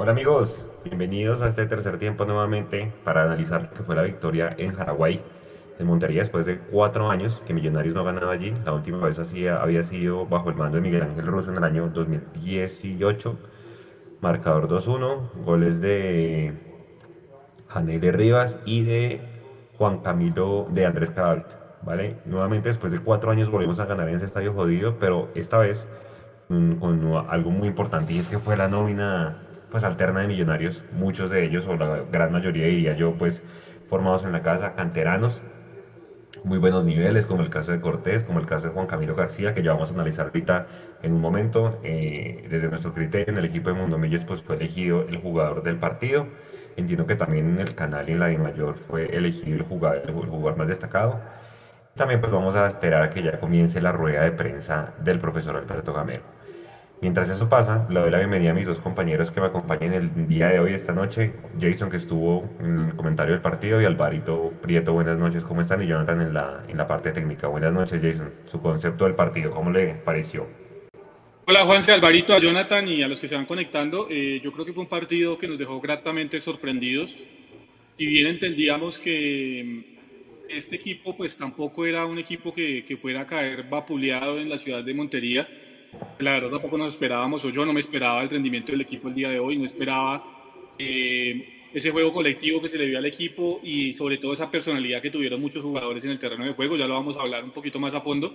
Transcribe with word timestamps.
Hola 0.00 0.12
amigos, 0.12 0.64
bienvenidos 0.84 1.42
a 1.42 1.48
este 1.48 1.66
tercer 1.66 1.98
tiempo 1.98 2.24
nuevamente 2.24 2.92
para 3.02 3.24
analizar 3.24 3.62
lo 3.62 3.70
que 3.70 3.82
fue 3.82 3.96
la 3.96 4.02
victoria 4.02 4.54
en 4.56 4.72
Paraguay, 4.76 5.20
en 5.76 5.86
Montería, 5.88 6.20
después 6.20 6.46
de 6.46 6.56
cuatro 6.56 7.10
años 7.10 7.42
que 7.44 7.52
Millonarios 7.52 7.96
no 7.96 8.04
ganaba 8.04 8.30
allí. 8.30 8.54
La 8.64 8.74
última 8.74 9.04
vez 9.04 9.18
había 9.18 9.82
sido 9.82 10.24
bajo 10.24 10.50
el 10.50 10.54
mando 10.54 10.76
de 10.76 10.82
Miguel 10.82 11.02
Ángel 11.02 11.26
Russo 11.26 11.50
en 11.50 11.56
el 11.56 11.64
año 11.64 11.88
2018. 11.88 13.36
Marcador 14.20 14.68
2-1, 14.68 15.32
goles 15.44 15.80
de 15.80 16.54
Janelle 17.66 18.12
Rivas 18.12 18.56
y 18.64 18.84
de 18.84 19.20
Juan 19.78 19.98
Camilo 19.98 20.66
de 20.70 20.86
Andrés 20.86 21.10
Cabal. 21.10 21.44
¿Vale? 21.82 22.18
Nuevamente 22.24 22.68
después 22.68 22.92
de 22.92 23.00
cuatro 23.00 23.32
años 23.32 23.50
volvimos 23.50 23.80
a 23.80 23.86
ganar 23.86 24.08
en 24.08 24.14
ese 24.14 24.26
estadio 24.26 24.52
jodido, 24.52 24.96
pero 25.00 25.28
esta 25.34 25.58
vez 25.58 25.88
mm, 26.50 26.74
con 26.74 27.04
algo 27.28 27.50
muy 27.50 27.66
importante 27.66 28.12
y 28.12 28.20
es 28.20 28.28
que 28.28 28.38
fue 28.38 28.56
la 28.56 28.68
nómina 28.68 29.47
pues 29.70 29.84
alterna 29.84 30.20
de 30.20 30.28
millonarios, 30.28 30.82
muchos 30.92 31.30
de 31.30 31.44
ellos, 31.44 31.66
o 31.66 31.76
la 31.76 32.04
gran 32.10 32.32
mayoría 32.32 32.66
diría 32.66 32.94
yo, 32.94 33.14
pues 33.14 33.42
formados 33.88 34.24
en 34.24 34.32
la 34.32 34.42
casa, 34.42 34.74
canteranos, 34.74 35.42
muy 36.44 36.58
buenos 36.58 36.84
niveles, 36.84 37.26
como 37.26 37.42
el 37.42 37.50
caso 37.50 37.72
de 37.72 37.80
Cortés, 37.80 38.22
como 38.22 38.38
el 38.38 38.46
caso 38.46 38.68
de 38.68 38.72
Juan 38.72 38.86
Camilo 38.86 39.14
García, 39.14 39.54
que 39.54 39.62
ya 39.62 39.72
vamos 39.72 39.90
a 39.90 39.94
analizar 39.94 40.26
ahorita 40.26 40.66
en 41.02 41.12
un 41.12 41.20
momento. 41.20 41.80
Eh, 41.82 42.46
desde 42.50 42.68
nuestro 42.68 42.94
criterio, 42.94 43.32
en 43.32 43.38
el 43.38 43.44
equipo 43.44 43.70
de 43.70 43.74
Mundo 43.74 43.98
Millos, 43.98 44.24
pues 44.24 44.42
fue 44.42 44.56
elegido 44.56 45.02
el 45.08 45.18
jugador 45.18 45.62
del 45.62 45.76
partido. 45.76 46.26
Entiendo 46.76 47.06
que 47.06 47.16
también 47.16 47.48
en 47.48 47.60
el 47.60 47.74
canal 47.74 48.08
y 48.08 48.12
en 48.12 48.20
la 48.20 48.26
de 48.26 48.38
mayor 48.38 48.76
fue 48.76 49.06
elegido 49.16 49.56
el 49.56 49.62
jugador, 49.62 50.02
el 50.06 50.12
jugador 50.12 50.56
más 50.56 50.68
destacado. 50.68 51.20
También 51.96 52.20
pues 52.20 52.30
vamos 52.32 52.54
a 52.54 52.68
esperar 52.68 53.02
a 53.02 53.10
que 53.10 53.22
ya 53.22 53.40
comience 53.40 53.80
la 53.80 53.92
rueda 53.92 54.22
de 54.22 54.30
prensa 54.30 54.94
del 55.00 55.18
profesor 55.18 55.56
Alberto 55.56 55.92
Gamero. 55.92 56.37
Mientras 57.00 57.30
eso 57.30 57.48
pasa, 57.48 57.86
le 57.90 58.00
doy 58.00 58.10
la 58.10 58.18
bienvenida 58.18 58.50
a 58.50 58.54
mis 58.54 58.66
dos 58.66 58.80
compañeros 58.80 59.30
que 59.30 59.40
me 59.40 59.46
acompañan 59.46 59.94
el 59.94 60.26
día 60.26 60.48
de 60.48 60.58
hoy, 60.58 60.72
esta 60.72 60.92
noche. 60.92 61.32
Jason, 61.60 61.88
que 61.88 61.96
estuvo 61.96 62.50
en 62.58 62.88
el 62.88 62.96
comentario 62.96 63.34
del 63.34 63.40
partido, 63.40 63.80
y 63.80 63.84
Alvarito 63.84 64.52
Prieto, 64.60 64.92
buenas 64.94 65.16
noches, 65.16 65.44
¿cómo 65.44 65.60
están? 65.60 65.80
Y 65.80 65.86
Jonathan 65.86 66.20
en 66.20 66.34
la, 66.34 66.64
en 66.66 66.76
la 66.76 66.88
parte 66.88 67.12
técnica. 67.12 67.46
Buenas 67.46 67.72
noches, 67.72 68.02
Jason. 68.02 68.32
Su 68.46 68.60
concepto 68.60 69.04
del 69.04 69.14
partido, 69.14 69.52
¿cómo 69.52 69.70
le 69.70 69.94
pareció? 69.94 70.48
Hola, 71.46 71.64
Juanse, 71.64 71.92
Alvarito, 71.92 72.34
a 72.34 72.40
Jonathan 72.40 72.88
y 72.88 73.00
a 73.04 73.06
los 73.06 73.20
que 73.20 73.28
se 73.28 73.36
van 73.36 73.46
conectando. 73.46 74.08
Eh, 74.10 74.40
yo 74.42 74.52
creo 74.52 74.66
que 74.66 74.72
fue 74.72 74.82
un 74.82 74.88
partido 74.88 75.38
que 75.38 75.46
nos 75.46 75.56
dejó 75.56 75.80
gratamente 75.80 76.40
sorprendidos. 76.40 77.16
Si 77.96 78.06
bien 78.06 78.26
entendíamos 78.26 78.98
que 78.98 79.84
mm, 79.86 80.50
este 80.50 80.74
equipo, 80.74 81.16
pues 81.16 81.36
tampoco 81.36 81.86
era 81.86 82.06
un 82.06 82.18
equipo 82.18 82.52
que, 82.52 82.84
que 82.84 82.96
fuera 82.96 83.20
a 83.20 83.26
caer 83.28 83.68
vapuleado 83.68 84.40
en 84.40 84.48
la 84.48 84.58
ciudad 84.58 84.82
de 84.82 84.94
Montería 84.94 85.48
la 86.18 86.32
verdad 86.32 86.50
tampoco 86.50 86.78
nos 86.78 86.94
esperábamos, 86.94 87.44
o 87.44 87.50
yo 87.50 87.64
no 87.64 87.72
me 87.72 87.80
esperaba 87.80 88.22
el 88.22 88.30
rendimiento 88.30 88.72
del 88.72 88.82
equipo 88.82 89.08
el 89.08 89.14
día 89.14 89.30
de 89.30 89.38
hoy, 89.38 89.56
no 89.56 89.64
esperaba 89.64 90.24
eh, 90.78 91.66
ese 91.72 91.90
juego 91.90 92.12
colectivo 92.12 92.60
que 92.60 92.68
se 92.68 92.78
le 92.78 92.86
dio 92.86 92.98
al 92.98 93.06
equipo 93.06 93.60
y 93.62 93.92
sobre 93.92 94.18
todo 94.18 94.32
esa 94.32 94.50
personalidad 94.50 95.02
que 95.02 95.10
tuvieron 95.10 95.40
muchos 95.40 95.62
jugadores 95.62 96.04
en 96.04 96.10
el 96.10 96.18
terreno 96.18 96.44
de 96.44 96.52
juego, 96.52 96.76
ya 96.76 96.86
lo 96.86 96.94
vamos 96.94 97.16
a 97.16 97.20
hablar 97.20 97.44
un 97.44 97.50
poquito 97.50 97.78
más 97.78 97.94
a 97.94 98.00
fondo. 98.00 98.34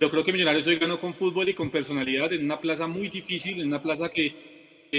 Yo 0.00 0.10
creo 0.10 0.24
que 0.24 0.32
Millonarios 0.32 0.66
hoy 0.66 0.78
ganó 0.78 0.98
con 0.98 1.14
fútbol 1.14 1.48
y 1.48 1.54
con 1.54 1.70
personalidad 1.70 2.32
en 2.32 2.44
una 2.44 2.58
plaza 2.58 2.86
muy 2.86 3.08
difícil, 3.08 3.60
en 3.60 3.68
una 3.68 3.80
plaza 3.80 4.08
que 4.08 4.34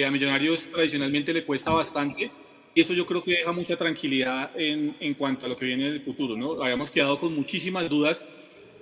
a 0.05 0.09
Millonarios 0.09 0.67
tradicionalmente 0.71 1.33
le 1.33 1.43
cuesta 1.43 1.71
bastante 1.71 2.31
y 2.75 2.81
eso 2.81 2.93
yo 2.93 3.05
creo 3.05 3.23
que 3.23 3.31
deja 3.31 3.51
mucha 3.51 3.77
tranquilidad 3.77 4.51
en, 4.59 4.95
en 4.99 5.13
cuanto 5.13 5.45
a 5.45 5.49
lo 5.49 5.55
que 5.55 5.65
viene 5.65 5.87
en 5.87 5.93
el 5.93 6.01
futuro. 6.01 6.35
¿no? 6.35 6.61
Habíamos 6.63 6.89
quedado 6.89 7.19
con 7.19 7.35
muchísimas 7.35 7.87
dudas 7.87 8.27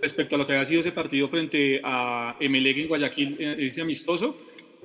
respecto 0.02 0.35
a 0.35 0.38
lo 0.39 0.47
que 0.47 0.53
había 0.53 0.66
sido 0.66 0.81
ese 0.81 0.91
partido 0.91 1.27
frente 1.30 1.80
a 1.83 2.35
Emelec 2.39 2.77
en 2.77 2.88
Guayaquil, 2.88 3.38
eh, 3.39 3.55
ese 3.59 3.81
amistoso. 3.81 4.35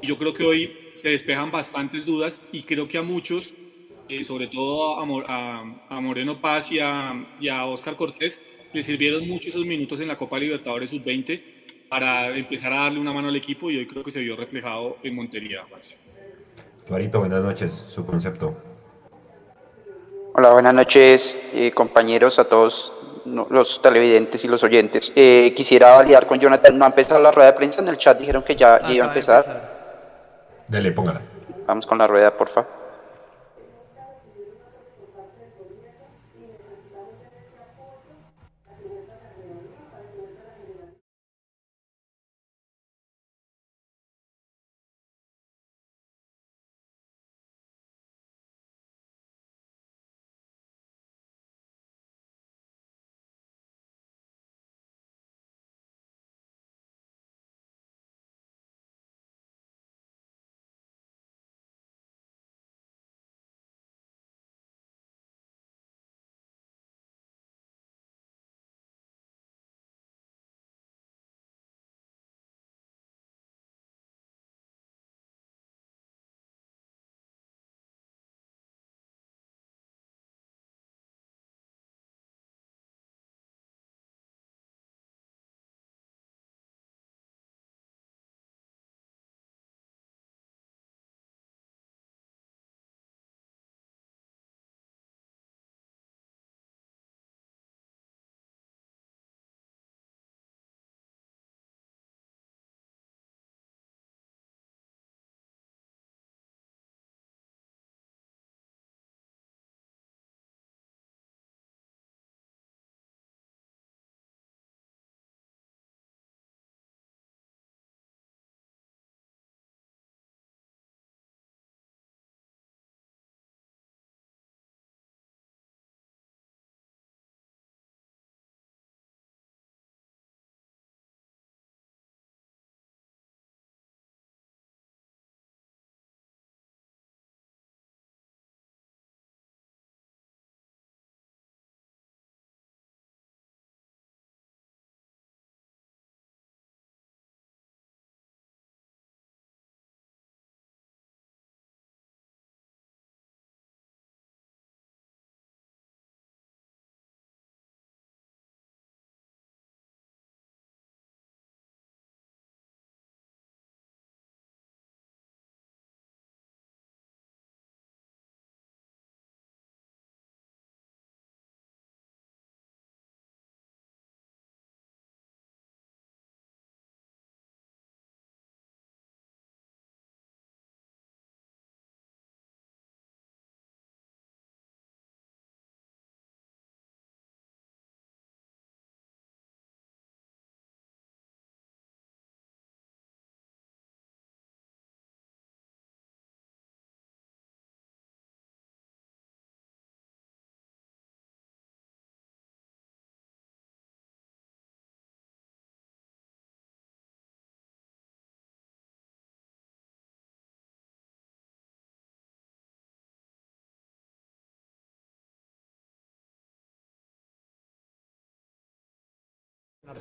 Y 0.00 0.06
yo 0.08 0.18
creo 0.18 0.34
que 0.34 0.44
hoy 0.44 0.76
se 0.94 1.08
despejan 1.08 1.50
bastantes 1.50 2.04
dudas 2.04 2.42
y 2.52 2.62
creo 2.62 2.86
que 2.86 2.98
a 2.98 3.02
muchos, 3.02 3.54
eh, 4.08 4.24
sobre 4.24 4.48
todo 4.48 4.98
a, 4.98 6.00
Moreno 6.00 6.40
Paz 6.40 6.70
y 6.70 6.78
a, 6.78 7.64
Oscar 7.66 7.96
Cortés, 7.96 8.40
les 8.74 8.84
sirvieron 8.84 9.26
mucho 9.26 9.48
esos 9.48 9.64
minutos 9.64 10.00
en 10.00 10.08
la 10.08 10.18
Copa 10.18 10.38
Libertadores 10.38 10.90
Sub-20 10.90 11.40
para 11.88 12.36
empezar 12.36 12.72
a 12.72 12.82
darle 12.82 12.98
una 12.98 13.12
mano 13.12 13.28
al 13.28 13.36
equipo 13.36 13.70
y 13.70 13.78
hoy 13.78 13.86
creo 13.86 14.02
que 14.02 14.10
se 14.10 14.20
vio 14.20 14.36
reflejado 14.36 14.98
en 15.02 15.14
Montería. 15.14 15.64
Clarito, 16.86 17.20
buenas 17.20 17.42
noches. 17.42 17.84
Su 17.88 18.04
concepto. 18.04 18.56
Hola, 20.34 20.52
buenas 20.52 20.74
noches, 20.74 21.52
eh, 21.54 21.70
compañeros, 21.70 22.38
a 22.38 22.46
todos 22.46 22.92
los 23.26 23.82
televidentes 23.82 24.44
y 24.44 24.48
los 24.48 24.62
oyentes. 24.62 25.12
Eh, 25.14 25.52
quisiera 25.54 25.96
validar 25.96 26.26
con 26.26 26.38
Jonathan, 26.38 26.78
no 26.78 26.84
ha 26.84 26.88
empezado 26.88 27.20
la 27.20 27.32
rueda 27.32 27.52
de 27.52 27.56
prensa, 27.56 27.80
en 27.80 27.88
el 27.88 27.98
chat 27.98 28.18
dijeron 28.18 28.42
que 28.42 28.56
ya, 28.56 28.80
iba 28.88 29.04
a 29.04 29.08
empezar. 29.08 29.76
Dale, 30.68 30.92
póngala. 30.92 31.20
Vamos 31.66 31.86
con 31.86 31.98
la 31.98 32.06
rueda, 32.06 32.36
por 32.36 32.48
favor. 32.48 32.85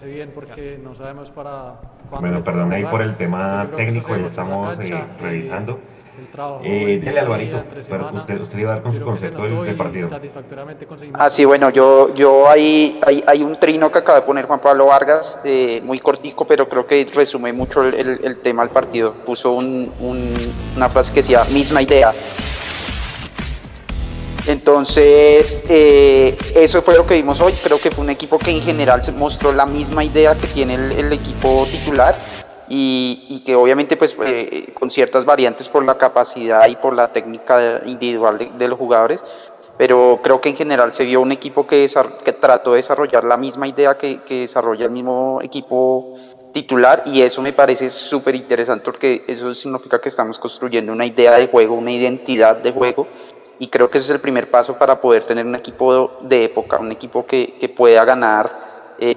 Bien 0.04 0.32
porque 0.34 0.80
no 0.82 0.96
sabemos 0.96 1.30
para 1.30 1.80
bueno, 2.20 2.44
perdón 2.44 2.72
ahí 2.74 2.86
por 2.86 3.02
el 3.02 3.16
tema 3.16 3.70
técnico, 3.76 4.16
ya 4.16 4.26
estamos 4.26 4.80
eh, 4.80 5.04
revisando. 5.20 5.80
Eh, 6.64 7.02
dile 7.04 7.20
Alvarito, 7.20 7.62
usted, 8.14 8.40
usted 8.40 8.60
iba 8.60 8.72
a 8.72 8.76
dar 8.76 8.84
con 8.84 8.94
su 8.94 9.02
concepto 9.02 9.44
del, 9.64 9.76
partido. 9.76 10.10
Ah, 11.14 11.30
sí, 11.30 11.44
bueno, 11.44 11.70
yo, 11.72 12.14
yo 12.16 12.50
hay, 12.50 12.98
hay, 13.06 13.22
hay, 13.28 13.44
un 13.44 13.60
trino 13.60 13.92
que 13.92 14.00
acaba 14.00 14.22
de 14.22 14.26
poner 14.26 14.46
Juan 14.46 14.62
Pablo 14.62 14.86
Vargas, 14.86 15.40
eh, 15.44 15.82
muy 15.84 16.00
cortico, 16.00 16.48
pero 16.48 16.70
creo 16.70 16.88
que 16.88 17.06
resume 17.14 17.52
mucho 17.52 17.84
el, 17.84 18.20
el, 18.24 18.38
tema 18.38 18.64
del 18.64 18.72
partido. 18.72 19.14
Puso 19.26 19.52
un, 19.52 19.92
un, 20.00 20.34
una 20.78 20.88
frase 20.88 21.12
que 21.12 21.20
decía, 21.20 21.44
misma 21.52 21.82
idea. 21.82 22.14
Entonces, 24.48 25.60
eh, 25.70 26.38
eso 26.56 26.82
fue 26.84 26.96
lo 26.96 27.06
que 27.06 27.16
vimos 27.16 27.42
hoy. 27.42 27.54
Creo 27.64 27.80
que 27.80 27.90
fue 27.90 28.04
un 28.04 28.12
equipo 28.12 28.38
que 28.38 28.52
en 28.52 28.62
general 28.62 29.04
se 29.04 29.12
mostró 29.12 29.52
la 29.52 29.66
misma 29.66 30.04
idea 30.04 30.36
que 30.36 30.48
tiene 30.48 30.76
el, 30.76 31.12
equipo 31.12 31.66
titular 31.70 32.16
y, 32.70 33.42
que 33.44 33.56
obviamente 33.56 33.98
pues 33.98 34.16
eh, 34.24 34.72
con 34.74 34.92
ciertas 34.92 35.26
variantes 35.26 35.68
por 35.68 35.84
la 35.84 35.98
capacidad 35.98 36.68
y 36.68 36.76
por 36.76 36.96
la 36.96 37.12
técnica 37.12 37.82
individual 37.86 38.52
de, 38.56 38.68
los 38.68 38.78
jugadores. 38.78 39.24
Pero 39.80 40.20
creo 40.24 40.40
que 40.40 40.50
en 40.50 40.56
general 40.56 40.94
se 40.94 41.06
vio 41.06 41.22
un 41.22 41.32
equipo 41.32 41.66
que, 41.66 41.88
que 42.24 42.34
trató 42.34 42.72
de 42.72 42.78
desarrollar 42.78 43.24
la 43.24 43.38
misma 43.38 43.68
idea 43.68 43.98
que, 43.98 44.20
desarrolla 44.30 44.86
el 44.86 44.92
mismo 44.92 45.40
equipo 45.42 46.18
titular 46.54 47.04
y 47.08 47.22
eso 47.22 47.42
me 47.42 47.52
parece 47.52 47.90
súper 47.90 48.36
interesante 48.36 48.86
porque 48.86 49.26
eso 49.28 49.54
significa 49.54 50.00
que 50.00 50.08
estamos 50.08 50.40
construyendo 50.40 50.94
una 50.94 51.06
idea 51.06 51.34
de 51.34 51.48
juego, 51.48 51.76
una 51.76 51.92
identidad 51.92 52.56
de 52.56 52.72
juego 52.72 53.08
y 53.60 53.68
creo 53.68 53.90
que 53.90 53.98
ese 53.98 54.06
es 54.06 54.16
el 54.16 54.22
primer 54.22 54.50
paso 54.50 54.78
para 54.78 55.00
poder 55.00 55.24
tener 55.24 55.46
un 55.46 55.56
equipo 55.56 56.18
de 56.22 56.46
época, 56.46 56.78
un 56.78 56.92
equipo 56.92 57.26
que, 57.26 57.56
que 57.60 57.70
pueda 57.70 58.04
ganar 58.04 58.96
eh, 59.00 59.16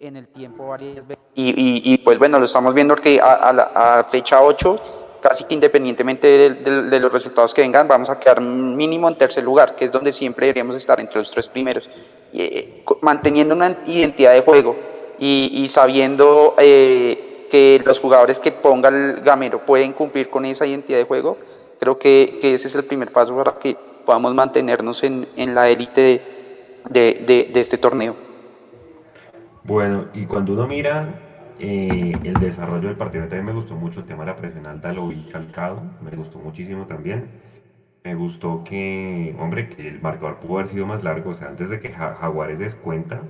en 0.00 0.16
el 0.16 0.28
tiempo 0.28 0.68
varias 0.68 1.06
veces. 1.06 1.22
Y, 1.34 1.92
y, 1.92 1.98
pues 1.98 2.18
bueno, 2.18 2.38
lo 2.38 2.46
estamos 2.46 2.74
viendo 2.74 2.96
que 2.96 3.20
a, 3.20 3.98
a, 4.00 4.04
fecha 4.04 4.42
8, 4.42 4.80
casi 5.20 5.44
que 5.44 5.54
independientemente 5.54 6.50
de, 6.50 7.00
los 7.00 7.12
resultados 7.12 7.54
que 7.54 7.62
vengan, 7.62 7.86
vamos 7.86 8.10
a 8.10 8.18
quedar 8.18 8.40
mínimo 8.40 9.08
en 9.08 9.16
tercer 9.16 9.44
lugar, 9.44 9.76
que 9.76 9.84
es 9.84 9.92
donde 9.92 10.10
siempre 10.10 10.46
deberíamos 10.46 10.74
estar 10.74 10.98
entre 10.98 11.20
los 11.20 11.30
tres 11.30 11.48
primeros, 11.48 11.88
eh, 12.32 12.84
manteniendo 13.02 13.54
una 13.54 13.76
identidad 13.86 14.32
de 14.32 14.40
juego 14.40 14.76
y, 15.20 15.50
y 15.52 15.68
sabiendo 15.68 16.54
eh, 16.58 17.46
que 17.50 17.80
los 17.84 18.00
jugadores 18.00 18.40
que 18.40 18.50
ponga 18.50 18.88
el 18.88 19.20
gamero 19.20 19.64
pueden 19.64 19.92
cumplir 19.92 20.30
con 20.30 20.44
esa 20.44 20.66
identidad 20.66 20.98
de 20.98 21.04
juego 21.04 21.38
Creo 21.78 21.98
que, 21.98 22.38
ese 22.42 22.68
es 22.68 22.74
el 22.74 22.84
primer 22.84 23.12
paso 23.12 23.36
para 23.36 23.58
que 23.58 23.76
podamos 24.04 24.34
mantenernos 24.34 25.02
en, 25.04 25.26
en 25.36 25.54
la 25.54 25.68
élite 25.68 26.22
de, 26.90 27.14
de, 27.26 27.50
de, 27.52 27.60
este 27.60 27.78
torneo. 27.78 28.14
Bueno, 29.64 30.06
y 30.14 30.24
cuando 30.26 30.54
uno 30.54 30.66
mira 30.66 31.54
eh, 31.58 32.12
el 32.24 32.34
desarrollo 32.34 32.88
del 32.88 32.96
partido, 32.96 33.24
también 33.24 33.46
me 33.46 33.52
gustó 33.52 33.74
mucho 33.74 34.00
el 34.00 34.06
tema 34.06 34.24
de 34.24 34.30
la 34.30 34.36
presión 34.36 34.66
alta, 34.66 34.92
lo 34.92 35.08
vi 35.08 35.22
calcado, 35.30 35.82
me 36.00 36.10
gustó 36.16 36.38
muchísimo 36.38 36.86
también. 36.86 37.28
Me 38.04 38.14
gustó 38.14 38.64
que, 38.64 39.36
hombre, 39.38 39.68
que 39.68 39.86
el 39.86 40.00
marcador 40.00 40.36
pudo 40.36 40.54
haber 40.54 40.68
sido 40.68 40.86
más 40.86 41.02
largo, 41.04 41.30
o 41.30 41.34
sea, 41.34 41.48
antes 41.48 41.68
de 41.68 41.78
que 41.78 41.92
Jaguares 41.92 42.58
descuenta, 42.58 43.20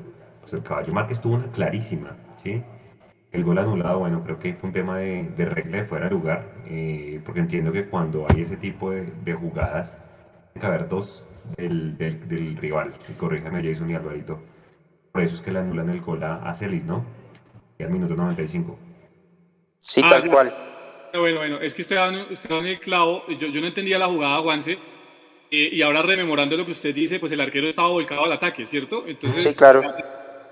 pues 0.41 0.53
el 0.53 0.63
caballo 0.63 0.93
Márquez 0.93 1.21
tuvo 1.21 1.35
una 1.35 1.51
clarísima, 1.51 2.17
¿sí? 2.43 2.63
El 3.31 3.45
gol 3.45 3.59
anulado, 3.59 3.99
bueno, 3.99 4.23
creo 4.25 4.39
que 4.39 4.55
fue 4.55 4.69
un 4.69 4.73
tema 4.73 4.99
de, 4.99 5.25
de 5.37 5.45
regla 5.45 5.79
de 5.79 5.85
fuera 5.85 6.07
de 6.07 6.13
lugar, 6.13 6.47
eh, 6.67 7.21
porque 7.25 7.41
entiendo 7.41 7.73
que 7.73 7.87
cuando 7.87 8.27
hay 8.29 8.43
ese 8.43 8.57
tipo 8.57 8.91
de, 8.91 9.07
de 9.23 9.35
jugadas, 9.35 10.01
tiene 10.53 10.61
que 10.61 10.67
haber 10.67 10.89
dos 10.89 11.27
del, 11.57 11.99
del, 11.99 12.27
del 12.27 12.57
rival. 12.57 12.95
Y 13.07 13.13
corríjame 13.13 13.63
Jason 13.63 13.91
y 13.91 13.95
Alvarito. 13.95 14.41
Por 15.13 15.23
eso 15.23 15.35
es 15.35 15.41
que 15.43 15.53
le 15.53 15.59
anulan 15.59 15.91
el 15.91 16.01
gol 16.01 16.23
a, 16.23 16.55
Celis, 16.55 16.85
¿no? 16.85 17.05
Y 17.79 17.83
al 17.83 17.91
minuto 17.91 18.15
95. 18.15 18.79
Sí, 19.81 20.01
tal 20.01 20.23
ah, 20.25 20.31
cual. 20.31 20.55
Bueno, 21.15 21.39
bueno, 21.39 21.61
es 21.61 21.75
que 21.75 21.83
usted 21.83 21.97
da, 21.97 22.11
usted 22.31 22.51
en 22.51 22.67
el 22.67 22.81
clavo. 22.81 23.27
Yo, 23.29 23.49
yo 23.49 23.61
no 23.61 23.67
entendía 23.67 23.99
la 23.99 24.07
jugada, 24.07 24.41
Juanse. 24.41 24.79
Eh, 25.51 25.71
y 25.73 25.83
ahora 25.83 26.03
rememorando 26.03 26.57
lo 26.57 26.65
que 26.65 26.73
usted 26.73 26.95
dice, 26.95 27.21
pues 27.21 27.33
el 27.33 27.41
arquero 27.41 27.69
estaba 27.69 27.89
volcado 27.89 28.25
al 28.25 28.33
ataque, 28.33 28.65
¿cierto? 28.67 29.05
Entonces, 29.07 29.43
sí, 29.43 29.55
claro 29.55 29.83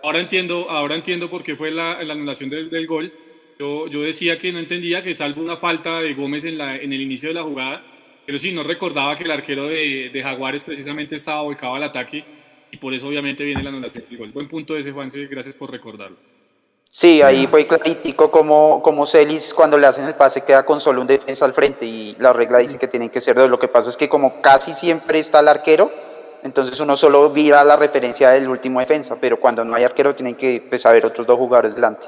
ahora 0.06 0.20
entiendo, 0.20 0.70
ahora 0.70 0.94
entiendo 0.94 1.28
por 1.28 1.42
qué 1.42 1.56
fue 1.56 1.72
la, 1.72 2.02
la 2.02 2.12
anulación 2.12 2.48
del, 2.48 2.70
del 2.70 2.86
gol. 2.86 3.12
Yo, 3.58 3.88
yo, 3.88 4.02
decía 4.02 4.38
que 4.38 4.52
no 4.52 4.58
entendía 4.58 5.02
que 5.02 5.14
salvo 5.14 5.42
una 5.42 5.56
falta 5.56 6.00
de 6.00 6.14
Gómez 6.14 6.44
en, 6.44 6.58
la, 6.58 6.76
en 6.76 6.92
el 6.92 7.00
inicio 7.00 7.28
de 7.28 7.34
la 7.34 7.42
jugada, 7.42 7.82
pero 8.24 8.38
sí, 8.38 8.52
no 8.52 8.62
recordaba 8.62 9.16
que 9.16 9.24
el 9.24 9.30
arquero 9.30 9.66
de, 9.66 10.10
de 10.12 10.22
Jaguares 10.22 10.62
precisamente 10.62 11.16
estaba 11.16 11.42
volcado 11.42 11.74
al 11.74 11.82
ataque 11.82 12.24
y 12.70 12.76
por 12.76 12.94
eso 12.94 13.08
obviamente 13.08 13.42
viene 13.42 13.62
la 13.62 13.70
anulación 13.70 14.04
del 14.08 14.18
gol. 14.18 14.30
Buen 14.30 14.46
punto 14.46 14.76
ese, 14.76 14.92
Juanse, 14.92 15.26
gracias 15.26 15.54
por 15.54 15.70
recordarlo. 15.72 16.16
Sí, 16.88 17.20
ahí 17.20 17.46
fue 17.48 17.66
claritico 17.66 18.30
como, 18.30 18.80
como 18.82 19.06
Celis 19.06 19.52
cuando 19.52 19.76
le 19.76 19.86
hacen 19.86 20.06
el 20.06 20.14
pase 20.14 20.44
queda 20.44 20.64
con 20.64 20.80
solo 20.80 21.00
un 21.00 21.06
defensa 21.06 21.44
al 21.44 21.52
frente 21.52 21.84
y 21.84 22.14
la 22.20 22.32
regla 22.32 22.58
dice 22.58 22.78
que 22.78 22.86
tienen 22.86 23.10
que 23.10 23.20
ser 23.20 23.34
dos. 23.34 23.50
Lo 23.50 23.58
que 23.58 23.68
pasa 23.68 23.90
es 23.90 23.96
que 23.96 24.08
como 24.08 24.40
casi 24.40 24.72
siempre 24.72 25.18
está 25.18 25.40
el 25.40 25.48
arquero, 25.48 25.90
entonces 26.46 26.78
uno 26.81 26.96
solo 26.96 27.31
mira 27.31 27.62
la 27.64 27.76
referencia 27.76 28.31
del 28.31 28.48
último 28.48 28.81
defensa, 28.81 29.16
pero 29.20 29.38
cuando 29.38 29.64
no 29.64 29.75
hay 29.75 29.84
arquero 29.84 30.14
tienen 30.14 30.37
que 30.37 30.64
pues, 30.69 30.87
haber 30.87 31.04
otros 31.04 31.26
dos 31.26 31.37
jugadores 31.37 31.75
delante. 31.75 32.06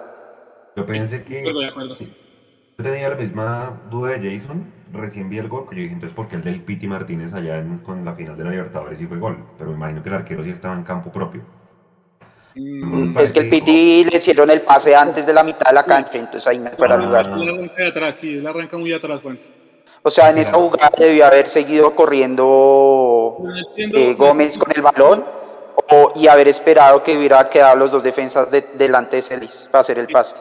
Yo 0.76 0.86
pensé 0.86 1.22
que... 1.22 1.44
Yo 1.44 2.84
tenía 2.84 3.08
la 3.08 3.16
misma 3.16 3.80
duda 3.90 4.12
de 4.12 4.38
Jason, 4.38 4.72
recién 4.92 5.28
vi 5.28 5.38
el 5.38 5.48
gol, 5.48 5.68
que 5.68 5.74
yo 5.74 5.82
dije 5.82 5.94
entonces 5.94 6.14
porque 6.14 6.36
el 6.36 6.44
del 6.44 6.62
Piti 6.62 6.86
Martínez 6.86 7.34
allá 7.34 7.60
con 7.84 8.04
la 8.04 8.14
final 8.14 8.38
de 8.38 8.44
la 8.44 8.50
Libertadores 8.50 8.98
sí 9.00 9.06
fue 9.08 9.18
gol, 9.18 9.36
pero 9.58 9.70
me 9.70 9.76
imagino 9.76 10.00
que 10.00 10.08
el 10.08 10.14
arquero 10.14 10.44
sí 10.44 10.50
estaba 10.50 10.74
en 10.74 10.84
campo 10.84 11.10
propio. 11.10 11.42
Mm, 12.54 13.18
es 13.18 13.32
que 13.32 13.40
el 13.40 13.50
Piti 13.50 14.04
le 14.04 14.16
hicieron 14.16 14.48
el 14.50 14.60
pase 14.60 14.94
antes 14.94 15.26
de 15.26 15.32
la 15.32 15.42
mitad 15.42 15.68
de 15.68 15.74
la 15.74 15.82
cancha, 15.82 16.18
entonces 16.18 16.46
ahí 16.46 16.60
me 16.60 16.70
fuera 16.70 16.94
a 16.94 16.98
lugar. 16.98 17.26
La 17.26 17.52
arranca 17.52 17.82
de 17.82 17.88
atrás, 17.88 18.16
sí, 18.16 18.36
la 18.36 18.50
arranca 18.50 18.78
muy 18.78 18.92
atrás, 18.92 19.20
Juanse. 19.22 19.50
O 20.02 20.10
sea, 20.10 20.30
en 20.30 20.38
esa 20.38 20.54
jugada 20.54 20.90
debió 20.96 21.26
haber 21.26 21.46
seguido 21.48 21.94
corriendo 21.94 23.36
eh, 23.76 24.14
Gómez 24.14 24.56
con 24.58 24.70
el 24.74 24.82
balón 24.82 25.24
o, 25.90 26.12
y 26.14 26.28
haber 26.28 26.48
esperado 26.48 27.02
que 27.02 27.16
hubiera 27.16 27.48
quedado 27.48 27.76
los 27.76 27.92
dos 27.92 28.02
defensas 28.02 28.50
delante 28.74 29.16
de 29.16 29.22
Celis 29.22 29.68
para 29.70 29.80
hacer 29.80 29.98
el 29.98 30.06
pase. 30.08 30.36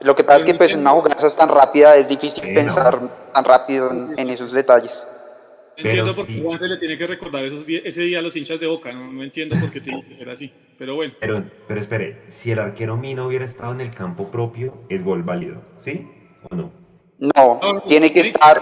Lo 0.00 0.14
que 0.14 0.24
pasa 0.24 0.38
es 0.38 0.44
que 0.44 0.54
pues 0.54 0.74
en 0.74 0.80
una 0.80 0.90
jugada 0.90 1.16
tan 1.36 1.48
rápida 1.48 1.96
es 1.96 2.08
difícil 2.08 2.54
pensar 2.54 2.98
tan 3.32 3.44
rápido 3.44 3.90
en, 4.16 4.30
esos 4.30 4.52
detalles. 4.52 5.06
entiendo 5.76 6.14
por 6.14 6.26
qué 6.26 6.42
Juan 6.42 6.58
se 6.58 6.68
le 6.68 6.76
tiene 6.78 6.98
que 6.98 7.06
recordar 7.06 7.44
esos 7.44 7.64
ese 7.66 8.02
día 8.02 8.18
a 8.18 8.22
los 8.22 8.36
hinchas 8.36 8.60
de 8.60 8.66
Boca, 8.66 8.92
no, 8.92 9.12
no 9.12 9.22
entiendo 9.22 9.56
por 9.58 9.70
qué 9.70 9.80
tiene 9.80 10.04
que 10.06 10.14
ser 10.14 10.28
así, 10.28 10.52
pero 10.78 10.96
bueno. 10.96 11.14
Pero, 11.20 11.44
pero 11.66 11.80
espere, 11.80 12.22
si 12.28 12.50
el 12.50 12.58
arquero 12.58 12.96
Mina 12.96 13.26
hubiera 13.26 13.44
estado 13.44 13.72
en 13.72 13.80
el 13.80 13.94
campo 13.94 14.30
propio, 14.30 14.74
es 14.88 15.02
gol 15.02 15.22
válido, 15.22 15.62
¿sí 15.76 16.06
o 16.50 16.54
no? 16.54 16.83
No, 17.36 17.82
tiene 17.86 18.12
que 18.12 18.20
estar 18.20 18.60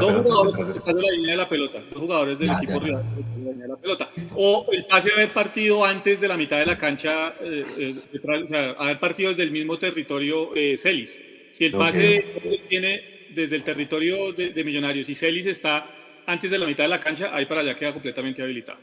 dos 0.00 0.22
jugadores 0.22 0.74
detrás 0.74 0.96
de 0.96 1.02
la 1.02 1.10
línea 1.12 1.30
de 1.30 1.36
la 1.36 1.48
pelota, 1.48 1.78
dos 1.90 2.00
jugadores 2.00 2.38
del 2.38 2.50
equipo 2.50 2.78
rival 2.78 3.04
de 3.14 3.22
la 3.22 3.50
línea 3.50 3.66
de 3.66 3.68
la 3.68 3.76
pelota. 3.76 4.08
O 4.34 4.66
el 4.70 4.84
pase 4.86 5.12
haber 5.12 5.32
partido 5.32 5.84
antes 5.84 6.20
de 6.20 6.28
la 6.28 6.36
mitad 6.36 6.58
de 6.58 6.66
la 6.66 6.76
cancha, 6.78 7.28
eh, 7.40 7.64
eh, 7.78 7.94
o 8.22 8.48
sea, 8.48 8.70
haber 8.72 8.98
partido 8.98 9.30
desde 9.30 9.44
el 9.44 9.50
mismo 9.50 9.78
territorio 9.78 10.54
eh, 10.54 10.76
Celis. 10.76 11.20
Si 11.52 11.64
el 11.64 11.72
pase 11.72 12.24
viene 12.68 13.28
desde 13.30 13.56
el 13.56 13.64
territorio 13.64 14.32
de, 14.32 14.64
Millonarios 14.64 15.08
y 15.08 15.14
Celis 15.14 15.46
está 15.46 15.86
antes 16.26 16.50
de 16.50 16.58
la 16.58 16.66
mitad 16.66 16.84
de 16.84 16.88
la 16.88 17.00
cancha, 17.00 17.30
ahí 17.34 17.46
para 17.46 17.60
allá 17.60 17.74
queda 17.74 17.92
completamente 17.92 18.42
habilitado. 18.42 18.78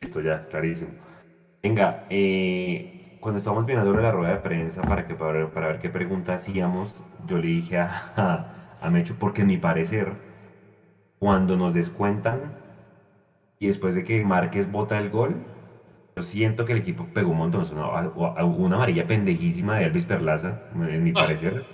Listo, 0.00 0.20
ya, 0.20 0.46
clarísimo. 0.46 0.90
Venga, 1.62 2.06
cuando 3.20 3.38
estábamos 3.38 3.66
mirando 3.66 3.92
la 3.92 4.10
rueda 4.10 4.32
de 4.32 4.40
prensa 4.40 4.82
para, 4.82 5.06
que, 5.06 5.14
para, 5.14 5.48
para 5.50 5.68
ver 5.68 5.78
qué 5.78 5.90
pregunta 5.90 6.34
hacíamos, 6.34 7.04
yo 7.26 7.38
le 7.38 7.48
dije 7.48 7.78
a 7.78 8.56
a 8.80 8.90
Mecho, 8.90 9.16
porque 9.18 9.42
en 9.42 9.48
mi 9.48 9.58
parecer, 9.58 10.12
cuando 11.18 11.56
nos 11.56 11.74
descuentan 11.74 12.54
y 13.58 13.66
después 13.66 13.94
de 13.94 14.04
que 14.04 14.24
Márquez 14.24 14.70
bota 14.70 14.98
el 14.98 15.10
gol, 15.10 15.36
yo 16.16 16.22
siento 16.22 16.64
que 16.64 16.72
el 16.72 16.78
equipo 16.78 17.06
pegó 17.12 17.30
un 17.30 17.38
montón. 17.38 17.66
Una, 17.72 18.42
una 18.42 18.76
amarilla 18.76 19.06
pendejísima 19.06 19.78
de 19.78 19.86
Elvis 19.86 20.06
Perlaza, 20.06 20.62
en 20.74 21.04
mi 21.04 21.10
ah. 21.10 21.14
parecer. 21.14 21.66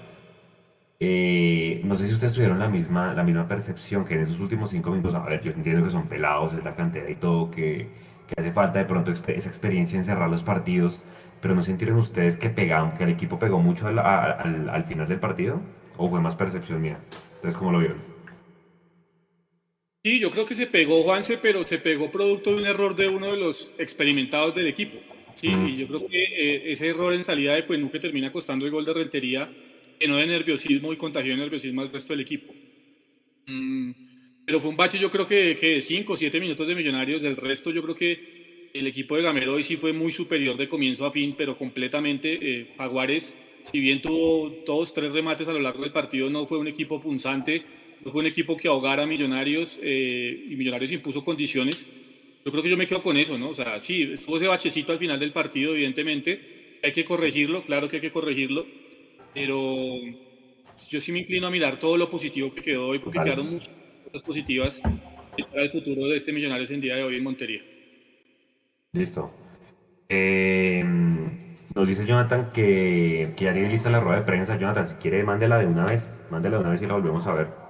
Eh, 0.98 1.82
no 1.84 1.94
sé 1.94 2.06
si 2.06 2.14
ustedes 2.14 2.32
tuvieron 2.32 2.58
la 2.58 2.68
misma, 2.68 3.12
la 3.12 3.22
misma 3.22 3.46
percepción 3.46 4.04
que 4.04 4.14
en 4.14 4.20
esos 4.20 4.40
últimos 4.40 4.70
cinco 4.70 4.90
minutos, 4.90 5.14
a 5.14 5.20
ver, 5.20 5.42
yo 5.42 5.52
entiendo 5.52 5.84
que 5.84 5.90
son 5.90 6.08
pelados, 6.08 6.54
es 6.54 6.64
la 6.64 6.74
cantera 6.74 7.10
y 7.10 7.16
todo, 7.16 7.50
que, 7.50 7.90
que 8.26 8.34
hace 8.38 8.50
falta 8.50 8.78
de 8.78 8.86
pronto 8.86 9.12
esa 9.12 9.48
experiencia 9.48 9.98
en 9.98 10.04
cerrar 10.04 10.30
los 10.30 10.42
partidos, 10.42 11.02
pero 11.40 11.54
¿no 11.54 11.62
sintieron 11.62 11.98
ustedes 11.98 12.36
que 12.36 12.50
pegaron, 12.50 12.92
que 12.96 13.04
el 13.04 13.10
equipo 13.10 13.38
pegó 13.38 13.58
mucho 13.58 13.86
al, 13.86 13.98
al, 13.98 14.68
al 14.68 14.84
final 14.84 15.08
del 15.08 15.20
partido? 15.20 15.60
¿O 15.96 16.08
fue 16.08 16.20
más 16.20 16.34
percepción 16.34 16.80
mía? 16.80 16.98
Entonces, 17.36 17.58
¿cómo 17.58 17.72
lo 17.72 17.78
vieron? 17.78 18.16
Sí, 20.04 20.20
yo 20.20 20.30
creo 20.30 20.46
que 20.46 20.54
se 20.54 20.66
pegó 20.66 21.02
Juanse, 21.02 21.38
pero 21.38 21.64
se 21.64 21.78
pegó 21.78 22.12
producto 22.12 22.50
de 22.50 22.58
un 22.58 22.66
error 22.66 22.94
de 22.94 23.08
uno 23.08 23.26
de 23.26 23.36
los 23.36 23.72
experimentados 23.76 24.54
del 24.54 24.68
equipo. 24.68 24.98
Sí, 25.34 25.48
y 25.48 25.76
yo 25.76 25.88
creo 25.88 26.06
que 26.06 26.22
eh, 26.22 26.72
ese 26.72 26.88
error 26.88 27.12
en 27.12 27.24
salida 27.24 27.54
de 27.54 27.66
que 27.66 27.98
termina 27.98 28.30
costando 28.32 28.64
el 28.64 28.70
gol 28.70 28.84
de 28.84 28.94
Rentería, 28.94 29.50
no 30.06 30.16
de 30.16 30.26
nerviosismo 30.26 30.92
y 30.92 30.96
contagió 30.96 31.32
de 31.32 31.38
nerviosismo 31.38 31.82
al 31.82 31.92
resto 31.92 32.12
del 32.12 32.20
equipo. 32.20 32.54
Mm, 33.46 33.90
pero 34.46 34.60
fue 34.60 34.70
un 34.70 34.76
bache, 34.76 34.98
yo 34.98 35.10
creo 35.10 35.26
que, 35.26 35.56
de 35.56 35.80
5 35.80 36.12
o 36.12 36.16
7 36.16 36.38
minutos 36.38 36.68
de 36.68 36.74
Millonarios, 36.76 37.22
del 37.22 37.36
resto 37.36 37.70
yo 37.70 37.82
creo 37.82 37.96
que 37.96 38.35
el 38.78 38.86
equipo 38.86 39.16
de 39.16 39.22
Gamero 39.22 39.54
hoy 39.54 39.62
sí 39.62 39.76
fue 39.76 39.92
muy 39.92 40.12
superior 40.12 40.56
de 40.56 40.68
comienzo 40.68 41.06
a 41.06 41.10
fin, 41.10 41.34
pero 41.36 41.56
completamente. 41.56 42.38
Eh, 42.40 42.66
Jaguares, 42.76 43.34
si 43.70 43.80
bien 43.80 44.00
tuvo 44.00 44.50
todos 44.64 44.92
tres 44.92 45.12
remates 45.12 45.48
a 45.48 45.52
lo 45.52 45.60
largo 45.60 45.82
del 45.82 45.92
partido, 45.92 46.28
no 46.30 46.46
fue 46.46 46.58
un 46.58 46.68
equipo 46.68 47.00
punzante, 47.00 47.62
no 48.04 48.12
fue 48.12 48.20
un 48.20 48.26
equipo 48.26 48.56
que 48.56 48.68
ahogara 48.68 49.04
a 49.04 49.06
Millonarios 49.06 49.78
eh, 49.82 50.46
y 50.50 50.56
Millonarios 50.56 50.92
impuso 50.92 51.24
condiciones. 51.24 51.86
Yo 52.44 52.52
creo 52.52 52.62
que 52.62 52.70
yo 52.70 52.76
me 52.76 52.86
quedo 52.86 53.02
con 53.02 53.16
eso, 53.16 53.36
¿no? 53.38 53.48
O 53.48 53.54
sea, 53.54 53.80
sí, 53.80 54.02
estuvo 54.02 54.36
ese 54.36 54.46
bachecito 54.46 54.92
al 54.92 54.98
final 54.98 55.18
del 55.18 55.32
partido, 55.32 55.72
evidentemente. 55.72 56.78
Hay 56.82 56.92
que 56.92 57.04
corregirlo, 57.04 57.62
claro 57.62 57.88
que 57.88 57.96
hay 57.96 58.02
que 58.02 58.10
corregirlo, 58.10 58.66
pero 59.34 59.96
yo 60.88 61.00
sí 61.00 61.10
me 61.10 61.20
inclino 61.20 61.46
a 61.46 61.50
mirar 61.50 61.80
todo 61.80 61.96
lo 61.96 62.08
positivo 62.08 62.54
que 62.54 62.62
quedó 62.62 62.88
hoy, 62.88 62.98
porque 63.00 63.18
quedaron 63.18 63.50
muchas 63.50 63.70
cosas 64.04 64.22
positivas 64.22 64.82
para 65.50 65.62
el 65.62 65.70
futuro 65.70 66.06
de 66.06 66.18
este 66.18 66.32
Millonarios 66.32 66.70
en 66.70 66.80
día 66.80 66.96
de 66.96 67.02
hoy 67.02 67.16
en 67.16 67.24
Montería. 67.24 67.75
Listo. 68.96 69.30
Eh, 70.08 70.82
nos 71.74 71.86
dice 71.86 72.06
Jonathan 72.06 72.50
que, 72.50 73.34
que 73.36 73.44
ya 73.44 73.52
tiene 73.52 73.68
lista 73.68 73.90
la 73.90 74.00
rueda 74.00 74.20
de 74.20 74.24
prensa. 74.24 74.56
Jonathan, 74.56 74.88
si 74.88 74.94
quiere, 74.94 75.22
mándela 75.22 75.58
de 75.58 75.66
una 75.66 75.84
vez. 75.84 76.12
Mándela 76.30 76.56
de 76.56 76.62
una 76.62 76.70
vez 76.70 76.82
y 76.82 76.86
la 76.86 76.94
volvemos 76.94 77.26
a 77.26 77.34
ver. 77.34 77.65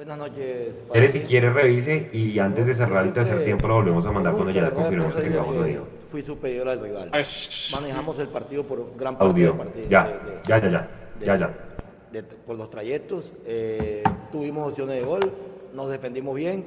Buenas 0.00 0.16
noches. 0.16 0.82
Eres 0.94 1.12
si 1.12 1.20
quiere 1.20 1.52
revise 1.52 2.08
y 2.14 2.38
antes 2.38 2.66
de 2.66 2.72
cerrar 2.72 3.04
el 3.04 3.12
tercer 3.12 3.44
tiempo 3.44 3.68
lo 3.68 3.74
volvemos 3.74 4.06
a 4.06 4.10
mandar 4.10 4.32
cuando 4.32 4.50
ya 4.50 4.62
la 4.62 4.70
confirmemos 4.70 5.14
que 5.14 5.20
tengamos 5.20 5.54
oído. 5.54 5.84
Fui 6.06 6.22
superior 6.22 6.66
al 6.70 6.80
rival. 6.80 7.10
Manejamos 7.70 8.18
el 8.18 8.28
partido 8.28 8.64
por 8.64 8.96
gran 8.96 9.18
parte 9.18 9.30
Audio. 9.30 9.48
del 9.48 9.58
partido. 9.58 9.88
Ya, 9.90 10.40
ya, 10.48 10.58
ya, 10.58 10.70
ya, 10.70 11.36
ya, 11.36 11.36
ya. 11.36 12.24
por 12.46 12.56
los 12.56 12.70
trayectos, 12.70 13.30
eh, 13.44 14.02
tuvimos 14.32 14.70
opciones 14.70 15.02
de 15.02 15.06
gol, 15.06 15.32
nos 15.74 15.90
defendimos 15.90 16.34
bien. 16.34 16.64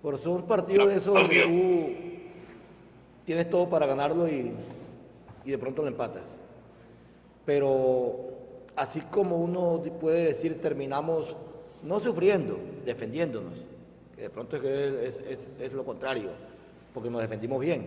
Por 0.00 0.16
son 0.16 0.46
partidos 0.46 0.86
de 0.86 0.98
esos 0.98 1.14
donde 1.14 1.42
tú 1.42 1.90
tienes 3.24 3.50
todo 3.50 3.68
para 3.68 3.86
ganarlo 3.86 4.28
y, 4.28 4.52
y 5.44 5.50
de 5.50 5.58
pronto 5.58 5.82
lo 5.82 5.88
empatas. 5.88 6.22
Pero 7.44 8.14
así 8.76 9.00
como 9.10 9.34
uno 9.38 9.82
puede 10.00 10.26
decir 10.26 10.60
terminamos 10.60 11.34
no 11.86 12.00
sufriendo, 12.00 12.58
defendiéndonos. 12.84 13.54
Que 14.14 14.22
de 14.22 14.30
pronto 14.30 14.56
es, 14.56 15.20
es, 15.60 15.72
lo 15.72 15.84
contrario, 15.84 16.30
porque 16.92 17.10
nos 17.10 17.22
defendimos 17.22 17.60
bien. 17.60 17.86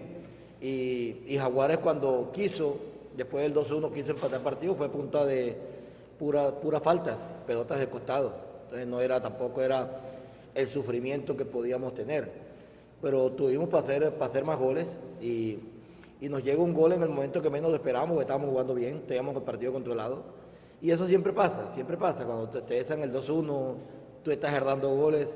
Y, 0.62 1.38
Jaguares 1.38 1.80
cuando 1.80 2.32
quiso, 2.34 2.78
después 3.16 3.44
del 3.44 3.54
2-1 3.54 3.94
quiso 3.94 4.12
empatar 4.12 4.40
el 4.40 4.44
partido, 4.44 4.76
fue 4.76 4.90
punta 4.90 5.26
de 5.26 5.56
pura, 6.18 6.52
pura 6.52 6.80
faltas, 6.80 7.18
pelotas 7.46 7.80
de 7.80 7.88
costado. 7.88 8.34
Entonces 8.64 8.88
no 8.88 9.02
era, 9.02 9.22
tampoco 9.22 9.62
era 9.62 10.02
el 10.54 10.68
sufrimiento 10.70 11.36
que 11.36 11.46
podíamos 11.46 11.94
tener. 11.94 12.32
Pero 13.02 13.32
tuvimos 13.32 13.70
para 13.70 13.84
hacer, 13.84 14.14
para 14.14 14.30
hacer 14.30 14.44
más 14.44 14.60
goles 14.60 14.96
y, 15.22 15.58
y 16.22 16.30
nos 16.30 16.44
llega 16.44 16.62
un 16.62 16.74
gol 16.74 16.92
en 16.92 17.02
el 17.02 17.10
momento 17.10 17.42
que 17.42 17.50
menos 17.50 17.70
lo 17.70 17.78
esperábamos, 17.78 18.18
que 18.18 18.22
estábamos 18.22 18.50
jugando 18.50 18.76
bien, 18.76 19.02
teníamos 19.08 19.36
el 19.36 19.42
partido 19.42 19.74
controlado 19.74 20.24
y 20.82 20.92
eso 20.92 21.08
siempre 21.08 21.34
pasa, 21.34 21.74
siempre 21.74 21.98
pasa. 21.98 22.26
Cuando 22.26 22.48
te, 22.50 22.62
te 22.62 22.94
el 22.94 23.14
2-1, 23.14 23.76
tú 24.24 24.32
estás 24.32 24.54
herdando 24.54 24.90
goles, 24.96 25.28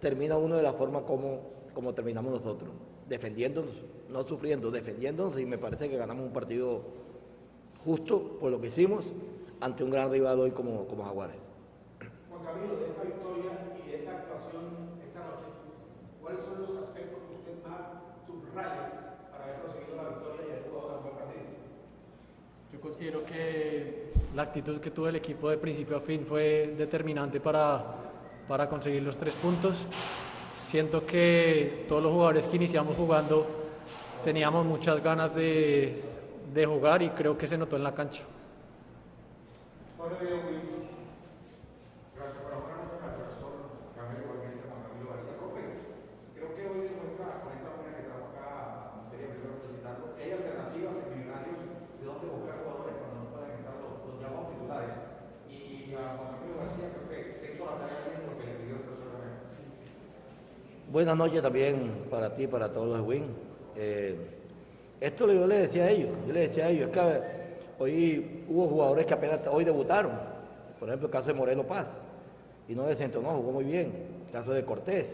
termina 0.00 0.36
uno 0.36 0.56
de 0.56 0.62
la 0.62 0.72
forma 0.72 1.02
como, 1.02 1.40
como 1.72 1.94
terminamos 1.94 2.32
nosotros, 2.32 2.70
defendiéndonos, 3.08 3.72
no 4.08 4.24
sufriendo, 4.24 4.70
defendiéndonos 4.70 5.38
y 5.38 5.46
me 5.46 5.58
parece 5.58 5.88
que 5.88 5.96
ganamos 5.96 6.26
un 6.26 6.32
partido 6.32 6.82
justo 7.84 8.38
por 8.40 8.50
lo 8.50 8.60
que 8.60 8.68
hicimos 8.68 9.04
ante 9.60 9.84
un 9.84 9.90
gran 9.90 10.10
rival 10.10 10.40
hoy 10.40 10.50
como, 10.50 10.86
como 10.86 11.04
Jaguares. 11.04 11.36
Juan 12.28 12.44
Camilo, 12.44 12.76
de 12.76 12.86
esta 12.88 13.02
victoria 13.02 13.52
y 13.78 13.90
de 13.90 13.96
esta 13.98 14.10
actuación 14.18 14.98
esta 15.06 15.20
noche, 15.20 15.46
¿cuáles 16.20 16.40
son 16.44 16.62
los 16.62 16.82
aspectos 16.82 17.20
que 17.28 17.34
usted 17.36 17.68
más 17.68 18.02
subraya 18.26 19.28
para 19.30 19.44
haber 19.44 19.62
conseguido 19.62 19.96
la 20.02 20.08
victoria 20.08 20.42
y 20.42 20.50
haber 20.50 20.64
jugado 20.68 20.88
tan 20.94 21.02
buen 21.04 21.14
partido? 21.14 21.46
Yo 22.72 22.80
considero 22.80 23.24
que 23.24 24.01
la 24.34 24.42
actitud 24.42 24.80
que 24.80 24.90
tuvo 24.90 25.08
el 25.08 25.16
equipo 25.16 25.50
de 25.50 25.58
principio 25.58 25.96
a 25.96 26.00
fin 26.00 26.24
fue 26.26 26.74
determinante 26.76 27.40
para, 27.40 27.84
para 28.48 28.68
conseguir 28.68 29.02
los 29.02 29.18
tres 29.18 29.34
puntos. 29.36 29.86
Siento 30.56 31.04
que 31.04 31.84
todos 31.88 32.02
los 32.02 32.12
jugadores 32.12 32.46
que 32.46 32.56
iniciamos 32.56 32.96
jugando 32.96 33.46
teníamos 34.24 34.64
muchas 34.64 35.02
ganas 35.02 35.34
de, 35.34 36.02
de 36.52 36.66
jugar 36.66 37.02
y 37.02 37.10
creo 37.10 37.36
que 37.36 37.46
se 37.46 37.58
notó 37.58 37.76
en 37.76 37.84
la 37.84 37.94
cancha. 37.94 38.22
Buenas 60.92 61.16
noches 61.16 61.40
también 61.40 62.04
para 62.10 62.34
ti, 62.34 62.46
para 62.46 62.70
todos 62.70 62.98
los 62.98 63.08
Win. 63.08 63.24
Eh, 63.76 64.14
esto 65.00 65.32
yo 65.32 65.46
le 65.46 65.60
decía 65.60 65.84
a 65.84 65.90
ellos, 65.90 66.10
yo 66.26 66.34
le 66.34 66.40
decía 66.40 66.66
a 66.66 66.68
ellos, 66.68 66.90
es 66.90 66.92
que 66.92 67.22
hoy 67.78 68.44
hubo 68.46 68.66
jugadores 68.66 69.06
que 69.06 69.14
apenas 69.14 69.40
hoy 69.50 69.64
debutaron, 69.64 70.12
por 70.78 70.90
ejemplo 70.90 71.06
el 71.06 71.10
caso 71.10 71.28
de 71.28 71.32
Moreno 71.32 71.62
Paz, 71.62 71.86
y 72.68 72.74
no 72.74 72.82
desentonó, 72.82 73.30
jugó 73.30 73.52
muy 73.52 73.64
bien, 73.64 73.90
el 74.26 74.32
caso 74.32 74.52
de 74.52 74.66
Cortés, 74.66 75.06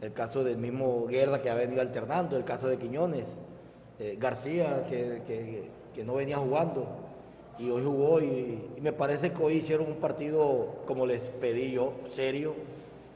el 0.00 0.14
caso 0.14 0.42
del 0.44 0.56
mismo 0.56 1.06
Guerra 1.06 1.42
que 1.42 1.50
ha 1.50 1.54
venido 1.56 1.82
alternando, 1.82 2.38
el 2.38 2.44
caso 2.44 2.66
de 2.68 2.78
Quiñones, 2.78 3.26
eh, 3.98 4.16
García 4.18 4.86
que, 4.88 5.68
no 6.06 6.14
venía 6.14 6.38
jugando 6.38 6.86
y 7.58 7.68
hoy 7.68 7.84
jugó 7.84 8.18
y, 8.18 8.70
y 8.78 8.80
me 8.80 8.94
parece 8.94 9.30
que 9.30 9.42
hoy 9.42 9.56
hicieron 9.56 9.88
un 9.88 9.96
partido 9.96 10.68
como 10.86 11.04
les 11.04 11.20
pedí 11.20 11.72
yo, 11.72 11.92
serio, 12.14 12.54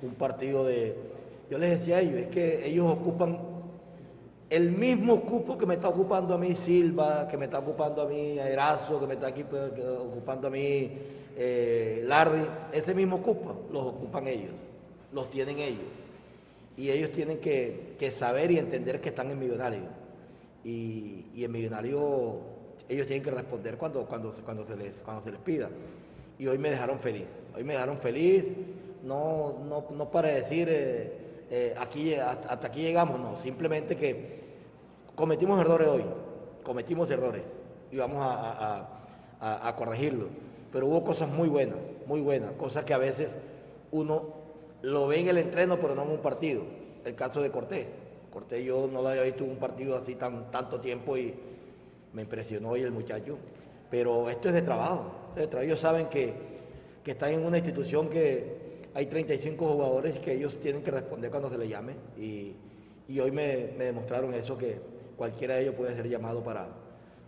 un 0.02 0.12
partido 0.12 0.62
de 0.62 1.15
yo 1.50 1.58
les 1.58 1.78
decía 1.78 1.96
a 1.96 2.00
ellos, 2.00 2.14
es 2.14 2.28
que 2.28 2.66
ellos 2.66 2.90
ocupan 2.90 3.38
el 4.48 4.70
mismo 4.70 5.22
cupo 5.22 5.58
que 5.58 5.66
me 5.66 5.74
está 5.74 5.88
ocupando 5.88 6.34
a 6.34 6.38
mí 6.38 6.54
Silva, 6.54 7.26
que 7.28 7.36
me 7.36 7.46
está 7.46 7.58
ocupando 7.58 8.02
a 8.02 8.06
mí 8.06 8.38
Erazo, 8.38 9.00
que 9.00 9.06
me 9.06 9.14
está 9.14 9.28
aquí 9.28 9.44
pues, 9.44 9.72
ocupando 9.98 10.48
a 10.48 10.50
mí 10.50 10.90
eh, 11.36 12.02
Larry, 12.06 12.46
ese 12.72 12.94
mismo 12.94 13.20
cupo 13.22 13.66
los 13.72 13.86
ocupan 13.86 14.28
ellos, 14.28 14.54
los 15.12 15.30
tienen 15.30 15.58
ellos. 15.58 15.84
Y 16.76 16.90
ellos 16.90 17.10
tienen 17.10 17.38
que, 17.38 17.96
saber 18.12 18.50
y 18.50 18.58
entender 18.58 19.00
que 19.00 19.08
están 19.08 19.30
en 19.30 19.38
millonario. 19.38 19.82
Y, 20.62 21.24
en 21.36 21.50
millonario 21.50 22.40
ellos 22.88 23.06
tienen 23.06 23.24
que 23.24 23.30
responder 23.30 23.76
cuando, 23.76 24.04
cuando, 24.06 24.32
cuando, 24.44 24.64
se 24.66 24.76
les, 24.76 24.94
cuando 25.00 25.24
se 25.24 25.32
les 25.32 25.40
pida. 25.40 25.68
Y 26.38 26.46
hoy 26.46 26.58
me 26.58 26.70
dejaron 26.70 27.00
feliz. 27.00 27.24
Hoy 27.56 27.64
me 27.64 27.72
dejaron 27.72 27.98
feliz, 27.98 28.44
no, 29.02 29.64
no, 29.68 29.86
no 29.90 30.10
para 30.10 30.32
decir... 30.32 30.68
Eh, 30.70 31.25
eh, 31.50 31.74
aquí, 31.78 32.14
hasta 32.14 32.66
aquí 32.66 32.82
llegamos, 32.82 33.20
no, 33.20 33.38
simplemente 33.42 33.96
que 33.96 34.44
cometimos 35.14 35.60
errores 35.60 35.88
hoy, 35.88 36.04
cometimos 36.64 37.08
errores 37.10 37.44
y 37.92 37.96
vamos 37.96 38.18
a, 38.20 38.88
a, 39.40 39.76
corregirlo. 39.76 40.26
Pero 40.72 40.86
hubo 40.86 41.04
cosas 41.04 41.28
muy 41.28 41.48
buenas, 41.48 41.78
muy 42.06 42.20
buenas, 42.20 42.52
cosas 42.52 42.84
que 42.84 42.94
a 42.94 42.98
veces 42.98 43.34
uno 43.92 44.34
lo 44.82 45.06
ve 45.06 45.20
en 45.20 45.28
el 45.28 45.38
entreno, 45.38 45.78
pero 45.80 45.94
no 45.94 46.02
en 46.02 46.10
un 46.10 46.18
partido. 46.18 46.62
El 47.04 47.14
caso 47.14 47.40
de 47.40 47.50
Cortés. 47.50 47.86
Cortés 48.32 48.64
yo 48.64 48.88
no 48.92 49.00
lo 49.00 49.08
había 49.08 49.22
visto 49.22 49.44
en 49.44 49.50
un 49.50 49.56
partido 49.56 49.96
así 49.96 50.16
tan, 50.16 50.50
tanto 50.50 50.80
tiempo 50.80 51.16
y 51.16 51.32
me 52.12 52.22
impresionó 52.22 52.70
hoy 52.70 52.82
el 52.82 52.90
muchacho. 52.90 53.38
Pero 53.90 54.28
esto 54.28 54.48
es 54.48 54.54
de 54.54 54.62
trabajo. 54.62 55.12
Ellos 55.36 55.78
saben 55.78 56.08
que, 56.08 56.34
que 57.04 57.12
están 57.12 57.30
en 57.30 57.46
una 57.46 57.58
institución 57.58 58.08
que, 58.08 58.65
hay 58.96 59.04
35 59.04 59.66
jugadores 59.66 60.18
que 60.20 60.32
ellos 60.32 60.58
tienen 60.58 60.82
que 60.82 60.90
responder 60.90 61.30
cuando 61.30 61.50
se 61.50 61.58
les 61.58 61.68
llame 61.68 61.92
y, 62.16 62.56
hoy 63.20 63.30
me, 63.30 63.44
demostraron 63.76 64.32
eso 64.32 64.56
que 64.56 64.80
cualquiera 65.18 65.56
de 65.56 65.64
ellos 65.64 65.74
puede 65.74 65.94
ser 65.94 66.08
llamado 66.08 66.42
para 66.42 66.66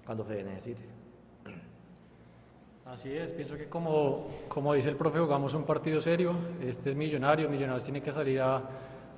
cuando 0.07 0.25
se 0.25 0.43
necesite. 0.43 0.81
Así 2.87 3.15
es, 3.15 3.33
pienso 3.33 3.55
que 3.59 3.69
como, 3.69 4.29
dice 4.75 4.89
el 4.89 4.97
profe, 4.97 5.19
jugamos 5.19 5.53
un 5.53 5.65
partido 5.65 6.01
serio, 6.01 6.33
este 6.63 6.93
es 6.93 6.97
millonario, 6.97 7.51
Millonarios 7.51 7.85
tiene 7.85 8.01
que 8.01 8.13
salir 8.13 8.41
a, 8.41 8.63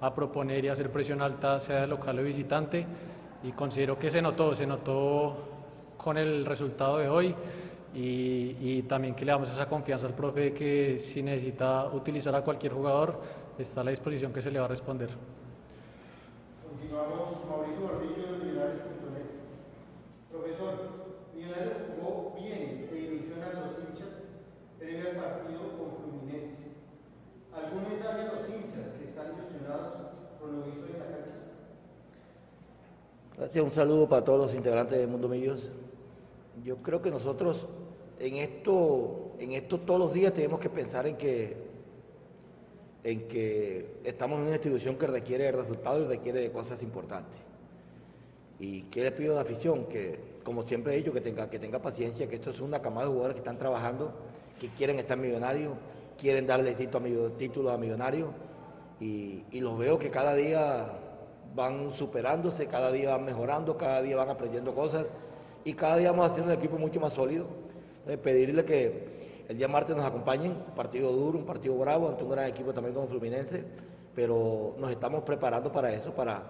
a 0.01 0.13
proponer 0.13 0.65
y 0.65 0.69
hacer 0.71 0.91
presión 0.91 1.23
alta, 1.23 1.61
sea 1.61 1.83
de 1.83 1.87
local 1.87 2.19
o 2.19 2.23
visitante. 2.25 2.85
Y 3.45 3.53
considero 3.53 3.97
que 3.97 4.11
se 4.11 4.21
notó, 4.21 4.57
se 4.57 4.67
notó 4.67 5.37
con 5.97 6.19
el 6.19 6.45
resultado 6.45 6.99
de 6.99 7.09
hoy. 7.09 7.33
Y, 7.93 8.57
y, 8.61 8.83
también 8.83 9.17
que 9.17 9.25
le 9.25 9.33
damos 9.33 9.51
esa 9.51 9.69
confianza 9.69 10.07
al 10.07 10.15
profe 10.15 10.41
de 10.41 10.55
que 10.55 10.99
si 10.99 11.23
necesita 11.23 11.87
utilizar 11.87 12.33
a 12.37 12.43
cualquier 12.43 12.73
jugador, 12.73 13.19
está 13.59 13.81
a 13.81 13.85
la 13.85 13.91
disposición 13.91 14.33
que 14.33 14.41
se 14.41 14.51
le 14.51 14.61
va 14.61 14.67
a 14.67 14.69
responder. 14.69 15.11
Continuamos, 16.69 17.45
Mauricio 17.49 17.81
Gordillo 17.83 18.33
de 18.33 18.45
Millonarios.net. 18.45 19.27
Profesor, 20.31 20.75
Millonarios 21.35 21.75
jugó 21.89 22.37
bien, 22.39 22.87
se 22.89 22.99
ilusionan 22.99 23.55
los 23.55 23.79
hinchas 23.79 24.09
previo 24.79 25.11
al 25.11 25.17
partido 25.17 25.61
con 25.77 25.97
Fluminense. 25.99 26.71
¿Algún 27.53 27.83
mensaje 27.91 28.21
a 28.23 28.33
los 28.33 28.49
hinchas 28.49 28.95
que 28.99 29.05
están 29.11 29.35
ilusionados 29.35 29.95
con 30.41 30.53
lo 30.57 30.63
visto 30.63 30.87
en 30.87 30.93
la 30.93 31.07
cancha? 31.07 31.37
Gracias, 33.37 33.65
un 33.65 33.73
saludo 33.73 34.09
para 34.09 34.25
todos 34.25 34.41
los 34.41 34.55
integrantes 34.55 34.97
de 34.97 35.07
Mundo 35.07 35.29
Millos. 35.29 35.71
Yo 36.65 36.77
creo 36.77 37.03
que 37.03 37.11
nosotros 37.11 37.67
en 38.21 38.37
esto, 38.37 39.33
en 39.39 39.53
esto 39.53 39.81
todos 39.81 39.99
los 39.99 40.13
días 40.13 40.35
tenemos 40.35 40.61
que 40.61 40.69
pensar 40.69 41.07
en 41.07 41.17
que, 41.17 41.57
en 43.03 43.27
que 43.27 44.01
estamos 44.05 44.39
en 44.39 44.47
una 44.47 44.57
institución 44.57 44.97
que 44.97 45.07
requiere 45.07 45.51
resultados 45.51 46.05
y 46.05 46.09
requiere 46.09 46.41
de 46.41 46.53
cosas 46.53 46.83
importantes. 46.83 47.41
¿Y 48.59 48.83
qué 48.83 49.05
le 49.05 49.13
pido 49.13 49.33
a 49.33 49.37
la 49.37 49.41
afición? 49.41 49.87
Que, 49.87 50.19
como 50.45 50.65
siempre 50.65 50.93
he 50.93 50.99
dicho, 50.99 51.15
que 51.15 51.23
tenga, 51.23 51.49
que 51.49 51.59
tenga 51.59 51.81
paciencia, 51.81 52.29
que 52.29 52.37
esto 52.37 52.51
es 52.51 52.61
una 52.61 52.83
camada 52.83 53.07
de 53.07 53.13
jugadores 53.13 53.35
que 53.37 53.41
están 53.41 53.59
trabajando, 53.59 54.13
que 54.61 54.69
quieren 54.69 54.99
estar 54.99 55.17
millonarios, 55.17 55.73
quieren 56.19 56.47
darle 56.47 56.75
título 56.75 57.71
a 57.71 57.79
millonarios, 57.79 58.29
y, 59.01 59.45
y 59.51 59.61
los 59.61 59.79
veo 59.79 59.99
que 59.99 60.11
cada 60.11 60.35
día 60.35 60.93
van 61.55 61.95
superándose, 61.95 62.67
cada 62.67 62.93
día 62.93 63.13
van 63.13 63.25
mejorando, 63.25 63.79
cada 63.79 64.03
día 64.03 64.17
van 64.17 64.29
aprendiendo 64.29 64.75
cosas 64.75 65.07
y 65.65 65.73
cada 65.75 65.97
día 65.97 66.11
vamos 66.11 66.31
haciendo 66.31 66.53
un 66.53 66.59
equipo 66.59 66.77
mucho 66.79 67.01
más 67.01 67.15
sólido. 67.15 67.47
Entonces, 68.01 68.19
pedirle 68.19 68.65
que 68.65 69.21
el 69.49 69.59
día 69.59 69.69
martes 69.69 69.97
nos 69.97 70.05
acompañen, 70.05 70.53
un 70.53 70.75
partido 70.75 71.13
duro, 71.13 71.39
un 71.39 71.45
partido 71.45 71.77
bravo, 71.77 72.09
ante 72.09 72.25
un 72.25 72.31
gran 72.31 72.47
equipo 72.47 72.73
también 72.73 72.95
como 72.95 73.09
Fluminense, 73.09 73.65
pero 74.15 74.75
nos 74.79 74.91
estamos 74.91 75.23
preparando 75.23 75.73
para 75.73 75.93
eso, 75.93 76.15
para, 76.15 76.43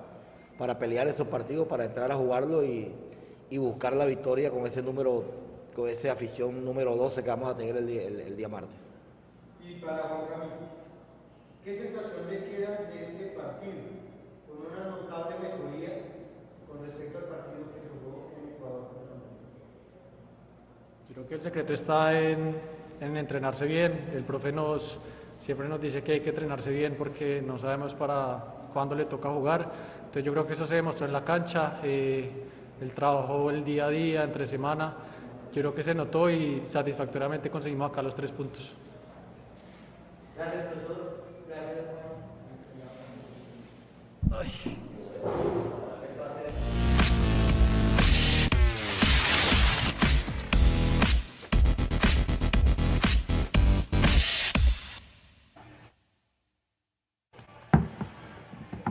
para 0.59 0.79
pelear 0.79 1.09
esos 1.09 1.27
partidos, 1.27 1.67
para 1.67 1.85
entrar 1.85 2.13
a 2.13 2.15
jugarlo 2.15 2.65
y, 2.65 2.93
y 3.49 3.59
buscar 3.59 3.95
la 3.95 4.05
victoria 4.05 4.51
con 4.51 4.67
ese 4.67 4.83
número, 4.83 5.25
con 5.75 5.89
esa 5.89 6.13
afición 6.13 6.65
número 6.65 6.95
12 6.95 7.23
que 7.23 7.29
vamos 7.29 7.51
a 7.51 7.57
tener 7.57 7.77
el 7.77 7.89
el, 7.89 8.21
el 8.21 8.37
día 8.37 8.49
martes. 8.49 8.77
Y 9.67 9.75
para 9.81 10.03
Juan 10.03 10.27
Camilo, 10.31 10.53
¿qué 11.65 11.79
sensación 11.79 12.31
le 12.31 12.45
queda 12.45 12.91
de 12.93 13.03
este 13.03 13.27
partido? 13.37 13.73
Con 14.47 14.73
una 14.73 14.91
notable 14.91 15.37
mejoría 15.41 16.03
con 16.69 16.87
respecto 16.87 17.19
al 17.19 17.25
partido 17.25 17.65
que 17.75 17.81
se 17.81 17.89
jugó 17.89 18.31
en 18.39 18.55
Ecuador. 18.55 19.01
Creo 21.21 21.29
que 21.29 21.35
el 21.35 21.41
secreto 21.43 21.75
está 21.75 22.19
en, 22.19 22.57
en, 22.99 23.17
entrenarse 23.19 23.67
bien. 23.67 24.09
El 24.15 24.25
profe 24.25 24.53
nos, 24.53 24.99
siempre 25.39 25.69
nos 25.69 25.79
dice 25.79 26.03
que 26.03 26.13
hay 26.13 26.21
que 26.21 26.31
entrenarse 26.31 26.71
bien 26.71 26.95
porque 26.97 27.43
no 27.43 27.59
sabemos 27.59 27.93
para 27.93 28.43
cuándo 28.73 28.95
le 28.95 29.05
toca 29.05 29.29
jugar. 29.29 29.71
Entonces 29.99 30.25
yo 30.25 30.33
creo 30.33 30.47
que 30.47 30.55
eso 30.55 30.67
se 30.67 30.77
demostró 30.77 31.05
en 31.07 31.13
la 31.13 31.23
cancha, 31.23 31.79
eh, 31.83 32.31
el 32.81 32.93
trabajo 32.93 33.51
el 33.51 33.63
día 33.63 33.85
a 33.87 33.91
día, 33.91 34.25
entre 34.25 34.47
semana. 34.47 34.95
Yo 35.53 35.61
creo 35.61 35.75
que 35.75 35.83
se 35.83 35.95
notó 35.95 36.31
y 36.31 36.63
satisfactoriamente 36.65 37.51
conseguimos 37.51 37.91
acá 37.91 38.01
los 38.01 38.15
tres 38.15 38.33
puntos. 38.33 38.73
Gracias, 40.37 40.65
profesor. 40.73 41.23
Gracias. 44.31 44.71
Ay. 45.27 45.70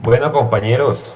Bueno, 0.10 0.32
compañeros, 0.32 1.14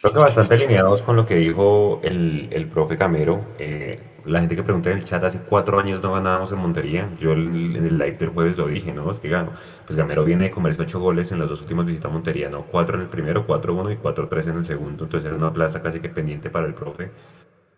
creo 0.00 0.14
que 0.14 0.18
bastante 0.20 0.54
alineados 0.54 1.02
con 1.02 1.16
lo 1.16 1.26
que 1.26 1.34
dijo 1.34 2.00
el, 2.02 2.48
el 2.50 2.66
profe 2.66 2.96
Camero. 2.96 3.42
Eh, 3.58 4.00
la 4.24 4.40
gente 4.40 4.56
que 4.56 4.62
pregunta 4.62 4.90
en 4.90 4.96
el 4.96 5.04
chat, 5.04 5.22
hace 5.22 5.40
cuatro 5.40 5.78
años 5.78 6.02
no 6.02 6.14
ganábamos 6.14 6.50
en 6.50 6.56
Montería. 6.60 7.10
Yo 7.20 7.32
en 7.32 7.76
el 7.76 7.98
live 7.98 8.16
del 8.16 8.30
jueves 8.30 8.56
lo 8.56 8.68
dije, 8.68 8.94
¿no? 8.94 9.10
Es 9.10 9.20
que 9.20 9.28
gano. 9.28 9.50
Pues 9.86 9.98
Gamero 9.98 10.24
viene 10.24 10.44
de 10.44 10.50
comerse 10.50 10.80
ocho 10.80 10.98
goles 10.98 11.30
en 11.30 11.40
las 11.40 11.50
dos 11.50 11.60
últimas 11.60 11.84
visitas 11.84 12.10
a 12.10 12.14
Montería, 12.14 12.48
¿no? 12.48 12.62
Cuatro 12.62 12.96
en 12.96 13.02
el 13.02 13.08
primero, 13.08 13.44
cuatro 13.46 13.74
uno 13.74 13.90
y 13.90 13.96
cuatro 13.96 14.26
tres 14.26 14.46
en 14.46 14.56
el 14.56 14.64
segundo. 14.64 15.04
Entonces 15.04 15.26
era 15.26 15.36
una 15.36 15.52
plaza 15.52 15.82
casi 15.82 16.00
que 16.00 16.08
pendiente 16.08 16.48
para 16.48 16.66
el 16.66 16.72
profe. 16.72 17.10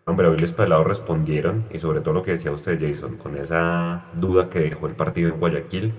Hombre, 0.05 0.27
hoy 0.27 0.37
los 0.37 0.53
pelados 0.53 0.87
respondieron 0.87 1.65
y 1.69 1.79
sobre 1.79 1.99
todo 1.99 2.13
lo 2.13 2.23
que 2.23 2.31
decía 2.31 2.51
usted, 2.53 2.79
Jason, 2.79 3.17
con 3.17 3.35
esa 3.35 4.05
duda 4.13 4.49
que 4.49 4.61
dejó 4.61 4.87
el 4.87 4.95
partido 4.95 5.27
en 5.27 5.37
Guayaquil. 5.37 5.93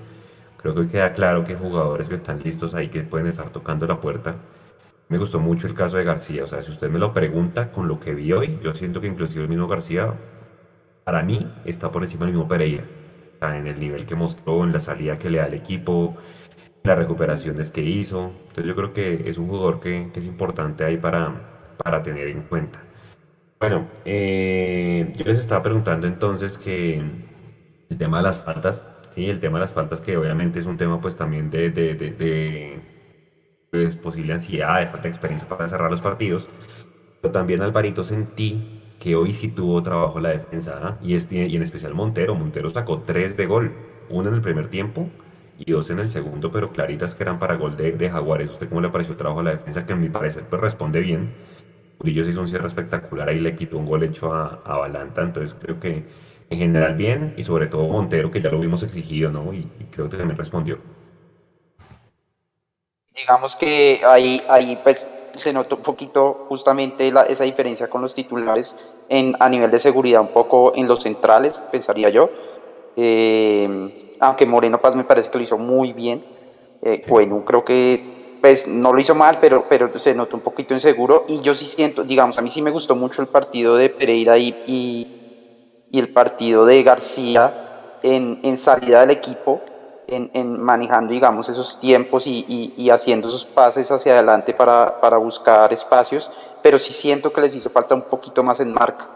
Creo 0.65 0.75
que 0.75 0.89
queda 0.89 1.13
claro 1.13 1.45
que 1.45 1.57
jugadores 1.57 2.09
que 2.09 2.15
están 2.15 2.43
listos 2.43 2.75
ahí 2.75 2.89
que 2.89 3.03
pueden 3.03 3.27
estar 3.27 3.51
tocando 3.51 3.87
la 3.87 4.01
puerta. 4.01 4.37
Me 5.11 5.19
gustó 5.19 5.39
mucho 5.39 5.67
el 5.67 5.75
caso 5.75 5.99
de 5.99 6.05
García. 6.05 6.45
O 6.45 6.47
sea, 6.47 6.63
si 6.63 6.71
usted 6.71 6.89
me 6.89 6.99
lo 6.99 7.13
pregunta 7.13 7.71
con 7.71 7.87
lo 7.87 8.01
que 8.01 8.15
vi 8.15 8.33
hoy, 8.33 8.59
yo 8.63 8.73
siento 8.73 8.99
que 9.03 9.07
inclusive 9.07 9.43
el 9.43 9.51
mismo 9.51 9.69
García, 9.69 10.15
para 11.05 11.23
mí, 11.23 11.53
está 11.67 11.93
por 11.93 12.03
encima 12.03 12.25
del 12.25 12.33
mismo 12.33 12.49
Pereira. 12.49 12.85
O 13.37 13.39
sea, 13.41 13.59
en 13.59 13.67
el 13.67 13.79
nivel 13.79 14.07
que 14.07 14.15
mostró, 14.15 14.65
en 14.65 14.73
la 14.73 14.81
salida 14.81 15.19
que 15.19 15.29
le 15.29 15.37
da 15.37 15.45
al 15.45 15.53
equipo, 15.53 16.17
las 16.83 16.97
recuperaciones 16.97 17.71
que 17.71 17.83
hizo. 17.83 18.33
Entonces 18.49 18.65
yo 18.65 18.75
creo 18.75 18.95
que 18.95 19.29
es 19.29 19.37
un 19.37 19.49
jugador 19.49 19.81
que, 19.81 20.09
que 20.15 20.21
es 20.21 20.27
importante 20.27 20.83
ahí 20.83 20.97
para, 20.97 21.75
para 21.77 22.03
tener 22.03 22.29
en 22.29 22.41
cuenta. 22.41 22.83
Bueno, 23.61 23.87
eh, 24.07 25.13
yo 25.15 25.25
les 25.27 25.39
estaba 25.39 25.63
preguntando 25.63 26.07
entonces 26.07 26.57
que 26.57 27.03
el 27.91 27.99
tema 27.99 28.17
de 28.17 28.23
las 28.23 28.43
faltas, 28.43 28.87
sí, 29.15 29.29
el 29.29 29.41
tema 29.41 29.59
de 29.59 29.63
las 29.63 29.73
faltas 29.73 30.01
que 30.01 30.17
obviamente 30.17 30.59
es 30.59 30.67
un 30.67 30.77
tema 30.77 31.01
pues 31.01 31.17
también 31.17 31.51
de, 31.51 31.71
de, 31.71 31.95
de, 31.95 32.11
de, 32.13 32.81
pues, 33.71 33.97
posible 33.97 34.35
ansiedad, 34.35 34.81
de 34.81 34.87
falta 34.87 35.03
de 35.05 35.11
experiencia 35.11 35.49
para 35.49 35.69
cerrar 35.69 35.91
los 35.91 36.03
partidos, 36.03 36.49
pero 37.21 37.33
también 37.33 37.63
Alvarito 37.63 38.05
sentí 38.05 38.63
que 39.01 39.17
hoy 39.17 39.35
sí 39.35 39.49
tuvo 39.49 39.83
trabajo 39.83 40.21
la 40.21 40.31
defensa, 40.31 40.81
¿ah? 40.83 40.99
y, 41.03 41.15
es- 41.17 41.29
y 41.33 41.57
en 41.57 41.63
especial 41.63 41.95
Montero, 41.95 42.35
Montero 42.35 42.71
sacó 42.71 43.01
tres 43.03 43.37
de 43.37 43.47
gol, 43.47 43.73
uno 44.11 44.29
en 44.31 44.37
el 44.37 44.43
primer 44.43 44.69
tiempo 44.69 45.11
y 45.59 45.73
dos 45.73 45.91
en 45.91 46.01
el 46.01 46.09
segundo, 46.09 46.51
pero 46.53 46.73
claritas 46.73 47.15
que 47.15 47.23
eran 47.25 47.39
para 47.39 47.57
gol 47.57 47.77
de, 47.77 47.93
de 47.93 48.11
Jaguares. 48.11 48.51
¿Usted 48.51 48.69
cómo 48.69 48.81
le 48.83 48.91
pareció 48.91 49.13
el 49.13 49.19
trabajo 49.19 49.41
a 49.41 49.45
la 49.45 49.51
defensa? 49.53 49.87
Que 49.87 49.93
a 49.95 49.97
mi 49.97 50.09
parecer 50.11 50.45
pues 50.51 50.61
responde 50.63 51.01
bien. 51.01 51.31
Murillo 51.99 52.25
se 52.25 52.31
hizo 52.31 52.41
un 52.41 52.49
cierre 52.49 52.67
espectacular, 52.67 53.29
ahí 53.29 53.41
le 53.41 53.55
quitó 53.57 53.79
un 53.79 53.87
gol 53.87 54.03
hecho 54.03 54.33
a, 54.35 54.61
a 54.65 54.77
Balanta, 54.79 55.23
entonces 55.23 55.55
creo 55.61 55.79
que 55.81 56.05
en 56.55 56.61
general 56.61 56.95
bien, 56.97 57.33
y 57.37 57.45
sobre 57.45 57.69
todo 57.69 57.89
Montero, 57.89 58.31
que 58.31 58.41
ya 58.43 58.51
lo 58.51 58.61
vimos 58.61 58.83
exigido, 58.83 59.31
¿no? 59.31 59.53
Y, 59.53 59.71
y 59.79 59.87
creo 59.87 60.09
que 60.09 60.17
también 60.17 60.39
respondió. 60.39 60.81
Digamos 63.15 63.57
que 63.57 64.01
ahí, 64.05 64.39
ahí 64.49 64.77
pues 64.77 65.11
se 65.37 65.53
notó 65.53 65.77
un 65.77 65.83
poquito 65.83 66.41
justamente 66.49 67.11
la- 67.13 67.23
esa 67.23 67.45
diferencia 67.45 67.89
con 67.89 68.03
los 68.03 68.15
titulares 68.15 68.77
en, 69.09 69.35
a 69.39 69.49
nivel 69.49 69.71
de 69.71 69.79
seguridad, 69.79 70.21
un 70.23 70.31
poco 70.31 70.73
en 70.75 70.89
los 70.89 71.01
centrales, 71.03 71.65
pensaría 71.71 72.11
yo. 72.11 72.33
Eh, 72.97 73.69
aunque 74.21 74.47
Moreno 74.47 74.81
Paz 74.81 74.97
me 74.97 75.05
parece 75.05 75.31
que 75.31 75.39
lo 75.39 75.45
hizo 75.45 75.59
muy 75.59 75.93
bien. 75.93 76.21
Eh, 76.83 77.03
bueno, 77.09 77.43
creo 77.45 77.65
que 77.65 77.99
pues 78.41 78.69
no 78.69 78.93
lo 78.93 79.01
hizo 79.01 79.15
mal, 79.15 79.39
pero, 79.41 79.67
pero 79.69 79.91
se 79.99 80.15
notó 80.15 80.37
un 80.37 80.43
poquito 80.43 80.75
inseguro. 80.75 81.25
Y 81.29 81.41
yo 81.43 81.55
sí 81.55 81.67
siento, 81.67 82.05
digamos, 82.05 82.39
a 82.39 82.43
mí 82.43 82.51
sí 82.51 82.63
me 82.63 82.71
gustó 82.73 82.97
mucho 82.97 83.23
el 83.23 83.29
partido 83.29 83.77
de 83.77 83.91
Pereira 83.91 84.39
y, 84.39 84.57
y, 84.65 85.05
y 85.95 85.99
el 86.01 86.09
partido 86.13 86.65
de 86.67 86.83
García 86.83 87.55
en, 88.03 88.41
en 88.43 88.57
salida 88.57 89.01
del 89.01 89.11
equipo, 89.11 89.63
en, 90.07 90.31
en 90.35 90.61
manejando, 90.61 91.13
digamos, 91.13 91.49
esos 91.49 91.79
tiempos 91.79 92.27
y, 92.27 92.45
y- 92.77 92.91
haciendo 92.91 93.29
esos 93.29 93.47
pases 93.47 93.91
hacia 93.91 94.13
adelante 94.15 94.55
para, 94.55 95.01
para 95.01 95.17
buscar 95.19 95.73
espacios, 95.73 96.31
pero 96.63 96.79
sí 96.79 96.93
siento 96.93 97.33
que 97.33 97.41
les 97.41 97.55
hizo 97.55 97.71
falta 97.71 97.95
un 97.95 98.03
poquito 98.03 98.43
más 98.43 98.61
en 98.61 98.73
marca. 98.73 99.11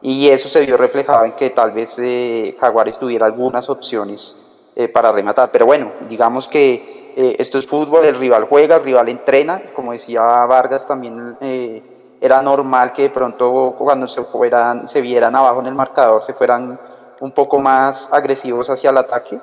Y 0.00 0.28
eso 0.28 0.48
se 0.48 0.60
vio 0.60 0.76
reflejado 0.76 1.24
en 1.24 1.32
que 1.32 1.50
tal 1.50 1.72
vez 1.72 1.98
eh, 1.98 2.56
Jaguares 2.58 2.98
tuviera 2.98 3.26
algunas 3.26 3.68
opciones 3.68 4.36
eh, 4.74 4.88
para 4.88 5.10
rematar. 5.12 5.50
Pero 5.50 5.66
bueno, 5.66 5.90
digamos 6.08 6.46
que 6.48 7.12
eh, 7.16 7.36
esto 7.38 7.58
es 7.58 7.66
fútbol, 7.66 8.04
el 8.04 8.14
rival 8.16 8.44
juega, 8.44 8.76
el 8.76 8.84
rival 8.84 9.08
entrena. 9.08 9.60
Como 9.74 9.92
decía 9.92 10.22
Vargas, 10.46 10.86
también 10.86 11.36
eh, 11.40 11.82
era 12.20 12.42
normal 12.42 12.92
que 12.92 13.02
de 13.02 13.10
pronto 13.10 13.74
cuando 13.78 14.06
se, 14.08 14.22
fueran, 14.24 14.86
se 14.88 15.00
vieran 15.00 15.34
abajo 15.36 15.60
en 15.60 15.66
el 15.66 15.74
marcador 15.74 16.22
se 16.22 16.32
fueran 16.34 16.78
un 17.20 17.30
poco 17.32 17.58
más 17.58 18.12
agresivos 18.12 18.68
hacia 18.70 18.90
el 18.90 18.98
ataque. 18.98 19.38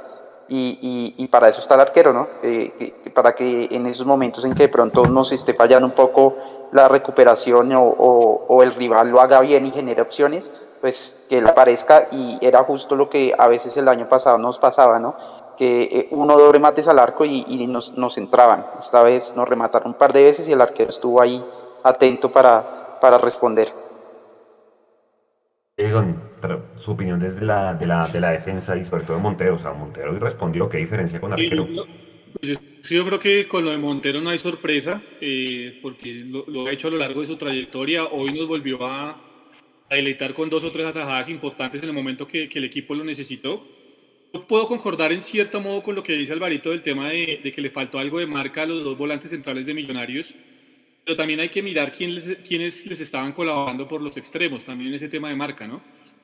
Y, 0.47 0.77
y- 1.17 1.23
y 1.23 1.27
para 1.27 1.49
eso 1.49 1.59
está 1.59 1.73
el 1.73 1.81
arquero, 1.81 2.13
¿no? 2.13 2.27
Eh, 2.43 3.11
para 3.15 3.33
que 3.33 3.67
en 3.71 3.87
esos 3.87 4.05
momentos 4.05 4.45
en 4.45 4.53
que 4.53 4.63
de 4.63 4.69
pronto 4.69 5.03
nos 5.07 5.31
esté 5.31 5.55
fallando 5.55 5.87
un 5.87 5.93
poco 5.93 6.35
la 6.71 6.87
recuperación 6.87 7.71
o, 7.73 7.81
o- 7.83 8.61
el 8.61 8.71
rival 8.75 9.09
lo 9.09 9.19
haga 9.21 9.39
bien 9.39 9.65
y 9.65 9.71
genere 9.71 10.03
opciones, 10.03 10.51
pues 10.81 11.25
que 11.29 11.39
él 11.39 11.47
aparezca 11.47 12.09
y 12.11 12.37
era 12.45 12.63
justo 12.63 12.95
lo 12.95 13.09
que 13.09 13.33
a 13.35 13.47
veces 13.47 13.75
el 13.77 13.87
año 13.87 14.07
pasado 14.07 14.37
nos 14.37 14.59
pasaba, 14.59 14.99
¿no? 14.99 15.15
que 15.57 15.83
eh, 15.83 16.07
uno 16.11 16.37
dos 16.37 16.51
remates 16.51 16.87
al 16.89 16.99
arco 16.99 17.23
y, 17.25 17.65
nos, 17.67 17.97
nos, 17.97 18.17
entraban. 18.17 18.67
Esta 18.77 19.01
vez 19.03 19.35
nos 19.35 19.47
remataron 19.47 19.89
un 19.89 19.93
par 19.93 20.11
de 20.13 20.21
veces 20.23 20.47
y 20.49 20.51
el 20.51 20.61
arquero 20.61 20.89
estuvo 20.89 21.21
ahí 21.21 21.43
atento 21.85 22.31
para, 22.31 22.99
para 22.99 23.17
responder. 23.17 23.67
Jason, 25.77 26.15
su 26.77 26.91
opinión 26.91 27.19
desde 27.19 27.45
la, 27.45 27.73
de, 27.73 27.85
la, 27.85 28.07
de 28.07 28.19
la 28.19 28.31
defensa 28.31 28.75
y 28.77 28.85
sobre 28.85 29.03
todo 29.03 29.17
de 29.17 29.23
Montero. 29.23 29.55
O 29.55 29.59
sea, 29.59 29.73
Montero 29.73 30.17
respondió, 30.19 30.67
¿qué 30.67 30.77
diferencia 30.77 31.19
con 31.19 31.33
arquero? 31.33 31.67
Pues 32.39 32.59
sí, 32.81 32.95
yo 32.95 33.05
creo 33.05 33.19
que 33.19 33.47
con 33.47 33.63
lo 33.63 33.71
de 33.71 33.77
Montero 33.77 34.21
no 34.21 34.29
hay 34.29 34.37
sorpresa, 34.37 35.01
eh, 35.21 35.79
porque 35.81 36.25
lo, 36.47 36.65
ha 36.65 36.71
hecho 36.71 36.87
a 36.87 36.91
lo 36.91 36.97
largo 36.97 37.21
de 37.21 37.27
su 37.27 37.35
trayectoria. 37.35 38.05
Hoy 38.05 38.33
nos 38.33 38.47
volvió 38.47 38.85
a, 38.85 39.11
a 39.89 39.95
deleitar 39.95 40.33
con 40.33 40.49
dos 40.49 40.63
o 40.63 40.71
tres 40.71 40.87
atajadas 40.87 41.29
importantes 41.29 41.81
en 41.83 41.89
el 41.89 41.95
momento 41.95 42.25
que, 42.25 42.49
que, 42.49 42.59
el 42.59 42.65
equipo 42.65 42.95
lo 42.95 43.03
necesitó. 43.03 43.65
Yo 44.33 44.47
puedo 44.47 44.67
concordar 44.67 45.11
en 45.11 45.21
cierto 45.21 45.61
modo 45.61 45.83
con 45.83 45.95
lo 45.95 46.03
que 46.03 46.13
dice 46.13 46.33
Alvarito 46.33 46.71
del 46.71 46.81
tema 46.81 47.09
de, 47.09 47.39
de, 47.43 47.51
que 47.51 47.61
le 47.61 47.69
faltó 47.69 47.99
algo 47.99 48.19
de 48.19 48.25
marca 48.25 48.63
a 48.63 48.65
los 48.65 48.83
dos 48.83 48.97
volantes 48.97 49.29
centrales 49.29 49.65
de 49.65 49.73
Millonarios, 49.73 50.33
pero 51.05 51.15
también 51.15 51.39
hay 51.39 51.49
que 51.49 51.61
mirar 51.61 51.91
quién 51.91 52.15
les, 52.15 52.37
quiénes 52.47 52.85
les 52.87 52.99
estaban 52.99 53.31
colaborando 53.31 53.87
por 53.87 54.01
los 54.01 54.17
extremos, 54.17 54.65
también 54.65 54.93
ese 54.93 55.07
tema 55.07 55.29
de 55.29 55.35
marca, 55.35 55.67
¿no? 55.67 55.81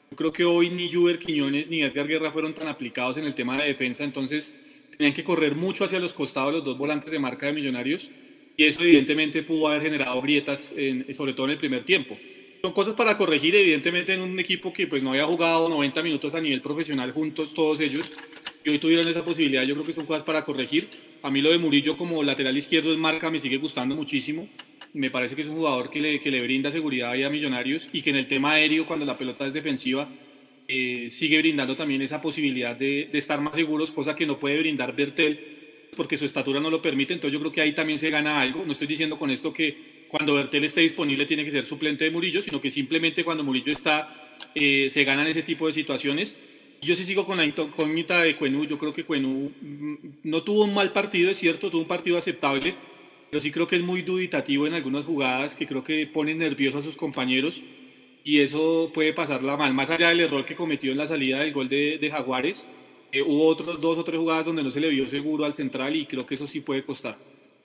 Yo 0.09 0.17
creo 0.17 0.33
que 0.33 0.43
hoy 0.43 0.69
ni 0.71 0.91
Juber 0.91 1.19
Quiñones 1.19 1.69
ni 1.69 1.83
Edgar 1.83 2.07
Guerra 2.07 2.31
fueron 2.31 2.53
tan 2.53 2.67
aplicados 2.67 3.15
en 3.17 3.25
el 3.25 3.35
tema 3.35 3.57
de 3.57 3.67
defensa, 3.67 4.03
entonces 4.03 4.57
tenían 4.97 5.13
que 5.13 5.23
correr 5.23 5.55
mucho 5.55 5.85
hacia 5.85 5.99
los 5.99 6.13
costados 6.13 6.51
los 6.51 6.65
dos 6.65 6.77
volantes 6.77 7.11
de 7.11 7.19
marca 7.19 7.45
de 7.45 7.53
Millonarios 7.53 8.09
y 8.57 8.65
eso 8.65 8.81
evidentemente 8.83 9.43
pudo 9.43 9.67
haber 9.67 9.83
generado 9.83 10.19
grietas, 10.21 10.73
en, 10.75 11.13
sobre 11.13 11.33
todo 11.33 11.45
en 11.45 11.51
el 11.53 11.57
primer 11.57 11.83
tiempo. 11.83 12.17
Son 12.61 12.73
cosas 12.73 12.93
para 12.95 13.17
corregir, 13.17 13.55
evidentemente, 13.55 14.13
en 14.13 14.21
un 14.21 14.39
equipo 14.39 14.73
que 14.73 14.87
pues 14.87 15.01
no 15.01 15.11
había 15.11 15.25
jugado 15.25 15.69
90 15.69 16.03
minutos 16.03 16.35
a 16.35 16.41
nivel 16.41 16.61
profesional 16.61 17.11
juntos 17.11 17.53
todos 17.53 17.79
ellos 17.79 18.09
y 18.63 18.69
hoy 18.69 18.79
tuvieron 18.79 19.07
esa 19.07 19.23
posibilidad, 19.23 19.63
yo 19.63 19.73
creo 19.75 19.85
que 19.85 19.93
son 19.93 20.05
cosas 20.05 20.23
para 20.23 20.43
corregir. 20.43 20.89
A 21.23 21.31
mí 21.31 21.41
lo 21.41 21.51
de 21.51 21.57
Murillo 21.57 21.97
como 21.97 22.21
lateral 22.23 22.57
izquierdo 22.57 22.91
es 22.91 22.97
marca, 22.97 23.31
me 23.31 23.39
sigue 23.39 23.57
gustando 23.57 23.95
muchísimo. 23.95 24.47
Me 24.93 25.09
parece 25.09 25.35
que 25.35 25.43
es 25.43 25.47
un 25.47 25.55
jugador 25.55 25.89
que 25.89 26.01
le, 26.01 26.19
que 26.19 26.31
le 26.31 26.41
brinda 26.41 26.71
seguridad 26.71 27.13
a 27.13 27.29
Millonarios 27.29 27.89
y 27.93 28.01
que 28.01 28.09
en 28.09 28.17
el 28.17 28.27
tema 28.27 28.53
aéreo, 28.53 28.85
cuando 28.85 29.05
la 29.05 29.17
pelota 29.17 29.47
es 29.47 29.53
defensiva, 29.53 30.09
eh, 30.73 31.09
sigue 31.11 31.37
brindando 31.39 31.75
también 31.75 32.01
esa 32.01 32.21
posibilidad 32.21 32.75
de, 32.75 33.09
estar 33.11 33.41
más 33.41 33.55
seguros, 33.55 33.91
cosa 33.91 34.15
que 34.15 34.25
no 34.25 34.39
puede 34.39 34.57
brindar 34.59 34.95
Bertel 34.95 35.37
porque 35.97 36.15
su 36.15 36.23
estatura 36.23 36.61
no 36.61 36.69
lo 36.69 36.81
permite. 36.81 37.13
Entonces 37.13 37.33
yo 37.33 37.39
creo 37.41 37.51
que 37.51 37.59
ahí 37.59 37.73
también 37.73 37.99
se 37.99 38.09
gana 38.09 38.39
algo. 38.39 38.63
No 38.65 38.71
estoy 38.71 38.87
diciendo 38.87 39.19
con 39.19 39.31
esto 39.31 39.51
que 39.51 40.05
cuando 40.07 40.35
Bertel 40.35 40.63
esté 40.63 40.79
disponible 40.79 41.25
tiene 41.25 41.43
que 41.43 41.51
ser 41.51 41.65
suplente 41.65 42.05
de 42.05 42.11
Murillo, 42.11 42.41
sino 42.41 42.61
que 42.61 42.69
simplemente 42.69 43.25
cuando 43.25 43.43
Murillo 43.43 43.71
está, 43.71 44.37
eh, 44.55 44.89
se 44.89 45.03
ganan 45.03 45.27
ese 45.27 45.41
tipo 45.41 45.67
de 45.67 45.73
situaciones. 45.73 46.39
Yo 46.81 46.95
sí 46.95 47.03
sigo 47.03 47.25
con 47.25 47.37
la 47.37 47.43
incógnita 47.45 48.21
de 48.21 48.37
Cuenú. 48.37 48.65
Yo 48.65 48.77
creo 48.77 48.93
que 48.93 49.03
Cuenú 49.03 49.51
mm, 49.61 49.95
no 50.23 50.43
tuvo 50.43 50.63
un 50.63 50.73
mal 50.73 50.93
partido, 50.93 51.29
es 51.29 51.37
cierto, 51.37 51.69
tuvo 51.69 51.81
un 51.81 51.87
partido 51.87 52.17
aceptable, 52.17 52.75
pero 53.31 53.41
sí 53.41 53.49
creo 53.49 53.67
que 53.67 53.77
es 53.77 53.81
muy 53.81 54.03
duditativo 54.03 54.67
en 54.67 54.73
algunas 54.73 55.05
jugadas 55.05 55.55
que 55.55 55.65
creo 55.65 55.83
que 55.83 56.05
pone 56.05 56.35
nerviosos 56.35 56.83
a 56.83 56.85
sus 56.85 56.97
compañeros 56.97 57.63
y 58.23 58.41
eso 58.41 58.91
puede 58.93 59.13
pasarla 59.13 59.57
mal. 59.57 59.73
Más 59.73 59.89
allá 59.89 60.09
del 60.09 60.19
error 60.19 60.45
que 60.45 60.55
cometió 60.55 60.91
en 60.91 60.97
la 60.97 61.07
salida 61.07 61.39
del 61.39 61.53
gol 61.53 61.69
de, 61.69 61.97
de 61.97 62.11
Jaguares, 62.11 62.67
eh, 63.11 63.21
hubo 63.21 63.47
otros 63.47 63.81
dos 63.81 63.97
o 63.97 64.03
tres 64.03 64.19
jugadas 64.19 64.45
donde 64.45 64.63
no 64.63 64.69
se 64.69 64.79
le 64.79 64.89
vio 64.89 65.07
seguro 65.07 65.45
al 65.45 65.53
central 65.53 65.95
y 65.95 66.05
creo 66.05 66.25
que 66.25 66.35
eso 66.35 66.45
sí 66.45 66.59
puede 66.59 66.83
costar. 66.83 67.17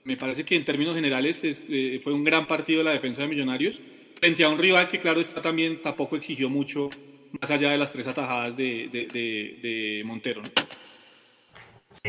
Me 0.04 0.16
parece 0.16 0.44
que 0.44 0.54
en 0.54 0.64
términos 0.64 0.94
generales 0.94 1.42
eh, 1.44 2.00
fue 2.02 2.12
un 2.12 2.22
gran 2.22 2.46
partido 2.46 2.78
de 2.78 2.84
la 2.84 2.92
defensa 2.92 3.22
de 3.22 3.28
Millonarios 3.28 3.82
frente 4.18 4.44
a 4.44 4.48
un 4.48 4.58
rival 4.58 4.88
que 4.88 5.00
claro 5.00 5.20
está 5.20 5.42
también 5.42 5.82
tampoco 5.82 6.16
exigió 6.16 6.48
mucho 6.48 6.88
más 7.40 7.50
allá 7.50 7.70
de 7.70 7.78
las 7.78 7.92
tres 7.92 8.06
atajadas 8.06 8.56
de, 8.56 8.88
de, 8.90 9.06
de, 9.08 10.02
Montero. 10.04 10.42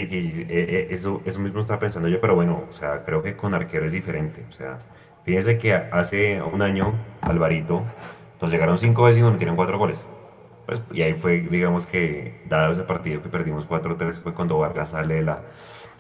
Sí, 0.05 0.21
sí, 0.21 0.31
sí 0.31 0.45
eh, 0.49 0.87
eso, 0.91 1.21
eso 1.25 1.39
mismo 1.39 1.59
estaba 1.61 1.79
pensando 1.79 2.07
yo, 2.07 2.21
pero 2.21 2.35
bueno, 2.35 2.65
o 2.69 2.73
sea, 2.73 3.03
creo 3.03 3.23
que 3.23 3.35
con 3.35 3.53
arquero 3.55 3.85
es 3.85 3.91
diferente. 3.91 4.45
O 4.49 4.53
sea, 4.53 4.79
fíjense 5.25 5.57
que 5.57 5.73
hace 5.73 6.41
un 6.41 6.61
año 6.61 6.93
Alvarito 7.21 7.83
nos 8.41 8.51
llegaron 8.51 8.77
cinco 8.77 9.03
veces 9.03 9.19
y 9.19 9.23
nos 9.23 9.31
metieron 9.33 9.55
cuatro 9.55 9.79
goles. 9.79 10.07
Pues, 10.67 10.81
y 10.91 11.01
ahí 11.01 11.13
fue, 11.13 11.39
digamos 11.39 11.85
que, 11.87 12.41
dado 12.47 12.73
ese 12.73 12.83
partido 12.83 13.23
que 13.23 13.29
perdimos 13.29 13.67
4-3, 13.67 14.21
fue 14.21 14.33
cuando 14.33 14.59
Vargas 14.59 14.89
sale 14.89 15.15
de 15.15 15.21
la, 15.23 15.41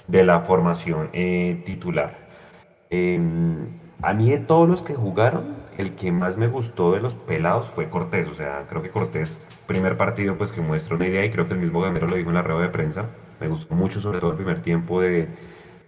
de 0.07 0.23
la 0.23 0.41
formación 0.41 1.09
eh, 1.13 1.63
titular. 1.65 2.27
Em, 2.89 3.69
a 4.01 4.13
mí 4.13 4.29
de 4.29 4.39
todos 4.39 4.69
los 4.69 4.81
que 4.83 4.93
jugaron, 4.95 5.55
el 5.77 5.95
que 5.95 6.11
más 6.11 6.37
me 6.37 6.47
gustó 6.47 6.91
de 6.93 7.01
los 7.01 7.15
pelados 7.15 7.69
fue 7.69 7.89
Cortés. 7.89 8.27
O 8.27 8.35
sea, 8.35 8.65
creo 8.69 8.81
que 8.83 8.89
Cortés, 8.89 9.47
primer 9.67 9.97
partido, 9.97 10.37
pues 10.37 10.51
que 10.51 10.61
muestra 10.61 10.95
una 10.95 11.07
idea 11.07 11.25
y 11.25 11.31
creo 11.31 11.47
que 11.47 11.53
el 11.53 11.59
mismo 11.59 11.81
Gamero 11.81 12.07
lo 12.07 12.15
dijo 12.15 12.29
en 12.29 12.35
la 12.35 12.41
rueda 12.43 12.61
de 12.61 12.69
prensa. 12.69 13.09
Me 13.39 13.47
gustó 13.47 13.75
mucho, 13.75 14.01
sobre 14.01 14.19
todo 14.19 14.31
el 14.31 14.37
primer 14.37 14.61
tiempo 14.61 15.01
de, 15.01 15.27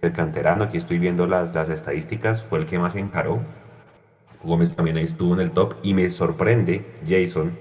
del 0.00 0.12
canterano. 0.12 0.64
Aquí 0.64 0.78
estoy 0.78 0.98
viendo 0.98 1.26
las, 1.26 1.54
las 1.54 1.68
estadísticas. 1.68 2.42
Fue 2.42 2.58
el 2.58 2.66
que 2.66 2.78
más 2.78 2.96
encaró. 2.96 3.40
Gómez 4.42 4.74
también 4.74 4.96
ahí 4.96 5.04
estuvo 5.04 5.34
en 5.34 5.40
el 5.40 5.50
top 5.50 5.74
y 5.82 5.92
me 5.94 6.08
sorprende, 6.10 6.86
Jason, 7.06 7.58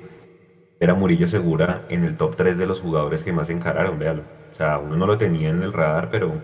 era 0.79 0.93
Murillo 0.93 1.27
Segura 1.27 1.85
en 1.89 2.05
el 2.05 2.15
top 2.15 2.37
3 2.37 2.57
de 2.57 2.65
los 2.65 2.79
jugadores 2.79 3.23
que 3.23 3.33
más 3.33 3.49
encararon, 3.49 3.99
véalo. 3.99 4.23
O 4.51 4.55
sea, 4.55 4.77
uno 4.77 4.95
no 4.95 5.05
lo 5.05 5.17
tenía 5.17 5.49
en 5.49 5.61
el 5.61 5.73
radar, 5.73 6.09
pero 6.09 6.41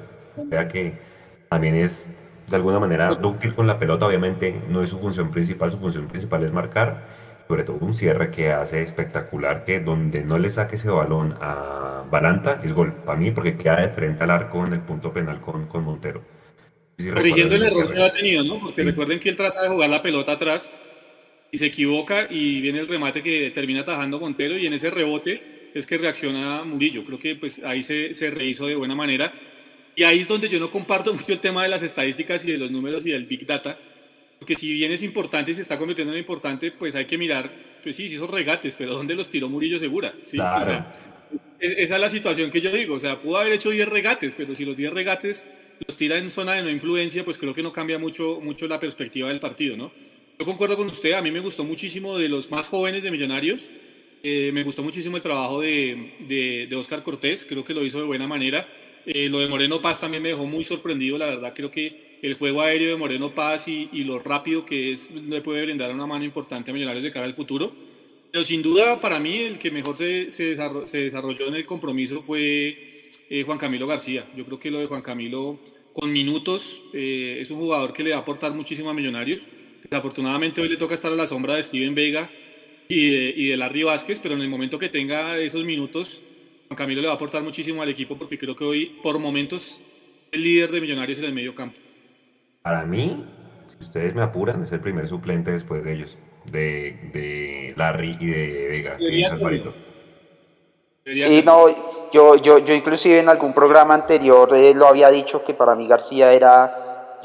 vea 0.49 0.67
que 0.67 0.99
también 1.49 1.75
es 1.75 2.10
de 2.47 2.55
alguna 2.55 2.79
manera 2.79 3.10
dúctil 3.15 3.55
con 3.55 3.65
la 3.65 3.79
pelota, 3.79 4.05
obviamente 4.05 4.62
no 4.69 4.84
es 4.84 4.89
su 4.89 4.99
función 4.99 5.31
principal, 5.31 5.71
su 5.71 5.77
función 5.77 6.08
principal 6.08 6.43
es 6.43 6.51
marcar, 6.51 7.03
sobre 7.47 7.63
todo 7.63 7.77
un 7.81 7.95
cierre 7.95 8.31
que 8.31 8.51
hace 8.51 8.81
espectacular, 8.81 9.63
que 9.63 9.79
donde 9.79 10.23
no 10.23 10.38
le 10.39 10.49
saque 10.49 10.75
ese 10.75 10.89
balón 10.89 11.36
a 11.39 12.03
Balanta 12.10 12.62
es 12.63 12.73
gol 12.73 12.93
para 13.05 13.19
mí, 13.19 13.31
porque 13.31 13.55
queda 13.55 13.81
de 13.81 13.89
frente 13.89 14.23
al 14.23 14.31
arco 14.31 14.65
en 14.65 14.73
el 14.73 14.81
punto 14.81 15.13
penal 15.13 15.41
con, 15.41 15.67
con 15.67 15.84
Montero. 15.84 16.23
Corrigiendo 16.97 17.55
el 17.55 17.63
error 17.63 17.93
que 17.93 18.01
ha 18.01 18.13
tenido, 18.13 18.43
¿no? 18.43 18.60
Porque 18.60 18.84
recuerden 18.84 19.19
que 19.19 19.29
él 19.29 19.36
trata 19.36 19.63
de 19.63 19.69
jugar 19.69 19.89
la 19.89 20.01
pelota 20.01 20.34
atrás 20.34 20.81
y 21.51 21.58
se 21.58 21.65
equivoca 21.67 22.27
y 22.29 22.62
viene 22.62 22.79
el 22.79 22.88
remate 22.88 23.21
que 23.21 23.51
termina 23.51 23.81
atajando 23.81 24.19
Montero 24.19 24.58
y 24.58 24.65
en 24.65 24.73
ese 24.73 24.89
rebote 24.89 25.69
es 25.73 25.86
que 25.86 25.97
reacciona 25.97 26.63
Murillo. 26.63 27.03
Creo 27.05 27.19
que 27.19 27.36
pues 27.36 27.62
ahí 27.63 27.84
se, 27.84 28.13
se 28.13 28.31
rehizo 28.31 28.65
de 28.65 28.75
buena 28.75 28.95
manera. 28.95 29.34
Y 29.95 30.03
ahí 30.03 30.21
es 30.21 30.27
donde 30.27 30.49
yo 30.49 30.60
no 30.60 30.71
comparto 30.71 31.13
mucho 31.13 31.34
el 31.34 31.39
tema 31.39 31.63
de 31.63 31.69
las 31.69 31.84
estadísticas 31.84 32.45
y 32.45 32.53
de 32.53 32.58
los 32.58 32.71
números 32.71 33.05
y 33.05 33.12
del 33.12 33.25
Big 33.25 33.45
Data. 33.45 33.77
Porque 34.39 34.56
si 34.56 34.71
bien 34.74 34.91
es 34.91 35.04
importante 35.04 35.52
y 35.52 35.56
se 35.56 35.62
está 35.62 35.78
convirtiendo 35.78 36.13
en 36.13 36.19
importante, 36.19 36.71
pues 36.71 36.95
hay 36.95 37.06
que 37.06 37.17
mirar, 37.17 37.52
pues 37.82 37.95
sí, 37.95 38.10
sí, 38.10 38.15
esos 38.15 38.30
regates, 38.30 38.76
pero 38.78 38.93
¿dónde 38.93 39.15
los 39.15 39.30
tiró 39.30 39.50
Murillo 39.50 39.80
Segura? 39.80 40.13
¿Sí? 40.26 40.38
O 40.38 40.63
sea, 40.63 40.95
esa 41.60 41.95
es 41.95 42.02
la 42.02 42.10
situación 42.10 42.52
que 42.52 42.62
yo 42.62 42.71
digo. 42.71 42.95
O 42.95 43.00
sea, 43.00 43.19
pudo 43.19 43.38
haber 43.38 43.54
hecho 43.54 43.69
10 43.69 43.88
regates, 43.88 44.36
pero 44.36 44.54
si 44.56 44.65
los 44.65 44.78
10 44.78 44.93
regates 44.93 45.45
los 45.86 45.98
tira 45.98 46.17
en 46.17 46.30
zona 46.30 46.54
de 46.54 46.63
no 46.63 46.69
influencia, 46.69 47.24
pues 47.26 47.38
creo 47.38 47.54
que 47.54 47.63
no 47.63 47.74
cambia 47.74 48.00
mucho, 48.00 48.39
mucho 48.41 48.67
la 48.67 48.80
perspectiva 48.80 49.30
del 49.30 49.39
partido, 49.39 49.76
¿no? 49.76 49.91
Yo 50.38 50.45
concuerdo 50.45 50.76
con 50.76 50.89
usted, 50.89 51.13
a 51.13 51.21
mí 51.21 51.32
me 51.32 51.39
gustó 51.39 51.63
muchísimo 51.63 52.17
de 52.17 52.28
los 52.28 52.52
más 52.52 52.67
jóvenes 52.67 53.04
de 53.04 53.12
Millonarios, 53.12 53.69
eh, 54.21 54.52
me 54.54 54.63
gustó 54.63 54.84
muchísimo 54.84 55.17
el 55.17 55.24
trabajo 55.24 55.62
de, 55.62 56.13
de, 56.67 56.76
Oscar 56.76 57.04
Cortés, 57.04 57.45
creo 57.45 57.63
que 57.63 57.74
lo 57.74 57.86
hizo 57.86 58.00
de 58.00 58.06
buena 58.06 58.28
manera. 58.28 58.67
Eh, 59.06 59.30
lo 59.30 59.39
de 59.39 59.48
Moreno 59.48 59.82
Paz 59.82 60.02
también 60.02 60.24
me 60.24 60.30
dejó 60.30 60.45
muy 60.45 60.65
sorprendido, 60.65 61.17
la 61.17 61.28
verdad, 61.28 61.54
creo 61.56 61.69
que 61.69 62.05
el 62.21 62.36
juego 62.36 62.62
aéreo 62.62 62.89
de 62.89 62.95
Moreno 62.95 63.34
Paz 63.34 63.67
y, 63.67 63.89
y 63.91 64.04
lo 64.04 64.19
rápido 64.19 64.65
que 64.65 64.91
es, 64.91 65.10
le 65.12 65.41
puede 65.41 65.63
brindar 65.63 65.93
una 65.93 66.06
mano 66.06 66.25
importante 66.25 66.71
a 66.71 66.73
Millonarios 66.73 67.04
de 67.04 67.12
cara 67.12 67.25
al 67.25 67.36
futuro. 67.36 67.73
Pero 68.36 68.43
sin 68.43 68.62
duda, 68.62 68.99
para 68.99 69.17
mí, 69.17 69.38
el 69.38 69.58
que 69.58 69.71
mejor 69.71 69.95
se, 69.95 70.30
se, 70.30 70.58
desarrolló, 70.97 71.47
en 71.47 71.56
el 71.56 71.65
compromiso 71.65 72.21
fue 72.21 73.08
eh, 73.30 73.43
Juan 73.43 73.58
Camilo 73.58 73.88
García. 73.88 74.28
Yo 74.36 74.43
creo 74.43 74.60
que 74.60 74.69
lo 74.69 74.80
de 74.80 74.88
Juan 74.88 75.01
Camilo, 75.01 75.58
con 75.93 76.12
minutos, 76.12 76.82
eh, 76.91 77.38
es 77.39 77.49
un 77.49 77.60
jugador 77.60 77.93
que 77.93 78.04
le 78.04 78.10
va 78.10 78.17
a 78.17 78.19
aportar 78.19 78.54
muchísimo 78.54 78.89
a 78.89 78.93
Millonarios. 78.93 79.39
Desafortunadamente 79.84 80.60
hoy 80.60 80.67
le 80.67 80.75
toca 80.75 80.95
estar 80.95 81.13
a 81.13 81.15
la 81.15 81.28
sombra 81.28 81.56
de 81.56 81.63
Steven 81.63 81.95
Vega 81.95 82.30
y 82.89 83.10
de, 83.10 83.34
y 83.38 83.47
de 83.47 83.56
Larry 83.56 83.84
Vázquez, 83.84 84.19
pero 84.21 84.36
en 84.36 84.41
el 84.41 84.49
momento 84.49 84.78
que 84.78 84.89
tenga 84.89 85.38
esos 85.39 85.63
minutos, 85.63 86.21
Juan 86.67 86.75
Camilo 86.75 86.99
le 86.99 87.08
va 87.08 87.13
a 87.13 87.15
aportar 87.15 87.41
muchísimo 87.41 87.82
al 87.84 87.88
equipo 87.88 88.17
porque 88.17 88.38
creo 88.38 88.54
que 88.54 88.65
hoy, 88.65 88.97
por 89.01 89.17
momentos, 89.17 89.80
el 90.34 90.43
líder 90.43 90.71
de 90.71 90.82
Millonarios 90.82 91.19
en 91.19 91.23
el 91.23 91.34
medio 91.34 91.56
campo. 91.56 91.85
Para 92.65 92.84
mí, 92.84 93.23
si 93.78 93.84
ustedes 93.84 94.15
me 94.15 94.23
apuran, 94.23 94.63
es 94.63 94.71
el 94.71 94.80
primer 94.80 95.08
suplente 95.08 95.51
después 95.51 95.84
de 95.84 95.93
ellos 95.93 96.17
de, 96.45 97.12
de 97.13 97.73
Larry 97.78 98.17
y 98.19 98.25
de 98.25 98.67
Vega. 98.67 98.97
Sí, 101.06 101.43
no, 101.45 101.67
yo, 102.12 102.36
yo, 102.38 102.58
yo 102.58 102.73
inclusive 102.73 103.19
en 103.19 103.30
algún 103.30 103.54
programa 103.54 103.93
anterior 103.93 104.51
eh, 104.56 104.73
lo 104.73 104.88
había 104.88 105.12
dicho 105.12 105.43
que 105.45 105.54
para 105.54 105.75
mí 105.75 105.88
García 105.88 106.34
era, 106.34 106.75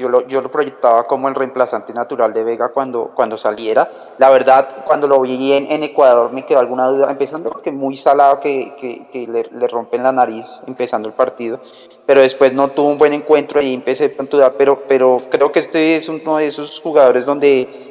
yo 0.00 0.08
lo, 0.08 0.26
yo 0.26 0.40
lo 0.40 0.50
proyectaba 0.50 1.04
como 1.04 1.28
el 1.28 1.34
reemplazante 1.34 1.92
natural 1.92 2.32
de 2.32 2.42
Vega 2.42 2.70
cuando, 2.70 3.12
cuando 3.14 3.36
saliera. 3.36 3.90
La 4.18 4.30
verdad, 4.30 4.84
cuando 4.86 5.06
lo 5.06 5.20
vi 5.20 5.52
en, 5.52 5.82
Ecuador 5.82 6.32
me 6.32 6.44
quedó 6.44 6.58
alguna 6.58 6.86
duda, 6.86 7.10
empezando 7.10 7.50
porque 7.50 7.70
muy 7.70 7.94
salado 7.94 8.40
que, 8.40 8.74
que, 8.80 9.06
que 9.12 9.26
le, 9.26 9.44
le, 9.52 9.68
rompen 9.68 10.02
la 10.02 10.12
nariz 10.12 10.60
empezando 10.66 11.08
el 11.08 11.14
partido, 11.14 11.60
pero 12.06 12.22
después 12.22 12.52
no 12.52 12.68
tuvo 12.68 12.88
un 12.88 12.98
buen 12.98 13.12
encuentro 13.12 13.60
y 13.60 13.74
empecé 13.74 14.14
a 14.18 14.22
dudar, 14.22 14.54
pero, 14.56 14.82
pero 14.88 15.18
creo 15.30 15.52
que 15.52 15.58
este 15.58 15.96
es 15.96 16.08
uno 16.08 16.38
de 16.38 16.46
esos 16.46 16.80
jugadores 16.80 17.26
donde 17.26 17.90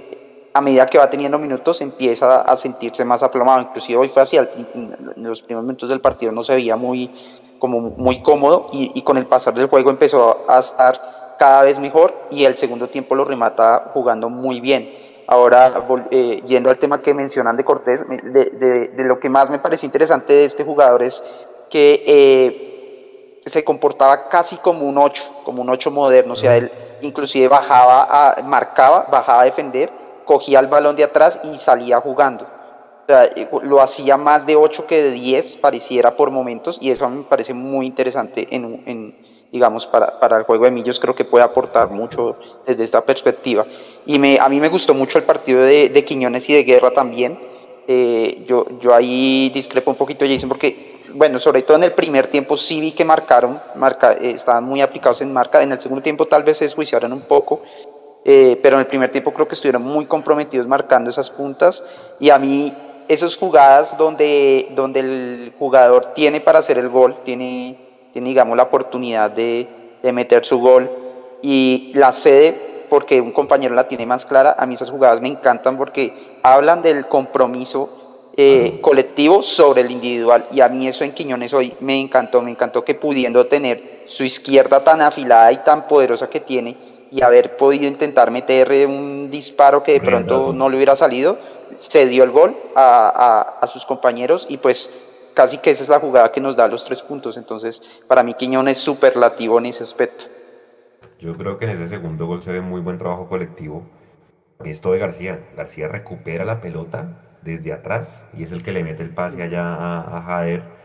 a 0.53 0.61
medida 0.61 0.87
que 0.87 0.97
va 0.97 1.09
teniendo 1.09 1.37
minutos 1.37 1.79
empieza 1.81 2.41
a 2.41 2.55
sentirse 2.55 3.05
más 3.05 3.21
aplomado. 3.21 3.61
Inclusive 3.61 3.99
hoy 3.99 4.09
fue 4.09 4.23
así, 4.23 4.37
en 4.37 4.97
los 5.17 5.41
primeros 5.41 5.63
minutos 5.63 5.89
del 5.89 6.01
partido 6.01 6.31
no 6.31 6.41
se 6.41 6.55
veía 6.55 6.75
muy, 6.75 7.11
como 7.59 7.81
muy 7.81 8.21
cómodo 8.21 8.67
y, 8.71 8.91
y, 8.95 9.03
con 9.03 9.17
el 9.17 9.25
pasar 9.25 9.53
del 9.53 9.67
juego 9.67 9.89
empezó 9.89 10.45
a 10.47 10.59
estar 10.59 11.18
cada 11.39 11.63
vez 11.63 11.79
mejor 11.79 12.13
y 12.29 12.45
el 12.45 12.55
segundo 12.55 12.89
tiempo 12.89 13.15
lo 13.15 13.25
remata 13.25 13.91
jugando 13.93 14.29
muy 14.29 14.59
bien. 14.61 14.93
Ahora, 15.25 15.71
eh, 16.11 16.41
yendo 16.45 16.69
al 16.69 16.77
tema 16.77 17.01
que 17.01 17.13
mencionan 17.13 17.55
de 17.55 17.63
Cortés, 17.63 18.03
de, 18.07 18.45
de, 18.45 18.87
de, 18.89 19.03
lo 19.03 19.19
que 19.19 19.29
más 19.29 19.49
me 19.49 19.59
pareció 19.59 19.85
interesante 19.85 20.33
de 20.33 20.45
este 20.45 20.63
jugador 20.63 21.03
es 21.03 21.23
que 21.69 22.03
eh, 22.05 23.41
se 23.45 23.63
comportaba 23.63 24.27
casi 24.27 24.57
como 24.57 24.87
un 24.87 24.97
8, 24.97 25.41
como 25.45 25.61
un 25.61 25.69
8 25.69 25.91
moderno, 25.91 26.33
o 26.33 26.35
sea, 26.35 26.57
él 26.57 26.71
inclusive 27.01 27.47
bajaba, 27.47 28.07
a, 28.09 28.41
marcaba, 28.43 29.07
bajaba 29.11 29.41
a 29.41 29.45
defender, 29.45 29.91
cogía 30.25 30.59
el 30.59 30.67
balón 30.67 30.95
de 30.95 31.03
atrás 31.03 31.39
y 31.43 31.57
salía 31.57 32.01
jugando. 32.01 32.45
O 32.45 33.05
sea, 33.07 33.25
eh, 33.25 33.47
lo 33.63 33.81
hacía 33.81 34.17
más 34.17 34.45
de 34.45 34.55
8 34.55 34.85
que 34.87 35.01
de 35.01 35.11
10, 35.11 35.57
pareciera 35.57 36.17
por 36.17 36.31
momentos, 36.31 36.77
y 36.81 36.91
eso 36.91 37.09
me 37.09 37.23
parece 37.23 37.53
muy 37.53 37.85
interesante 37.85 38.47
en, 38.51 38.83
en, 38.85 39.28
digamos, 39.51 39.87
para, 39.87 40.19
para, 40.19 40.37
el 40.37 40.43
juego 40.43 40.65
de 40.65 40.71
Millos, 40.71 40.99
creo 40.99 41.15
que 41.15 41.25
puede 41.25 41.43
aportar 41.43 41.89
mucho 41.89 42.37
desde 42.65 42.83
esta 42.83 43.01
perspectiva. 43.01 43.65
Y 44.05 44.19
me, 44.19 44.37
a 44.39 44.47
mí 44.49 44.59
me 44.59 44.69
gustó 44.69 44.93
mucho 44.93 45.17
el 45.17 45.23
partido 45.23 45.61
de, 45.61 45.89
de 45.89 46.05
Quiñones 46.05 46.49
y 46.49 46.53
de 46.53 46.63
Guerra 46.63 46.91
también. 46.91 47.39
Eh, 47.91 48.43
yo, 48.45 48.67
yo 48.79 48.93
ahí 48.93 49.49
discrepo 49.51 49.89
un 49.89 49.97
poquito 49.97 50.23
Jason 50.23 50.47
porque, 50.47 50.99
bueno, 51.15 51.39
sobre 51.39 51.63
todo 51.63 51.77
en 51.77 51.85
el 51.85 51.93
primer 51.93 52.27
tiempo 52.27 52.55
sí 52.55 52.79
vi 52.79 52.91
que 52.91 53.03
marcaron, 53.03 53.59
marca, 53.73 54.13
eh, 54.13 54.29
estaban 54.29 54.63
muy 54.63 54.79
aplicados 54.81 55.21
en 55.21 55.33
marca, 55.33 55.63
en 55.63 55.71
el 55.71 55.79
segundo 55.79 56.03
tiempo 56.03 56.27
tal 56.27 56.43
vez 56.43 56.57
se 56.57 56.65
desjuiciaron 56.65 57.11
un 57.11 57.21
poco, 57.21 57.63
eh, 58.23 58.59
pero 58.61 58.75
en 58.75 58.81
el 58.81 58.85
primer 58.85 59.09
tiempo 59.09 59.33
creo 59.33 59.47
que 59.47 59.55
estuvieron 59.55 59.81
muy 59.81 60.05
comprometidos 60.05 60.67
marcando 60.67 61.09
esas 61.09 61.31
puntas 61.31 61.83
y 62.19 62.29
a 62.29 62.37
mí 62.37 62.71
esas 63.07 63.35
jugadas 63.35 63.97
donde, 63.97 64.67
donde 64.75 64.99
el 64.99 65.53
jugador 65.57 66.13
tiene 66.13 66.41
para 66.41 66.59
hacer 66.59 66.77
el 66.77 66.89
gol, 66.89 67.15
tiene, 67.25 67.75
tiene 68.19 68.29
digamos 68.29 68.57
la 68.57 68.63
oportunidad 68.63 69.31
de, 69.31 69.67
de 70.03 70.11
meter 70.11 70.45
su 70.45 70.59
gol 70.59 70.89
y 71.41 71.91
la 71.95 72.11
cede 72.11 72.85
porque 72.89 73.21
un 73.21 73.31
compañero 73.31 73.75
la 73.75 73.87
tiene 73.87 74.05
más 74.05 74.25
clara, 74.25 74.55
a 74.57 74.65
mí 74.65 74.73
esas 74.73 74.89
jugadas 74.89 75.21
me 75.21 75.29
encantan 75.29 75.77
porque 75.77 76.39
hablan 76.43 76.81
del 76.81 77.07
compromiso 77.07 78.31
eh, 78.35 78.79
colectivo 78.81 79.41
sobre 79.41 79.81
el 79.81 79.91
individual. 79.91 80.47
Y 80.51 80.61
a 80.61 80.69
mí 80.69 80.87
eso 80.87 81.03
en 81.03 81.13
Quiñones 81.13 81.53
hoy 81.53 81.73
me 81.79 81.99
encantó, 81.99 82.41
me 82.41 82.51
encantó 82.51 82.83
que 82.83 82.95
pudiendo 82.95 83.45
tener 83.45 84.03
su 84.05 84.23
izquierda 84.23 84.83
tan 84.83 85.01
afilada 85.01 85.51
y 85.51 85.57
tan 85.57 85.87
poderosa 85.87 86.29
que 86.29 86.39
tiene 86.39 86.75
y 87.11 87.21
haber 87.21 87.55
podido 87.57 87.87
intentar 87.87 88.31
meter 88.31 88.87
un 88.87 89.29
disparo 89.31 89.83
que 89.83 89.93
de 89.93 90.01
pronto 90.01 90.51
no 90.53 90.67
le 90.67 90.75
hubiera 90.75 90.95
salido, 90.95 91.37
se 91.77 92.07
dio 92.07 92.23
el 92.23 92.31
gol 92.31 92.55
a, 92.75 93.07
a, 93.07 93.41
a 93.61 93.67
sus 93.67 93.85
compañeros 93.85 94.47
y 94.49 94.57
pues 94.57 94.89
casi 95.33 95.57
que 95.57 95.71
esa 95.71 95.83
es 95.83 95.89
la 95.89 95.99
jugada 95.99 96.31
que 96.31 96.41
nos 96.41 96.55
da 96.55 96.67
los 96.67 96.85
tres 96.85 97.01
puntos. 97.01 97.37
Entonces, 97.37 97.81
para 98.07 98.23
mí 98.23 98.33
Quiñones 98.33 98.77
es 98.77 98.83
superlativo 98.83 99.59
en 99.59 99.67
ese 99.67 99.83
aspecto. 99.83 100.25
Yo 101.19 101.35
creo 101.35 101.57
que 101.57 101.65
en 101.65 101.71
ese 101.71 101.87
segundo 101.87 102.27
gol 102.27 102.41
se 102.41 102.51
ve 102.51 102.61
muy 102.61 102.81
buen 102.81 102.97
trabajo 102.97 103.27
colectivo. 103.27 103.83
Esto 104.63 104.91
de 104.91 104.99
García. 104.99 105.39
García 105.55 105.87
recupera 105.87 106.45
la 106.45 106.61
pelota 106.61 107.37
desde 107.41 107.71
atrás 107.73 108.27
y 108.33 108.43
es 108.43 108.51
el 108.51 108.63
que 108.63 108.71
le 108.71 108.83
mete 108.83 109.03
el 109.03 109.13
pase 109.13 109.41
allá 109.41 109.73
a, 109.73 110.17
a 110.17 110.21
Jader 110.21 110.79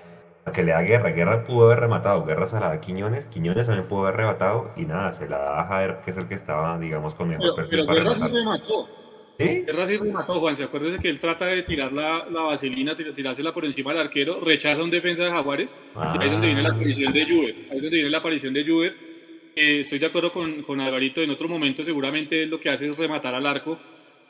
a 0.46 0.52
que 0.52 0.62
le 0.62 0.72
da 0.72 0.82
guerra. 0.82 1.10
Guerra 1.10 1.44
pudo 1.44 1.66
haber 1.66 1.80
rematado, 1.80 2.24
Guerra 2.24 2.46
se 2.46 2.60
la 2.60 2.68
da 2.68 2.72
a 2.72 2.80
Quiñones, 2.80 3.26
Quiñones 3.26 3.66
también 3.66 3.88
pudo 3.88 4.02
haber 4.02 4.16
rematado 4.16 4.70
y 4.76 4.84
nada, 4.84 5.12
se 5.14 5.28
la 5.28 5.38
da 5.38 5.60
a 5.60 5.66
Jader, 5.66 6.00
que 6.04 6.10
es 6.10 6.16
el 6.16 6.28
que 6.28 6.34
estaba, 6.34 6.78
digamos, 6.78 7.14
con 7.14 7.28
mejor 7.28 7.42
pero, 7.42 7.56
perfil 7.56 7.78
pero 7.80 7.86
para 7.86 7.98
Guerra 7.98 8.14
rematar. 8.14 8.30
sí 8.30 8.36
remató. 8.36 9.03
¿Sí? 9.38 9.44
Guerra 9.66 9.86
sí 9.86 9.96
remató, 9.96 10.38
Juan. 10.38 10.54
¿Se 10.54 10.64
acuerda 10.64 10.96
que 10.98 11.08
él 11.08 11.18
trata 11.18 11.46
de 11.46 11.62
tirar 11.62 11.92
la, 11.92 12.26
la 12.30 12.42
vaselina, 12.42 12.94
tir- 12.94 13.12
tirársela 13.12 13.52
por 13.52 13.64
encima 13.64 13.92
del 13.92 14.02
arquero, 14.02 14.40
rechaza 14.40 14.82
un 14.82 14.90
defensa 14.90 15.24
de 15.24 15.30
Jaguares? 15.30 15.74
Y 15.96 15.98
ahí 15.98 16.26
es 16.26 16.32
donde 16.32 16.46
viene 16.46 16.62
la 16.62 16.68
aparición 16.70 17.12
de 17.12 17.24
Juve. 17.26 17.54
Ahí 17.70 17.76
es 17.76 17.82
donde 17.82 17.96
viene 17.96 18.10
la 18.10 18.18
aparición 18.18 18.54
de 18.54 18.64
Juve. 18.64 18.94
Eh, 19.56 19.80
estoy 19.80 19.98
de 19.98 20.06
acuerdo 20.06 20.32
con, 20.32 20.62
con 20.62 20.80
Alvarito. 20.80 21.20
En 21.20 21.30
otro 21.30 21.48
momento, 21.48 21.82
seguramente 21.82 22.46
lo 22.46 22.60
que 22.60 22.70
hace 22.70 22.88
es 22.88 22.96
rematar 22.96 23.34
al 23.34 23.46
arco. 23.46 23.78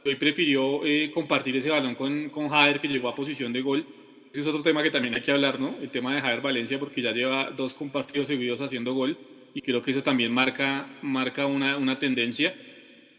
Hoy 0.07 0.15
prefirió 0.17 0.85
eh, 0.87 1.11
compartir 1.13 1.55
ese 1.57 1.71
balón 1.71 1.95
con, 1.95 2.31
con 2.31 2.49
Jader, 2.49 2.81
que 2.81 2.89
llegó 2.89 3.09
a 3.09 3.15
posición 3.15 3.53
de 3.53 3.61
gol. 3.63 3.85
Ese 4.33 4.41
es 4.41 4.47
otro 4.47 4.63
tema 4.63 4.83
que 4.83 4.91
también 4.91 5.15
hay 5.15 5.21
que 5.23 5.33
hablar, 5.33 5.61
¿no? 5.61 5.77
El 5.81 5.91
tema 5.91 6.15
de 6.15 6.21
Jader 6.23 6.41
Valencia, 6.41 6.79
porque 6.79 7.01
ya 7.03 7.13
lleva 7.13 7.51
dos 7.51 7.73
compartidos 7.75 8.27
seguidos 8.29 8.61
haciendo 8.63 8.93
gol. 8.95 9.17
Y 9.55 9.61
creo 9.61 9.81
que 9.83 9.93
eso 9.93 10.03
también 10.03 10.33
marca, 10.33 10.87
marca 11.03 11.47
una, 11.47 11.77
una 11.77 11.99
tendencia. 11.99 12.55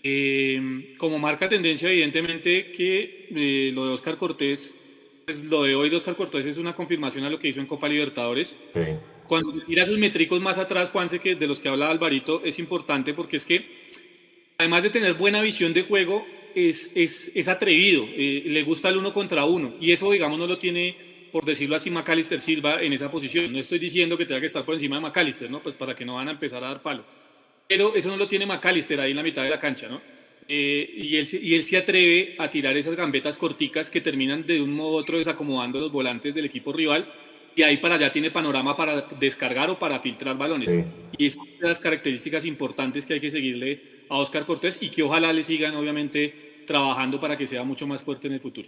Eh, 0.08 0.94
como 1.00 1.18
marca 1.18 1.50
tendencia, 1.50 1.90
evidentemente, 1.90 2.72
que 2.72 3.28
eh, 3.36 3.72
lo 3.74 3.88
de 3.88 3.94
Oscar 3.94 4.18
Cortés, 4.18 4.78
pues 5.26 5.44
lo 5.46 5.64
de 5.64 5.74
hoy 5.74 5.90
de 5.90 5.96
Oscar 5.96 6.16
Cortés 6.16 6.46
es 6.46 6.60
una 6.60 6.76
confirmación 6.76 7.26
a 7.26 7.30
lo 7.32 7.40
que 7.40 7.48
hizo 7.48 7.60
en 7.60 7.66
Copa 7.66 7.90
Libertadores. 7.90 8.56
Sí. 8.72 8.82
Cuando 9.28 9.52
se 9.52 9.62
tira 9.62 9.84
sus 9.88 9.98
métricos 9.98 10.40
más 10.40 10.60
atrás, 10.60 10.92
Juanse, 10.92 11.18
que 11.18 11.34
de 11.34 11.48
los 11.48 11.60
que 11.60 11.70
habla 11.70 11.90
Alvarito, 11.90 12.44
es 12.46 12.60
importante 12.60 13.16
porque 13.16 13.38
es 13.38 13.46
que, 13.46 13.66
además 14.60 14.84
de 14.84 14.92
tener 14.92 15.16
buena 15.16 15.42
visión 15.42 15.74
de 15.74 15.82
juego, 15.82 16.24
es, 16.54 16.92
es, 16.94 17.32
es 17.34 17.48
atrevido, 17.48 18.06
eh, 18.08 18.44
le 18.46 18.62
gusta 18.62 18.90
el 18.90 18.98
uno 18.98 19.12
contra 19.12 19.46
uno. 19.46 19.74
Y 19.82 19.92
eso, 19.92 20.12
digamos, 20.12 20.38
no 20.38 20.46
lo 20.46 20.60
tiene, 20.60 20.96
por 21.32 21.46
decirlo 21.46 21.78
así, 21.78 21.90
Macalister 21.90 22.42
Silva 22.42 22.80
en 22.80 22.94
esa 22.94 23.10
posición. 23.10 23.52
No 23.52 23.58
estoy 23.58 23.80
diciendo 23.80 24.20
que 24.20 24.28
tenga 24.28 24.40
que 24.40 24.46
estar 24.46 24.64
por 24.64 24.76
encima 24.76 24.98
de 24.98 25.02
Macalister, 25.02 25.50
¿no? 25.50 25.64
Pues 25.64 25.74
para 25.74 25.96
que 25.96 26.06
no 26.06 26.14
van 26.14 26.28
a 26.28 26.32
empezar 26.34 26.64
a 26.64 26.68
dar 26.68 26.84
palo. 26.84 27.04
Pero 27.68 27.96
eso 27.96 28.10
no 28.10 28.18
lo 28.18 28.28
tiene 28.28 28.46
Macalister 28.46 29.00
ahí 29.00 29.12
en 29.12 29.18
la 29.18 29.24
mitad 29.24 29.44
de 29.44 29.50
la 29.50 29.60
cancha, 29.60 29.88
¿no? 29.88 30.02
Eh, 30.48 30.94
y, 30.96 31.16
él, 31.18 31.28
y 31.42 31.56
él 31.56 31.64
se 31.64 31.78
atreve 31.78 32.36
a 32.38 32.50
tirar 32.50 32.78
esas 32.78 32.96
gambetas 32.96 33.36
corticas 33.36 33.90
que 33.90 34.02
terminan 34.02 34.46
de 34.46 34.62
un 34.62 34.74
modo 34.74 34.92
u 34.92 34.96
otro 34.98 35.18
desacomodando 35.18 35.80
los 35.80 35.92
volantes 35.92 36.36
del 36.36 36.46
equipo 36.46 36.72
rival 36.72 37.12
y 37.56 37.64
ahí 37.64 37.78
para 37.78 37.96
allá 37.96 38.12
tiene 38.12 38.30
panorama 38.32 38.76
para 38.76 39.08
descargar 39.20 39.70
o 39.70 39.80
para 39.80 40.00
filtrar 40.00 40.38
balones. 40.38 40.70
Sí. 40.70 40.84
Y 41.18 41.26
es 41.28 41.38
una 41.38 41.52
de 41.62 41.68
las 41.70 41.80
características 41.80 42.46
importantes 42.46 43.06
que 43.06 43.14
hay 43.14 43.20
que 43.20 43.32
seguirle 43.32 43.82
a 44.10 44.18
Oscar 44.18 44.46
Cortés 44.46 44.78
y 44.82 44.90
que 44.90 45.04
ojalá 45.04 45.32
le 45.34 45.42
sigan 45.42 45.76
obviamente 45.76 46.64
trabajando 46.68 47.20
para 47.20 47.38
que 47.38 47.48
sea 47.48 47.64
mucho 47.64 47.88
más 47.88 48.02
fuerte 48.02 48.28
en 48.28 48.34
el 48.34 48.40
futuro. 48.40 48.68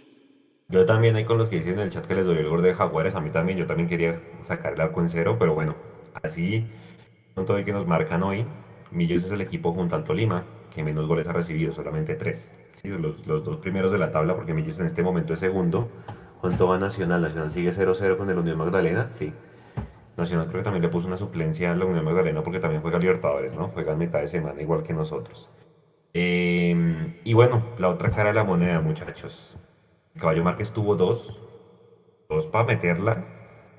Yo 0.68 0.84
también 0.84 1.16
hay 1.16 1.24
con 1.24 1.38
los 1.38 1.48
que 1.48 1.56
dicen 1.56 1.74
en 1.74 1.80
el 1.80 1.90
chat 1.90 2.06
que 2.06 2.14
les 2.14 2.26
dolió 2.26 2.40
el 2.40 2.48
gol 2.48 2.62
de 2.62 2.74
Jaguares, 2.74 3.14
a 3.14 3.20
mí 3.20 3.30
también, 3.30 3.58
yo 3.58 3.66
también 3.66 3.88
quería 3.88 4.20
sacar 4.42 4.74
el 4.74 4.80
arco 4.80 5.00
en 5.00 5.08
cero, 5.08 5.36
pero 5.38 5.54
bueno, 5.54 5.76
así 6.22 6.64
con 7.34 7.46
todo 7.46 7.56
el 7.56 7.64
que 7.64 7.72
nos 7.72 7.86
marcan 7.86 8.22
hoy, 8.22 8.44
Millos 8.90 9.24
es 9.24 9.30
el 9.30 9.40
equipo 9.40 9.72
junto 9.72 9.96
al 9.96 10.04
Tolima 10.04 10.44
que 10.74 10.82
menos 10.84 11.06
goles 11.06 11.26
ha 11.28 11.32
recibido, 11.32 11.72
solamente 11.72 12.14
tres. 12.14 12.52
Sí, 12.80 12.88
los, 12.88 13.24
dos 13.26 13.56
primeros 13.56 13.90
de 13.90 13.98
la 13.98 14.10
tabla, 14.10 14.36
porque 14.36 14.54
Millos 14.54 14.78
en 14.78 14.86
este 14.86 15.02
momento 15.02 15.34
es 15.34 15.40
segundo. 15.40 15.88
¿Cuánto 16.40 16.68
va 16.68 16.78
Nacional? 16.78 17.20
Nacional 17.20 17.50
sigue 17.50 17.72
0-0 17.72 18.16
con 18.16 18.30
el 18.30 18.38
Unión 18.38 18.56
Magdalena, 18.56 19.08
sí. 19.12 19.32
Nacional 20.16 20.46
creo 20.46 20.60
que 20.60 20.64
también 20.64 20.82
le 20.82 20.88
puso 20.88 21.06
una 21.06 21.16
suplencia 21.16 21.72
a 21.72 21.74
la 21.74 21.84
Unión 21.84 22.04
Magdalena 22.04 22.42
porque 22.42 22.60
también 22.60 22.82
juega 22.82 22.98
Libertadores, 22.98 23.54
¿no? 23.54 23.68
Juega 23.68 23.92
en 23.92 23.98
mitad 23.98 24.20
de 24.20 24.28
semana 24.28 24.60
igual 24.62 24.84
que 24.84 24.92
nosotros. 24.92 25.48
Eh, 26.14 27.16
y 27.24 27.32
bueno, 27.34 27.62
la 27.78 27.88
otra 27.88 28.10
cara 28.10 28.28
de 28.28 28.34
la 28.34 28.44
moneda, 28.44 28.80
muchachos. 28.80 29.56
Caballo 30.18 30.44
Márquez 30.44 30.72
tuvo 30.72 30.96
dos, 30.96 31.42
dos 32.28 32.46
para 32.46 32.64
meterla. 32.64 33.24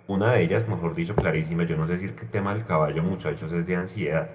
Una 0.07 0.33
de 0.33 0.43
ellas, 0.43 0.67
mejor 0.67 0.95
dicho, 0.95 1.15
clarísima. 1.15 1.63
Yo 1.63 1.77
no 1.77 1.87
sé 1.87 1.97
si 1.97 2.05
el 2.05 2.15
tema 2.15 2.53
del 2.53 2.65
caballo, 2.65 3.03
muchachos, 3.03 3.51
es 3.53 3.67
de 3.67 3.75
ansiedad. 3.75 4.29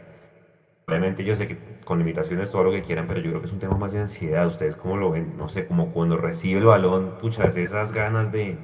Obviamente 0.87 1.25
yo 1.25 1.35
sé 1.35 1.49
que 1.49 1.57
con 1.85 1.99
limitaciones 1.99 2.51
todo 2.51 2.65
lo 2.65 2.71
que 2.71 2.83
quieran, 2.83 3.07
pero 3.07 3.21
yo 3.21 3.31
creo 3.31 3.41
que 3.41 3.47
es 3.47 3.53
un 3.53 3.59
tema 3.59 3.77
más 3.79 3.93
de 3.93 4.01
ansiedad. 4.01 4.47
¿Ustedes 4.47 4.77
cómo 4.77 4.97
lo 4.97 5.11
ven? 5.11 5.37
No 5.37 5.49
sé, 5.49 5.67
como 5.67 5.93
cuando 5.93 6.17
recibe 6.19 6.59
el 6.59 6.67
balón, 6.67 7.17
puchas, 7.19 7.57
esas 7.57 7.93
ganas 7.93 8.31
de, 8.31 8.59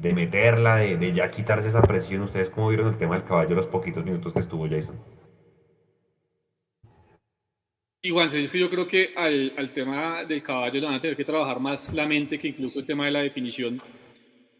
de 0.00 0.12
meterla, 0.12 0.76
de, 0.76 1.12
ya 1.12 1.30
quitarse 1.30 1.68
esa 1.68 1.82
presión. 1.82 2.22
¿Ustedes 2.22 2.48
cómo 2.50 2.68
vieron 2.68 2.88
el 2.88 2.96
tema 2.96 3.16
del 3.16 3.24
caballo 3.24 3.56
los 3.56 3.66
poquitos 3.66 4.04
minutos 4.04 4.32
que 4.32 4.40
estuvo 4.40 4.68
Jason? 4.68 4.96
Y 8.02 8.10
Juanse, 8.10 8.44
es 8.44 8.52
que 8.52 8.60
yo 8.60 8.70
creo 8.70 8.86
que 8.86 9.12
al, 9.16 9.52
al 9.56 9.70
tema 9.70 10.24
del 10.24 10.40
caballo 10.42 10.80
le 10.80 10.86
van 10.86 10.94
a 10.94 11.00
tener 11.00 11.16
que 11.16 11.24
trabajar 11.24 11.58
más 11.58 11.92
la 11.92 12.06
mente 12.06 12.38
que 12.38 12.48
incluso 12.48 12.78
el 12.78 12.86
tema 12.86 13.06
de 13.06 13.10
la 13.10 13.20
definición, 13.20 13.82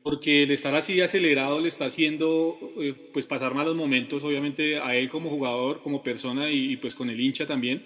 porque 0.08 0.44
el 0.44 0.50
estar 0.52 0.74
así 0.74 1.02
acelerado 1.02 1.60
le 1.60 1.68
está 1.68 1.84
haciendo 1.84 2.58
eh, 2.80 2.94
pues 3.12 3.26
pasar 3.26 3.52
malos 3.52 3.76
momentos, 3.76 4.24
obviamente 4.24 4.78
a 4.78 4.96
él 4.96 5.10
como 5.10 5.28
jugador, 5.28 5.82
como 5.82 6.02
persona 6.02 6.50
y, 6.50 6.72
y, 6.72 6.76
pues 6.78 6.94
con 6.94 7.10
el 7.10 7.20
hincha 7.20 7.44
también. 7.44 7.82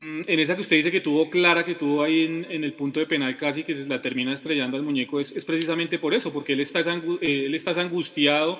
Mm, 0.00 0.22
En 0.26 0.40
esa 0.40 0.54
que 0.54 0.62
usted 0.62 0.76
dice 0.76 0.90
que 0.90 1.02
tuvo 1.02 1.28
clara, 1.28 1.62
que 1.62 1.74
tuvo 1.74 2.02
ahí 2.02 2.22
en, 2.24 2.46
en 2.48 2.64
el 2.64 2.72
punto 2.72 3.00
de 3.00 3.06
penal 3.06 3.36
casi, 3.36 3.64
que 3.64 3.74
se 3.74 3.84
la 3.86 4.00
termina 4.00 4.32
estrellando 4.32 4.78
al 4.78 4.82
muñeco, 4.82 5.20
es, 5.20 5.30
es 5.32 5.44
precisamente 5.44 5.98
por 5.98 6.14
eso, 6.14 6.32
porque 6.32 6.54
él 6.54 6.60
está, 6.60 6.80
eh, 6.80 7.18
él 7.20 7.54
está 7.54 7.78
angustiado 7.78 8.58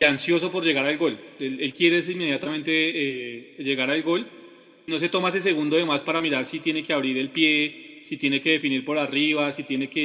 y 0.00 0.04
ansioso 0.06 0.50
por 0.50 0.64
llegar 0.64 0.86
al 0.86 0.98
gol. 0.98 1.20
Él, 1.38 1.60
él 1.60 1.72
quiere 1.72 2.00
inmediatamente 2.00 2.72
eh, 2.72 3.54
llegar 3.58 3.92
al 3.92 4.02
gol 4.02 4.26
no 4.90 4.98
se 4.98 5.08
toma 5.08 5.28
ese 5.28 5.40
segundo 5.40 5.76
de 5.76 5.84
más 5.84 6.02
para 6.02 6.20
mirar 6.20 6.44
si 6.44 6.58
tiene 6.58 6.82
que 6.82 6.92
abrir 6.92 7.16
el 7.16 7.30
pie, 7.30 7.89
si 8.02 8.16
tiene 8.16 8.40
que 8.40 8.50
definir 8.52 8.84
por 8.84 8.98
arriba, 8.98 9.50
si 9.52 9.62
tiene 9.64 9.88
que 9.88 10.00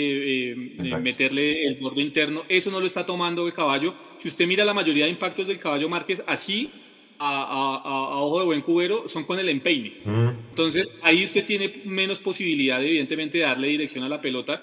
eh, 0.51 0.51
eh, 0.79 0.97
meterle 1.01 1.65
el 1.65 1.75
borde 1.75 2.01
interno. 2.01 2.43
Eso 2.49 2.69
no 2.71 2.79
lo 2.79 2.85
está 2.87 3.05
tomando 3.05 3.45
el 3.47 3.53
caballo. 3.53 3.93
Si 4.21 4.27
usted 4.27 4.45
mira 4.47 4.63
la 4.65 4.73
mayoría 4.73 5.05
de 5.05 5.11
impactos 5.11 5.47
del 5.47 5.59
caballo 5.59 5.89
Márquez 5.89 6.23
así, 6.27 6.69
a, 7.17 7.29
a- 7.43 7.75
a- 7.77 8.13
a 8.15 8.17
ojo 8.21 8.39
de 8.39 8.45
buen 8.45 8.61
cubero, 8.61 9.07
son 9.07 9.23
con 9.23 9.39
el 9.39 9.47
empeine. 9.49 9.93
Mm, 10.03 10.29
Entonces, 10.49 10.93
ahí 11.01 11.23
usted 11.23 11.45
tiene 11.45 11.71
menos 11.85 12.19
posibilidad, 12.19 12.83
evidentemente, 12.83 13.37
de 13.37 13.45
darle 13.45 13.69
dirección 13.69 14.03
a 14.03 14.09
la 14.09 14.19
pelota. 14.19 14.61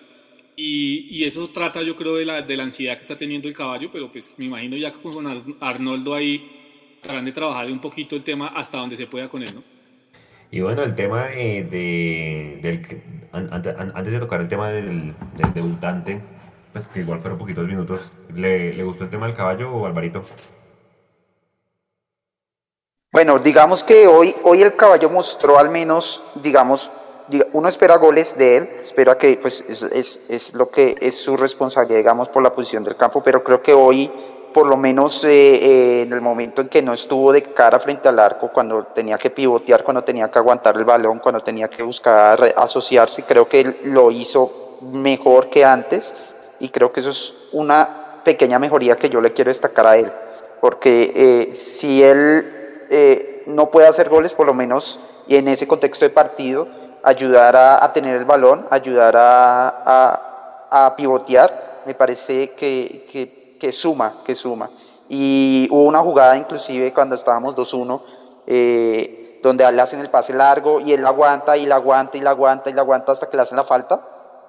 Y, 0.55 1.07
y, 1.11 1.25
eso 1.25 1.49
trata, 1.49 1.83
yo 1.83 1.97
creo, 1.97 2.17
de 2.17 2.27
la, 2.27 2.43
de 2.43 2.57
la 2.59 2.65
ansiedad 2.65 2.97
que 2.97 3.03
está 3.03 3.17
teniendo 3.17 3.49
el 3.49 3.55
caballo, 3.55 3.89
pero 3.91 4.13
pues 4.13 4.35
me 4.37 4.45
imagino 4.45 4.77
ya 4.77 4.93
con 4.93 5.57
Arnoldo 5.61 6.15
ahí 6.15 6.43
tratarán 7.01 7.25
de 7.25 7.33
trabajar 7.33 7.73
un 7.73 7.81
poquito 7.81 8.15
el 8.17 8.23
tema 8.23 8.49
hasta 8.49 8.77
donde 8.79 8.97
se 8.97 9.07
pueda 9.07 9.29
con 9.31 9.43
él, 9.43 9.55
¿no? 9.55 9.65
Y 10.55 10.61
bueno, 10.61 10.83
el 10.83 10.95
tema 10.95 11.29
de, 11.29 12.59
del, 12.61 13.03
antes 13.33 14.13
de 14.13 14.19
tocar 14.21 14.43
el 14.43 14.49
tema 14.49 14.69
del, 14.69 15.15
debutante, 15.55 16.21
pues 16.75 16.87
que 16.89 17.01
igual 17.01 17.21
fueron 17.21 17.39
poquitos 17.39 17.67
minutos, 17.67 18.03
¿le, 18.35 18.75
¿le 18.75 18.85
gustó 18.85 19.05
el 19.05 19.11
tema 19.11 19.27
del 19.27 19.35
caballo 19.35 19.73
o 19.73 19.87
Alvarito? 19.87 20.23
Bueno, 23.11 23.39
digamos 23.39 23.83
que 23.83 24.07
hoy, 24.07 24.35
hoy 24.43 24.61
el 24.61 24.75
caballo 24.77 25.09
mostró 25.09 25.59
al 25.59 25.71
menos, 25.71 26.23
digamos, 26.43 26.91
uno 27.53 27.69
espera 27.69 27.97
goles 27.97 28.37
de 28.37 28.59
él, 28.59 28.69
espera 28.79 29.17
que 29.17 29.39
pues 29.41 29.65
es, 29.67 29.83
es, 29.83 30.21
es, 30.29 30.53
lo 30.53 30.71
que 30.71 30.97
es 31.01 31.17
su 31.17 31.35
responsabilidad, 31.39 31.97
digamos, 31.99 32.29
por 32.29 32.43
la 32.43 32.53
posición 32.53 32.85
del 32.85 32.97
campo, 32.97 33.23
pero 33.23 33.43
creo 33.43 33.63
que 33.63 33.73
hoy, 33.73 34.11
por 34.53 34.67
lo 34.67 34.77
menos 34.77 35.25
eh, 35.25 35.31
eh, 35.31 36.03
en 36.03 36.13
el 36.13 36.21
momento 36.21 36.63
en 36.63 36.69
que 36.69 36.83
no 36.83 36.93
estuvo 36.93 37.33
de 37.33 37.43
cara 37.43 37.81
frente 37.81 38.09
al 38.09 38.19
arco, 38.19 38.51
cuando 38.53 38.85
tenía 38.87 39.19
que 39.19 39.31
pivotear, 39.31 39.83
cuando 39.83 40.05
tenía 40.05 40.31
que 40.31 40.39
aguantar 40.39 40.77
el 40.77 40.85
balón, 40.85 41.19
cuando 41.19 41.41
tenía 41.41 41.69
que 41.69 41.83
buscar 41.83 42.41
asociarse, 42.57 43.25
creo 43.25 43.49
que 43.49 43.61
él 43.61 43.77
lo 43.85 44.11
hizo 44.11 44.79
mejor 44.93 45.49
que 45.49 45.65
antes 45.65 46.15
y 46.61 46.69
creo 46.69 46.93
que 46.93 47.01
eso 47.01 47.11
es 47.11 47.35
una 47.53 48.21
pequeña 48.25 48.59
mejoría 48.59 48.97
que 48.97 49.09
yo 49.09 49.21
le 49.21 49.33
quiero 49.33 49.51
destacar 49.51 49.87
a 49.87 49.97
él, 49.97 50.13
porque 50.61 51.13
eh, 51.15 51.53
si 51.53 52.03
él 52.03 52.59
no 53.47 53.71
puede 53.71 53.89
hacer 53.89 54.11
goles, 54.11 54.35
por 54.35 54.47
lo 54.47 54.53
menos, 54.53 55.01
y 55.27 55.37
en 55.37 55.49
ese 55.49 55.67
contexto 55.67 56.05
de 56.05 56.11
partido, 56.11 56.69
ayudar 57.03 57.57
a, 57.57 57.93
tener 57.93 58.17
el 58.17 58.25
balón, 58.25 58.67
ayudar 58.71 59.15
a, 59.17 60.95
pivotear, 60.97 61.83
me 61.87 61.95
parece 61.95 62.51
que, 62.51 63.42
suma, 63.71 64.23
que 64.25 64.35
suma. 64.35 64.71
Y 65.09 65.69
hubo 65.71 65.85
una 65.85 66.01
jugada 66.01 66.37
inclusive 66.37 66.93
cuando 66.93 67.15
estábamos 67.15 67.55
2-1, 67.55 68.01
eh, 68.47 69.41
donde 69.43 69.71
le 69.71 69.81
hacen 69.81 70.01
el 70.01 70.09
pase 70.09 70.33
largo 70.33 70.81
y 70.81 70.93
él 70.93 71.05
aguanta 71.07 71.57
y 71.57 71.67
la 71.67 71.77
aguanta 71.77 72.17
y 72.17 72.21
la 72.21 72.31
aguanta 72.31 72.71
y 72.71 72.73
la 72.73 72.81
aguanta 72.81 73.13
hasta 73.13 73.29
que 73.29 73.37
le 73.37 73.43
hacen 73.43 73.57
la 73.57 73.65
falta. 73.65 74.01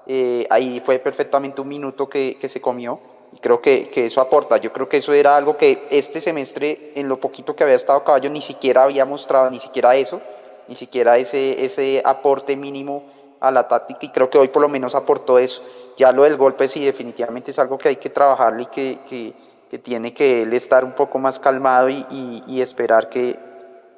Eh, 0.05 0.47
ahí 0.49 0.81
fue 0.83 0.99
perfectamente 0.99 1.61
un 1.61 1.67
minuto 1.67 2.07
que, 2.07 2.37
que 2.39 2.47
se 2.47 2.61
comió. 2.61 2.99
Y 3.33 3.39
creo 3.39 3.61
que, 3.61 3.89
que, 3.89 4.05
eso 4.05 4.21
aporta. 4.21 4.57
Yo 4.57 4.71
creo 4.71 4.87
que 4.87 4.97
eso 4.97 5.11
era 5.11 5.35
algo 5.35 5.57
que 5.57 5.87
este 5.89 6.21
semestre, 6.21 6.91
en 6.95 7.09
lo 7.09 7.19
poquito 7.19 7.55
que 7.55 7.63
había 7.63 7.75
estado 7.75 8.03
caballo, 8.03 8.29
ni 8.29 8.41
siquiera 8.41 8.83
había 8.83 9.05
mostrado, 9.05 9.49
ni 9.49 9.59
siquiera 9.59 9.95
eso, 9.95 10.21
ni 10.67 10.75
siquiera 10.75 11.17
ese, 11.17 11.65
ese 11.65 12.01
aporte 12.05 12.55
mínimo 12.55 13.03
a 13.39 13.49
la 13.51 13.67
táctica. 13.67 13.99
Y 14.03 14.09
creo 14.09 14.29
que 14.29 14.37
hoy 14.37 14.49
por 14.49 14.61
lo 14.61 14.69
menos 14.69 14.93
aportó 14.93 15.39
eso. 15.39 15.63
Ya 15.97 16.11
lo 16.11 16.23
del 16.23 16.37
golpe 16.37 16.67
sí, 16.67 16.83
definitivamente 16.83 17.51
es 17.51 17.59
algo 17.59 17.77
que 17.77 17.89
hay 17.89 17.95
que 17.97 18.09
trabajarle 18.09 18.63
y 18.63 18.65
que, 18.67 18.99
que, 19.07 19.33
que 19.69 19.79
tiene 19.79 20.13
que 20.13 20.43
él 20.43 20.53
estar 20.53 20.83
un 20.83 20.93
poco 20.93 21.19
más 21.19 21.39
calmado 21.39 21.89
y, 21.89 22.05
y, 22.09 22.41
y 22.47 22.61
esperar 22.61 23.09
que, 23.09 23.37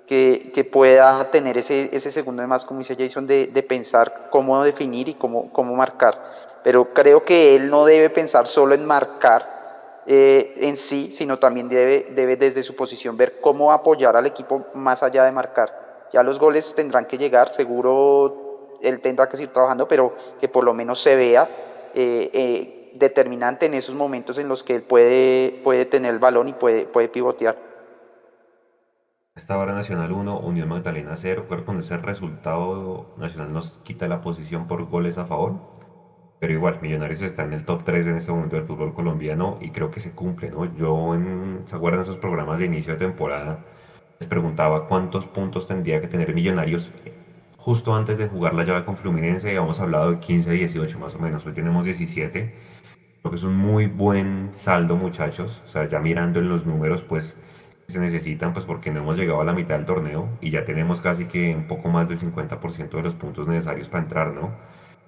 que, 0.05 0.51
que, 0.53 0.63
pueda 0.63 1.31
tener 1.31 1.58
ese, 1.58 1.95
ese 1.95 2.12
segundo 2.12 2.41
de 2.41 2.47
más, 2.47 2.65
como 2.65 2.79
dice 2.79 2.95
Jason, 2.97 3.25
de, 3.27 3.47
de 3.47 3.63
pensar 3.63 4.27
cómo 4.29 4.63
definir 4.63 5.10
y 5.10 5.13
cómo, 5.13 5.51
cómo 5.51 5.75
marcar 5.75 6.19
pero 6.65 6.95
creo 6.95 7.23
que 7.23 7.55
él 7.55 7.69
no 7.69 7.86
debe 7.86 8.10
pensar 8.10 8.47
solo 8.47 8.73
en 8.73 8.88
marcar 8.88 10.01
eh, 10.08 10.51
en 10.58 10.75
sí, 10.75 11.12
sino 11.12 11.38
también 11.38 11.69
debe, 11.69 12.08
debe 12.10 12.38
desde 12.38 12.63
su 12.63 12.75
posición 12.75 13.15
ver 13.15 13.39
cómo 13.39 13.71
apoyar 13.71 14.15
al 14.15 14.25
equipo 14.25 14.65
más 14.73 15.03
allá 15.03 15.25
de 15.25 15.31
marcar. 15.31 16.08
Ya 16.12 16.23
los 16.23 16.39
goles 16.39 16.73
tendrán 16.73 17.05
que 17.05 17.19
llegar, 17.19 17.51
seguro 17.51 18.77
él 18.81 18.99
tendrá 18.99 19.29
que 19.29 19.38
seguir 19.38 19.53
trabajando, 19.53 19.88
pero 19.88 20.15
que 20.41 20.47
por 20.47 20.63
lo 20.63 20.73
menos 20.73 20.99
se 20.99 21.15
vea 21.15 21.47
eh, 21.95 22.29
eh, 22.34 22.91
determinante 22.95 23.65
en 23.65 23.73
esos 23.73 23.95
momentos 23.95 24.38
en 24.38 24.47
los 24.47 24.63
que 24.63 24.75
él 24.75 24.81
puede, 24.84 25.60
puede 25.63 25.86
tener 25.86 26.13
el 26.13 26.19
balón 26.19 26.49
y 26.49 26.53
puede, 26.53 26.86
puede 26.86 27.08
pivotear. 27.08 27.58
Esta 29.36 29.58
hora 29.58 29.73
Nacional 29.73 30.12
1, 30.12 30.39
Unión 30.39 30.69
Magdalena 30.69 31.15
0. 31.17 31.45
Creo 31.47 31.60
que 31.60 31.65
con 31.65 31.79
ese 31.79 31.97
resultado 31.97 33.13
Nacional 33.17 33.51
nos 33.51 33.79
quita 33.84 34.08
la 34.08 34.21
posición 34.21 34.67
por 34.67 34.86
goles 34.89 35.17
a 35.17 35.25
favor 35.25 35.75
pero 36.39 36.53
igual, 36.53 36.79
Millonarios 36.81 37.21
está 37.21 37.43
en 37.43 37.53
el 37.53 37.65
top 37.65 37.84
3 37.86 38.08
en 38.08 38.17
este 38.17 38.31
momento 38.31 38.55
del 38.55 38.65
fútbol 38.65 38.93
colombiano 38.93 39.58
y 39.62 39.71
creo 39.71 39.89
que 39.89 39.99
se 39.99 40.12
cumple, 40.12 40.51
¿no? 40.51 40.65
Yo, 40.75 41.15
en, 41.15 41.63
¿se 41.65 41.75
acuerdan 41.75 42.01
esos 42.01 42.17
programas 42.17 42.60
de 42.60 42.65
inicio 42.65 42.93
de 42.93 42.99
temporada? 42.99 43.65
Les 44.19 44.27
preguntaba 44.29 44.88
cuántos 44.88 45.25
puntos 45.27 45.67
tendría 45.67 46.01
que 46.01 46.08
tener 46.08 46.34
Millonarios 46.34 46.91
justo 47.65 47.95
antes 47.95 48.19
de 48.19 48.28
jugar 48.28 48.54
la 48.54 48.63
llave 48.63 48.86
con 48.86 48.95
Fluminense, 48.95 49.47
habíamos 49.47 49.80
hablado 49.80 50.12
de 50.12 50.19
15, 50.19 50.51
18 50.51 50.99
más 50.99 51.15
o 51.15 51.17
menos, 51.17 51.43
hoy 51.47 51.54
tenemos 51.54 51.84
17, 51.84 52.54
creo 53.21 53.32
que 53.32 53.36
es 53.36 53.41
un 53.41 53.58
muy 53.58 53.88
buen 53.88 54.49
saldo 54.51 54.95
muchachos, 54.95 55.63
o 55.65 55.67
sea, 55.67 55.89
ya 55.89 55.99
mirando 55.99 56.39
en 56.39 56.47
los 56.47 56.67
números, 56.67 57.01
pues 57.01 57.36
se 57.88 57.99
necesitan, 57.99 58.54
pues 58.54 58.65
porque 58.65 58.91
no 58.91 58.99
hemos 58.99 59.17
llegado 59.17 59.41
a 59.41 59.45
la 59.45 59.54
mitad 59.54 59.78
del 59.78 59.86
torneo 59.86 60.30
y 60.41 60.51
ya 60.51 60.63
tenemos 60.63 61.01
casi 61.01 61.25
que 61.25 61.56
un 61.56 61.65
poco 61.65 61.89
más 61.89 62.08
del 62.08 62.19
50% 62.19 62.97
de 62.97 63.01
los 63.01 63.15
puntos 63.15 63.47
necesarios 63.47 63.89
para 63.89 64.04
entrar, 64.04 64.28
¿no? 64.32 64.51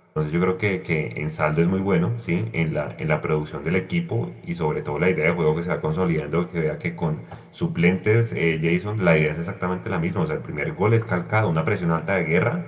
Entonces 0.07 0.33
yo 0.33 0.41
creo 0.41 0.57
que, 0.57 0.81
que, 0.81 1.13
en 1.21 1.29
saldo 1.29 1.61
es 1.61 1.67
muy 1.67 1.79
bueno, 1.79 2.13
¿sí? 2.19 2.45
En 2.53 2.73
la, 2.73 2.95
en 2.97 3.07
la 3.07 3.21
producción 3.21 3.63
del 3.63 3.75
equipo 3.75 4.31
y 4.45 4.55
sobre 4.55 4.81
todo 4.81 4.97
la 4.97 5.09
idea 5.09 5.25
de 5.25 5.31
juego 5.31 5.55
que 5.55 5.63
se 5.63 5.69
va 5.69 5.79
consolidando, 5.79 6.49
que 6.49 6.59
vea 6.59 6.79
que 6.79 6.95
con 6.95 7.21
suplentes, 7.51 8.33
eh, 8.33 8.59
Jason, 8.61 9.05
la 9.05 9.17
idea 9.17 9.31
es 9.31 9.37
exactamente 9.37 9.89
la 9.89 9.99
misma. 9.99 10.21
O 10.21 10.25
sea, 10.25 10.37
el 10.37 10.41
primer 10.41 10.73
gol 10.73 10.93
es 10.93 11.03
calcado, 11.03 11.49
una 11.49 11.63
presión 11.63 11.91
alta 11.91 12.15
de 12.15 12.23
guerra, 12.23 12.65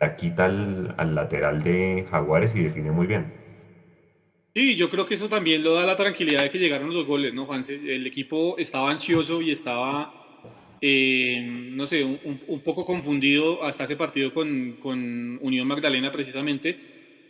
la 0.00 0.16
quita 0.16 0.46
al, 0.46 0.94
al 0.96 1.14
lateral 1.14 1.62
de 1.62 2.06
Jaguares 2.10 2.54
y 2.54 2.62
define 2.62 2.90
muy 2.90 3.06
bien. 3.06 3.32
Sí, 4.54 4.74
yo 4.74 4.90
creo 4.90 5.06
que 5.06 5.14
eso 5.14 5.28
también 5.28 5.62
lo 5.62 5.74
da 5.74 5.86
la 5.86 5.94
tranquilidad 5.94 6.42
de 6.42 6.50
que 6.50 6.58
llegaron 6.58 6.92
los 6.92 7.06
goles, 7.06 7.32
¿no, 7.32 7.46
Juanse? 7.46 7.74
El 7.74 8.06
equipo 8.06 8.56
estaba 8.58 8.90
ansioso 8.90 9.40
y 9.40 9.52
estaba 9.52 10.17
eh, 10.80 11.40
no 11.42 11.86
sé, 11.86 12.04
un, 12.04 12.40
un, 12.46 12.60
poco 12.60 12.84
confundido 12.84 13.64
hasta 13.64 13.84
ese 13.84 13.96
partido 13.96 14.32
con, 14.32 14.76
con, 14.80 15.38
Unión 15.42 15.66
Magdalena 15.66 16.12
precisamente, 16.12 16.76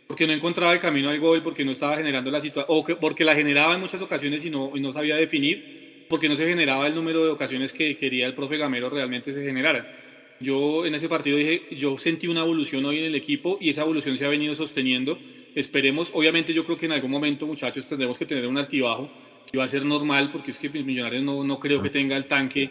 porque 0.07 0.27
no 0.27 0.33
encontraba 0.33 0.73
el 0.73 0.79
camino 0.79 1.09
al 1.09 1.19
gol, 1.19 1.41
porque 1.41 1.65
no 1.65 1.71
estaba 1.71 1.97
generando 1.97 2.29
la 2.29 2.39
situación, 2.39 2.65
o 2.77 2.83
que, 2.83 2.95
porque 2.95 3.23
la 3.23 3.35
generaba 3.35 3.75
en 3.75 3.81
muchas 3.81 4.01
ocasiones 4.01 4.45
y 4.45 4.49
no, 4.49 4.71
y 4.75 4.81
no 4.81 4.93
sabía 4.93 5.15
definir, 5.15 6.05
porque 6.07 6.29
no 6.29 6.35
se 6.35 6.47
generaba 6.47 6.87
el 6.87 6.95
número 6.95 7.23
de 7.23 7.31
ocasiones 7.31 7.73
que 7.73 7.97
quería 7.97 8.27
el 8.27 8.33
profe 8.33 8.57
Gamero 8.57 8.89
realmente 8.89 9.31
se 9.31 9.43
generara. 9.43 9.95
Yo 10.39 10.85
en 10.85 10.95
ese 10.95 11.09
partido 11.09 11.37
dije, 11.37 11.63
yo 11.71 11.97
sentí 11.97 12.27
una 12.27 12.41
evolución 12.41 12.85
hoy 12.85 12.99
en 12.99 13.05
el 13.05 13.15
equipo 13.15 13.57
y 13.59 13.69
esa 13.69 13.81
evolución 13.81 14.17
se 14.17 14.25
ha 14.25 14.29
venido 14.29 14.55
sosteniendo. 14.55 15.19
Esperemos, 15.53 16.11
obviamente 16.13 16.53
yo 16.53 16.63
creo 16.63 16.77
que 16.77 16.85
en 16.85 16.93
algún 16.93 17.11
momento 17.11 17.45
muchachos 17.45 17.87
tendremos 17.87 18.17
que 18.17 18.25
tener 18.25 18.47
un 18.47 18.57
altibajo, 18.57 19.09
que 19.51 19.57
va 19.57 19.65
a 19.65 19.67
ser 19.67 19.83
normal, 19.83 20.31
porque 20.31 20.51
es 20.51 20.59
que 20.59 20.69
Millonarios 20.69 21.23
no, 21.23 21.43
no 21.43 21.59
creo 21.59 21.81
que 21.81 21.89
tenga 21.89 22.15
el 22.15 22.25
tanque 22.25 22.69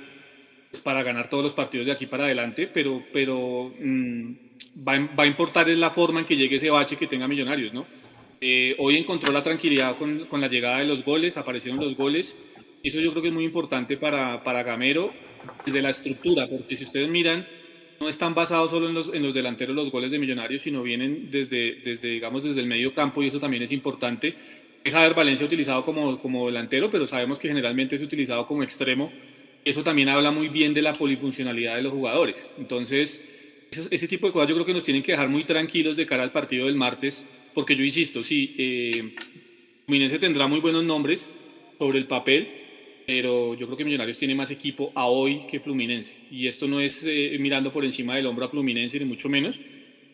para 0.82 1.02
ganar 1.02 1.28
todos 1.28 1.42
los 1.42 1.52
partidos 1.52 1.86
de 1.86 1.92
aquí 1.92 2.06
para 2.06 2.24
adelante, 2.24 2.68
pero, 2.72 3.02
pero 3.12 3.72
mm, 3.78 4.32
va, 4.86 4.98
va, 5.18 5.22
a 5.24 5.26
importar 5.26 5.68
la 5.68 5.90
forma 5.90 6.20
en 6.20 6.26
que 6.26 6.36
llegue 6.36 6.56
ese 6.56 6.70
bache 6.70 6.96
que 6.96 7.06
tenga 7.06 7.26
Millonarios, 7.26 7.72
¿no? 7.72 7.86
Eh, 8.40 8.76
hoy 8.78 8.96
encontró 8.96 9.32
la 9.32 9.42
tranquilidad 9.42 9.96
con, 9.96 10.26
con, 10.26 10.40
la 10.40 10.48
llegada 10.48 10.78
de 10.78 10.84
los 10.84 11.04
goles, 11.04 11.36
aparecieron 11.36 11.80
los 11.80 11.96
goles, 11.96 12.38
eso 12.82 13.00
yo 13.00 13.10
creo 13.10 13.22
que 13.22 13.28
es 13.28 13.34
muy 13.34 13.44
importante 13.44 13.96
para, 13.96 14.44
para 14.44 14.62
Gamero 14.62 15.12
desde 15.66 15.82
la 15.82 15.90
estructura, 15.90 16.46
porque 16.46 16.76
si 16.76 16.84
ustedes 16.84 17.08
miran, 17.08 17.46
no 18.00 18.08
están 18.08 18.34
basados 18.34 18.70
solo 18.70 18.88
en 18.88 18.94
los, 18.94 19.12
en 19.12 19.22
los 19.22 19.34
delanteros 19.34 19.74
los 19.74 19.90
goles 19.90 20.12
de 20.12 20.18
Millonarios, 20.18 20.62
sino 20.62 20.82
vienen 20.82 21.30
desde, 21.30 21.80
desde, 21.84 22.08
digamos, 22.08 22.44
desde 22.44 22.60
el 22.60 22.66
medio 22.66 22.94
campo 22.94 23.22
y 23.22 23.28
eso 23.28 23.40
también 23.40 23.62
es 23.64 23.72
importante. 23.72 24.34
Deja 24.84 25.00
ver 25.00 25.14
Valencia 25.14 25.44
utilizado 25.44 25.84
como, 25.84 26.18
como 26.20 26.46
delantero, 26.46 26.90
pero 26.90 27.06
sabemos 27.08 27.38
que 27.38 27.48
generalmente 27.48 27.96
es 27.96 28.02
utilizado 28.02 28.46
como 28.46 28.62
extremo 28.62 29.10
eso 29.68 29.82
también 29.82 30.08
habla 30.08 30.30
muy 30.30 30.48
bien 30.48 30.72
de 30.72 30.82
la 30.82 30.92
polifuncionalidad 30.92 31.76
de 31.76 31.82
los 31.82 31.92
jugadores. 31.92 32.50
Entonces, 32.58 33.22
ese 33.90 34.08
tipo 34.08 34.26
de 34.26 34.32
cosas 34.32 34.48
yo 34.48 34.54
creo 34.54 34.66
que 34.66 34.72
nos 34.72 34.84
tienen 34.84 35.02
que 35.02 35.12
dejar 35.12 35.28
muy 35.28 35.44
tranquilos 35.44 35.96
de 35.96 36.06
cara 36.06 36.22
al 36.22 36.32
partido 36.32 36.66
del 36.66 36.74
martes, 36.74 37.24
porque 37.54 37.76
yo 37.76 37.84
insisto, 37.84 38.22
sí, 38.22 38.54
eh, 38.56 39.14
Fluminense 39.84 40.18
tendrá 40.18 40.46
muy 40.46 40.60
buenos 40.60 40.84
nombres 40.84 41.34
sobre 41.78 41.98
el 41.98 42.06
papel, 42.06 42.48
pero 43.06 43.54
yo 43.54 43.66
creo 43.66 43.76
que 43.76 43.84
Millonarios 43.84 44.18
tiene 44.18 44.34
más 44.34 44.50
equipo 44.50 44.92
a 44.94 45.06
hoy 45.06 45.46
que 45.50 45.60
Fluminense. 45.60 46.16
Y 46.30 46.46
esto 46.46 46.66
no 46.66 46.80
es 46.80 47.02
eh, 47.04 47.36
mirando 47.40 47.72
por 47.72 47.84
encima 47.84 48.16
del 48.16 48.26
hombro 48.26 48.46
a 48.46 48.48
Fluminense, 48.48 48.98
ni 48.98 49.04
mucho 49.04 49.28
menos, 49.28 49.58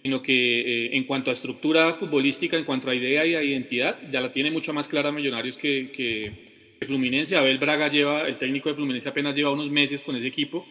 sino 0.03 0.23
que 0.23 0.61
eh, 0.61 0.97
en 0.97 1.05
cuanto 1.05 1.31
a 1.31 1.35
estructura 1.35 1.95
futbolística, 1.95 2.57
en 2.57 2.65
cuanto 2.65 2.91
a 2.91 2.95
idea 2.95 3.25
y 3.27 3.35
a 3.35 3.43
identidad, 3.43 3.99
ya 4.11 4.21
la 4.21 4.33
tiene 4.33 4.51
mucho 4.51 4.73
más 4.73 4.87
clara 4.87 5.11
Millonarios 5.11 5.57
que, 5.57 5.91
que 5.93 6.44
Fluminense. 6.85 7.37
Abel 7.37 7.59
Braga 7.59 7.89
lleva, 7.89 8.27
el 8.29 8.37
técnico 8.39 8.69
de 8.69 8.75
Fluminense 8.77 9.09
apenas 9.09 9.37
lleva 9.37 9.51
unos 9.53 9.71
meses 9.71 10.03
con 10.03 10.17
ese 10.17 10.27
equipo. 10.27 10.67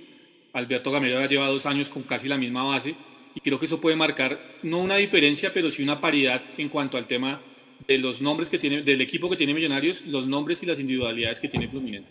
Alberto 0.54 0.92
Gamero 0.92 1.20
ya 1.20 1.28
lleva 1.28 1.48
dos 1.48 1.66
años 1.66 1.90
con 1.90 2.04
casi 2.04 2.28
la 2.28 2.38
misma 2.38 2.64
base. 2.64 2.96
Y 3.36 3.42
creo 3.42 3.60
que 3.60 3.66
eso 3.66 3.82
puede 3.82 3.96
marcar 3.96 4.40
no 4.64 4.80
una 4.80 4.98
diferencia, 4.98 5.52
pero 5.54 5.72
sí 5.72 5.84
una 5.84 6.00
paridad 6.02 6.44
en 6.58 6.70
cuanto 6.70 6.98
al 6.98 7.08
tema 7.08 7.42
de 7.88 7.98
los 7.98 8.22
nombres 8.22 8.50
que 8.50 8.60
tiene, 8.60 8.84
del 8.84 9.02
equipo 9.02 9.30
que 9.30 9.36
tiene 9.38 9.54
Millonarios, 9.54 10.06
los 10.06 10.28
nombres 10.28 10.62
y 10.64 10.66
las 10.68 10.80
individualidades 10.80 11.40
que 11.40 11.50
tiene 11.50 11.68
Fluminense. 11.68 12.10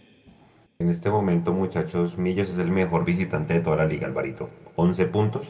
En 0.79 0.91
este 0.91 1.11
momento, 1.11 1.53
muchachos, 1.53 2.19
Millos 2.19 2.51
es 2.51 2.59
el 2.59 2.71
mejor 2.71 3.05
visitante 3.05 3.55
de 3.55 3.61
toda 3.61 3.77
la 3.77 3.87
liga, 3.87 4.07
Alvarito. 4.07 4.51
11 4.77 5.07
puntos. 5.07 5.47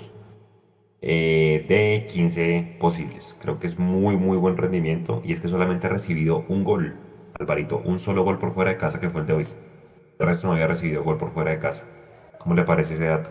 eh, 1.00 1.64
de 1.68 2.06
15 2.12 2.76
posibles. 2.80 3.36
Creo 3.40 3.58
que 3.58 3.66
es 3.66 3.78
muy, 3.78 4.16
muy 4.16 4.36
buen 4.36 4.56
rendimiento 4.56 5.20
y 5.24 5.32
es 5.32 5.40
que 5.40 5.48
solamente 5.48 5.86
ha 5.86 5.90
recibido 5.90 6.44
un 6.48 6.64
gol, 6.64 6.96
Alvarito, 7.42 7.82
un 7.84 7.98
solo 7.98 8.24
gol 8.24 8.38
por 8.38 8.54
fuera 8.54 8.70
de 8.70 8.78
casa 8.78 8.98
que 8.98 9.10
fue 9.10 9.20
el 9.20 9.26
de 9.26 9.32
hoy. 9.32 9.48
El 10.18 10.26
resto 10.26 10.46
no 10.46 10.54
había 10.54 10.66
recibido 10.66 11.02
gol 11.02 11.18
por 11.18 11.32
fuera 11.32 11.50
de 11.50 11.58
casa. 11.58 11.82
¿Cómo 12.38 12.54
le 12.54 12.62
parece 12.64 12.94
ese 12.94 13.06
dato? 13.06 13.30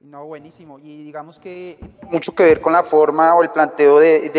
No, 0.00 0.26
buenísimo. 0.26 0.78
Y 0.78 1.04
digamos 1.04 1.38
que 1.38 1.78
mucho 2.10 2.34
que 2.34 2.44
ver 2.44 2.60
con 2.60 2.72
la 2.72 2.82
forma 2.82 3.34
o 3.34 3.42
el 3.42 3.50
planteo 3.50 3.98
de, 3.98 4.30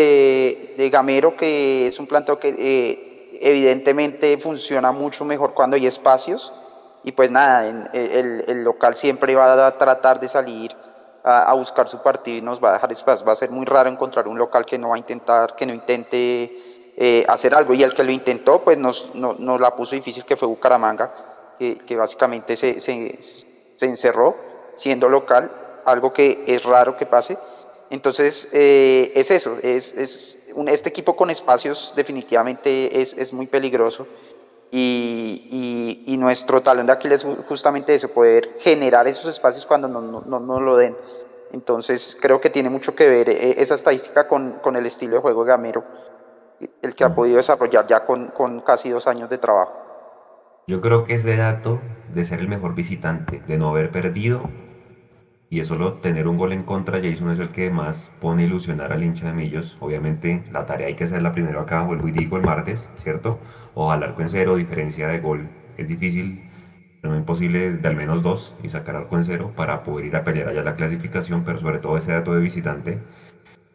de, 0.76 0.90
Gamero, 0.90 1.36
que 1.36 1.88
es 1.88 1.98
un 1.98 2.06
planteo 2.06 2.38
que 2.38 2.54
eh, 2.56 3.38
evidentemente 3.40 4.38
funciona 4.38 4.92
mucho 4.92 5.24
mejor 5.24 5.54
cuando 5.54 5.76
hay 5.76 5.86
espacios. 5.86 6.52
Y 7.02 7.12
pues 7.12 7.30
nada, 7.30 7.66
el, 7.92 8.44
el 8.46 8.64
local 8.64 8.94
siempre 8.94 9.34
va 9.34 9.66
a 9.66 9.78
tratar 9.78 10.20
de 10.20 10.28
salir 10.28 10.74
a, 11.24 11.54
buscar 11.54 11.88
su 11.88 12.02
partido 12.02 12.38
y 12.38 12.42
nos 12.42 12.62
va 12.62 12.70
a 12.70 12.72
dejar 12.74 12.92
espacio. 12.92 13.26
Va 13.26 13.32
a 13.32 13.36
ser 13.36 13.50
muy 13.50 13.64
raro 13.64 13.88
encontrar 13.88 14.28
un 14.28 14.38
local 14.38 14.64
que 14.66 14.78
no 14.78 14.90
va 14.90 14.96
a 14.96 14.98
intentar, 14.98 15.56
que 15.56 15.66
no 15.66 15.72
intente 15.72 16.52
eh, 16.96 17.24
hacer 17.28 17.54
algo. 17.54 17.74
Y 17.74 17.82
el 17.82 17.92
que 17.94 18.04
lo 18.04 18.12
intentó, 18.12 18.62
pues 18.62 18.78
nos, 18.78 19.14
nos, 19.14 19.60
la 19.60 19.74
puso 19.74 19.96
difícil, 19.96 20.24
que 20.24 20.36
fue 20.36 20.48
Bucaramanga, 20.48 21.12
que, 21.58 21.78
que 21.78 21.96
básicamente 21.96 22.56
se, 22.56 22.80
se, 22.80 23.18
se, 23.20 23.86
encerró 23.86 24.34
siendo 24.74 25.08
local, 25.08 25.50
algo 25.84 26.12
que 26.12 26.44
es 26.46 26.62
raro 26.64 26.96
que 26.96 27.06
pase. 27.06 27.36
Entonces, 27.90 28.48
eh, 28.52 29.12
es 29.14 29.30
eso, 29.30 29.58
es, 29.62 29.92
es 29.94 30.48
un, 30.54 30.68
este 30.68 30.88
equipo 30.88 31.16
con 31.16 31.30
espacios 31.30 31.92
definitivamente 31.96 33.00
es, 33.00 33.14
es 33.14 33.32
muy 33.32 33.46
peligroso. 33.46 34.06
Y, 34.76 36.02
y, 36.04 36.16
nuestro 36.16 36.60
talón 36.60 36.86
de 36.86 36.92
Aquiles 36.92 37.24
es 37.24 37.36
justamente 37.46 37.94
eso, 37.94 38.08
poder 38.08 38.56
generar 38.58 39.06
esos 39.06 39.26
espacios 39.26 39.66
cuando 39.66 39.86
no, 39.86 40.00
no, 40.00 40.40
no, 40.40 40.60
lo 40.60 40.76
den. 40.76 40.96
Entonces 41.52 42.16
creo 42.20 42.40
que 42.40 42.50
tiene 42.50 42.70
mucho 42.70 42.96
que 42.96 43.06
ver 43.06 43.28
eh, 43.28 43.54
esa 43.58 43.76
estadística 43.76 44.26
con, 44.26 44.54
con, 44.54 44.74
el 44.74 44.84
estilo 44.86 45.14
de 45.14 45.20
juego 45.20 45.44
de 45.44 45.50
Gamero, 45.50 45.84
que 46.94 47.04
ha 47.04 47.14
podido 47.14 47.36
desarrollar 47.36 47.86
ya 47.86 48.04
con, 48.06 48.28
con 48.28 48.60
casi 48.60 48.90
dos 48.90 49.06
años 49.06 49.28
de 49.30 49.38
trabajo. 49.38 49.72
Yo 50.66 50.80
creo 50.80 51.04
que 51.04 51.14
ese 51.14 51.36
dato 51.36 51.80
de 52.12 52.24
ser 52.24 52.40
el 52.40 52.48
mejor 52.48 52.74
visitante, 52.74 53.42
de 53.46 53.58
no 53.58 53.68
haber 53.68 53.90
perdido, 53.90 54.48
y 55.50 55.58
de 55.58 55.64
solo 55.64 55.94
tener 55.94 56.26
un 56.26 56.36
gol 56.36 56.52
en 56.52 56.64
contra, 56.64 57.00
Jason 57.00 57.30
es 57.30 57.38
el 57.38 57.50
que 57.50 57.70
más 57.70 58.10
pone 58.20 58.42
a 58.42 58.46
ilusionar 58.46 58.92
al 58.92 59.04
hincha 59.04 59.26
de 59.26 59.34
Millos. 59.34 59.76
Obviamente 59.78 60.44
la 60.50 60.66
tarea 60.66 60.88
hay 60.88 60.94
que 60.94 61.04
hacerla 61.04 61.32
primero 61.32 61.60
acá, 61.60 61.82
vuelvo 61.82 62.08
y 62.08 62.12
digo 62.12 62.36
el 62.36 62.42
martes, 62.42 62.90
¿cierto? 62.96 63.38
Ojalá 63.74 64.06
arco 64.06 64.22
en 64.22 64.30
cero, 64.30 64.56
diferencia 64.56 65.06
de 65.06 65.20
gol 65.20 65.48
es 65.76 65.86
difícil, 65.86 66.50
no 67.02 67.14
imposible 67.14 67.72
de 67.72 67.88
al 67.88 67.94
menos 67.94 68.22
dos 68.22 68.56
y 68.62 68.70
sacar 68.70 68.96
arco 68.96 69.16
en 69.16 69.24
cero 69.24 69.52
para 69.54 69.82
poder 69.82 70.06
ir 70.06 70.16
a 70.16 70.24
pelear 70.24 70.48
allá 70.48 70.62
la 70.62 70.74
clasificación, 70.74 71.44
pero 71.44 71.58
sobre 71.58 71.78
todo 71.78 71.96
ese 71.98 72.12
dato 72.12 72.34
de 72.34 72.40
visitante. 72.40 72.98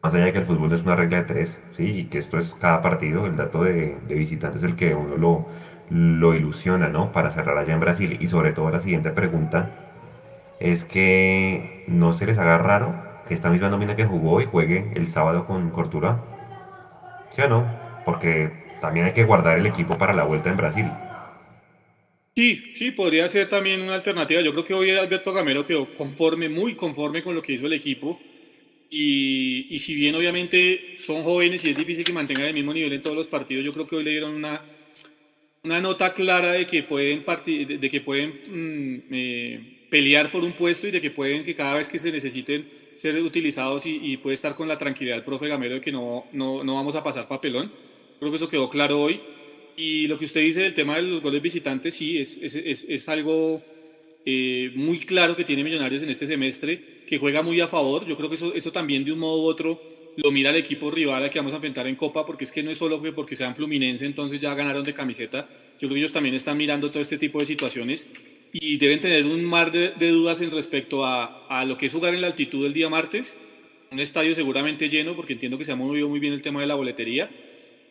Más 0.02 0.16
allá 0.16 0.26
de 0.26 0.34
que 0.34 0.40
el 0.40 0.46
fútbol 0.46 0.72
es 0.74 0.82
una 0.84 0.96
regla 0.96 1.18
de 1.18 1.24
tres, 1.24 1.62
¿sí? 1.72 1.84
Y 2.00 2.06
que 2.06 2.20
esto 2.20 2.38
es 2.38 2.56
cada 2.56 2.82
partido, 2.82 3.26
el 3.26 3.36
dato 3.36 3.64
de, 3.64 4.00
de 4.08 4.16
visitante 4.16 4.58
es 4.58 4.64
el 4.64 4.76
que 4.76 4.96
uno 4.96 5.18
lo, 5.18 5.48
lo 5.90 6.34
ilusiona, 6.36 6.90
¿no? 6.90 7.12
Para 7.12 7.32
cerrar 7.32 7.58
allá 7.58 7.74
en 7.74 7.80
Brasil. 7.82 8.18
Y 8.20 8.28
sobre 8.28 8.54
todo 8.54 8.72
la 8.72 8.80
siguiente 8.80 9.12
pregunta 9.12 9.72
es 10.60 10.86
que 10.86 11.84
no 11.88 12.14
se 12.14 12.26
les 12.28 12.38
haga 12.38 12.58
raro 12.60 12.96
que 13.28 13.34
esta 13.34 13.50
misma 13.50 13.70
nómina 13.70 13.96
que 13.96 14.06
jugó 14.06 14.34
hoy 14.34 14.46
juegue 14.46 14.92
el 14.96 15.08
sábado 15.08 15.46
con 15.46 15.72
Cortura. 15.72 16.20
¿Sí 17.30 17.42
o 17.42 17.48
no? 17.50 17.66
Porque 18.06 18.52
también 18.80 19.06
hay 19.08 19.14
que 19.14 19.24
guardar 19.24 19.58
el 19.58 19.66
equipo 19.66 19.98
para 19.98 20.14
la 20.14 20.24
vuelta 20.24 20.50
en 20.50 20.58
Brasil. 20.58 20.92
Sí, 22.36 22.72
sí, 22.74 22.92
podría 22.92 23.28
ser 23.28 23.50
también 23.50 23.82
una 23.82 23.96
alternativa. 23.96 24.42
Yo 24.42 24.52
creo 24.54 24.64
que 24.64 24.74
hoy 24.74 24.92
Alberto 24.92 25.34
Gamero 25.34 25.66
quedó 25.66 25.94
conforme, 25.94 26.48
muy 26.50 26.76
conforme 26.76 27.22
con 27.22 27.36
lo 27.36 27.42
que 27.42 27.54
hizo 27.54 27.66
el 27.68 27.74
equipo. 27.74 28.29
Y, 28.90 29.68
y, 29.70 29.80
si 29.80 29.94
bien 29.94 30.16
obviamente 30.16 30.98
son 31.06 31.24
jóvenes 31.24 31.64
y 31.64 31.70
es 31.70 31.78
difícil 31.78 32.04
que 32.04 32.12
mantengan 32.12 32.48
el 32.48 32.56
mismo 32.56 32.74
nivel 32.74 32.92
en 32.94 33.02
todos 33.02 33.16
los 33.16 33.28
partidos, 33.28 33.64
yo 33.64 33.72
creo 33.72 33.88
que 33.88 33.96
hoy 33.96 34.04
le 34.04 34.12
dieron 34.12 34.34
una, 34.34 34.64
una 35.64 35.80
nota 35.80 36.14
clara 36.14 36.54
de 36.54 36.66
que 36.66 36.84
pueden, 36.84 37.24
de, 37.46 37.90
que 37.90 38.02
pueden 38.02 38.30
mm, 38.30 39.14
eh, 39.14 39.60
pelear 39.90 40.32
por 40.32 40.44
un 40.44 40.54
puesto 40.54 40.88
y 40.88 40.92
de 40.92 41.02
que 41.02 41.12
pueden 41.12 41.44
que 41.44 41.54
cada 41.54 41.76
vez 41.76 41.88
que 41.88 42.00
se 42.00 42.12
necesiten 42.12 42.68
ser 42.96 43.22
utilizados 43.22 43.86
y, 43.86 44.00
y 44.02 44.18
puede 44.18 44.34
estar 44.34 44.56
con 44.56 44.68
la 44.68 44.78
tranquilidad 44.78 45.18
el 45.18 45.24
profe 45.24 45.48
Gamero 45.48 45.76
de 45.76 45.82
que 45.82 45.92
no, 45.92 46.26
no, 46.34 46.64
no 46.64 46.76
vamos 46.76 46.96
a 46.96 47.04
pasar 47.04 47.28
papelón. 47.28 47.72
Creo 48.20 48.32
que 48.32 48.38
eso 48.38 48.50
quedó 48.50 48.70
claro 48.70 49.02
hoy. 49.02 49.22
Y 49.78 50.08
lo 50.08 50.18
que 50.20 50.26
usted 50.26 50.42
dice 50.42 50.62
del 50.62 50.74
tema 50.74 50.98
de 50.98 51.04
los 51.04 51.22
goles 51.22 51.42
visitantes, 51.42 51.94
sí, 51.94 52.20
es, 52.20 52.38
es, 52.42 52.86
es, 52.88 53.08
algo 53.08 53.64
eh, 54.26 54.74
muy 54.76 55.00
claro 55.00 55.38
que 55.38 55.46
tiene 55.46 55.64
Millonarios 55.64 56.04
en 56.04 56.10
este 56.10 56.28
semestre, 56.28 56.99
que 57.10 57.18
juega 57.18 57.42
muy 57.42 57.60
a 57.60 57.68
favor. 57.68 58.06
Yo 58.06 58.16
creo 58.16 58.30
que 58.30 58.36
eso, 58.36 58.54
eso 58.54 58.72
también 58.72 59.04
de 59.04 59.12
un 59.12 59.18
modo 59.18 59.42
u 59.42 59.46
otro 59.46 59.82
lo 60.16 60.32
mira 60.32 60.52
el 60.52 60.58
equipo 60.58 60.92
rival 60.92 61.24
a 61.24 61.30
que 61.30 61.40
vamos 61.40 61.54
a 61.54 61.56
enfrentar 61.56 61.88
en 61.88 61.96
Copa, 61.96 62.24
porque 62.24 62.44
es 62.44 62.52
que 62.52 62.62
no 62.62 62.70
es 62.70 62.78
solo 62.78 63.02
que 63.02 63.12
porque 63.12 63.36
sean 63.36 63.56
Fluminense, 63.56 64.06
entonces 64.06 64.40
ya 64.40 64.54
ganaron 64.54 64.84
de 64.84 64.94
camiseta. 64.94 65.50
Yo 65.80 65.88
creo 65.88 65.94
que 65.94 66.00
ellos 66.02 66.14
también 66.14 66.36
están 66.36 66.56
mirando 66.56 66.92
todo 66.92 67.02
este 67.02 67.18
tipo 67.18 67.40
de 67.40 67.48
situaciones 67.48 68.08
y 68.54 68.78
deben 68.78 69.00
tener 69.00 69.26
un 69.26 69.44
mar 69.44 69.72
de, 69.72 69.94
de 69.98 70.10
dudas 70.10 70.40
en 70.42 70.52
respecto 70.52 71.04
a, 71.04 71.48
a, 71.48 71.66
lo 71.66 71.78
que 71.78 71.88
es 71.88 71.92
jugar 71.94 72.14
en 72.14 72.22
la 72.22 72.28
altitud 72.28 72.64
el 72.64 72.74
día 72.74 72.90
martes. 72.90 73.40
Un 73.92 74.00
estadio 74.00 74.36
seguramente 74.36 74.88
lleno, 74.88 75.16
porque 75.16 75.34
entiendo 75.34 75.58
que 75.58 75.66
se 75.66 75.72
ha 75.72 75.76
movido 75.76 76.08
muy 76.10 76.20
bien 76.20 76.34
el 76.34 76.44
tema 76.44 76.62
de 76.62 76.68
la 76.68 76.76
boletería 76.76 77.28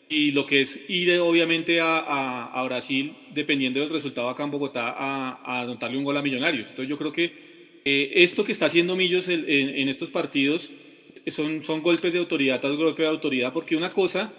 y 0.09 0.31
lo 0.31 0.47
que 0.47 0.61
es 0.61 0.81
ir 0.89 1.19
obviamente 1.19 1.81
a, 1.81 2.47
a, 2.47 2.65
Brasil, 2.65 3.15
dependiendo 3.35 3.81
del 3.81 3.91
resultado 3.91 4.29
acá 4.29 4.45
en 4.45 4.51
Bogotá, 4.51 4.95
a, 4.97 5.41
a, 5.45 5.63
anotarle 5.63 5.99
un 5.99 6.05
gol 6.05 6.17
a 6.17 6.23
Millonarios. 6.23 6.69
Entonces 6.69 6.89
yo 6.89 6.97
creo 6.97 7.13
que 7.13 7.48
eh, 7.91 8.23
esto 8.23 8.45
que 8.45 8.53
está 8.53 8.67
haciendo 8.67 8.97
Millos 8.97 9.29
en, 9.29 9.89
estos 9.89 10.11
partidos 10.11 10.71
son, 11.29 11.63
golpes 11.81 12.13
de 12.13 12.19
autoridad 12.19 12.61
tras 12.61 12.77
golpe 12.77 13.01
de 13.01 13.09
autoridad, 13.09 13.51
porque 13.51 13.77
una 13.77 13.91
cosa 13.91 14.31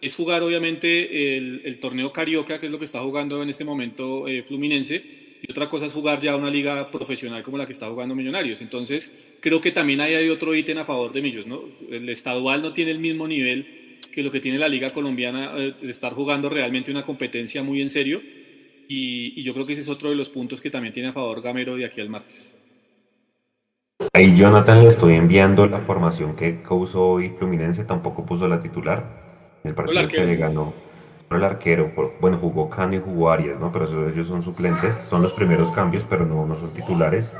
es 0.00 0.14
jugar 0.14 0.42
obviamente 0.42 1.36
el, 1.36 1.78
torneo 1.80 2.10
Carioca, 2.12 2.58
que 2.58 2.64
es 2.64 2.72
lo 2.72 2.78
que 2.78 2.86
está 2.86 3.00
jugando 3.00 3.42
en 3.42 3.50
este 3.50 3.62
momento 3.62 4.26
eh, 4.26 4.42
Fluminense, 4.42 5.02
y 5.42 5.52
otra 5.52 5.68
cosa 5.68 5.84
es 5.84 5.92
jugar 5.92 6.18
ya 6.22 6.34
una 6.34 6.48
liga 6.48 6.90
profesional 6.90 7.42
como 7.42 7.58
la 7.58 7.66
que 7.66 7.72
está 7.72 7.90
jugando 7.90 8.14
Millonarios. 8.14 8.62
Entonces 8.62 9.12
creo 9.40 9.60
que 9.60 9.70
también 9.70 10.00
ahí 10.00 10.14
hay 10.14 10.30
otro 10.30 10.54
ítem 10.54 10.78
a 10.78 10.86
favor 10.86 11.12
de 11.12 11.20
Millos. 11.20 11.46
¿no? 11.46 11.62
El 11.90 12.08
estadual 12.08 12.62
no 12.62 12.72
tiene 12.72 12.90
el 12.92 13.00
mismo 13.00 13.28
nivel 13.28 13.98
que 14.10 14.22
lo 14.22 14.30
que 14.30 14.40
tiene 14.40 14.58
la 14.58 14.68
liga 14.68 14.88
colombiana 14.94 15.52
eh, 15.58 15.74
de 15.78 15.90
estar 15.90 16.14
jugando 16.14 16.48
realmente 16.48 16.90
una 16.90 17.04
competencia 17.04 17.62
muy 17.62 17.82
en 17.82 17.90
serio 17.90 18.22
y, 18.88 19.42
yo 19.42 19.52
creo 19.52 19.66
que 19.66 19.74
ese 19.74 19.82
es 19.82 19.88
otro 19.88 20.08
de 20.08 20.16
los 20.16 20.30
puntos 20.30 20.60
que 20.60 20.70
también 20.70 20.94
tiene 20.94 21.10
a 21.10 21.12
favor 21.12 21.42
Gamero 21.42 21.76
de 21.76 21.84
aquí 21.84 22.00
al 22.00 22.08
martes. 22.08 22.54
Ahí 24.12 24.36
Jonathan 24.36 24.82
le 24.82 24.88
estoy 24.88 25.14
enviando 25.14 25.66
la 25.66 25.78
formación 25.78 26.34
que 26.34 26.62
causó 26.62 27.04
hoy 27.10 27.30
Fluminense, 27.30 27.84
tampoco 27.84 28.24
puso 28.26 28.48
la 28.48 28.60
titular. 28.60 29.04
El 29.62 29.74
partido 29.74 30.08
que 30.08 30.24
le 30.24 30.36
ganó 30.36 30.72
el 31.30 31.42
arquero, 31.42 31.90
bueno, 32.20 32.38
jugó 32.38 32.70
Cano 32.70 32.94
y 32.94 33.00
jugó 33.00 33.30
Arias, 33.30 33.58
¿no? 33.58 33.72
Pero 33.72 34.08
ellos 34.08 34.28
son 34.28 34.42
suplentes, 34.42 34.94
son 35.08 35.22
los 35.22 35.32
primeros 35.32 35.70
cambios, 35.72 36.04
pero 36.08 36.26
no, 36.26 36.46
no 36.46 36.54
son 36.54 36.70
titulares. 36.70 37.32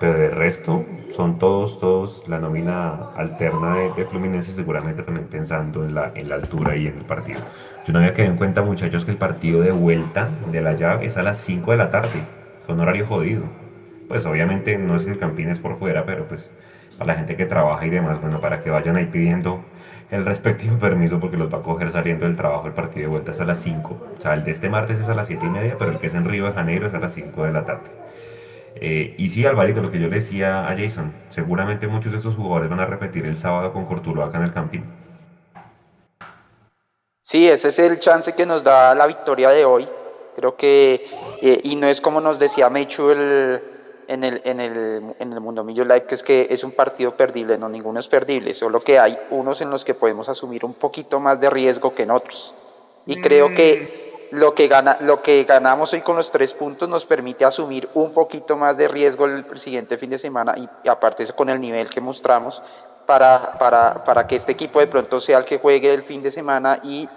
Pero 0.00 0.18
de 0.18 0.28
resto, 0.28 0.84
son 1.14 1.38
todos, 1.38 1.78
todos 1.78 2.26
la 2.28 2.38
nómina 2.38 3.10
alterna 3.16 3.76
de, 3.96 4.04
Fluminense, 4.04 4.52
seguramente 4.52 5.02
también 5.02 5.26
pensando 5.28 5.84
en 5.84 5.94
la, 5.94 6.12
en 6.14 6.28
la 6.28 6.34
altura 6.34 6.76
y 6.76 6.86
en 6.86 6.98
el 6.98 7.04
partido. 7.04 7.40
Yo 7.86 7.92
no 7.92 8.00
había 8.00 8.12
quedado 8.12 8.32
en 8.32 8.38
cuenta, 8.38 8.62
muchachos, 8.62 9.04
que 9.04 9.12
el 9.12 9.16
partido 9.16 9.60
de 9.60 9.70
vuelta 9.70 10.28
de 10.50 10.60
la 10.60 10.74
llave 10.74 11.06
es 11.06 11.16
a 11.16 11.22
las 11.22 11.38
5 11.38 11.70
de 11.70 11.76
la 11.76 11.90
tarde. 11.90 12.24
Son 12.66 12.80
horario 12.80 13.06
jodido. 13.06 13.63
Pues 14.08 14.24
obviamente 14.26 14.76
no 14.78 14.96
es 14.96 15.06
el 15.06 15.18
Campines 15.18 15.58
por 15.58 15.78
fuera, 15.78 16.04
pero 16.04 16.26
pues 16.26 16.50
para 16.98 17.12
la 17.12 17.18
gente 17.18 17.36
que 17.36 17.46
trabaja 17.46 17.86
y 17.86 17.90
demás, 17.90 18.20
bueno, 18.20 18.40
para 18.40 18.62
que 18.62 18.70
vayan 18.70 18.96
ahí 18.96 19.06
pidiendo 19.06 19.64
el 20.10 20.24
respectivo 20.24 20.78
permiso 20.80 21.20
porque 21.20 21.36
los 21.36 21.52
va 21.52 21.58
a 21.58 21.62
coger 21.62 21.90
saliendo 21.90 22.26
del 22.26 22.36
trabajo 22.36 22.66
el 22.66 22.72
partido 22.72 23.02
de 23.02 23.08
vuelta 23.08 23.32
es 23.32 23.40
a 23.40 23.44
las 23.44 23.60
5. 23.60 23.98
O 24.18 24.22
sea, 24.22 24.34
el 24.34 24.44
de 24.44 24.50
este 24.50 24.68
martes 24.68 24.98
es 25.00 25.08
a 25.08 25.14
las 25.14 25.26
7 25.26 25.44
y 25.44 25.50
media, 25.50 25.76
pero 25.78 25.90
el 25.90 25.98
que 25.98 26.06
es 26.06 26.14
en 26.14 26.24
Río 26.24 26.46
de 26.46 26.52
Janeiro 26.52 26.86
es 26.86 26.94
a 26.94 26.98
las 26.98 27.12
5 27.14 27.44
de 27.44 27.52
la 27.52 27.64
tarde. 27.64 27.90
Eh, 28.76 29.14
y 29.18 29.28
sí, 29.28 29.46
Alvarito, 29.46 29.80
lo 29.80 29.90
que 29.90 30.00
yo 30.00 30.08
le 30.08 30.16
decía 30.16 30.66
a 30.66 30.76
Jason, 30.76 31.12
seguramente 31.28 31.86
muchos 31.86 32.12
de 32.12 32.18
esos 32.18 32.34
jugadores 32.34 32.68
van 32.68 32.80
a 32.80 32.86
repetir 32.86 33.24
el 33.24 33.36
sábado 33.36 33.72
con 33.72 33.86
Cortulo 33.86 34.24
acá 34.24 34.38
en 34.38 34.44
el 34.44 34.52
Campín. 34.52 34.84
Sí, 37.20 37.48
ese 37.48 37.68
es 37.68 37.78
el 37.78 37.98
chance 38.00 38.34
que 38.34 38.44
nos 38.44 38.64
da 38.64 38.94
la 38.94 39.06
victoria 39.06 39.50
de 39.50 39.64
hoy. 39.64 39.88
Creo 40.36 40.56
que, 40.56 41.06
eh, 41.40 41.60
y 41.62 41.76
no 41.76 41.86
es 41.86 42.00
como 42.00 42.20
nos 42.20 42.38
decía 42.38 42.68
Mechu 42.68 43.10
el, 43.10 43.60
en, 44.08 44.24
el, 44.24 44.42
en, 44.44 44.60
el, 44.60 45.14
en 45.18 45.32
el 45.32 45.40
Mundo 45.40 45.64
Millo 45.64 45.84
Live, 45.84 46.06
que 46.06 46.14
es 46.14 46.22
que 46.22 46.46
es 46.50 46.64
un 46.64 46.72
partido 46.72 47.16
perdible, 47.16 47.58
no, 47.58 47.68
ninguno 47.68 48.00
es 48.00 48.08
perdible, 48.08 48.54
solo 48.54 48.80
que 48.82 48.98
hay 48.98 49.18
unos 49.30 49.60
en 49.60 49.70
los 49.70 49.84
que 49.84 49.94
podemos 49.94 50.28
asumir 50.28 50.64
un 50.64 50.74
poquito 50.74 51.20
más 51.20 51.40
de 51.40 51.50
riesgo 51.50 51.94
que 51.94 52.04
en 52.04 52.10
otros. 52.10 52.54
Y 53.06 53.20
creo 53.20 53.54
que 53.54 54.00
mm 54.10 54.14
lo 54.34 54.52
que, 54.54 54.66
gana, 54.66 54.98
lo 55.00 55.22
que 55.22 55.44
ganamos 55.44 55.92
hoy 55.92 56.00
con 56.00 56.16
los 56.16 56.30
tres 56.32 56.54
puntos 56.54 56.88
nos 56.88 57.06
permite 57.06 57.44
asumir 57.44 57.88
un 57.94 58.12
poquito 58.12 58.56
más 58.56 58.76
de 58.76 58.88
riesgo 58.88 59.26
el 59.26 59.44
siguiente 59.58 59.96
fin 59.96 60.10
de 60.10 60.18
semana 60.18 60.54
y, 60.56 60.88
aparte 60.88 61.24
con 61.34 61.48
el 61.48 61.60
nivel 61.60 61.88
que 61.88 62.00
mostramos 62.00 62.60
para, 63.06 63.56
para, 63.58 64.02
para, 64.02 64.26
que 64.26 64.34
este 64.34 64.52
equipo 64.52 64.80
de 64.80 64.88
pronto 64.88 65.20
sea 65.20 65.38
el 65.38 65.44
que 65.44 65.58
juegue 65.58 65.92
el 65.92 66.02
fin 66.02 66.20
de 66.20 66.32
semana 66.32 66.80
y, 66.82 67.08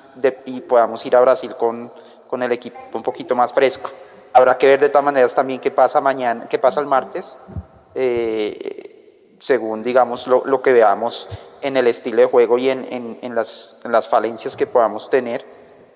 y 0.46 0.62
podamos 0.62 1.04
ir 1.08 1.16
a 1.16 1.22
Brasil 1.22 1.56
con, 1.58 1.92
con 2.28 2.44
el 2.44 2.52
equipo 2.52 2.78
un 2.94 3.04
poquito 3.04 3.36
más 3.36 3.52
fresco. 3.52 3.90
Habrá 4.38 4.56
que 4.56 4.68
ver 4.68 4.80
de 4.80 4.90
todas 4.90 5.04
maneras 5.04 5.34
también 5.34 5.60
qué 5.60 5.72
pasa 5.72 6.00
mañana, 6.00 6.48
qué 6.48 6.60
pasa 6.60 6.80
el 6.80 6.86
martes. 6.86 7.40
Eh, 7.96 9.34
según 9.40 9.82
digamos 9.82 10.28
lo, 10.28 10.62
que 10.62 10.74
veamos 10.74 11.28
en 11.62 11.76
el 11.76 11.88
estilo 11.88 12.22
de 12.22 12.28
juego 12.28 12.60
y 12.60 12.70
en, 12.70 13.34
las, 13.34 14.08
falencias 14.08 14.56
que 14.56 14.68
podamos 14.68 15.10
tener. 15.10 15.44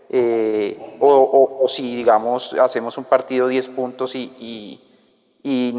Eh, 0.09 0.97
o, 0.99 1.63
si 1.67 1.95
digamos 1.95 2.55
hacemos 2.55 2.97
un 2.97 3.03
partido 3.03 3.47
10 3.47 3.67
puntos 3.69 4.15
y, 4.15 4.33
y, 5.43 5.71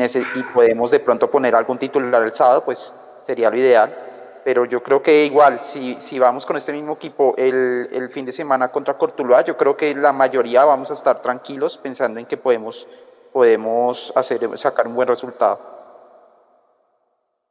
podemos 0.54 0.92
de 0.92 1.00
pronto 1.00 1.28
poner 1.28 1.56
algún 1.56 1.78
titular 1.78 2.22
el 2.22 2.32
sábado, 2.32 2.62
pues 2.64 2.94
sería 3.22 3.50
lo 3.50 3.56
ideal. 3.56 3.92
Pero 4.44 4.64
yo 4.64 4.82
creo 4.82 5.02
que 5.02 5.24
igual, 5.24 5.60
si, 5.60 5.94
si 5.94 6.18
vamos 6.18 6.44
con 6.46 6.56
este 6.56 6.72
mismo 6.72 6.94
equipo 6.94 7.34
el, 7.38 7.88
el 7.92 8.10
fin 8.10 8.26
de 8.26 8.32
semana 8.32 8.68
contra 8.68 8.94
Cortuluá, 8.94 9.44
yo 9.44 9.56
creo 9.56 9.76
que 9.76 9.94
la 9.94 10.12
mayoría 10.12 10.64
vamos 10.64 10.90
a 10.90 10.94
estar 10.94 11.22
tranquilos 11.22 11.78
pensando 11.78 12.18
en 12.18 12.26
que 12.26 12.36
podemos, 12.36 12.88
podemos 13.32 14.12
hacer, 14.16 14.40
sacar 14.58 14.86
un 14.88 14.94
buen 14.94 15.06
resultado. 15.06 15.60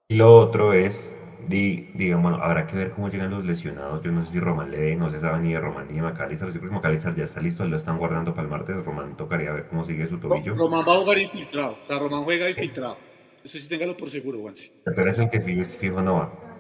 Y 0.10 0.16
lo 0.16 0.38
otro 0.38 0.74
es, 0.74 1.16
digamos, 1.48 2.24
bueno, 2.24 2.44
habrá 2.44 2.68
que 2.68 2.76
ver 2.76 2.92
cómo 2.92 3.08
llegan 3.08 3.32
los 3.32 3.46
lesionados. 3.46 4.04
Yo 4.04 4.12
no 4.12 4.24
sé 4.26 4.34
si 4.34 4.40
Román 4.42 4.72
le 4.72 4.96
no 4.98 5.10
se 5.10 5.22
sabe 5.22 5.40
ni 5.40 5.54
de 5.54 5.62
Román 5.62 5.88
ni 5.88 5.96
de 5.96 6.02
Macalister. 6.02 6.50
Yo 6.50 6.60
creo 6.60 6.70
que 6.70 6.76
Macalister 6.76 7.16
ya 7.16 7.24
está 7.24 7.40
listo, 7.40 7.64
lo 7.64 7.78
están 7.78 7.98
guardando 7.98 8.32
para 8.32 8.44
el 8.44 8.50
martes. 8.50 8.84
Román 8.84 9.16
tocaría 9.16 9.54
ver 9.54 9.68
cómo 9.68 9.86
sigue 9.86 10.06
su 10.08 10.20
tobillo. 10.20 10.56
Román 10.56 10.84
va 10.86 10.96
a 10.96 11.00
jugar 11.00 11.18
infiltrado, 11.20 11.78
o 11.82 11.88
sea, 11.88 11.98
Román 11.98 12.26
juega 12.26 12.50
infiltrado. 12.50 12.98
Eso 13.44 13.58
sí, 13.58 13.68
téngalo 13.70 13.98
por 13.98 14.10
seguro, 14.10 14.40
Juanse. 14.40 14.72
Pero 14.84 15.10
es 15.10 15.18
el 15.18 15.30
que 15.30 15.40
fijo, 15.40 16.02
no 16.02 16.16
va. 16.16 16.51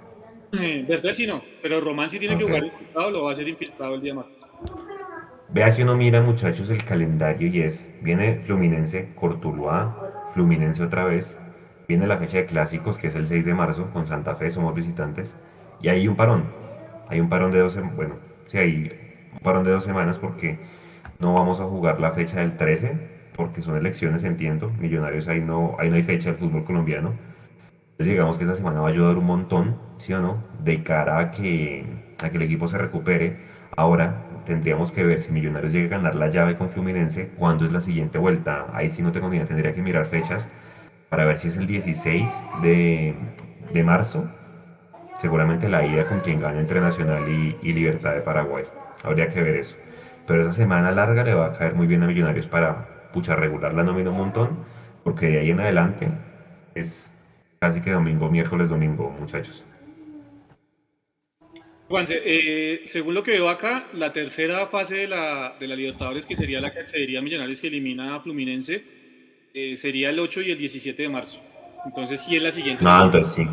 Eh, 0.54 0.86
Verdad 0.88 1.14
sí 1.14 1.26
no, 1.26 1.42
pero 1.62 1.80
Román 1.80 2.10
sí 2.10 2.20
tiene 2.20 2.38
que 2.38 2.44
jugar 2.44 2.66
infiltrado, 2.66 3.12
lo 3.12 3.24
va 3.24 3.30
a 3.30 3.34
hacer 3.34 3.48
infiltrado 3.48 3.96
el 3.96 4.02
día 4.02 4.14
martes. 4.14 4.50
Vea 5.50 5.74
que 5.74 5.84
uno 5.84 5.96
mira, 5.96 6.22
muchachos, 6.22 6.70
el 6.70 6.84
calendario 6.84 7.48
y 7.48 7.62
es, 7.62 7.94
viene 8.02 8.40
Fluminense, 8.40 9.14
Cortuluá, 9.16 10.30
Fluminense 10.34 10.84
otra 10.84 11.06
vez, 11.06 11.38
Viene 11.92 12.08
la 12.08 12.18
fecha 12.18 12.38
de 12.38 12.46
clásicos, 12.46 12.98
que 12.98 13.08
es 13.08 13.16
el 13.16 13.26
6 13.26 13.44
de 13.44 13.54
marzo, 13.54 13.90
con 13.92 14.06
Santa 14.06 14.34
Fe, 14.36 14.50
somos 14.50 14.74
visitantes. 14.74 15.36
Y 15.82 15.90
hay 15.90 16.08
un 16.08 16.16
parón. 16.16 16.46
Hay 17.10 17.20
un 17.20 17.28
parón 17.28 17.52
de 17.52 17.60
dos 17.60 17.74
semanas. 17.74 17.98
Bueno, 17.98 18.16
sí, 18.46 18.58
hay 18.58 19.30
un 19.34 19.40
parón 19.40 19.66
de 19.66 19.72
dos 19.72 19.84
semanas 19.84 20.18
porque 20.18 20.58
no 21.20 21.34
vamos 21.34 21.60
a 21.60 21.66
jugar 21.66 22.00
la 22.00 22.14
fecha 22.14 22.40
del 22.40 22.56
13, 22.56 22.94
porque 23.36 23.60
son 23.60 23.76
elecciones, 23.76 24.24
entiendo. 24.24 24.70
Millonarios, 24.80 25.28
ahí 25.28 25.42
no, 25.42 25.76
ahí 25.80 25.90
no 25.90 25.98
hay 25.98 26.04
fecha 26.04 26.30
del 26.30 26.38
fútbol 26.38 26.64
colombiano. 26.64 27.14
Entonces, 28.02 28.18
digamos 28.18 28.38
que 28.40 28.46
esa 28.46 28.56
semana 28.56 28.82
va 28.82 28.88
a 28.88 28.90
ayudar 28.90 29.16
un 29.16 29.26
montón, 29.26 29.76
¿sí 30.00 30.12
o 30.12 30.20
no? 30.20 30.44
De 30.64 30.82
cara 30.82 31.20
a 31.20 31.30
que, 31.30 31.86
a 32.24 32.32
que 32.32 32.38
el 32.38 32.42
equipo 32.42 32.68
se 32.68 32.80
recupere. 32.80 33.38
Ahora 33.78 34.24
tendríamos 34.44 34.92
que 34.92 35.04
ver 35.04 35.22
si 35.22 35.32
Millonarios 35.32 35.72
llega 35.72 35.86
a 35.86 36.00
ganar 36.00 36.16
la 36.16 36.28
llave 36.30 36.58
con 36.58 36.70
Fluminense, 36.70 37.28
cuándo 37.38 37.64
es 37.64 37.72
la 37.72 37.80
siguiente 37.80 38.18
vuelta. 38.18 38.66
Ahí 38.74 38.90
sí 38.90 39.04
no 39.04 39.12
tengo 39.12 39.30
ni 39.30 39.36
idea, 39.36 39.46
tendría 39.46 39.72
que 39.74 39.84
mirar 39.84 40.08
fechas 40.08 40.50
para 41.10 41.26
ver 41.26 41.38
si 41.38 41.50
es 41.50 41.58
el 41.58 41.68
16 41.68 42.48
de, 42.64 43.14
de 43.72 43.84
marzo. 43.84 44.28
Seguramente 45.20 45.70
la 45.70 45.86
ida 45.86 46.08
con 46.08 46.22
quien 46.22 46.40
gane 46.40 46.60
entre 46.60 46.82
Nacional 46.82 47.30
y, 47.30 47.56
y, 47.62 47.72
Libertad 47.74 48.16
de 48.16 48.22
Paraguay. 48.22 48.64
Habría 49.04 49.28
que 49.28 49.44
ver 49.44 49.58
eso. 49.58 49.78
Pero 50.26 50.42
esa 50.42 50.54
semana 50.54 50.90
larga 50.90 51.24
le 51.24 51.36
va 51.36 51.46
a 51.46 51.54
caer 51.54 51.76
muy 51.76 51.86
bien 51.86 52.02
a 52.02 52.08
Millonarios 52.08 52.48
para 52.48 53.12
pucha 53.14 53.36
regular 53.36 53.76
la 53.76 53.84
nómina 53.84 54.10
un 54.10 54.18
montón, 54.18 54.50
porque 55.04 55.28
de 55.28 55.40
ahí 55.42 55.52
en 55.52 55.60
adelante 55.60 56.08
es 56.74 57.11
casi 57.62 57.80
que 57.80 57.92
domingo, 57.92 58.28
miércoles, 58.28 58.70
domingo, 58.70 59.16
muchachos. 59.20 59.64
Juanse, 61.88 62.20
eh, 62.26 62.82
según 62.86 63.14
lo 63.14 63.22
que 63.22 63.32
veo 63.32 63.50
acá, 63.50 63.86
la 63.94 64.12
tercera 64.12 64.66
fase 64.66 64.96
de 64.96 65.08
la, 65.08 65.56
de 65.60 65.68
la 65.68 65.76
Libertadores, 65.76 66.26
que 66.26 66.36
sería 66.36 66.60
la 66.60 66.74
que 66.74 66.80
accedería 66.80 67.20
a 67.20 67.22
Millonarios 67.22 67.64
y 67.64 67.68
elimina 67.68 68.16
a 68.16 68.20
Fluminense, 68.20 68.84
eh, 69.54 69.76
sería 69.76 70.10
el 70.10 70.20
8 70.20 70.42
y 70.42 70.52
el 70.52 70.58
17 70.58 71.04
de 71.04 71.10
marzo. 71.10 71.40
Entonces 71.86 72.24
sí 72.24 72.36
es 72.36 72.42
la 72.42 72.52
siguiente. 72.52 72.84
No, 72.84 73.06
entonces 73.06 73.36
sí. 73.36 73.48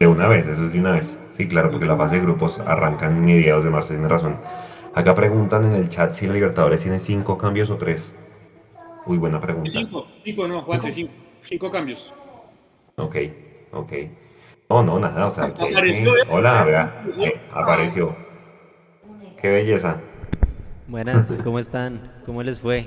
De 0.00 0.08
una 0.08 0.26
vez, 0.26 0.48
eso 0.48 0.66
es 0.66 0.72
de 0.72 0.80
una 0.80 0.92
vez. 0.92 1.20
Sí, 1.36 1.46
claro, 1.46 1.70
porque 1.70 1.86
la 1.86 1.96
fase 1.96 2.16
de 2.16 2.22
grupos 2.22 2.58
arrancan 2.58 3.24
mediados 3.24 3.62
de 3.62 3.70
marzo, 3.70 3.90
tiene 3.90 4.08
razón. 4.08 4.40
Acá 4.92 5.14
preguntan 5.14 5.66
en 5.66 5.74
el 5.74 5.88
chat 5.88 6.12
si 6.12 6.26
la 6.26 6.32
Libertadores 6.32 6.82
tiene 6.82 6.98
cinco 6.98 7.38
cambios 7.38 7.70
o 7.70 7.76
tres. 7.76 8.16
Uy, 9.06 9.18
buena 9.18 9.40
pregunta. 9.40 9.70
Cinco, 9.70 10.08
cinco 10.24 10.48
no, 10.48 10.62
Juanse, 10.62 10.92
cinco, 10.92 11.12
cinco 11.42 11.70
cambios. 11.70 12.12
Ok, 12.98 13.16
ok. 13.72 13.92
No, 14.70 14.82
no, 14.82 14.98
nada, 14.98 15.26
o 15.26 15.30
sea, 15.30 15.44
apareció, 15.44 16.12
hola, 16.30 16.64
vea, 16.64 17.04
eh, 17.20 17.40
apareció. 17.52 18.16
Qué 19.40 19.48
belleza. 19.48 19.98
Buenas, 20.88 21.30
¿cómo 21.44 21.58
están? 21.58 22.10
¿Cómo 22.24 22.42
les 22.42 22.58
fue? 22.58 22.86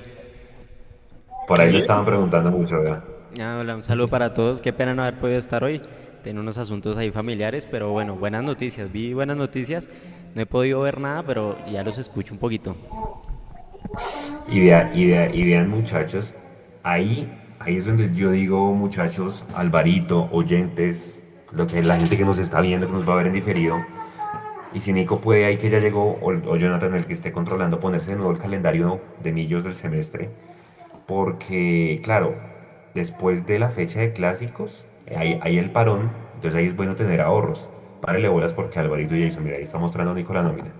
Por 1.47 1.61
ahí 1.61 1.71
le 1.71 1.77
estaban 1.77 2.05
preguntando 2.05 2.49
mucho, 2.49 2.81
¿verdad? 2.81 3.03
Ah, 3.39 3.59
hola, 3.61 3.75
un 3.75 3.83
saludo 3.83 4.07
para 4.07 4.33
todos. 4.33 4.61
Qué 4.61 4.73
pena 4.73 4.95
no 4.95 5.03
haber 5.03 5.19
podido 5.19 5.37
estar 5.37 5.63
hoy. 5.63 5.79
Tengo 6.23 6.41
unos 6.41 6.57
asuntos 6.57 6.97
ahí 6.97 7.11
familiares, 7.11 7.67
pero 7.69 7.91
bueno, 7.91 8.15
buenas 8.15 8.43
noticias. 8.43 8.91
Vi 8.91 9.13
buenas 9.13 9.37
noticias. 9.37 9.87
No 10.33 10.41
he 10.41 10.47
podido 10.47 10.81
ver 10.81 10.99
nada, 10.99 11.21
pero 11.21 11.55
ya 11.71 11.83
los 11.83 11.99
escucho 11.99 12.33
un 12.33 12.39
poquito. 12.39 12.75
Y 14.47 14.59
vean, 14.59 14.91
y 14.95 15.03
y 15.03 15.45
vean 15.45 15.69
muchachos, 15.69 16.33
ahí, 16.81 17.31
ahí 17.59 17.77
es 17.77 17.85
donde 17.85 18.13
yo 18.13 18.31
digo, 18.31 18.73
muchachos, 18.73 19.43
Alvarito, 19.55 20.29
oyentes, 20.31 21.23
lo 21.53 21.67
que 21.67 21.81
la 21.83 21.97
gente 21.97 22.17
que 22.17 22.25
nos 22.25 22.39
está 22.39 22.61
viendo, 22.61 22.87
que 22.87 22.93
nos 22.93 23.07
va 23.07 23.13
a 23.13 23.17
ver 23.17 23.27
en 23.27 23.33
diferido. 23.33 23.75
Y 24.73 24.81
si 24.81 24.93
Nico 24.93 25.19
puede, 25.19 25.45
ahí 25.45 25.57
que 25.57 25.69
ya 25.69 25.79
llegó, 25.79 26.19
o, 26.21 26.31
o 26.31 26.55
Jonathan, 26.57 26.93
el 26.95 27.05
que 27.05 27.13
esté 27.13 27.31
controlando, 27.31 27.79
ponerse 27.79 28.11
de 28.11 28.17
nuevo 28.17 28.31
el 28.31 28.37
calendario 28.37 29.01
de 29.23 29.31
millos 29.31 29.63
del 29.63 29.75
semestre 29.75 30.29
porque, 31.09 31.99
claro, 32.03 32.35
después 32.93 33.47
de 33.47 33.57
la 33.57 33.69
fecha 33.69 33.99
de 33.99 34.13
clásicos, 34.13 34.85
hay, 35.07 35.57
el 35.57 35.71
parón, 35.71 36.11
entonces 36.35 36.53
ahí 36.55 36.67
es 36.67 36.75
bueno 36.75 36.95
tener 36.95 37.19
ahorros. 37.19 37.67
Párele 37.99 38.27
bolas 38.27 38.53
porque 38.53 38.77
Alvarito 38.77 39.15
y 39.15 39.23
Jason, 39.27 39.43
mira, 39.43 39.57
ahí 39.57 39.63
está 39.63 39.79
mostrando 39.79 40.13
Nico 40.13 40.35
la 40.35 40.43
nómina. 40.43 40.71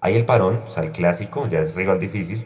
Hay 0.00 0.16
el 0.16 0.24
parón, 0.24 0.62
o 0.66 0.68
sea, 0.68 0.82
el 0.82 0.90
clásico, 0.90 1.46
ya 1.48 1.60
es 1.60 1.76
rival 1.76 2.00
difícil, 2.00 2.44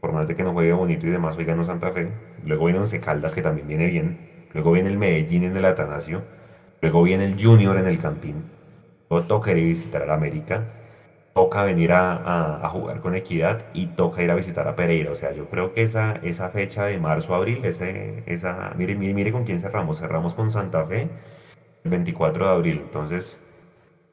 por 0.00 0.12
más 0.12 0.28
de 0.28 0.36
que 0.36 0.42
no 0.42 0.52
juegue 0.52 0.72
bonito 0.72 1.06
y 1.06 1.10
demás, 1.10 1.36
hoy 1.36 1.44
ganó 1.44 1.64
Santa 1.64 1.90
Fe. 1.90 2.08
Luego 2.44 2.66
viene 2.66 2.80
Once 2.80 3.00
Caldas, 3.00 3.34
que 3.34 3.42
también 3.42 3.68
viene 3.68 3.86
bien. 3.86 4.46
Luego 4.52 4.72
viene 4.72 4.90
el 4.90 4.98
Medellín 4.98 5.44
en 5.44 5.56
el 5.56 5.64
Atanasio. 5.64 6.22
Luego 6.80 7.02
viene 7.02 7.24
el 7.24 7.42
Junior 7.42 7.76
en 7.78 7.86
el 7.86 7.98
Campín. 7.98 8.44
Luego 9.10 9.26
toca 9.26 9.52
ir 9.52 9.58
a 9.58 9.60
visitar 9.66 10.02
al 10.02 10.10
América 10.10 10.64
toca 11.36 11.64
venir 11.64 11.92
a, 11.92 12.66
jugar 12.72 13.00
con 13.00 13.14
Equidad 13.14 13.66
y 13.74 13.88
toca 13.88 14.22
ir 14.22 14.30
a 14.30 14.34
visitar 14.34 14.66
a 14.68 14.74
Pereira. 14.74 15.12
O 15.12 15.14
sea, 15.14 15.32
yo 15.32 15.50
creo 15.50 15.74
que 15.74 15.82
esa, 15.82 16.14
esa 16.22 16.48
fecha 16.48 16.86
de 16.86 16.98
marzo-abril, 16.98 17.62
ese, 17.66 18.22
esa, 18.24 18.72
mire, 18.74 18.94
mire, 18.94 19.12
mire 19.12 19.32
con 19.32 19.44
quién 19.44 19.60
cerramos. 19.60 19.98
Cerramos 19.98 20.34
con 20.34 20.50
Santa 20.50 20.86
Fe 20.86 21.10
el 21.84 21.90
24 21.90 22.46
de 22.46 22.50
abril. 22.54 22.80
Entonces, 22.86 23.38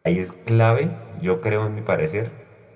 ahí 0.04 0.20
es 0.20 0.34
clave, 0.34 0.90
yo 1.22 1.40
creo, 1.40 1.66
en 1.66 1.76
mi 1.76 1.82
parecer, 1.82 2.30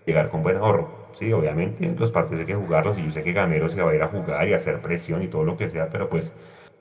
llegar 0.05 0.29
con 0.29 0.43
buen 0.43 0.55
ahorro. 0.55 1.06
Sí, 1.13 1.31
obviamente 1.31 1.93
los 1.97 2.11
partidos 2.11 2.41
hay 2.41 2.45
que 2.45 2.55
jugarlos 2.55 2.97
y 2.97 3.03
yo 3.03 3.11
sé 3.11 3.23
que 3.23 3.33
Gamero 3.33 3.69
se 3.69 3.81
va 3.81 3.91
a 3.91 3.95
ir 3.95 4.01
a 4.01 4.07
jugar 4.07 4.47
y 4.47 4.53
a 4.53 4.57
hacer 4.57 4.79
presión 4.81 5.23
y 5.23 5.27
todo 5.27 5.43
lo 5.43 5.57
que 5.57 5.69
sea, 5.69 5.89
pero 5.89 6.09
pues 6.09 6.31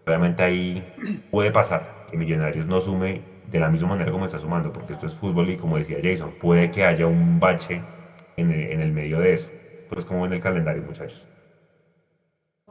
obviamente 0.07 0.43
ahí 0.43 0.85
puede 1.31 1.51
pasar 1.51 2.07
que 2.11 2.17
Millonarios 2.17 2.67
no 2.67 2.81
sume 2.81 3.37
de 3.51 3.61
la 3.61 3.69
misma 3.69 3.89
manera 3.89 4.11
como 4.11 4.27
está 4.27 4.39
sumando, 4.39 4.73
porque 4.73 4.95
esto 4.95 5.07
es 5.07 5.15
fútbol 5.15 5.51
y 5.51 5.57
como 5.57 5.79
decía 5.79 5.99
Jason, 6.03 6.35
puede 6.41 6.71
que 6.71 6.85
haya 6.85 7.07
un 7.07 7.39
bache 7.39 7.81
en 8.37 8.51
el, 8.53 8.93
medio 8.93 9.21
de 9.21 9.35
eso. 9.35 9.49
Pues 9.89 10.05
como 10.05 10.27
en 10.27 10.33
el 10.33 10.41
calendario, 10.41 10.83
muchachos. 10.83 11.23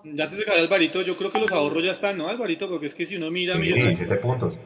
Ya 0.04 0.30
te 0.30 0.36
se 0.36 0.46
cae 0.46 0.60
Alvarito, 0.60 1.02
yo 1.02 1.18
creo 1.18 1.32
que 1.32 1.40
los 1.40 1.52
ahorros 1.52 1.84
ya 1.84 1.92
están, 1.92 2.18
¿no, 2.18 2.28
Alvarito? 2.28 2.70
Porque 2.70 2.86
es 2.86 2.94
que 2.94 3.06
si 3.06 3.16
uno 3.16 3.32
mira... 3.32 3.56
Millonarios, 3.58 4.20
puntos. 4.20 4.60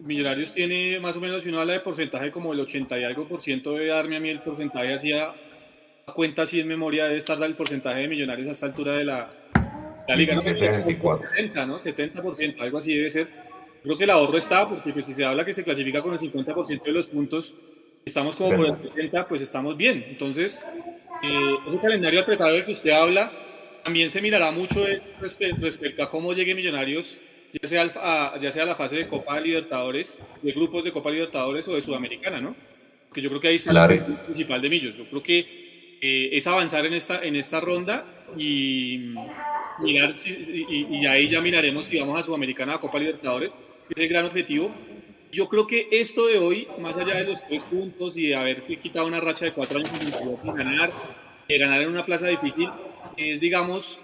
Millonarios 0.00 0.50
tiene 0.50 0.98
más 0.98 1.16
o 1.16 1.20
menos, 1.20 1.44
si 1.44 1.50
uno 1.50 1.60
habla 1.60 1.74
de 1.74 1.80
porcentaje, 1.80 2.32
como 2.32 2.52
el 2.52 2.60
80 2.60 2.98
y 2.98 3.04
algo 3.04 3.28
por 3.28 3.40
ciento 3.40 3.74
debe 3.74 3.88
darme 3.88 4.16
a 4.16 4.20
mí 4.20 4.30
el 4.30 4.40
porcentaje 4.40 4.94
así 4.94 5.12
a, 5.12 5.32
cuenta 6.06 6.42
así 6.42 6.60
en 6.60 6.68
memoria 6.68 7.04
debe 7.04 7.18
estar 7.18 7.42
el 7.42 7.54
porcentaje 7.54 8.00
de 8.00 8.08
Millonarios 8.08 8.48
a 8.48 8.52
esta 8.52 8.66
altura 8.66 8.92
de 8.96 9.04
la, 9.04 9.30
la 10.08 10.16
liga. 10.16 10.38
70, 10.40 11.66
¿no? 11.66 11.78
70%, 11.78 12.60
algo 12.60 12.78
así 12.78 12.94
debe 12.94 13.10
ser 13.10 13.28
Creo 13.82 13.98
que 13.98 14.04
el 14.04 14.10
ahorro 14.10 14.38
está, 14.38 14.68
porque 14.68 14.92
pues, 14.92 15.06
si 15.06 15.12
se 15.14 15.24
habla 15.24 15.44
que 15.44 15.54
se 15.54 15.64
clasifica 15.64 16.02
con 16.02 16.12
el 16.12 16.18
50% 16.18 16.82
de 16.84 16.92
los 16.92 17.08
puntos, 17.08 17.54
estamos 18.04 18.36
como 18.36 18.56
por 18.56 18.66
el 18.66 18.76
70, 18.76 19.26
pues 19.26 19.40
estamos 19.40 19.76
bien. 19.76 20.04
Entonces, 20.08 20.64
eh, 21.22 21.54
ese 21.66 21.78
calendario 21.80 22.20
apretado 22.20 22.52
del 22.52 22.64
que 22.64 22.72
usted 22.72 22.90
habla, 22.90 23.32
también 23.82 24.10
se 24.10 24.20
mirará 24.20 24.52
mucho 24.52 24.84
respecto 25.20 26.02
a 26.02 26.08
cómo 26.08 26.32
llegue 26.32 26.54
Millonarios, 26.54 27.20
ya 27.60 27.68
sea, 27.68 27.92
a, 27.96 28.38
ya 28.38 28.52
sea 28.52 28.64
la 28.64 28.76
fase 28.76 28.96
de 28.96 29.08
Copa 29.08 29.40
Libertadores, 29.40 30.22
de 30.40 30.52
grupos 30.52 30.84
de 30.84 30.92
Copa 30.92 31.10
Libertadores 31.10 31.66
o 31.66 31.74
de 31.74 31.80
Sudamericana, 31.80 32.40
¿no? 32.40 32.54
Porque 33.08 33.20
yo 33.20 33.28
creo 33.30 33.40
que 33.40 33.48
ahí 33.48 33.56
está 33.56 33.72
la 33.72 33.88
principal 33.88 34.62
de 34.62 34.70
Millos. 34.70 34.96
Yo 34.96 35.04
creo 35.06 35.22
que 35.22 35.61
eh, 36.04 36.30
es 36.32 36.46
avanzar 36.48 36.84
en 36.84 36.94
esta, 36.94 37.22
en 37.22 37.36
esta 37.36 37.60
ronda 37.60 38.04
y 38.36 39.14
mirar 39.78 40.14
y, 40.26 40.98
y, 40.98 41.06
ahí 41.06 41.28
ya 41.28 41.40
miraremos 41.40 41.86
si 41.86 41.98
vamos 41.98 42.18
a 42.18 42.24
Sudamericana 42.24 42.74
a 42.74 42.80
Copa 42.80 42.98
Libertadores 42.98 43.54
es 43.88 44.02
el 44.02 44.08
gran 44.08 44.26
objetivo. 44.26 44.74
Yo 45.30 45.48
creo 45.48 45.66
que 45.66 45.88
esto 45.92 46.26
de 46.26 46.38
hoy, 46.38 46.68
más 46.78 46.96
allá 46.96 47.16
de 47.16 47.24
los 47.24 47.46
tres 47.46 47.62
puntos 47.62 48.16
y 48.16 48.26
de 48.26 48.34
haber 48.34 48.64
quitado 48.64 49.06
una 49.06 49.20
racha 49.20 49.44
de 49.44 49.52
cuatro 49.52 49.78
años 49.78 49.90
sin 49.98 50.54
ganar, 50.54 50.90
ganar 51.48 51.82
en 51.82 51.88
una 51.88 52.04
plaza 52.04 52.26
difícil, 52.26 52.68
es, 53.16 53.40
digamos, 53.40 53.98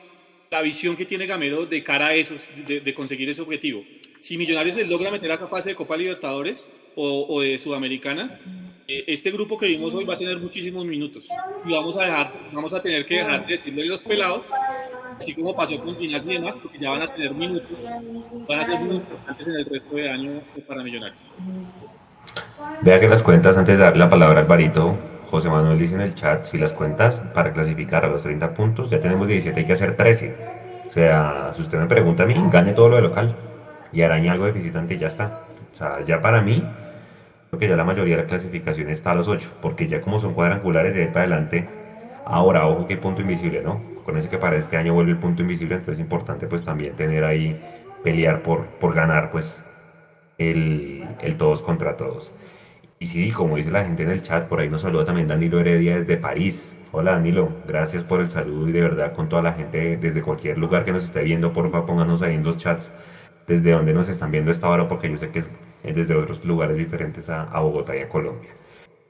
la 0.51 0.62
visión 0.62 0.96
que 0.96 1.05
tiene 1.05 1.26
Gamero 1.26 1.66
de 1.66 1.82
cara 1.82 2.09
a 2.09 2.14
eso, 2.14 2.36
de, 2.66 2.94
conseguir 2.94 3.28
ese 3.28 3.42
objetivo. 3.42 3.84
si 4.20 4.38
Millonarios 4.38 4.76
logra 4.88 5.11
meter 5.11 5.30
a 5.32 5.49
fase 5.49 5.70
de 5.70 5.74
Copa 5.74 5.96
Libertadores 5.96 6.68
o, 6.99 7.40
de 7.40 7.59
Sudamericana, 7.59 8.38
eh, 8.86 9.05
este 9.07 9.30
grupo 9.30 9.57
que 9.57 9.66
vimos 9.66 9.94
hoy 9.94 10.05
va 10.05 10.14
a 10.14 10.18
tener 10.18 10.38
muchísimos 10.38 10.84
minutos 10.84 11.28
y 11.64 11.72
vamos 11.72 11.96
a 11.99 12.05
dejar, 12.05 12.32
vamos 12.53 12.72
a 12.72 12.82
tener 12.82 13.07
que 13.07 13.16
dejar 13.16 13.46
de 13.46 13.53
decirle 13.53 13.86
los 13.86 14.03
pelados, 14.03 14.46
así 15.18 15.34
como 15.34 15.55
pasó 15.55 15.78
con 15.78 15.96
Ginas 15.96 16.26
y 16.26 16.34
demás, 16.34 16.57
porque 16.61 16.78
ya 16.78 16.90
van 16.90 17.03
a 17.03 17.12
tener 17.12 17.32
minutos, 17.32 17.78
van 18.49 18.61
a 18.61 18.66
ser 18.66 18.80
muy 18.80 18.96
importantes 18.96 19.46
en 19.46 19.55
el 19.55 19.64
resto 19.64 19.94
de 19.94 20.11
año 20.11 20.40
para 20.66 20.82
Millonarios. 20.82 21.20
Vea 22.82 23.01
que 23.01 23.09
las 23.09 23.22
cuentas, 23.22 23.57
antes 23.57 23.78
de 23.78 23.84
darle 23.84 24.01
la 24.01 24.11
palabra 24.11 24.40
al 24.40 24.46
Barito, 24.46 24.99
José 25.30 25.49
Manuel 25.49 25.78
dice 25.78 25.94
en 25.94 26.01
el 26.01 26.14
chat, 26.14 26.46
si 26.46 26.59
las 26.59 26.72
cuentas 26.72 27.20
para 27.34 27.53
clasificar 27.53 28.05
a 28.05 28.09
los 28.09 28.22
30 28.22 28.55
puntos, 28.55 28.90
ya 28.90 28.99
tenemos 28.99 29.28
17, 29.28 29.61
hay 29.61 29.66
que 29.66 29.72
hacer 29.72 29.96
13. 29.96 30.36
O 30.86 30.90
sea, 30.90 31.53
si 31.55 31.62
usted 31.62 31.78
me 31.78 31.86
pregunta 31.86 32.22
a 32.22 32.26
mí, 32.26 32.34
gane 32.51 32.72
todo 32.72 32.88
lo 32.88 32.96
de 32.96 33.03
local 33.03 33.36
y 33.92 34.01
araña 34.03 34.32
algo 34.32 34.46
de 34.46 34.53
visitante 34.53 34.94
y 34.94 34.99
ya 34.99 35.09
está. 35.09 35.44
O 35.72 35.76
sea, 35.76 36.01
ya 36.05 36.20
para 36.20 36.40
mí, 36.40 36.64
que 37.57 37.68
ya 37.68 37.76
la 37.76 37.84
mayoría 37.84 38.16
de 38.16 38.22
la 38.22 38.28
clasificación 38.28 38.90
está 38.90 39.12
a 39.12 39.14
los 39.14 39.28
8, 39.28 39.55
porque 39.62 39.86
ya 39.88 40.01
como 40.01 40.18
son 40.18 40.34
cuadrangulares 40.34 40.94
de 40.94 41.03
ahí 41.03 41.07
para 41.09 41.20
adelante, 41.20 41.68
ahora 42.26 42.66
ojo 42.66 42.86
que 42.86 42.96
punto 42.96 43.22
invisible, 43.22 43.62
¿no? 43.62 43.80
Con 44.05 44.16
ese 44.16 44.28
que 44.28 44.38
para 44.38 44.57
este 44.57 44.76
año 44.76 44.92
vuelve 44.94 45.12
el 45.12 45.18
punto 45.18 45.42
invisible, 45.42 45.76
entonces 45.76 45.99
es 45.99 46.01
importante 46.01 46.46
pues 46.46 46.64
también 46.64 46.94
tener 46.94 47.24
ahí, 47.24 47.59
pelear 48.03 48.42
por, 48.42 48.66
por 48.66 48.94
ganar 48.94 49.30
pues 49.30 49.64
el, 50.36 51.07
todos 51.38 51.62
contra 51.62 51.96
todos. 51.96 52.32
Y 52.99 53.07
sí, 53.07 53.30
como 53.30 53.57
dice 53.57 53.70
la 53.70 53.84
gente 53.84 54.03
en 54.03 54.11
el 54.11 54.22
chat, 54.22 54.49
por 54.49 54.61
ahí 54.61 54.68
nos 54.68 54.82
saluda 54.82 55.05
también 55.05 55.28
Danilo 55.28 55.61
Heredia 55.61 55.96
desde 55.96 56.16
París. 56.16 56.78
Hola 56.90 57.12
Danilo, 57.12 57.51
gracias 57.66 58.03
por 58.03 58.20
el 58.20 58.30
saludo 58.30 58.68
y 58.68 58.72
de 58.72 58.80
verdad 58.80 59.12
con 59.12 59.28
toda 59.28 59.42
la 59.42 59.53
gente 59.53 59.96
desde 59.96 60.22
cualquier 60.22 60.59
lugar 60.59 60.84
que 60.84 60.92
nos 60.92 61.05
esté 61.05 61.22
viendo, 61.22 61.53
porfa 61.53 61.86
pónganos 61.86 62.22
ahí 62.22 62.34
en 62.34 62.44
los 62.44 62.57
chats 62.57 62.90
desde 63.46 63.72
donde 63.72 63.92
nos 63.92 64.09
están 64.09 64.30
viendo 64.30 64.51
esta 64.51 64.68
hora, 64.68 64.88
porque 64.88 65.11
yo 65.11 65.16
sé 65.16 65.30
que 65.30 65.44
es 65.84 65.94
desde 65.94 66.14
otros 66.14 66.44
lugares 66.44 66.76
diferentes 66.76 67.28
a, 67.30 67.44
Bogotá 67.60 67.96
y 67.96 68.00
a 68.00 68.08
Colombia. 68.08 68.50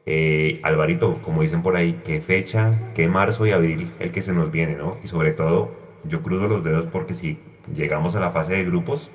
Eh, 0.06 0.60
Alvarito, 0.62 1.18
como 1.22 1.42
dicen 1.42 1.62
por 1.62 1.76
ahí, 1.76 2.00
qué 2.04 2.20
fecha, 2.20 2.72
qué 2.94 3.08
marzo 3.08 3.46
y 3.46 3.50
abril 3.52 3.92
el 3.98 4.10
que 4.10 4.22
se 4.22 4.32
nos 4.32 4.50
viene, 4.50 4.74
¿no? 4.76 4.96
Y 5.04 5.08
sobre 5.08 5.32
todo, 5.32 5.70
yo 6.04 6.22
cruzo 6.22 6.48
los 6.48 6.64
dedos 6.64 6.86
porque 6.86 7.14
si 7.14 7.38
llegamos 7.74 8.16
a 8.16 8.20
la 8.20 8.30
fase 8.30 8.54
de 8.54 8.64
grupos, 8.64 9.10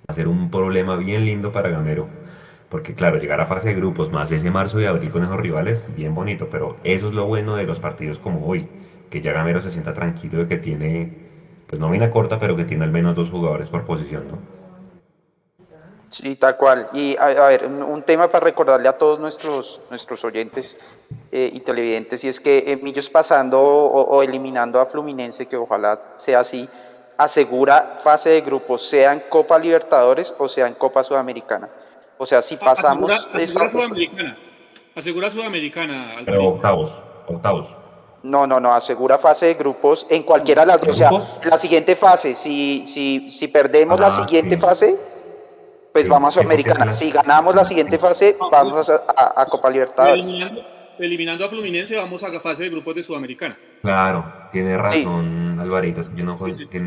va 0.00 0.06
a 0.08 0.12
ser 0.14 0.28
un 0.28 0.50
problema 0.50 0.96
bien 0.96 1.24
lindo 1.24 1.52
para 1.52 1.70
Gamero 1.70 2.08
porque 2.72 2.94
claro, 2.94 3.18
llegar 3.18 3.38
a 3.38 3.44
fase 3.44 3.68
de 3.68 3.74
grupos 3.74 4.10
más 4.10 4.32
ese 4.32 4.50
marzo 4.50 4.80
y 4.80 4.86
abril 4.86 5.10
con 5.10 5.22
esos 5.22 5.36
rivales, 5.36 5.86
bien 5.94 6.14
bonito, 6.14 6.48
pero 6.50 6.78
eso 6.84 7.08
es 7.08 7.12
lo 7.12 7.26
bueno 7.26 7.54
de 7.54 7.64
los 7.64 7.78
partidos 7.78 8.18
como 8.18 8.46
hoy, 8.46 8.66
que 9.10 9.20
ya 9.20 9.34
Gamero 9.34 9.60
se 9.60 9.70
sienta 9.70 9.92
tranquilo 9.92 10.38
de 10.38 10.48
que 10.48 10.56
tiene, 10.56 11.12
pues 11.66 11.78
nómina 11.78 12.10
corta, 12.10 12.38
pero 12.38 12.56
que 12.56 12.64
tiene 12.64 12.84
al 12.84 12.90
menos 12.90 13.14
dos 13.14 13.28
jugadores 13.28 13.68
por 13.68 13.84
posición, 13.84 14.22
¿no? 14.26 14.61
Sí, 16.12 16.36
tal 16.36 16.58
cual. 16.58 16.90
Y 16.92 17.16
a, 17.18 17.46
ver, 17.46 17.66
un, 17.66 18.02
tema 18.02 18.28
para 18.28 18.44
recordarle 18.44 18.86
a 18.86 18.98
todos 18.98 19.18
nuestros, 19.18 19.80
nuestros 19.88 20.22
oyentes 20.26 20.76
eh, 21.32 21.48
y 21.50 21.60
televidentes, 21.60 22.22
y 22.24 22.28
es 22.28 22.38
que 22.38 22.58
eh, 22.66 22.76
Millos 22.76 23.08
pasando 23.08 23.58
o, 23.58 24.22
eliminando 24.22 24.78
a 24.78 24.84
Fluminense, 24.84 25.46
que 25.46 25.56
ojalá 25.56 25.98
sea 26.16 26.40
así, 26.40 26.68
asegura 27.16 27.98
fase 28.04 28.28
de 28.28 28.42
grupos, 28.42 28.82
sea 28.82 29.14
en 29.14 29.22
Copa 29.30 29.58
Libertadores 29.58 30.34
o 30.38 30.48
sea 30.48 30.66
en 30.66 30.74
Copa 30.74 31.02
Sudamericana. 31.02 31.70
O 32.18 32.26
sea, 32.26 32.42
si 32.42 32.56
pasamos... 32.56 33.10
Asegura, 33.10 33.70
Sudamericana. 33.70 34.36
Asegura 34.94 35.30
Sudamericana. 35.30 36.16
Pero 36.26 36.48
octavos, 36.48 36.92
octavos. 37.26 37.74
No, 38.22 38.46
no, 38.46 38.60
no, 38.60 38.70
asegura 38.70 39.16
fase 39.16 39.46
de 39.46 39.54
grupos 39.54 40.06
en 40.10 40.24
cualquiera 40.24 40.62
de 40.62 40.66
las 40.66 40.80
dos. 40.82 40.90
O 40.90 40.94
sea, 40.94 41.10
la 41.44 41.56
siguiente 41.56 41.96
fase, 41.96 42.34
si, 42.34 42.84
si, 42.84 43.30
si 43.30 43.48
perdemos 43.48 43.98
la 43.98 44.08
ah, 44.08 44.10
siguiente 44.10 44.58
fase, 44.58 44.96
pues 45.92 46.08
vamos 46.08 46.36
a 46.36 46.40
Sudamericana. 46.40 46.92
Si 46.92 47.10
ganamos 47.10 47.54
la 47.54 47.64
siguiente 47.64 47.98
fase, 47.98 48.36
vamos 48.50 48.90
a, 48.90 49.40
a 49.40 49.46
Copa 49.46 49.70
Libertadores 49.70 50.26
eliminando 50.98 51.44
a 51.44 51.48
Fluminense, 51.48 51.96
vamos 51.96 52.22
a 52.22 52.28
la 52.28 52.40
fase 52.40 52.64
de 52.64 52.70
grupos 52.70 52.94
de 52.94 53.02
Sudamericana. 53.02 53.58
Claro, 53.82 54.24
tiene 54.50 54.76
razón 54.78 55.58
Alvarito. 55.60 56.02
Yo 56.14 56.24
no, 56.24 56.36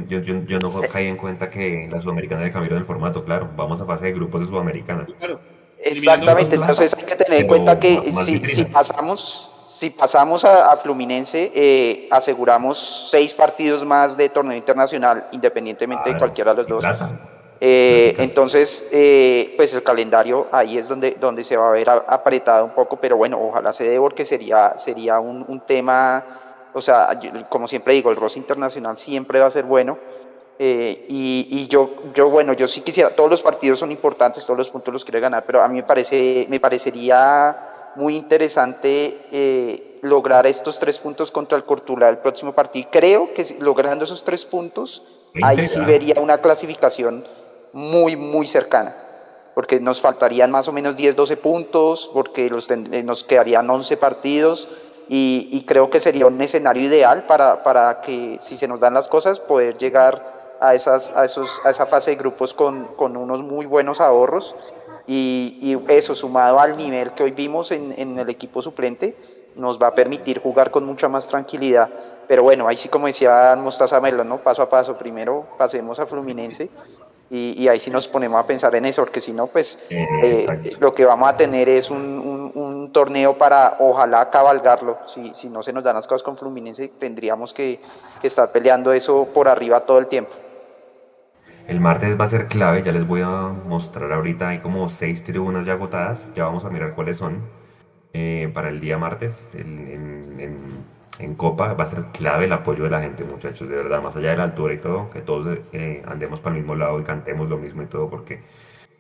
yo, 0.07 0.19
yo, 0.19 0.59
no 0.59 0.81
caí 0.91 1.07
en 1.07 1.17
cuenta 1.17 1.49
que 1.49 1.87
la 1.91 2.01
Sudamericana 2.01 2.43
le 2.43 2.51
cambiaron 2.51 2.79
el 2.79 2.85
formato, 2.85 3.23
claro. 3.23 3.49
Vamos 3.55 3.81
a 3.81 3.85
fase 3.85 4.05
de 4.05 4.13
grupos 4.13 4.41
de 4.41 4.47
Sudamericana. 4.47 5.05
Claro. 5.17 5.39
Exactamente, 5.77 6.55
entonces 6.55 6.95
hay 6.97 7.05
que 7.05 7.15
tener 7.15 7.41
en 7.41 7.47
cuenta 7.47 7.77
que 7.77 7.97
si, 8.13 8.37
si, 8.37 8.63
pasamos 8.63 9.51
si 9.67 9.89
pasamos 9.89 10.45
a, 10.45 10.77
Fluminense, 10.77 11.51
eh, 11.53 12.07
aseguramos 12.11 13.09
seis 13.11 13.33
partidos 13.33 13.83
más 13.83 14.15
de 14.15 14.29
torneo 14.29 14.55
internacional, 14.55 15.27
independientemente 15.33 16.13
de 16.13 16.17
cualquiera 16.17 16.53
de 16.53 16.63
los 16.63 16.67
dos. 16.67 16.85
Eh, 17.59 18.15
entonces, 18.19 18.89
eh, 18.91 19.53
pues 19.55 19.73
el 19.73 19.83
calendario 19.83 20.47
ahí 20.51 20.77
es 20.77 20.89
donde, 20.89 21.11
donde 21.19 21.43
se 21.43 21.55
va 21.55 21.69
a 21.69 21.71
ver 21.71 21.89
apretado 21.89 22.65
un 22.65 22.71
poco, 22.71 22.97
pero 22.97 23.17
bueno, 23.17 23.39
ojalá 23.41 23.71
se 23.71 23.85
dé 23.85 23.97
porque 23.97 24.25
sería, 24.25 24.77
sería 24.77 25.19
un, 25.19 25.45
un 25.47 25.61
tema, 25.61 26.23
o 26.73 26.81
sea, 26.81 27.17
como 27.47 27.67
siempre 27.67 27.93
digo, 27.93 28.11
el 28.11 28.17
ROS 28.17 28.37
internacional 28.37 28.97
siempre 28.97 29.39
va 29.39 29.47
a 29.47 29.51
ser 29.51 29.65
bueno. 29.65 29.97
Eh, 30.57 31.05
y, 31.09 31.47
y, 31.49 31.67
yo, 31.67 31.89
yo, 32.13 32.29
bueno, 32.29 32.53
yo 32.53 32.65
sí 32.67 32.79
quisiera, 32.79 33.09
todos 33.09 33.29
los 33.29 33.41
partidos 33.41 33.79
son 33.79 33.91
importantes, 33.91 34.45
todos 34.45 34.57
los 34.57 34.69
puntos 34.69 34.93
los 34.93 35.03
quiere 35.03 35.19
ganar, 35.19 35.43
pero 35.45 35.61
a 35.61 35.67
mí 35.67 35.75
me, 35.75 35.83
parece, 35.83 36.45
me 36.49 36.61
parecería 36.61 37.91
muy 37.95 38.15
interesante 38.15 39.97
lograr 40.01 40.45
estos 40.45 40.79
tres 40.79 40.97
puntos 40.97 41.29
contra 41.31 41.57
el 41.57 41.65
Cortula 41.65 42.07
el 42.07 42.19
próximo 42.19 42.53
partido. 42.53 42.87
Creo 42.89 43.33
que 43.33 43.43
logrando 43.59 44.05
esos 44.05 44.23
tres 44.23 44.45
puntos, 44.45 45.03
ahí 45.43 45.63
sí 45.65 45.81
vería 45.81 46.21
una 46.21 46.37
clasificación 46.37 47.25
muy, 47.75 48.15
muy 48.15 48.47
cercana, 48.47 48.95
porque 49.53 49.81
nos 49.81 49.99
faltarían 49.99 50.49
más 50.49 50.69
o 50.69 50.71
menos 50.71 50.95
10, 50.95 51.17
12 51.17 51.35
puntos, 51.35 52.09
porque 52.13 52.49
los, 52.49 52.71
eh, 52.71 53.03
nos 53.03 53.25
quedarían 53.25 53.69
11 53.69 53.97
partidos 53.97 54.69
y, 55.09 55.65
creo 55.67 55.89
que 55.89 55.99
sería 55.99 56.25
un 56.25 56.41
escenario 56.41 56.83
ideal 56.83 57.25
para, 57.27 57.63
para, 57.63 57.99
que 57.99 58.37
si 58.39 58.55
se 58.55 58.69
nos 58.69 58.79
dan 58.79 58.93
las 58.93 59.09
cosas 59.09 59.39
poder 59.39 59.77
llegar 59.77 60.55
a, 60.61 60.73
esas, 60.73 61.11
a, 61.17 61.25
esos, 61.25 61.61
a 61.65 61.69
esa 61.69 61.85
fase 61.85 62.11
de 62.11 62.15
grupos 62.15 62.53
con, 62.53 62.85
con 62.95 63.17
unos 63.17 63.41
muy 63.41 63.65
buenos 63.65 63.99
ahorros 63.99 64.55
y, 65.05 65.59
y, 65.61 65.93
eso 65.93 66.15
sumado 66.15 66.61
al 66.61 66.77
nivel 66.77 67.11
que 67.11 67.23
hoy 67.23 67.31
vimos 67.31 67.71
en, 67.71 67.93
en 67.97 68.17
el 68.17 68.29
equipo 68.29 68.61
suplente 68.61 69.17
nos 69.55 69.81
va 69.81 69.87
a 69.87 69.95
permitir 69.95 70.39
jugar 70.39 70.71
con 70.71 70.85
mucha 70.85 71.09
más 71.09 71.27
tranquilidad 71.27 71.89
pero 72.27 72.41
bueno, 72.41 72.67
ahí 72.67 72.77
sí 72.77 72.87
como 72.87 73.07
decía 73.07 73.55
Mostaza 73.57 73.99
Melo, 73.99 74.23
¿no? 74.23 74.37
paso 74.37 74.61
a 74.61 74.69
paso, 74.69 74.97
primero 74.97 75.45
pasemos 75.57 75.99
a 75.99 76.05
Fluminense 76.05 76.69
y, 77.29 77.67
ahí 77.67 77.79
sí 77.79 77.89
nos 77.89 78.07
ponemos 78.07 78.41
a 78.41 78.45
pensar 78.45 78.75
en 78.75 78.85
eso, 78.85 79.03
porque 79.03 79.19
si 79.19 79.33
no, 79.33 79.47
pues 79.47 79.83
eh, 79.89 80.77
lo 80.79 80.91
que 80.91 81.05
vamos 81.05 81.27
a 81.27 81.35
tener 81.35 81.67
es 81.67 81.89
un, 81.89 82.51
un, 82.53 82.91
torneo 82.91 83.37
para 83.37 83.75
ojalá 83.79 84.29
cabalgarlo. 84.29 84.99
Si, 85.05 85.33
si, 85.33 85.49
no 85.49 85.63
se 85.63 85.73
nos 85.73 85.83
dan 85.83 85.95
las 85.95 86.07
cosas 86.07 86.23
con 86.23 86.37
Fluminense, 86.37 86.87
tendríamos 86.87 87.53
que, 87.53 87.79
que, 88.21 88.27
estar 88.27 88.51
peleando 88.51 88.93
eso 88.93 89.27
por 89.33 89.47
arriba 89.47 89.81
todo 89.81 89.97
el 89.97 90.07
tiempo. 90.07 90.35
El 91.67 91.79
martes 91.79 92.17
va 92.19 92.25
a 92.25 92.27
ser 92.27 92.47
clave, 92.47 92.83
ya 92.83 92.91
les 92.91 93.07
voy 93.07 93.21
a 93.21 93.27
mostrar 93.27 94.13
ahorita, 94.13 94.49
hay 94.49 94.59
como 94.59 94.87
seis 94.87 95.23
tribunas 95.23 95.65
ya 95.65 95.73
agotadas, 95.73 96.29
ya 96.35 96.43
vamos 96.45 96.63
a 96.63 96.69
mirar 96.69 96.93
cuáles 96.93 97.17
son 97.17 97.41
eh, 98.13 98.51
para 98.53 98.69
el 98.69 98.79
día 98.79 98.99
martes 98.99 99.49
en, 99.55 99.89
en 99.89 100.25
en 100.39 100.85
Copa 101.37 101.73
va 101.73 101.83
a 101.83 101.87
ser 101.87 102.05
clave 102.11 102.45
el 102.45 102.53
apoyo 102.53 102.83
de 102.83 102.89
la 102.89 103.01
gente, 103.01 103.23
muchachos, 103.23 103.69
de 103.69 103.75
verdad, 103.75 104.01
más 104.01 104.15
allá 104.15 104.31
de 104.31 104.37
la 104.37 104.43
altura 104.43 104.73
y 104.73 104.77
todo, 104.79 105.09
que 105.09 105.21
todos 105.21 105.59
eh, 105.71 106.03
andemos 106.05 106.39
para 106.39 106.55
el 106.55 106.61
mismo 106.61 106.75
lado 106.75 106.99
y 106.99 107.03
cantemos 107.03 107.49
lo 107.49 107.57
mismo 107.57 107.81
y 107.83 107.85
todo, 107.85 108.09
porque 108.09 108.41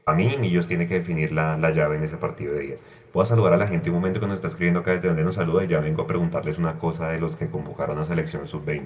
a 0.05 0.13
mí 0.13 0.37
ellos 0.41 0.67
tienen 0.67 0.87
que 0.87 0.95
definir 0.95 1.31
la, 1.31 1.57
la, 1.57 1.71
llave 1.71 1.97
en 1.97 2.03
ese 2.03 2.17
partido 2.17 2.53
de 2.53 2.59
día. 2.59 2.75
Puedo 3.11 3.25
saludar 3.25 3.53
a 3.53 3.57
la 3.57 3.67
gente 3.67 3.89
un 3.89 3.95
momento 3.95 4.19
que 4.19 4.27
nos 4.27 4.35
está 4.35 4.47
escribiendo 4.47 4.79
acá 4.81 4.91
desde 4.91 5.07
donde 5.07 5.23
nos 5.23 5.35
saluda 5.35 5.63
y 5.63 5.67
ya 5.67 5.79
vengo 5.79 6.03
a 6.03 6.07
preguntarles 6.07 6.57
una 6.57 6.79
cosa 6.79 7.09
de 7.09 7.19
los 7.19 7.35
que 7.35 7.47
convocaron 7.47 7.99
a 7.99 8.05
selección 8.05 8.47
sub-20. 8.47 8.83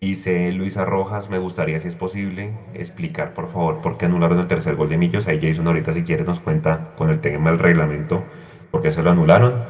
Dice 0.00 0.50
Luisa 0.50 0.84
Rojas, 0.84 1.30
me 1.30 1.38
gustaría, 1.38 1.78
si 1.78 1.86
es 1.86 1.94
posible, 1.94 2.50
explicar 2.74 3.34
por 3.34 3.48
favor 3.52 3.80
por 3.82 3.98
qué 3.98 4.06
anularon 4.06 4.40
el 4.40 4.48
tercer 4.48 4.74
gol 4.74 4.88
de 4.88 4.96
Millos. 4.96 5.28
Ahí 5.28 5.38
Jason 5.40 5.66
ahorita 5.68 5.92
si 5.92 6.02
quiere 6.02 6.24
nos 6.24 6.40
cuenta 6.40 6.92
con 6.96 7.08
el 7.08 7.20
tema 7.20 7.50
del 7.50 7.60
reglamento 7.60 8.24
por 8.72 8.82
qué 8.82 8.90
se 8.90 9.00
lo 9.00 9.10
anularon. 9.10 9.62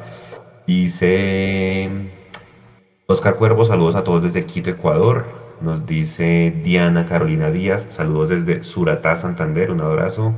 Dice 0.65 2.22
Oscar 3.13 3.35
Cuervo, 3.35 3.63
saludos 3.63 3.93
a 3.93 4.03
todos 4.03 4.23
desde 4.23 4.43
Quito, 4.43 4.71
Ecuador. 4.71 5.25
Nos 5.61 5.85
dice 5.85 6.51
Diana 6.63 7.05
Carolina 7.05 7.51
Díaz, 7.51 7.85
saludos 7.91 8.29
desde 8.29 8.63
Suratá, 8.63 9.15
Santander, 9.15 9.69
un 9.69 9.81
abrazo. 9.81 10.33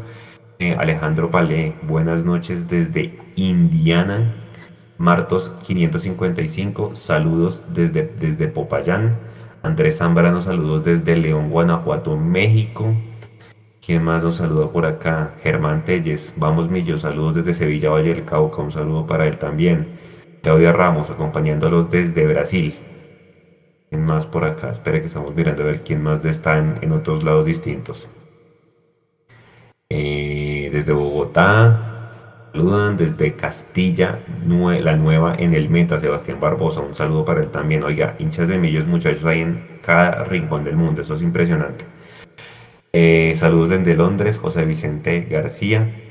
Eh, 0.59 0.76
Alejandro 0.78 1.32
Palé, 1.32 1.73
buenas 1.84 2.26
noches 2.26 2.67
desde 2.67 3.17
Indiana. 3.38 4.36
Martos 4.97 5.53
555, 5.65 6.97
saludos 6.97 7.63
desde, 7.73 8.13
desde 8.19 8.49
Popayán. 8.49 9.19
Andrés 9.63 9.99
Zambrano, 9.99 10.41
saludos 10.41 10.84
desde 10.84 11.15
León, 11.15 11.51
Guanajuato, 11.51 12.17
México. 12.17 12.93
¿Quién 13.86 14.03
más 14.03 14.21
nos 14.21 14.36
saluda 14.36 14.69
por 14.69 14.86
acá? 14.86 15.36
Germán 15.41 15.86
Telles, 15.86 16.34
vamos 16.36 16.69
Millo, 16.69 16.97
saludos 16.97 17.36
desde 17.36 17.53
Sevilla, 17.53 17.89
Valle 17.89 18.13
del 18.13 18.26
Cauca, 18.26 18.61
un 18.61 18.73
saludo 18.73 19.07
para 19.07 19.28
él 19.28 19.38
también. 19.38 19.88
Claudia 20.46 20.72
Ramos 20.74 21.10
acompañándolos 21.10 21.89
desde 21.89 22.24
Brasil. 22.28 22.76
¿Quién 23.89 24.06
más 24.06 24.28
por 24.28 24.46
acá? 24.46 24.70
Espere 24.70 25.02
que 25.02 25.08
estamos 25.08 25.34
mirando 25.34 25.64
a 25.64 25.66
ver 25.66 25.82
quién 25.82 26.04
más 26.04 26.24
está 26.24 26.60
en, 26.60 26.91
otros 26.91 27.24
lados 27.24 27.48
distintos. 27.48 28.08
Desde 29.89 30.93
Bogotá, 30.93 32.52
saludan 32.52 32.96
desde 32.96 33.34
Castilla, 33.34 34.20
la 34.48 34.96
nueva 34.96 35.34
en 35.36 35.56
el 35.56 35.68
Meta, 35.68 36.00
Sebastián 36.00 36.39
Barbosa. 36.39 36.82
Un 36.82 36.93
saludo 36.93 37.26
para 37.26 37.41
él 37.41 37.50
también. 37.50 37.84
Oiga, 37.84 38.14
hinchas 38.20 38.48
de 38.48 38.60
millos, 38.60 38.86
muchachos, 38.86 39.26
hay 39.26 39.41
en 39.41 39.80
cada 39.82 40.26
rincón 40.26 40.64
del 40.64 40.76
mundo. 40.76 41.02
Eso 41.02 41.16
es 41.16 41.24
impresionante. 41.24 41.86
Eh, 42.93 43.34
saludos 43.36 43.70
desde 43.70 43.96
Londres, 43.96 44.38
José 44.38 44.64
Vicente 44.66 45.22
García. 45.22 46.05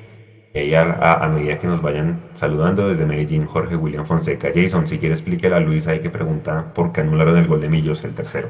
Y 0.55 0.73
a, 0.75 1.29
medida 1.35 1.59
que 1.59 1.67
nos 1.67 1.83
vayan 1.83 2.21
saludando 2.35 2.89
desde 2.89 3.05
Medellín, 3.05 3.45
Jorge 3.45 3.75
William 3.75 4.07
Fonseca. 4.07 4.53
Jason, 4.55 4.87
si 4.87 4.99
quiere 4.99 5.15
explíquele 5.17 5.57
a 5.57 5.59
Luis 5.59 5.89
ahí 5.89 5.99
que 5.99 6.11
pregunta 6.11 6.73
por 6.73 6.93
qué 6.93 7.01
anularon 7.01 7.37
el 7.37 7.49
gol 7.49 7.61
de 7.61 7.69
Millos, 7.69 8.05
el 8.05 8.15
tercero. 8.15 8.49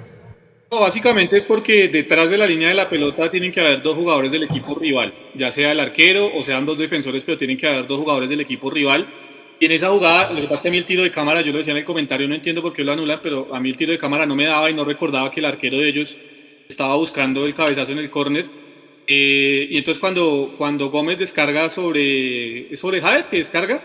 No, 0.70 0.80
básicamente 0.80 1.38
es 1.38 1.44
porque 1.44 1.88
detrás 1.88 2.28
de 2.28 2.36
la 2.36 2.46
línea 2.46 2.68
de 2.68 2.74
la 2.74 2.90
pelota 2.90 3.30
tienen 3.30 3.50
que 3.50 3.61
haber 3.61 3.80
dos 3.80 3.96
jugadores 3.96 4.30
del 4.32 4.42
equipo 4.42 4.74
rival, 4.74 5.14
ya 5.34 5.50
sea 5.50 5.72
el 5.72 5.80
arquero 5.80 6.28
o 6.34 6.42
sean 6.42 6.66
dos 6.66 6.76
defensores, 6.76 7.22
pero 7.22 7.38
tienen 7.38 7.57
que 7.57 7.66
haber 7.66 7.86
dos 7.86 8.00
jugadores 8.00 8.28
del 8.28 8.40
equipo 8.40 8.68
rival. 8.70 9.07
Y 9.59 9.64
en 9.64 9.72
esa 9.72 9.88
jugada, 9.88 10.30
lo 10.30 10.42
que 10.42 10.48
pasa 10.48 10.57
es 10.57 10.61
que 10.62 10.68
a 10.68 10.70
mí 10.72 10.76
el 10.78 10.84
tiro 10.84 11.05
de 11.05 11.11
cámara, 11.11 11.40
yo 11.40 11.52
lo 11.52 11.59
decía 11.59 11.72
en 11.72 11.78
el 11.78 11.84
comentario, 11.84 12.28
no 12.28 12.34
entiendo 12.34 12.61
por 12.61 12.74
qué 12.74 12.84
lo 12.84 12.92
anulan, 12.92 13.20
pero 13.22 13.55
a 13.55 13.61
mí 13.61 13.70
el 13.70 13.76
tiro 13.76 13.92
de 13.92 13.98
cámara 13.98 14.26
no 14.26 14.36
me 14.36 14.44
daba 14.44 14.68
y 14.68 14.74
no 14.74 14.84
recordaba 14.84 15.30
que 15.30 15.40
el 15.40 15.46
arquero 15.46 15.78
de 15.78 15.88
ellos 15.88 16.18
estaba 16.68 16.96
buscando 16.96 17.46
el 17.46 17.55
cabezazo 17.55 17.92
en 17.92 17.98
el 17.98 18.11
córner. 18.11 18.63
Eh, 19.07 19.66
y 19.70 19.78
entonces 19.78 20.00
cuando, 20.00 20.55
cuando 20.57 20.90
Gómez 20.90 21.18
descarga 21.18 21.68
sobre, 21.68 22.74
sobre 22.76 23.00
Javier, 23.00 23.26
que 23.30 23.36
descarga, 23.38 23.82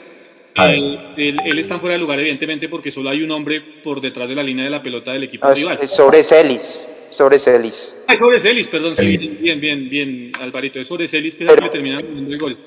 él, 0.55 1.59
está 1.59 1.79
fuera 1.79 1.93
de 1.93 1.99
lugar, 1.99 2.19
evidentemente, 2.19 2.69
porque 2.69 2.91
solo 2.91 3.09
hay 3.09 3.21
un 3.21 3.31
hombre 3.31 3.61
por 3.83 4.01
detrás 4.01 4.27
de 4.29 4.35
la 4.35 4.43
línea 4.43 4.65
de 4.65 4.71
la 4.71 4.81
pelota 4.81 5.11
del 5.11 5.23
equipo 5.23 5.51
rival. 5.53 5.79
Es 5.81 5.91
sobre 5.91 6.23
Celis. 6.23 7.07
Sobre 7.11 7.39
Celis. 7.39 8.03
Ah, 8.07 8.17
sobre 8.17 8.39
Celis, 8.39 8.67
perdón. 8.67 8.95
Sí, 8.95 9.17
bien, 9.39 9.59
bien, 9.59 9.89
bien, 9.89 10.31
Alvarito. 10.39 10.79
Es 10.79 10.87
sobre 10.87 11.07
Celis 11.07 11.35
que 11.35 11.45
es 11.45 11.51
el 11.51 11.59
que 11.59 11.69
termina 11.69 11.99
el 11.99 12.37
gol. 12.37 12.57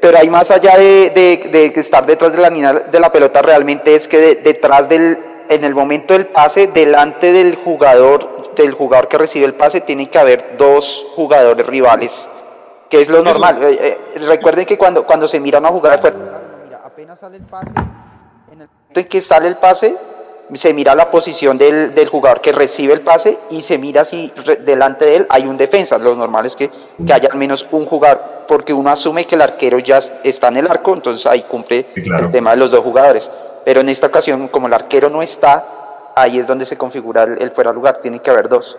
Pero 0.00 0.18
hay 0.18 0.28
más 0.28 0.50
allá 0.50 0.76
de, 0.76 1.10
de, 1.10 1.72
estar 1.76 2.04
detrás 2.04 2.34
de 2.34 2.42
la 2.42 2.50
línea 2.50 2.72
de 2.72 3.00
la 3.00 3.10
pelota, 3.10 3.40
realmente 3.40 3.94
es 3.94 4.08
que 4.08 4.34
detrás 4.34 4.88
del, 4.88 5.16
en 5.48 5.64
el 5.64 5.74
momento 5.74 6.14
del 6.14 6.26
pase, 6.26 6.66
delante 6.66 7.32
del 7.32 7.54
jugador, 7.54 8.33
del 8.62 8.72
jugador 8.72 9.08
que 9.08 9.18
recibe 9.18 9.46
el 9.46 9.54
pase, 9.54 9.80
tiene 9.80 10.08
que 10.08 10.18
haber 10.18 10.56
dos 10.56 11.06
jugadores 11.14 11.66
rivales, 11.66 12.28
que 12.88 13.00
es 13.00 13.08
lo 13.08 13.22
normal. 13.22 13.62
Eh, 13.62 13.98
eh, 14.14 14.18
recuerden 14.20 14.64
que 14.66 14.78
cuando, 14.78 15.04
cuando 15.04 15.26
se 15.28 15.40
mira 15.40 15.58
una 15.58 15.70
jugada 15.70 15.96
de 15.96 16.02
fuerte 16.02 16.20
apenas 16.94 17.18
sale 17.18 17.38
el 17.38 17.42
pase, 17.42 17.72
en 18.52 18.60
el 18.60 18.68
momento 18.68 19.00
en 19.00 19.08
que 19.08 19.20
sale 19.20 19.48
el 19.48 19.56
pase, 19.56 19.96
se 20.52 20.72
mira 20.72 20.94
la 20.94 21.10
posición 21.10 21.58
del, 21.58 21.92
del, 21.92 22.08
jugador 22.08 22.40
que 22.40 22.52
recibe 22.52 22.92
el 22.92 23.00
pase 23.00 23.36
y 23.50 23.62
se 23.62 23.78
mira 23.78 24.04
si 24.04 24.32
delante 24.60 25.04
de 25.06 25.16
él 25.16 25.26
hay 25.28 25.44
un 25.46 25.56
defensa. 25.56 25.98
Lo 25.98 26.14
normal 26.14 26.46
es 26.46 26.54
que, 26.54 26.70
que, 27.04 27.12
haya 27.12 27.30
al 27.32 27.36
menos 27.36 27.66
un 27.72 27.84
jugador, 27.84 28.44
porque 28.46 28.72
uno 28.72 28.90
asume 28.90 29.26
que 29.26 29.34
el 29.34 29.42
arquero 29.42 29.80
ya 29.80 29.98
está 30.22 30.48
en 30.48 30.58
el 30.58 30.70
arco, 30.70 30.94
entonces 30.94 31.26
ahí 31.26 31.42
cumple 31.42 31.86
el 31.96 32.30
tema 32.30 32.52
de 32.52 32.58
los 32.58 32.70
dos 32.70 32.80
jugadores. 32.84 33.28
Pero 33.64 33.80
en 33.80 33.88
esta 33.88 34.06
ocasión, 34.06 34.46
como 34.46 34.68
el 34.68 34.74
arquero 34.74 35.10
no 35.10 35.20
está, 35.20 35.64
ahí 36.16 36.38
es 36.38 36.46
donde 36.46 36.64
se 36.64 36.76
configura 36.76 37.24
el, 37.24 37.50
fuera 37.50 37.72
lugar, 37.72 38.00
tiene 38.00 38.20
que 38.20 38.30
haber 38.30 38.48
dos. 38.48 38.78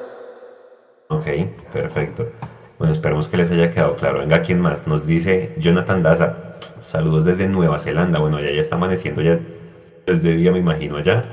Ok, 1.10 1.28
perfecto. 1.72 2.28
Bueno, 2.78 2.94
esperemos 2.94 3.28
que 3.28 3.38
les 3.38 3.52
haya 3.52 3.72
quedado 3.72 3.96
claro. 3.96 4.20
Venga, 4.20 4.42
¿quién 4.42 4.60
más? 4.60 4.88
Nos 4.88 5.06
dice 5.06 5.54
Jonathan 5.58 6.04
Daza. 6.04 6.58
Saludos 6.82 7.26
desde 7.26 7.48
Nueva 7.48 7.80
Zelanda. 7.80 8.20
Bueno, 8.20 8.40
ya, 8.40 8.52
ya 8.52 8.62
está 8.62 8.76
amaneciendo 8.76 9.22
ya 9.22 9.40
desde 10.06 10.36
día, 10.36 10.52
me 10.52 10.60
imagino 10.60 10.98
allá. 10.98 11.24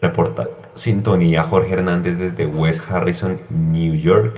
Reporta 0.00 0.48
sintonía 0.74 1.44
Jorge 1.44 1.74
Hernández 1.74 2.18
desde 2.18 2.46
West 2.46 2.82
Harrison, 2.90 3.40
New 3.50 3.94
York. 3.94 4.36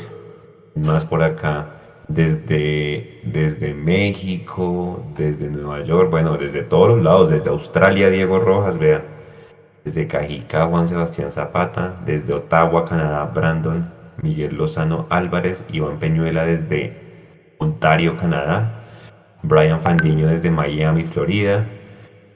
Más 0.75 1.05
por 1.05 1.23
acá 1.23 1.77
desde, 2.09 3.21
desde 3.25 3.75
México, 3.75 5.03
desde 5.17 5.49
Nueva 5.49 5.83
York, 5.83 6.11
bueno, 6.11 6.37
desde 6.37 6.63
todos 6.63 6.89
los 6.89 7.03
lados, 7.03 7.31
desde 7.31 7.51
Australia, 7.51 8.11
Diego 8.11 8.39
Rojas, 8.39 8.79
vea. 8.79 9.16
Desde 9.87 10.09
Cajica, 10.09 10.67
Juan 10.67 10.89
Sebastián 10.89 11.31
Zapata, 11.31 11.95
desde 12.05 12.35
Ottawa, 12.35 12.85
Canadá, 12.85 13.25
Brandon, 13.33 13.89
Miguel 14.21 14.57
Lozano 14.57 15.07
Álvarez, 15.11 15.65
Iván 15.71 16.01
Peñuela 16.01 16.45
desde 16.45 17.55
Ontario, 17.59 18.17
Canadá, 18.17 18.83
Brian 19.45 19.81
Fandiño 19.81 20.27
desde 20.27 20.51
Miami, 20.51 21.05
Florida, 21.05 21.69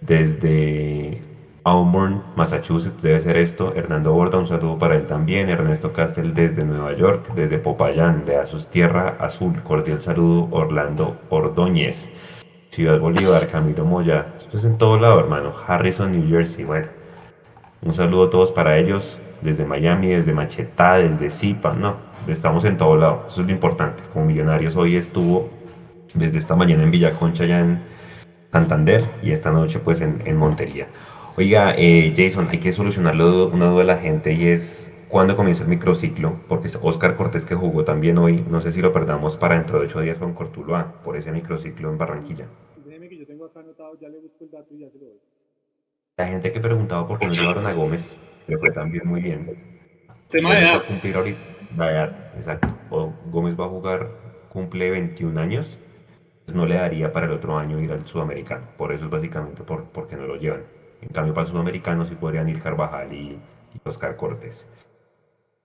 desde 0.00 1.22
Auburn, 1.64 2.22
Massachusetts, 2.36 3.02
debe 3.02 3.18
ser 3.18 3.36
esto, 3.36 3.74
Hernando 3.74 4.12
Borda, 4.12 4.38
un 4.38 4.46
saludo 4.46 4.78
para 4.78 4.94
él 4.94 5.06
también, 5.06 5.48
Ernesto 5.48 5.92
Castel 5.92 6.32
desde 6.34 6.64
Nueva 6.64 6.92
York, 6.94 7.32
desde 7.34 7.58
Popayán, 7.58 8.24
de 8.26 8.36
Asus 8.36 8.68
Tierra 8.68 9.16
Azul, 9.18 9.60
cordial 9.64 10.00
saludo, 10.00 10.46
Orlando 10.52 11.18
Ordóñez, 11.30 12.10
Ciudad 12.70 13.00
Bolívar, 13.00 13.48
Camilo 13.48 13.84
Moya, 13.84 14.34
esto 14.38 14.56
es 14.56 14.64
en 14.64 14.78
todo 14.78 15.00
lado, 15.00 15.18
hermano, 15.18 15.52
Harrison, 15.66 16.12
New 16.12 16.28
Jersey, 16.28 16.64
bueno, 16.64 16.99
un 17.82 17.92
saludo 17.92 18.24
a 18.24 18.30
todos 18.30 18.52
para 18.52 18.78
ellos, 18.78 19.18
desde 19.40 19.64
Miami, 19.64 20.08
desde 20.08 20.32
Machetá, 20.32 20.98
desde 20.98 21.30
Zipa, 21.30 21.74
no, 21.74 21.96
estamos 22.28 22.64
en 22.64 22.76
todo 22.76 22.96
lado, 22.96 23.24
eso 23.26 23.40
es 23.40 23.46
lo 23.46 23.52
importante, 23.52 24.02
como 24.12 24.26
Millonarios 24.26 24.76
hoy 24.76 24.96
estuvo 24.96 25.48
desde 26.12 26.38
esta 26.38 26.56
mañana 26.56 26.82
en 26.82 26.90
Villaconcha, 26.90 27.46
ya 27.46 27.60
en 27.60 27.80
Santander, 28.52 29.04
y 29.22 29.30
esta 29.30 29.50
noche 29.50 29.78
pues 29.78 30.00
en, 30.02 30.36
Montería. 30.36 30.88
Oiga, 31.36 31.74
eh, 31.76 32.12
Jason, 32.14 32.48
hay 32.50 32.58
que 32.58 32.72
solucionarlo 32.72 33.46
una 33.48 33.66
duda 33.66 33.78
de 33.78 33.84
la 33.84 33.96
gente 33.96 34.32
y 34.32 34.48
es 34.48 34.92
cuándo 35.08 35.36
comienza 35.36 35.62
el 35.62 35.70
microciclo, 35.70 36.40
porque 36.48 36.66
es 36.66 36.78
Oscar 36.82 37.16
Cortés 37.16 37.46
que 37.46 37.54
jugó 37.54 37.84
también 37.84 38.18
hoy, 38.18 38.44
no 38.50 38.60
sé 38.60 38.72
si 38.72 38.82
lo 38.82 38.92
perdamos 38.92 39.36
para 39.36 39.54
dentro 39.54 39.78
de 39.78 39.86
ocho 39.86 40.00
días 40.00 40.18
con 40.18 40.34
Cortuloa, 40.34 41.00
por 41.02 41.16
ese 41.16 41.32
microciclo 41.32 41.88
en 41.90 41.96
Barranquilla. 41.96 42.46
La 46.20 46.26
gente 46.26 46.52
que 46.52 46.60
preguntaba 46.60 47.08
por 47.08 47.18
qué 47.18 47.28
no 47.28 47.32
llevaron 47.32 47.66
a 47.66 47.72
Gómez, 47.72 48.18
le 48.46 48.58
fue 48.58 48.70
también 48.72 49.08
muy 49.08 49.22
bien. 49.22 49.56
Tema 50.28 50.52
de 50.52 50.64
edad. 50.64 50.84
cumplir 50.86 51.16
ahorita, 51.16 52.34
exacto. 52.36 52.68
Gómez 53.30 53.58
va 53.58 53.64
a 53.64 53.68
jugar, 53.68 54.10
cumple 54.50 54.90
21 54.90 55.40
años, 55.40 55.78
no 56.52 56.66
le 56.66 56.74
daría 56.74 57.10
para 57.10 57.24
el 57.24 57.32
otro 57.32 57.56
año 57.56 57.80
ir 57.80 57.90
al 57.90 58.06
sudamericano. 58.06 58.66
Por 58.76 58.92
eso 58.92 59.06
es 59.06 59.10
básicamente 59.10 59.62
por, 59.62 59.84
porque 59.84 60.14
no 60.16 60.26
lo 60.26 60.36
llevan. 60.36 60.64
En 61.00 61.08
cambio, 61.08 61.32
para 61.32 61.46
el 61.46 61.52
sudamericano 61.52 62.04
sí 62.04 62.14
podrían 62.16 62.50
ir 62.50 62.60
Carvajal 62.60 63.14
y, 63.14 63.38
Oscar 63.82 64.14
Cortés. 64.16 64.68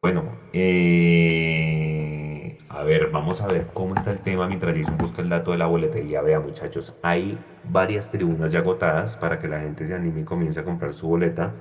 Bueno, 0.01 0.23
eh, 0.53 2.34
a 2.75 2.83
ver, 2.83 3.09
vamos 3.09 3.41
a 3.41 3.47
ver 3.47 3.67
cómo 3.73 3.95
está 3.95 4.11
el 4.11 4.19
tema 4.19 4.47
mientras 4.47 4.75
Jason 4.75 4.97
busca 4.97 5.21
el 5.21 5.29
dato 5.29 5.51
de 5.51 5.57
la 5.57 5.67
boletería. 5.67 6.21
Vea, 6.21 6.39
muchachos, 6.39 6.93
hay 7.01 7.37
varias 7.63 8.09
tribunas 8.09 8.51
ya 8.51 8.59
agotadas 8.59 9.15
para 9.17 9.39
que 9.39 9.47
la 9.47 9.61
gente 9.61 9.85
se 9.85 9.93
anime 9.93 10.21
y 10.21 10.23
comience 10.23 10.59
a 10.59 10.63
comprar 10.63 10.93
su 10.93 11.07
boleta. 11.07 11.53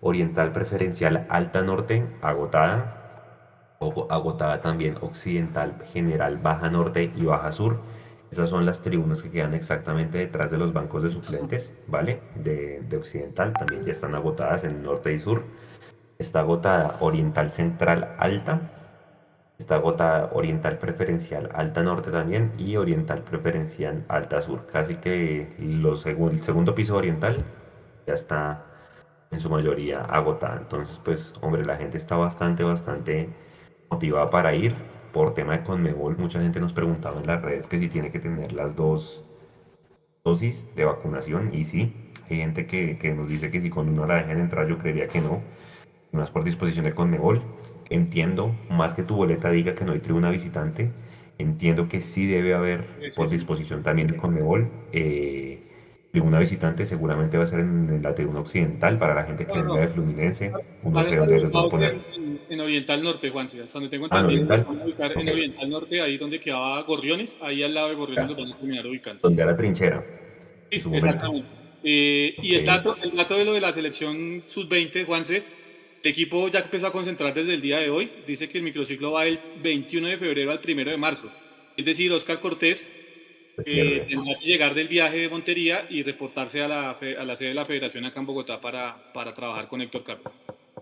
Oriental 0.00 0.52
preferencial 0.52 1.26
Alta 1.28 1.62
Norte, 1.62 2.06
agotada. 2.22 3.00
Agotada 3.80 4.60
también 4.60 4.96
Occidental 5.00 5.82
General 5.92 6.38
Baja 6.38 6.70
Norte 6.70 7.12
y 7.16 7.24
Baja 7.24 7.52
Sur 7.52 7.80
esas 8.34 8.50
son 8.50 8.66
las 8.66 8.82
tribunas 8.82 9.22
que 9.22 9.30
quedan 9.30 9.54
exactamente 9.54 10.18
detrás 10.18 10.50
de 10.50 10.58
los 10.58 10.72
bancos 10.72 11.04
de 11.04 11.10
suplentes, 11.10 11.72
¿vale? 11.86 12.20
De, 12.34 12.84
Occidental, 12.96 13.52
también 13.52 13.84
ya 13.84 13.92
están 13.92 14.16
agotadas 14.16 14.64
en 14.64 14.82
norte 14.82 15.12
y 15.12 15.20
sur. 15.20 15.44
Está 16.18 16.40
agotada 16.40 16.96
Oriental 16.98 17.52
Central 17.52 18.16
Alta, 18.18 18.83
está 19.58 19.76
agotada 19.76 20.30
Oriental 20.32 20.78
Preferencial 20.78 21.50
Alta 21.54 21.82
Norte 21.82 22.10
también 22.10 22.52
y 22.58 22.76
Oriental 22.76 23.22
Preferencial 23.22 24.04
Alta 24.08 24.42
Sur. 24.42 24.66
Casi 24.66 24.96
que 24.96 25.54
los 25.58 26.06
el 26.06 26.42
segundo 26.42 26.74
piso 26.74 26.96
oriental 26.96 27.44
ya 28.06 28.14
está 28.14 28.66
en 29.30 29.40
su 29.40 29.50
mayoría 29.50 30.00
agotada. 30.02 30.58
Entonces, 30.58 31.00
pues, 31.04 31.32
hombre, 31.40 31.64
la 31.64 31.76
gente 31.76 31.98
está 31.98 32.16
bastante, 32.16 32.62
bastante 32.62 33.30
motivada 33.90 34.30
para 34.30 34.54
ir 34.54 34.74
por 35.14 35.32
tema 35.32 35.56
de 35.56 35.62
Conmebol, 35.62 36.18
mucha 36.18 36.40
gente 36.40 36.58
nos 36.58 36.72
preguntaba 36.72 37.20
en 37.20 37.26
las 37.28 37.40
redes 37.40 37.68
que 37.68 37.78
si 37.78 37.88
tiene 37.88 38.10
que 38.10 38.18
tener 38.18 38.52
las 38.52 38.74
dos 38.74 39.24
dosis 40.24 40.66
de 40.74 40.84
vacunación 40.84 41.54
y 41.54 41.64
sí, 41.64 42.10
hay 42.28 42.38
gente 42.38 42.66
que, 42.66 42.98
que 42.98 43.14
nos 43.14 43.28
dice 43.28 43.50
que 43.50 43.60
si 43.60 43.70
con 43.70 43.88
una 43.88 44.06
la 44.06 44.14
dejan 44.16 44.40
entrar, 44.40 44.66
yo 44.66 44.76
creería 44.76 45.06
que 45.06 45.20
no, 45.20 45.40
es 46.20 46.30
por 46.30 46.42
disposición 46.42 46.84
de 46.84 46.94
Conmebol. 46.94 47.42
Entiendo, 47.90 48.54
más 48.70 48.94
que 48.94 49.02
tu 49.02 49.16
boleta 49.16 49.50
diga 49.50 49.74
que 49.74 49.84
no 49.84 49.92
hay 49.92 50.00
tribuna 50.00 50.30
visitante, 50.30 50.90
entiendo 51.38 51.88
que 51.88 52.00
sí 52.00 52.26
debe 52.26 52.54
haber 52.54 53.12
por 53.14 53.28
disposición 53.28 53.82
también 53.82 54.08
de 54.08 54.16
Conmebol. 54.16 54.68
Eh, 54.92 55.60
tribuna 56.14 56.38
visitante 56.38 56.86
seguramente 56.86 57.36
va 57.36 57.42
a 57.42 57.46
ser 57.48 57.60
en 57.60 58.00
la 58.00 58.14
tribuna 58.14 58.38
occidental 58.40 58.98
para 58.98 59.16
la 59.16 59.24
gente 59.24 59.46
que 59.46 59.52
venga 59.52 59.80
de 59.80 59.88
Fluminense. 59.88 60.52
Uno 60.84 61.02
sé 61.02 61.16
dónde 61.16 61.40
les 61.40 61.52
va 61.52 61.62
a 61.62 61.68
poner. 61.68 61.98
En, 62.48 62.60
Oriental 62.60 63.02
Norte, 63.02 63.30
Juan, 63.30 63.46
hasta 63.46 63.66
donde 63.72 63.88
tengo 63.88 64.06
ah, 64.10 64.20
entendido, 64.20 64.54
ah, 64.54 64.64
a 64.66 64.84
ubicar 64.84 65.12
en 65.12 65.28
Oriental 65.28 65.70
Norte, 65.70 66.00
ahí 66.00 66.16
donde 66.16 66.38
quedaba 66.38 66.80
Gorriones, 66.82 67.36
ahí 67.42 67.64
al 67.64 67.74
lado 67.74 67.88
de 67.88 67.94
Gorriones 67.96 68.30
lo 68.30 68.36
van 68.36 68.52
a 68.52 68.56
terminar 68.56 68.86
ubicando. 68.86 69.20
Donde 69.22 69.42
era 69.42 69.56
trinchera. 69.56 70.04
Sí, 70.70 70.82
exactamente. 70.92 71.48
Eh, 71.82 72.36
y 72.40 72.54
el, 72.54 72.64
dato, 72.64 72.96
el 73.02 73.16
dato 73.16 73.36
de 73.36 73.44
lo 73.44 73.52
de 73.52 73.60
la 73.60 73.72
selección 73.72 74.42
sub-20, 74.46 75.04
Juanse, 75.04 75.42
el 76.04 76.10
equipo 76.10 76.48
ya 76.48 76.60
empezó 76.60 76.86
a 76.86 76.92
concentrar 76.92 77.32
desde 77.32 77.54
el 77.54 77.62
día 77.62 77.78
de 77.78 77.88
hoy. 77.88 78.10
Dice 78.26 78.46
que 78.50 78.58
el 78.58 78.64
microciclo 78.64 79.12
va 79.12 79.24
del 79.24 79.40
21 79.62 80.08
de 80.08 80.18
febrero 80.18 80.52
al 80.52 80.60
1 80.62 80.90
de 80.90 80.96
marzo. 80.98 81.32
Es 81.78 81.84
decir, 81.86 82.12
Oscar 82.12 82.40
Cortés 82.40 82.92
eh, 83.64 84.04
tendrá 84.06 84.38
que 84.38 84.46
llegar 84.46 84.74
del 84.74 84.86
viaje 84.88 85.16
de 85.16 85.28
Montería 85.30 85.86
y 85.88 86.02
reportarse 86.02 86.60
a 86.62 86.68
la, 86.68 86.90
a 86.90 87.24
la 87.24 87.36
sede 87.36 87.48
de 87.48 87.54
la 87.54 87.64
federación 87.64 88.04
acá 88.04 88.20
en 88.20 88.26
Bogotá 88.26 88.60
para, 88.60 89.12
para 89.14 89.32
trabajar 89.32 89.66
con 89.66 89.80
Héctor 89.80 90.04
Carlos. 90.04 90.30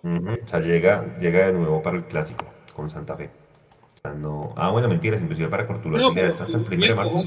O 0.03 0.49
sea, 0.49 0.59
llega, 0.59 1.17
llega 1.21 1.47
de 1.47 1.53
nuevo 1.53 1.81
para 1.81 1.99
el 1.99 2.05
clásico 2.07 2.53
con 2.75 2.91
Santa 2.91 3.17
Fe. 3.17 3.31
no... 4.19 4.53
Ah, 4.57 4.71
bueno, 4.71 4.89
mentiras, 4.89 5.23
inclusive 5.23 5.49
para 5.49 5.69
Cortuluá 5.69 6.01
no, 6.01 6.09
hasta 6.09 6.57
el 6.57 6.65
primero 6.65 6.95
de 6.95 7.01
marzo. 7.01 7.25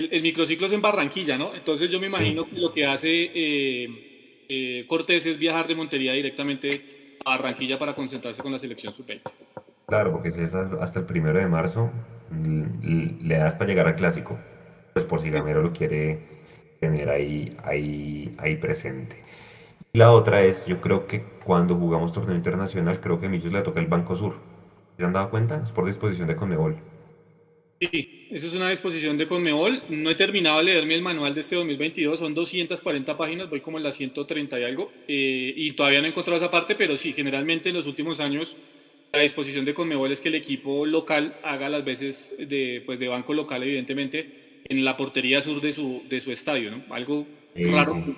El, 0.00 0.22
microciclo 0.22 0.66
es 0.66 0.72
en 0.72 0.82
Barranquilla, 0.82 1.38
¿no? 1.38 1.54
Entonces 1.54 1.92
yo 1.92 2.00
me 2.00 2.08
imagino 2.08 2.48
que 2.48 2.56
lo 2.56 2.72
que 2.72 2.86
hace 2.86 3.30
eh, 3.32 4.46
eh, 4.48 4.84
Cortés 4.88 5.26
es 5.26 5.38
viajar 5.38 5.68
de 5.68 5.76
Montería 5.76 6.12
directamente 6.12 6.99
a 7.24 7.30
Barranquilla 7.30 7.78
para 7.78 7.94
concentrarse 7.94 8.42
con 8.42 8.52
la 8.52 8.58
selección 8.58 8.92
sub-20. 8.92 9.22
Claro, 9.86 10.12
porque 10.12 10.30
si 10.32 10.40
es 10.40 10.54
hasta 10.54 11.00
el 11.00 11.04
primero 11.04 11.38
de 11.38 11.46
marzo, 11.46 11.90
le 12.30 13.36
das 13.36 13.54
para 13.54 13.66
llegar 13.66 13.86
al 13.86 13.96
clásico. 13.96 14.38
Pues 14.92 15.04
por 15.04 15.20
si 15.20 15.30
Gamero 15.30 15.62
lo 15.62 15.72
quiere 15.72 16.40
tener 16.80 17.10
ahí, 17.10 17.56
ahí, 17.64 18.34
ahí 18.38 18.56
presente. 18.56 19.20
La 19.92 20.12
otra 20.12 20.42
es, 20.42 20.66
yo 20.66 20.80
creo 20.80 21.06
que 21.06 21.24
cuando 21.44 21.74
jugamos 21.74 22.12
torneo 22.12 22.36
internacional, 22.36 23.00
creo 23.00 23.18
que 23.18 23.26
a 23.26 23.28
Millos 23.28 23.52
le 23.52 23.62
toca 23.62 23.80
el 23.80 23.86
Banco 23.86 24.14
Sur. 24.14 24.34
¿Se 24.96 25.04
han 25.04 25.12
dado 25.12 25.30
cuenta? 25.30 25.60
Es 25.64 25.72
por 25.72 25.86
disposición 25.86 26.28
de 26.28 26.36
Conmebol. 26.36 26.76
Sí, 27.80 28.28
eso 28.30 28.46
es 28.46 28.52
una 28.52 28.68
disposición 28.68 29.16
de 29.16 29.26
Conmebol. 29.26 29.84
No 29.88 30.10
he 30.10 30.14
terminado 30.14 30.58
de 30.58 30.64
leerme 30.64 30.94
el 30.96 31.00
manual 31.00 31.34
de 31.34 31.40
este 31.40 31.56
2022, 31.56 32.18
son 32.18 32.34
240 32.34 33.16
páginas, 33.16 33.48
voy 33.48 33.62
como 33.62 33.78
en 33.78 33.84
las 33.84 33.94
130 33.94 34.60
y 34.60 34.64
algo, 34.64 34.92
eh, 35.08 35.54
y 35.56 35.72
todavía 35.72 36.00
no 36.00 36.06
he 36.06 36.10
encontrado 36.10 36.36
esa 36.36 36.50
parte, 36.50 36.74
pero 36.74 36.94
sí, 36.98 37.14
generalmente 37.14 37.70
en 37.70 37.76
los 37.76 37.86
últimos 37.86 38.20
años 38.20 38.54
la 39.14 39.20
disposición 39.20 39.64
de 39.64 39.72
Conmebol 39.72 40.12
es 40.12 40.20
que 40.20 40.28
el 40.28 40.34
equipo 40.34 40.84
local 40.84 41.36
haga 41.42 41.70
las 41.70 41.82
veces 41.82 42.34
de, 42.38 42.82
pues 42.84 43.00
de 43.00 43.08
banco 43.08 43.32
local, 43.32 43.62
evidentemente, 43.62 44.62
en 44.64 44.84
la 44.84 44.98
portería 44.98 45.40
sur 45.40 45.62
de 45.62 45.72
su, 45.72 46.02
de 46.06 46.20
su 46.20 46.32
estadio, 46.32 46.70
¿no? 46.70 46.94
Algo 46.94 47.26
raro. 47.54 47.94
No 47.96 48.14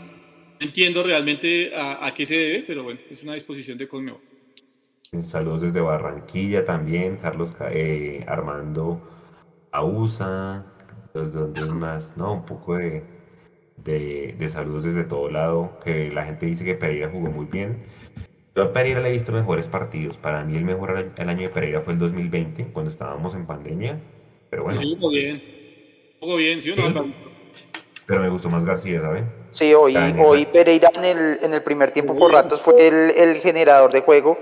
entiendo 0.59 1.05
realmente 1.05 1.71
a, 1.75 2.13
qué 2.15 2.27
se 2.27 2.37
debe, 2.37 2.65
pero 2.67 2.83
bueno, 2.83 2.99
es 3.09 3.23
una 3.23 3.35
disposición 3.35 3.79
de 3.79 3.87
Conmebol. 3.87 4.21
Saludos 5.23 5.63
desde 5.63 5.81
Barranquilla 5.81 6.65
también, 6.65 7.17
Carlos 7.19 7.55
eh, 7.71 8.25
Armando 8.27 9.12
Ausa, 9.73 10.67
los 11.15 11.33
donde 11.33 11.63
más, 11.63 12.15
¿no? 12.17 12.35
Un 12.35 12.45
poco 12.45 12.77
de, 12.77 13.03
de, 13.79 14.49
saludos 14.49 14.85
desde 14.85 15.05
todo 15.05 15.31
lado, 15.31 15.79
que 15.83 16.11
la 16.11 16.25
gente 16.27 16.47
dice 16.47 16.65
que 16.65 16.75
Pereira 16.75 17.09
jugó 17.11 17.31
muy 17.31 17.47
bien. 17.47 17.85
Yo 18.55 18.65
a 18.65 18.73
Pereira 18.73 19.01
le 19.01 19.09
he 19.09 19.13
visto 19.13 19.33
mejores 19.33 19.67
partidos. 19.67 20.19
Para 20.19 20.45
mí 20.45 20.57
el 20.57 20.65
mejor 20.65 21.13
el 21.17 21.29
año 21.29 21.43
de 21.43 21.49
Pereira 21.49 21.81
fue 21.81 21.95
el 21.95 21.99
2020, 21.99 22.67
cuando 22.73 22.91
estábamos 22.91 23.35
en 23.35 23.47
pandemia. 23.47 23.99
Pero 24.51 24.65
bueno. 24.65 24.79
Sí, 24.79 24.95
jugó 24.95 25.11
bien. 25.11 25.43
Jugó 26.21 26.37
bien, 26.37 26.61
¿sí 26.61 26.71
o 26.71 26.77
no, 26.77 27.13
Pero 28.05 28.21
me 28.21 28.29
gustó 28.29 28.51
más 28.51 28.65
García, 28.65 29.01
¿saben? 29.01 29.27
Sí, 29.51 29.73
hoy, 29.73 29.97
hoy 30.19 30.47
Pereira 30.53 30.91
en 30.95 31.05
el, 31.05 31.39
en 31.43 31.55
el 31.55 31.63
primer 31.63 31.91
tiempo 31.93 32.17
por 32.17 32.31
ratos 32.31 32.61
fue 32.61 32.75
el, 32.89 33.11
el 33.17 33.37
generador 33.39 33.91
de 33.91 34.03
juego. 34.03 34.39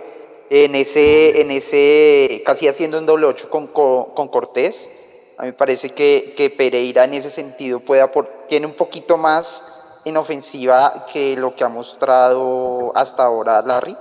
En 0.50 0.74
ese, 0.74 1.40
en 1.40 1.52
ese, 1.52 2.42
casi 2.44 2.66
haciendo 2.66 2.98
un 2.98 3.06
doble 3.06 3.26
ocho 3.26 3.48
con, 3.48 3.68
con 3.68 4.28
Cortés 4.28 4.90
a 5.40 5.44
mí 5.44 5.48
me 5.48 5.52
parece 5.54 5.88
que, 5.88 6.34
que 6.36 6.50
Pereira 6.50 7.04
en 7.04 7.14
ese 7.14 7.30
sentido 7.30 7.80
puede 7.80 8.06
tiene 8.46 8.66
un 8.66 8.74
poquito 8.74 9.16
más 9.16 9.64
en 10.04 10.18
ofensiva 10.18 11.06
que 11.10 11.34
lo 11.34 11.56
que 11.56 11.64
ha 11.64 11.68
mostrado 11.70 12.92
hasta 12.94 13.24
ahora 13.24 13.62
Larry, 13.62 13.96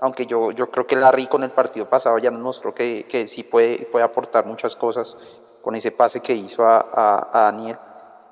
aunque 0.00 0.24
yo, 0.24 0.52
yo 0.52 0.70
creo 0.70 0.86
que 0.86 0.94
Larry 0.94 1.26
con 1.26 1.42
el 1.42 1.50
partido 1.50 1.88
pasado 1.88 2.16
ya 2.18 2.30
nos 2.30 2.42
mostró 2.42 2.72
que, 2.72 3.06
que 3.08 3.26
sí 3.26 3.42
puede, 3.42 3.86
puede 3.86 4.04
aportar 4.04 4.46
muchas 4.46 4.76
cosas 4.76 5.16
con 5.62 5.74
ese 5.74 5.90
pase 5.90 6.20
que 6.20 6.32
hizo 6.32 6.64
a, 6.64 6.86
a, 7.32 7.50
Daniel. 7.50 7.76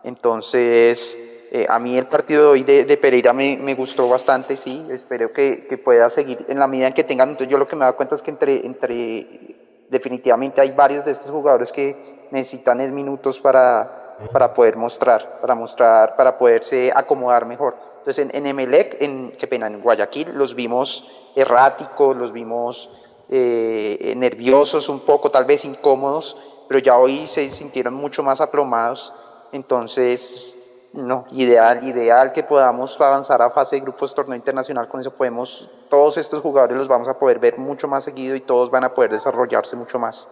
Entonces, 0.04 1.48
eh, 1.50 1.66
a 1.68 1.80
mí 1.80 1.98
el 1.98 2.06
partido 2.06 2.42
de 2.42 2.48
hoy 2.48 2.62
de, 2.62 2.96
Pereira 2.96 3.32
me, 3.32 3.56
me, 3.56 3.74
gustó 3.74 4.08
bastante, 4.08 4.56
sí, 4.56 4.86
espero 4.88 5.32
que, 5.32 5.66
que, 5.66 5.78
pueda 5.78 6.08
seguir 6.10 6.46
en 6.48 6.60
la 6.60 6.68
medida 6.68 6.86
en 6.86 6.94
que 6.94 7.02
tengan, 7.02 7.30
entonces 7.30 7.50
yo 7.50 7.58
lo 7.58 7.66
que 7.66 7.74
me 7.74 7.84
da 7.84 7.94
cuenta 7.94 8.14
es 8.14 8.22
que 8.22 8.30
entre, 8.30 8.64
entre 8.64 9.61
definitivamente 9.93 10.61
hay 10.62 10.70
varios 10.70 11.05
de 11.05 11.12
estos 11.12 11.30
jugadores 11.30 11.70
que 11.70 12.26
necesitan 12.30 12.80
es 12.80 12.90
minutos 12.90 13.38
para, 13.38 14.16
para 14.32 14.55
poder 14.55 14.76
mostrar, 14.76 15.38
para 15.40 15.55
mostrar, 15.55 16.16
para 16.16 16.36
poderse 16.36 16.90
acomodar 16.95 17.45
mejor. 17.45 17.76
Entonces 17.99 18.24
en, 18.24 18.34
en 18.34 18.47
Emelec, 18.47 18.97
en, 19.01 19.36
qué 19.38 19.47
pena, 19.47 19.66
en 19.66 19.82
Guayaquil 19.82 20.32
los 20.32 20.55
vimos 20.55 21.05
erráticos, 21.36 22.16
los 22.16 22.32
vimos 22.32 22.90
eh, 23.28 24.14
nerviosos 24.16 24.88
un 24.88 25.01
poco, 25.01 25.30
tal 25.30 25.45
vez 25.45 25.66
incómodos, 25.66 26.38
pero 26.68 26.80
ya 26.80 26.97
hoy 26.97 27.26
se 27.26 27.51
sintieron 27.51 27.93
mucho 27.93 28.22
más 28.22 28.40
aplomados. 28.40 29.12
Entonces, 29.53 30.57
no, 30.95 31.26
ideal, 31.32 31.82
ideal 31.84 32.32
que 32.32 32.43
podamos 32.43 33.01
avanzar 33.01 33.40
a 33.43 33.51
fase 33.51 33.76
de 33.76 33.82
grupos 33.82 34.14
torneo 34.14 34.36
internacional, 34.36 34.88
con 34.88 35.01
eso 35.01 35.14
podemos, 35.14 35.70
todos 35.88 36.18
estos 36.18 36.40
jugadores 36.40 36.76
los 36.76 36.88
vamos 36.88 37.09
a 37.09 37.18
poder 37.18 37.38
ver 37.38 37.59
mucho 37.59 37.88
más 37.88 38.05
seguido 38.05 38.36
y 38.36 38.40
todos 38.40 38.70
van 38.70 38.84
a 38.84 38.95
poder 38.95 39.11
desarrollarse 39.11 39.76
mucho 39.76 39.99
más. 39.99 40.28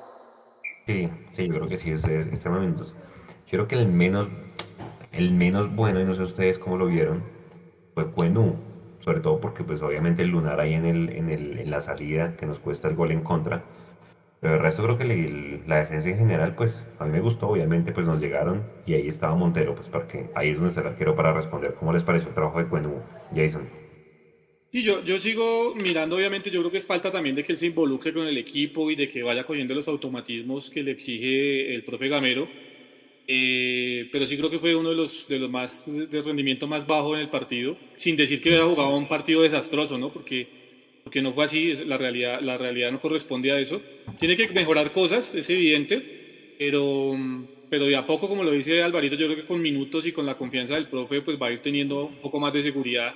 Sí, 0.86 1.10
sí, 1.32 1.46
yo 1.46 1.54
creo 1.54 1.68
que 1.68 1.78
sí, 1.78 1.92
es, 1.92 2.04
es 2.04 2.46
momento 2.46 2.84
Yo 2.84 2.92
creo 3.50 3.68
que 3.68 3.76
el 3.76 3.86
menos, 3.86 4.28
el 5.12 5.30
menos 5.32 5.74
bueno, 5.74 6.00
y 6.00 6.04
no 6.04 6.14
sé 6.14 6.22
ustedes 6.22 6.58
cómo 6.58 6.76
lo 6.76 6.86
vieron, 6.86 7.22
fue 7.94 8.10
Cuenú. 8.10 8.56
Sobre 9.00 9.20
todo 9.20 9.40
porque, 9.40 9.64
pues, 9.64 9.80
obviamente, 9.80 10.20
el 10.22 10.28
lunar 10.28 10.60
ahí 10.60 10.74
en, 10.74 10.84
el, 10.84 11.08
en, 11.08 11.30
el, 11.30 11.58
en 11.58 11.70
la 11.70 11.80
salida, 11.80 12.36
que 12.36 12.44
nos 12.44 12.58
cuesta 12.58 12.86
el 12.86 12.96
gol 12.96 13.12
en 13.12 13.22
contra. 13.22 13.62
Pero 14.40 14.54
el 14.54 14.60
resto 14.60 14.82
creo 14.82 14.96
que 14.96 15.62
la 15.66 15.80
defensa 15.80 16.08
en 16.08 16.18
general, 16.18 16.54
pues, 16.54 16.88
a 16.98 17.04
mí 17.04 17.12
me 17.12 17.20
gustó. 17.20 17.48
Obviamente, 17.48 17.92
pues, 17.92 18.06
nos 18.06 18.20
llegaron 18.20 18.64
y 18.86 18.94
ahí 18.94 19.08
estaba 19.08 19.34
Montero, 19.34 19.74
pues, 19.74 19.88
porque 19.88 20.30
ahí 20.34 20.50
es 20.50 20.56
donde 20.56 20.70
está 20.70 20.80
el 20.80 20.86
arquero 20.88 21.14
para 21.14 21.32
responder. 21.32 21.74
¿Cómo 21.74 21.92
les 21.92 22.02
pareció 22.02 22.28
el 22.28 22.34
trabajo 22.34 22.58
de 22.58 22.66
Cuenú, 22.66 23.02
Jason? 23.34 23.68
Sí, 24.72 24.82
yo, 24.84 25.04
yo 25.04 25.18
sigo 25.18 25.74
mirando, 25.74 26.14
obviamente, 26.16 26.48
yo 26.48 26.60
creo 26.60 26.70
que 26.70 26.78
es 26.78 26.86
falta 26.86 27.10
también 27.10 27.34
de 27.34 27.42
que 27.42 27.52
él 27.52 27.58
se 27.58 27.66
involucre 27.66 28.12
con 28.12 28.26
el 28.26 28.38
equipo 28.38 28.88
y 28.90 28.94
de 28.94 29.08
que 29.08 29.22
vaya 29.22 29.44
cogiendo 29.44 29.74
los 29.74 29.88
automatismos 29.88 30.70
que 30.70 30.84
le 30.84 30.92
exige 30.92 31.74
el 31.74 31.82
profe 31.82 32.08
Gamero. 32.08 32.48
Eh, 33.26 34.08
pero 34.10 34.26
sí 34.26 34.36
creo 34.36 34.50
que 34.50 34.58
fue 34.58 34.74
uno 34.74 34.90
de 34.90 34.96
los, 34.96 35.28
de 35.28 35.38
los 35.38 35.50
más 35.50 35.84
de 35.86 36.22
rendimiento 36.22 36.66
más 36.66 36.86
bajo 36.86 37.14
en 37.14 37.20
el 37.20 37.28
partido, 37.28 37.76
sin 37.96 38.16
decir 38.16 38.40
que 38.40 38.54
haya 38.54 38.64
jugado 38.64 38.96
un 38.96 39.08
partido 39.08 39.42
desastroso, 39.42 39.98
¿no? 39.98 40.12
Porque, 40.12 40.48
porque 41.04 41.22
no 41.22 41.32
fue 41.32 41.44
así, 41.44 41.74
la 41.86 41.98
realidad, 41.98 42.40
la 42.40 42.58
realidad 42.58 42.92
no 42.92 43.00
corresponde 43.00 43.50
a 43.52 43.58
eso. 43.58 43.80
Tiene 44.18 44.36
que 44.36 44.48
mejorar 44.48 44.92
cosas, 44.92 45.34
es 45.34 45.48
evidente, 45.50 46.54
pero, 46.58 47.16
pero 47.68 47.86
de 47.86 47.96
a 47.96 48.06
poco, 48.06 48.28
como 48.28 48.44
lo 48.44 48.50
dice 48.50 48.82
Alvarito, 48.82 49.16
yo 49.16 49.26
creo 49.26 49.38
que 49.38 49.46
con 49.46 49.62
minutos 49.62 50.06
y 50.06 50.12
con 50.12 50.26
la 50.26 50.36
confianza 50.36 50.74
del 50.74 50.88
profe, 50.88 51.22
pues 51.22 51.40
va 51.40 51.46
a 51.46 51.52
ir 51.52 51.60
teniendo 51.60 52.06
un 52.06 52.16
poco 52.16 52.38
más 52.38 52.52
de 52.52 52.62
seguridad 52.62 53.14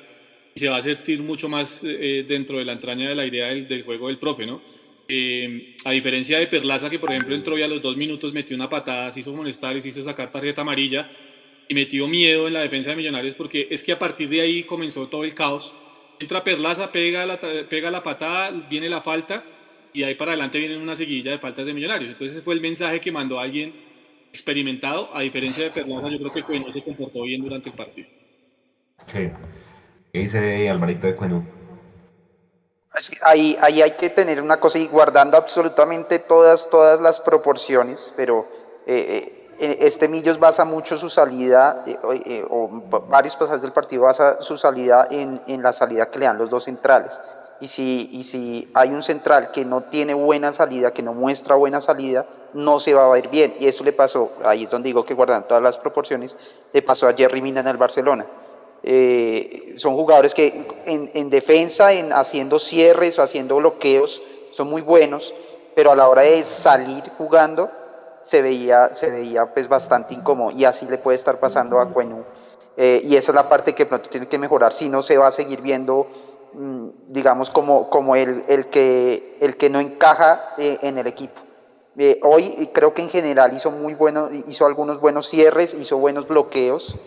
y 0.54 0.60
se 0.60 0.68
va 0.68 0.76
a 0.76 0.82
sentir 0.82 1.20
mucho 1.20 1.48
más 1.48 1.80
eh, 1.82 2.24
dentro 2.26 2.58
de 2.58 2.64
la 2.64 2.72
entraña 2.72 3.08
de 3.08 3.14
la 3.14 3.26
idea 3.26 3.48
del, 3.48 3.82
juego 3.82 4.08
del 4.08 4.18
profe, 4.18 4.46
¿no? 4.46 4.62
Eh, 5.06 5.76
a 5.84 5.90
diferencia 5.90 6.38
de 6.38 6.46
Perlaza, 6.46 6.88
que 6.88 6.98
por 6.98 7.10
ejemplo 7.10 7.34
entró 7.34 7.58
y 7.58 7.62
a 7.62 7.68
los 7.68 7.82
dos 7.82 7.96
minutos 7.96 8.32
metió 8.32 8.56
una 8.56 8.70
patada, 8.70 9.12
se 9.12 9.20
hizo 9.20 9.34
molestar 9.34 9.78
se 9.82 9.88
hizo 9.88 10.02
sacar 10.02 10.32
tarjeta 10.32 10.62
amarilla 10.62 11.10
y 11.68 11.74
metió 11.74 12.08
miedo 12.08 12.46
en 12.46 12.54
la 12.54 12.60
defensa 12.60 12.90
de 12.90 12.96
Millonarios 12.96 13.34
porque 13.34 13.68
es 13.70 13.84
que 13.84 13.92
a 13.92 13.98
partir 13.98 14.28
de 14.28 14.40
ahí 14.40 14.62
comenzó 14.62 15.06
todo 15.08 15.24
el 15.24 15.34
caos. 15.34 15.74
Entra 16.20 16.44
Perlaza, 16.44 16.92
pega 16.92 17.26
la, 17.26 17.40
pega 17.40 17.90
la 17.90 18.02
patada, 18.02 18.50
viene 18.68 18.88
la 18.88 19.00
falta 19.00 19.44
y 19.92 20.02
ahí 20.02 20.14
para 20.14 20.32
adelante 20.32 20.58
viene 20.58 20.76
una 20.76 20.96
seguilla 20.96 21.30
de 21.30 21.38
faltas 21.38 21.66
de 21.66 21.72
Millonarios. 21.72 22.10
Entonces 22.10 22.36
ese 22.36 22.44
fue 22.44 22.54
el 22.54 22.60
mensaje 22.60 23.00
que 23.00 23.12
mandó 23.12 23.38
alguien 23.38 23.74
experimentado, 24.30 25.14
a 25.14 25.20
diferencia 25.20 25.64
de 25.64 25.70
Perlaza, 25.70 26.08
yo 26.08 26.18
creo 26.18 26.46
que 26.46 26.60
no 26.60 26.72
se 26.72 26.82
comportó 26.82 27.22
bien 27.22 27.42
durante 27.42 27.68
el 27.68 27.76
partido. 27.76 28.08
Sí. 29.06 29.30
¿Qué 30.12 30.18
dice 30.18 30.68
Alvarito 30.68 31.06
de 31.06 31.14
Cuenú? 31.14 31.44
Ahí, 33.22 33.56
ahí 33.60 33.82
hay 33.82 33.92
que 33.98 34.10
tener 34.10 34.40
una 34.40 34.58
cosa 34.58 34.78
y 34.78 34.86
guardando 34.86 35.36
absolutamente 35.36 36.20
todas, 36.20 36.70
todas 36.70 37.00
las 37.00 37.18
proporciones, 37.18 38.14
pero 38.16 38.48
eh, 38.86 39.06
eh, 39.08 39.43
este 39.58 40.08
Millos 40.08 40.38
basa 40.38 40.64
mucho 40.64 40.96
su 40.96 41.08
salida, 41.08 41.84
eh, 41.86 42.44
o 42.48 42.68
varios 43.08 43.36
pasajes 43.36 43.62
del 43.62 43.72
partido 43.72 44.02
basa 44.02 44.42
su 44.42 44.58
salida 44.58 45.06
en, 45.10 45.62
la 45.62 45.72
salida 45.72 46.10
que 46.10 46.18
le 46.18 46.26
dan 46.26 46.38
los 46.38 46.50
dos 46.50 46.64
centrales. 46.64 47.20
Y 47.60 47.68
si, 47.68 48.08
y 48.12 48.24
si 48.24 48.70
hay 48.74 48.90
un 48.90 49.02
central 49.02 49.50
que 49.50 49.64
no 49.64 49.82
tiene 49.82 50.12
buena 50.12 50.52
salida, 50.52 50.92
que 50.92 51.02
no 51.02 51.14
muestra 51.14 51.54
buena 51.54 51.80
salida, 51.80 52.26
no 52.52 52.80
se 52.80 52.94
va 52.94 53.12
a 53.12 53.18
ir 53.18 53.28
bien. 53.28 53.54
Y 53.58 53.66
eso 53.66 53.84
le 53.84 53.92
pasó, 53.92 54.32
ahí 54.44 54.64
es 54.64 54.70
donde 54.70 54.88
digo 54.88 55.04
que 55.04 55.14
guardando 55.14 55.46
todas 55.46 55.62
las 55.62 55.78
proporciones, 55.78 56.36
le 56.72 56.82
pasó 56.82 57.08
a 57.08 57.14
Jerry 57.14 57.40
Mina 57.40 57.60
en 57.60 57.68
el 57.68 57.76
Barcelona 57.76 58.26
eh, 58.86 59.72
son 59.76 59.94
jugadores 59.94 60.34
que 60.34 60.66
en, 60.84 61.30
defensa, 61.30 61.94
en 61.94 62.12
haciendo 62.12 62.58
cierres 62.58 63.18
o 63.18 63.22
haciendo 63.22 63.56
bloqueos, 63.56 64.22
son 64.52 64.68
muy 64.68 64.82
buenos, 64.82 65.32
pero 65.74 65.90
a 65.90 65.96
la 65.96 66.06
hora 66.06 66.20
de 66.20 66.44
salir 66.44 67.02
jugando 67.16 67.70
se 68.24 68.40
veía, 68.40 68.92
se 68.94 69.10
veía 69.10 69.46
pues 69.52 69.68
bastante 69.68 70.14
incómodo 70.14 70.50
y 70.50 70.64
así 70.64 70.86
le 70.86 70.96
puede 70.96 71.16
estar 71.16 71.38
pasando 71.38 71.78
a 71.78 71.90
Cuenú. 71.90 72.24
Eh, 72.76 73.02
y 73.04 73.16
esa 73.16 73.32
es 73.32 73.36
la 73.36 73.48
parte 73.48 73.74
que 73.74 73.86
pronto 73.86 74.08
tiene 74.08 74.26
que 74.26 74.38
mejorar, 74.38 74.72
si 74.72 74.88
no 74.88 75.02
se 75.02 75.18
va 75.18 75.28
a 75.28 75.30
seguir 75.30 75.60
viendo, 75.60 76.06
mm, 76.54 76.88
digamos, 77.08 77.50
como, 77.50 77.88
como 77.90 78.16
el, 78.16 78.44
el, 78.48 78.66
que, 78.66 79.36
el 79.40 79.56
que 79.56 79.68
no 79.68 79.78
encaja 79.78 80.54
eh, 80.56 80.78
en 80.80 80.98
el 80.98 81.06
equipo. 81.06 81.40
Eh, 81.96 82.18
hoy 82.24 82.70
creo 82.72 82.94
que 82.94 83.02
en 83.02 83.10
general 83.10 83.52
hizo 83.54 83.70
muy 83.70 83.94
bueno, 83.94 84.30
hizo 84.32 84.66
algunos 84.66 85.00
buenos 85.00 85.28
cierres, 85.28 85.74
hizo 85.74 85.98
buenos 85.98 86.26
bloqueos, 86.26 86.98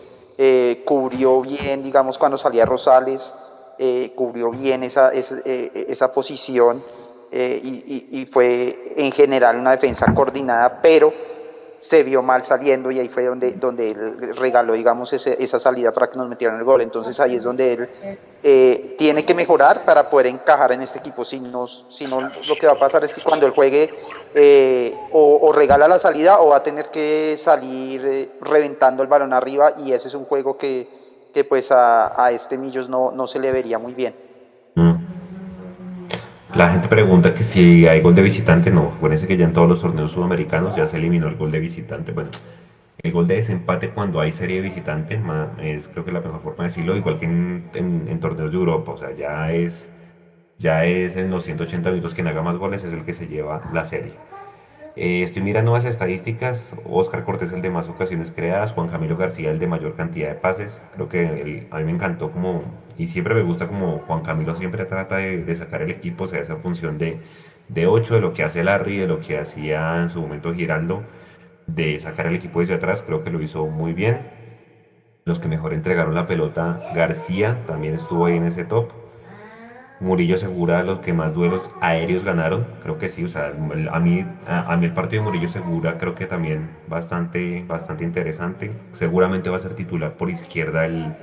cubrió 0.84 1.42
bien, 1.42 1.82
digamos, 1.82 2.16
cuando 2.16 2.38
salía 2.38 2.64
Rosales, 2.64 3.34
cubrió 4.14 4.50
bien 4.52 4.84
esa, 4.84 5.10
esa, 5.12 6.12
posición 6.12 6.80
y, 7.30 8.08
y, 8.10 8.26
fue 8.26 8.94
en 8.96 9.12
general 9.12 9.58
una 9.58 9.72
defensa 9.72 10.12
coordinada, 10.14 10.80
pero 10.82 11.12
se 11.78 12.02
vio 12.02 12.22
mal 12.22 12.42
saliendo 12.42 12.90
y 12.90 12.98
ahí 12.98 13.08
fue 13.08 13.24
donde, 13.24 13.52
donde 13.52 13.92
él 13.92 14.34
regaló, 14.36 14.72
digamos, 14.72 15.12
esa 15.12 15.58
salida 15.58 15.92
para 15.92 16.10
que 16.10 16.18
nos 16.18 16.28
metieran 16.28 16.58
el 16.58 16.64
gol. 16.64 16.80
Entonces 16.80 17.18
ahí 17.20 17.36
es 17.36 17.44
donde 17.44 17.72
él 17.72 17.88
eh, 18.42 18.96
tiene 18.98 19.24
que 19.24 19.34
mejorar 19.34 19.84
para 19.84 20.10
poder 20.10 20.26
encajar 20.26 20.72
en 20.72 20.82
este 20.82 20.98
equipo. 20.98 21.24
Si 21.24 21.38
no, 21.40 21.66
si 21.66 22.06
no, 22.06 22.20
lo 22.20 22.56
que 22.56 22.66
va 22.66 22.72
a 22.72 22.78
pasar 22.78 23.04
es 23.04 23.12
que 23.12 23.22
cuando 23.22 23.46
él 23.46 23.52
juegue 23.52 23.90
eh, 24.34 24.94
o, 25.12 25.52
regala 25.52 25.86
la 25.86 25.98
salida 25.98 26.40
o 26.40 26.48
va 26.48 26.56
a 26.56 26.62
tener 26.62 26.88
que 26.88 27.36
salir 27.36 28.04
eh, 28.06 28.30
reventando 28.40 29.02
el 29.02 29.08
balón 29.08 29.32
arriba 29.32 29.74
y 29.76 29.92
ese 29.92 30.08
es 30.08 30.14
un 30.14 30.24
juego 30.24 30.58
que, 30.58 30.88
que 31.32 31.44
pues 31.44 31.70
a, 31.70 32.22
a 32.22 32.32
este 32.32 32.58
Millos 32.58 32.88
no, 32.88 33.12
no 33.12 33.26
se 33.28 33.38
le 33.38 33.52
vería 33.52 33.78
muy 33.78 33.94
bien. 33.94 34.14
Mm. 34.74 35.07
La 36.58 36.72
gente 36.72 36.88
pregunta 36.88 37.34
que 37.34 37.44
si 37.44 37.86
hay 37.86 38.00
gol 38.00 38.16
de 38.16 38.22
visitante, 38.22 38.72
no. 38.72 38.94
Acuérdense 38.96 39.28
que 39.28 39.36
ya 39.36 39.44
en 39.44 39.52
todos 39.52 39.68
los 39.68 39.80
torneos 39.80 40.10
sudamericanos 40.10 40.74
ya 40.74 40.86
se 40.86 40.96
eliminó 40.96 41.28
el 41.28 41.36
gol 41.36 41.52
de 41.52 41.60
visitante. 41.60 42.10
Bueno, 42.10 42.30
el 43.00 43.12
gol 43.12 43.28
de 43.28 43.36
desempate 43.36 43.90
cuando 43.90 44.18
hay 44.18 44.32
serie 44.32 44.56
de 44.56 44.62
visitante 44.62 45.20
es 45.62 45.86
creo 45.86 46.04
que 46.04 46.10
la 46.10 46.20
mejor 46.20 46.42
forma 46.42 46.64
de 46.64 46.70
decirlo, 46.70 46.96
igual 46.96 47.20
que 47.20 47.26
en, 47.26 48.18
torneos 48.20 48.50
de 48.50 48.58
Europa. 48.58 48.90
O 48.90 48.98
sea, 48.98 49.14
ya 49.16 49.52
es, 49.52 49.88
ya 50.58 50.84
es 50.84 51.14
en 51.14 51.30
los 51.30 51.44
180 51.44 51.90
minutos 51.90 52.12
quien 52.12 52.26
haga 52.26 52.42
más 52.42 52.56
goles 52.56 52.82
es 52.82 52.92
el 52.92 53.04
que 53.04 53.12
se 53.12 53.28
lleva 53.28 53.62
la 53.72 53.84
serie. 53.84 54.14
Eh, 54.96 55.22
estoy 55.22 55.42
mirando 55.42 55.72
las 55.74 55.84
estadísticas. 55.84 56.74
Oscar 56.90 57.22
Cortés, 57.22 57.52
el 57.52 57.62
de 57.62 57.70
más 57.70 57.88
ocasiones 57.88 58.32
creadas. 58.32 58.72
Juan 58.72 58.88
Camilo 58.88 59.16
García, 59.16 59.52
el 59.52 59.60
de 59.60 59.68
mayor 59.68 59.94
cantidad 59.94 60.30
de 60.30 60.34
pases. 60.34 60.82
Creo 60.96 61.08
que 61.08 61.68
a 61.70 61.76
mí 61.76 61.84
me 61.84 61.92
encantó 61.92 62.32
como, 62.32 62.64
y 62.98 63.06
siempre 63.06 63.34
me 63.34 63.42
gusta 63.42 63.68
como 63.68 64.00
Juan 64.00 64.22
Camilo 64.22 64.56
siempre 64.56 64.84
trata 64.84 65.18
de, 65.18 65.54
sacar 65.54 65.82
el 65.82 65.90
equipo, 65.90 66.24
o 66.24 66.26
sea, 66.26 66.40
esa 66.40 66.56
función 66.56 66.98
de, 66.98 67.20
de 67.68 67.86
8, 67.86 68.16
de 68.16 68.20
lo 68.20 68.32
que 68.32 68.42
hace 68.42 68.64
Larry, 68.64 68.98
de 68.98 69.06
lo 69.06 69.20
que 69.20 69.38
hacía 69.38 70.02
en 70.02 70.10
su 70.10 70.20
momento 70.20 70.52
Giraldo, 70.52 71.04
de 71.68 71.98
sacar 72.00 72.26
el 72.26 72.34
equipo 72.34 72.58
desde 72.58 72.74
atrás. 72.74 73.04
Creo 73.06 73.22
que 73.22 73.30
lo 73.30 73.40
hizo 73.40 73.66
muy 73.66 73.92
bien. 73.92 74.18
Los 75.24 75.38
que 75.38 75.46
mejor 75.46 75.74
entregaron 75.74 76.14
la 76.14 76.26
pelota, 76.26 76.90
García 76.94 77.64
también 77.66 77.94
estuvo 77.94 78.26
ahí 78.26 78.36
en 78.36 78.44
ese 78.44 78.64
top. 78.64 78.90
Murillo 80.00 80.36
Segura 80.36 80.82
los 80.82 81.00
que 81.00 81.12
más 81.12 81.34
duelos 81.34 81.70
aéreos 81.80 82.24
ganaron, 82.24 82.66
creo 82.82 82.98
que 82.98 83.08
sí, 83.08 83.24
o 83.24 83.28
sea, 83.28 83.48
a 83.48 83.98
mí, 83.98 84.24
a, 84.46 84.76
mí 84.76 84.86
el 84.86 84.92
partido 84.92 85.22
de 85.22 85.28
Murillo 85.28 85.48
Segura 85.48 85.98
creo 85.98 86.14
que 86.14 86.26
también 86.26 86.70
bastante, 86.86 87.64
bastante 87.66 88.04
interesante, 88.04 88.70
seguramente 88.92 89.50
va 89.50 89.56
a 89.56 89.60
ser 89.60 89.74
titular 89.74 90.12
por 90.12 90.30
izquierda 90.30 90.86
el, 90.86 91.16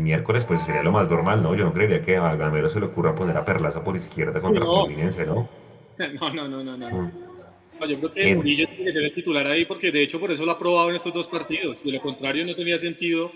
miércoles, 0.00 0.44
pues 0.44 0.60
sería 0.62 0.82
lo 0.82 0.92
más 0.92 1.08
normal, 1.10 1.42
¿no? 1.42 1.54
Yo 1.54 1.64
no 1.64 1.72
creería 1.72 2.02
que 2.02 2.16
a 2.16 2.34
Gamero 2.36 2.68
se 2.68 2.80
le 2.80 2.86
ocurra 2.86 3.14
poner 3.14 3.36
a 3.36 3.44
Perlaza 3.44 3.82
por 3.84 3.96
izquierda 3.96 4.40
contra 4.40 4.64
no. 4.64 4.84
Fluminense, 4.84 5.26
¿no? 5.26 5.48
No, 5.98 6.32
no, 6.32 6.48
no, 6.48 6.64
no, 6.64 6.76
no. 6.78 6.88
Mm. 6.88 7.10
yo 7.86 7.98
creo 7.98 8.10
que 8.10 8.34
Murillo 8.34 8.66
tiene 8.68 8.84
que 8.84 8.92
ser 8.92 9.04
el 9.04 9.12
titular 9.12 9.46
ahí 9.46 9.66
porque 9.66 9.90
de 9.90 10.02
hecho 10.02 10.18
por 10.18 10.30
eso 10.30 10.46
lo 10.46 10.52
ha 10.52 10.58
probado 10.58 10.88
en 10.88 10.96
estos 10.96 11.12
dos 11.12 11.28
partidos, 11.28 11.84
de 11.84 11.92
lo 11.92 12.00
contrario 12.00 12.46
no 12.46 12.54
tenía 12.54 12.78
sentido 12.78 13.30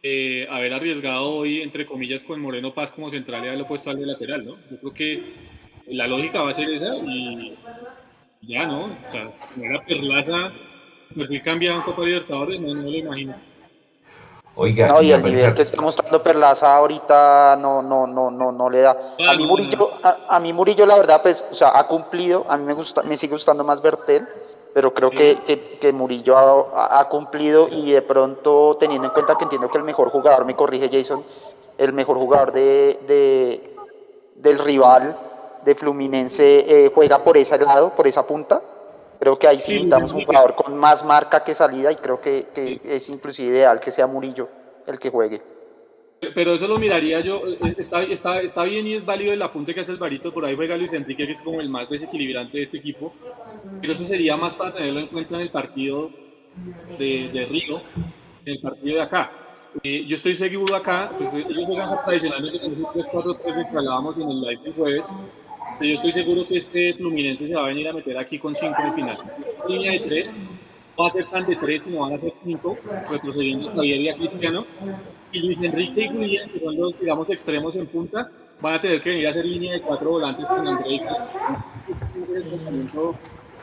eh, 0.00 0.46
haber 0.48 0.72
arriesgado 0.72 1.28
hoy, 1.28 1.60
entre 1.60 1.84
comillas, 1.84 2.22
con 2.22 2.40
Moreno 2.40 2.72
Paz 2.72 2.92
como 2.92 3.10
central 3.10 3.42
y 3.42 3.48
haberlo 3.48 3.66
puesto 3.66 3.90
al 3.90 3.98
de 3.98 4.06
lateral, 4.06 4.46
¿no? 4.46 4.56
Yo 4.70 4.78
creo 4.78 4.94
que 4.94 5.22
la 5.88 6.06
lógica 6.06 6.42
va 6.42 6.50
a 6.50 6.54
ser 6.54 6.70
esa 6.70 6.94
y 6.96 7.56
ya, 8.42 8.66
¿no? 8.66 8.84
O 8.84 9.12
sea, 9.12 9.28
si 9.28 9.64
era 9.64 9.80
Perlaza, 9.80 10.52
perfil 11.16 11.42
cambiado 11.42 11.78
en 11.78 11.82
Copa 11.82 12.04
Libertadores, 12.04 12.60
no, 12.60 12.74
no 12.74 12.82
lo 12.82 12.96
imagino. 12.96 13.34
Oiga, 14.60 14.88
no, 14.88 15.00
y 15.00 15.12
el 15.12 15.22
nivel 15.22 15.54
que 15.54 15.62
está 15.62 15.80
mostrando 15.80 16.20
Perlaza 16.20 16.74
ahorita 16.74 17.56
no, 17.60 17.80
no, 17.80 18.08
no, 18.08 18.28
no, 18.28 18.50
no 18.50 18.68
le 18.68 18.80
da. 18.80 18.90
A 19.28 19.34
mí 19.34 19.46
Murillo, 19.46 19.92
a, 20.02 20.40
mí 20.40 20.52
Murillo 20.52 20.84
la 20.84 20.96
verdad, 20.96 21.22
pues, 21.22 21.44
o 21.48 21.54
sea, 21.54 21.78
ha 21.78 21.86
cumplido, 21.86 22.44
a 22.48 22.56
mí 22.56 22.64
me 22.64 22.72
gusta, 22.72 23.04
me 23.04 23.16
sigue 23.16 23.34
gustando 23.34 23.62
más 23.62 23.80
Bertel, 23.80 24.26
pero 24.74 24.92
creo 24.92 25.10
que, 25.10 25.36
que, 25.80 25.92
Murillo 25.92 26.36
ha, 26.36 27.08
cumplido 27.08 27.68
y 27.70 27.92
de 27.92 28.02
pronto, 28.02 28.76
teniendo 28.80 29.06
en 29.06 29.14
cuenta 29.14 29.36
que 29.36 29.44
entiendo 29.44 29.70
que 29.70 29.78
el 29.78 29.84
mejor 29.84 30.10
jugador, 30.10 30.44
me 30.44 30.56
corrige 30.56 30.90
Jason, 30.90 31.22
el 31.78 31.92
mejor 31.92 32.16
jugador 32.16 32.50
de, 32.50 32.98
de 33.06 33.76
del 34.34 34.58
rival 34.58 35.16
de 35.64 35.74
Fluminense 35.76 36.86
eh, 36.86 36.90
juega 36.92 37.18
por 37.18 37.36
ese 37.36 37.58
lado, 37.58 37.90
por 37.90 38.08
esa 38.08 38.26
punta. 38.26 38.60
Creo 39.20 39.38
que 39.38 39.48
ahí 39.48 39.58
sí 39.58 39.72
necesitamos 39.72 40.12
un 40.12 40.24
jugador 40.24 40.54
con 40.54 40.76
más 40.76 41.04
marca 41.04 41.42
que 41.42 41.54
salida 41.54 41.90
y 41.90 41.96
creo 41.96 42.20
que, 42.20 42.46
que 42.54 42.78
es 42.84 43.08
inclusive 43.10 43.48
ideal 43.48 43.80
que 43.80 43.90
sea 43.90 44.06
Murillo 44.06 44.48
el 44.86 44.98
que 44.98 45.10
juegue. 45.10 45.42
Pero 46.34 46.54
eso 46.54 46.66
lo 46.66 46.78
miraría 46.78 47.20
yo, 47.20 47.46
eh, 47.46 47.74
está, 47.76 48.02
está, 48.02 48.40
está, 48.40 48.64
bien 48.64 48.86
y 48.86 48.94
es 48.94 49.04
válido 49.04 49.32
el 49.32 49.40
apunte 49.40 49.72
que 49.72 49.80
hace 49.80 49.92
el 49.92 49.98
Barito, 49.98 50.34
por 50.34 50.44
ahí 50.44 50.56
juega 50.56 50.76
Luis 50.76 50.92
Enrique, 50.92 51.26
que 51.26 51.32
es 51.32 51.42
como 51.42 51.60
el 51.60 51.68
más 51.68 51.88
desequilibrante 51.88 52.58
de 52.58 52.64
este 52.64 52.78
equipo, 52.78 53.12
pero 53.80 53.92
eso 53.92 54.04
sería 54.04 54.36
más 54.36 54.56
para 54.56 54.74
tenerlo 54.74 54.98
en 54.98 55.06
cuenta 55.06 55.36
en 55.36 55.42
el 55.42 55.50
partido 55.50 56.10
de, 56.98 57.30
de 57.32 57.46
Río, 57.46 57.80
en 58.44 58.54
el 58.54 58.60
partido 58.60 58.96
de 58.96 59.02
acá. 59.02 59.30
Eh, 59.84 60.06
yo 60.06 60.16
estoy 60.16 60.34
seguro 60.34 60.74
acá, 60.74 61.12
pues 61.16 61.32
ellos 61.32 61.66
juegan 61.66 61.88
tradicionalmente 62.04 62.60
con 62.60 62.74
3-4-3 62.74 63.70
que 63.70 63.78
hablábamos 63.78 64.18
en 64.18 64.28
el 64.28 64.40
live 64.40 64.62
del 64.64 64.72
jueves, 64.72 65.08
yo 65.80 65.94
estoy 65.94 66.12
seguro 66.12 66.46
que 66.46 66.58
este 66.58 66.94
Fluminense 66.94 67.46
se 67.46 67.54
va 67.54 67.64
a 67.64 67.68
venir 67.68 67.88
a 67.88 67.92
meter 67.92 68.18
aquí 68.18 68.38
con 68.38 68.54
5 68.54 68.74
en 68.82 68.94
final. 68.94 69.18
Línea 69.68 69.92
de 69.92 70.00
3, 70.00 70.36
va 71.00 71.08
a 71.08 71.12
ser 71.12 71.26
tan 71.26 71.46
de 71.46 71.56
3, 71.56 71.82
sino 71.82 72.00
van 72.00 72.14
a 72.14 72.18
ser 72.18 72.32
5, 72.34 72.78
retrocediendo 73.10 73.68
Javier 73.68 74.00
y 74.00 74.08
a 74.08 74.14
Cristiano 74.14 74.66
y 75.32 75.40
Luis 75.40 75.62
Enrique 75.62 76.02
y 76.02 76.08
Julián, 76.08 76.50
que 76.50 76.60
son 76.60 76.76
los, 76.76 76.98
digamos, 76.98 77.30
extremos 77.30 77.76
en 77.76 77.86
punta, 77.86 78.28
van 78.60 78.74
a 78.74 78.80
tener 78.80 79.02
que 79.02 79.10
venir 79.10 79.26
a 79.26 79.30
hacer 79.30 79.44
línea 79.44 79.74
de 79.74 79.80
cuatro 79.82 80.10
volantes 80.10 80.46
con 80.46 80.66
André 80.66 80.94
y 80.94 81.00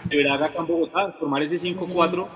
de 0.05 0.24
Braga 0.24 0.45
acá 0.45 0.59
en 0.59 0.68
Bogotá, 0.68 1.16
formar 1.20 1.41
ese 1.41 1.57
5-4 1.57 2.28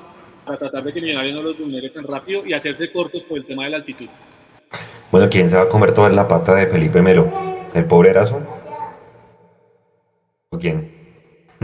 para 0.45 0.57
tratar 0.57 0.83
de 0.83 0.93
que 0.93 1.01
Millonarios 1.01 1.35
no 1.35 1.43
los 1.43 1.59
vulnere 1.59 1.89
tan 1.91 2.03
rápido 2.05 2.45
y 2.45 2.53
hacerse 2.53 2.91
cortos 2.91 3.23
por 3.23 3.37
el 3.37 3.45
tema 3.45 3.65
de 3.65 3.69
la 3.69 3.77
altitud. 3.77 4.07
Bueno, 5.11 5.29
¿quién 5.29 5.47
se 5.47 5.55
va 5.55 5.63
a 5.63 5.69
comer 5.69 5.93
toda 5.93 6.09
la 6.09 6.27
pata 6.27 6.55
de 6.55 6.67
Felipe 6.67 7.01
Melo? 7.01 7.31
¿El 7.73 7.85
pobre 7.85 8.09
Erazo? 8.09 8.58
¿O 10.51 10.57
quién? 10.57 10.91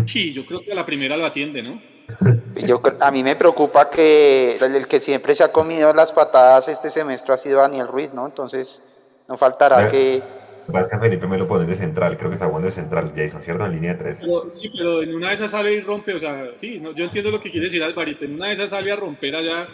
Sí, 0.06 0.32
yo 0.32 0.46
creo 0.46 0.62
que 0.62 0.72
a 0.72 0.76
la 0.76 0.86
primera 0.86 1.18
lo 1.18 1.26
atiende, 1.26 1.64
¿no? 1.64 1.82
Yo, 2.68 2.82
a 3.02 3.12
mí 3.12 3.24
me 3.24 3.36
preocupa 3.36 3.90
que 3.90 4.58
el 4.58 4.88
que 4.88 5.00
siempre 5.00 5.34
se 5.34 5.44
ha 5.44 5.52
comido 5.52 5.92
las 5.92 6.12
patadas 6.12 6.68
este 6.68 6.90
semestre 6.90 7.34
ha 7.34 7.38
sido 7.38 7.60
Daniel 7.60 7.88
Ruiz, 7.88 8.14
¿no? 8.14 8.28
Entonces, 8.28 8.84
no 9.28 9.38
faltará 9.38 9.88
que... 9.88 10.22
Que 10.68 11.00
Felipe 11.00 11.28
me 11.28 11.38
lo 11.38 11.48
pone 11.48 11.66
de 11.66 11.76
central, 11.76 12.18
creo 12.18 12.30
que 12.30 12.36
está 12.36 12.48
jugando 12.48 12.68
de 12.68 12.72
central, 12.72 13.14
Jason, 13.16 13.42
¿cierto? 13.42 13.66
En 13.66 13.72
línea 13.72 13.94
de 13.94 14.00
tres. 14.00 14.26
sí, 14.52 14.72
pero 14.76 15.04
en 15.04 15.14
una 15.14 15.30
de 15.30 15.36
esas 15.36 15.52
sale 15.52 15.74
y 15.74 15.82
rompe, 15.82 16.14
o 16.16 16.20
sea, 16.20 16.52
sí, 16.56 16.82
yo 16.96 17.06
entiendo 17.06 17.30
lo 17.30 17.40
que 17.40 17.52
quiere 17.52 17.68
decir 17.68 17.84
Alvarito, 17.84 18.26
en 18.26 18.36
una 18.36 18.48
de 18.48 18.54
esas 18.54 18.72
sale 18.72 18.92
a 18.92 18.96
romper 18.96 19.36
allá 19.36 19.68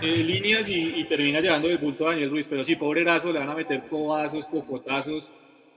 eh, 0.00 0.06
líneas 0.06 0.68
y, 0.68 1.04
termina 1.04 1.40
llevando 1.40 1.68
el 1.68 1.78
bulto 1.78 2.06
a 2.06 2.10
Daniel 2.10 2.30
Ruiz, 2.30 2.46
pero 2.48 2.62
sí, 2.62 2.76
pobre 2.76 3.00
Erazo, 3.00 3.32
le 3.32 3.40
van 3.40 3.50
a 3.50 3.54
meter 3.54 3.82
cobazos, 3.88 4.46
cocotazos, 4.46 5.28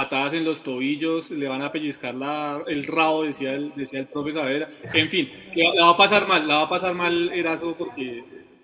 patadas 0.02 0.34
en 0.34 0.44
los 0.44 0.64
tobillos, 0.64 1.30
le 1.30 1.48
van 1.48 1.62
a 1.62 1.72
pellizcar 1.72 2.16
la, 2.16 2.64
el 2.66 2.88
rabo, 2.88 3.24
decía 3.24 3.54
el, 3.54 3.72
decía 3.76 4.00
el 4.00 4.08
profe 4.08 4.32
Saavedra. 4.32 4.68
En 4.96 5.10
fin, 5.10 5.30
la, 5.54 5.86
va 5.86 5.92
a 5.92 5.98
pasar 5.98 6.28
mal, 6.28 6.48
la 6.48 6.56
va 6.56 6.62
a 6.64 6.70
pasar 6.70 6.96
mal 6.96 7.32
Erazo 7.32 7.76
porque 7.78 8.24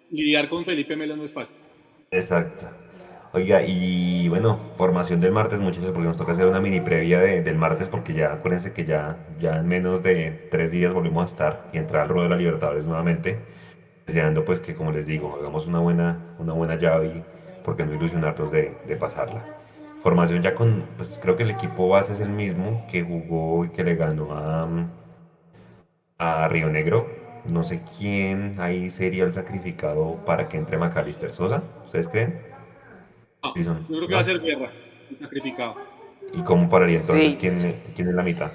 lidiar 0.09 0.49
con 0.49 0.65
Felipe 0.65 0.95
Melo 0.95 1.15
no 1.15 1.23
es 1.23 1.33
fácil. 1.33 1.55
Exacto. 2.09 2.67
Oiga, 3.33 3.61
y 3.61 4.27
bueno, 4.29 4.57
formación 4.77 5.19
del 5.19 5.31
martes, 5.31 5.59
muchachos, 5.59 5.91
porque 5.91 6.07
nos 6.07 6.17
toca 6.17 6.31
hacer 6.31 6.47
una 6.47 6.59
mini 6.59 6.81
previa 6.81 7.19
del 7.19 7.57
martes, 7.57 7.87
porque 7.87 8.13
ya 8.13 8.33
acuérdense 8.33 8.73
que 8.73 8.85
ya, 8.85 9.17
ya 9.39 9.57
en 9.57 9.67
menos 9.67 10.01
de 10.01 10.47
tres 10.49 10.71
días 10.71 10.91
volvemos 10.91 11.23
a 11.23 11.25
estar 11.27 11.69
y 11.71 11.77
entrar 11.77 12.03
al 12.03 12.09
ruedo 12.09 12.23
de 12.23 12.29
la 12.29 12.37
Libertadores 12.37 12.85
nuevamente, 12.85 13.37
deseando 14.07 14.43
pues 14.43 14.59
que, 14.59 14.73
como 14.73 14.91
les 14.91 15.05
digo, 15.05 15.37
hagamos 15.39 15.67
una 15.67 15.79
buena, 15.79 16.35
una 16.39 16.53
buena 16.53 16.77
llave, 16.77 17.23
porque 17.63 17.85
no 17.85 17.93
ilusionarnos 17.93 18.51
de, 18.51 18.75
de 18.87 18.95
pasarla 18.95 19.56
formación 20.01 20.41
ya 20.41 20.55
con, 20.55 20.85
pues 20.97 21.09
creo 21.21 21.35
que 21.35 21.43
el 21.43 21.51
equipo 21.51 21.89
base 21.89 22.13
es 22.13 22.19
el 22.19 22.29
mismo 22.29 22.85
que 22.89 23.03
jugó 23.03 23.65
y 23.65 23.69
que 23.69 23.83
le 23.83 23.95
ganó 23.95 24.31
a, 24.31 24.67
a 26.17 26.47
Río 26.47 26.69
Negro. 26.69 27.07
No 27.45 27.63
sé 27.63 27.81
quién 27.97 28.59
ahí 28.59 28.89
sería 28.89 29.23
el 29.23 29.33
sacrificado 29.33 30.17
para 30.25 30.49
que 30.49 30.57
entre 30.57 30.77
Macalister 30.77 31.33
Sosa. 31.33 31.63
¿Ustedes 31.85 32.07
creen? 32.09 32.41
yo 33.55 33.77
creo 33.87 34.07
que 34.07 34.13
va 34.13 34.19
a 34.19 34.23
ser 34.23 34.41
Guerra, 34.41 34.71
el 35.09 35.19
sacrificado. 35.19 35.75
¿Y 36.33 36.41
cómo 36.43 36.69
pararía 36.69 36.99
entonces? 36.99 37.37
¿Quién, 37.39 37.75
¿Quién, 37.95 38.09
es 38.09 38.13
la 38.13 38.23
mitad? 38.23 38.51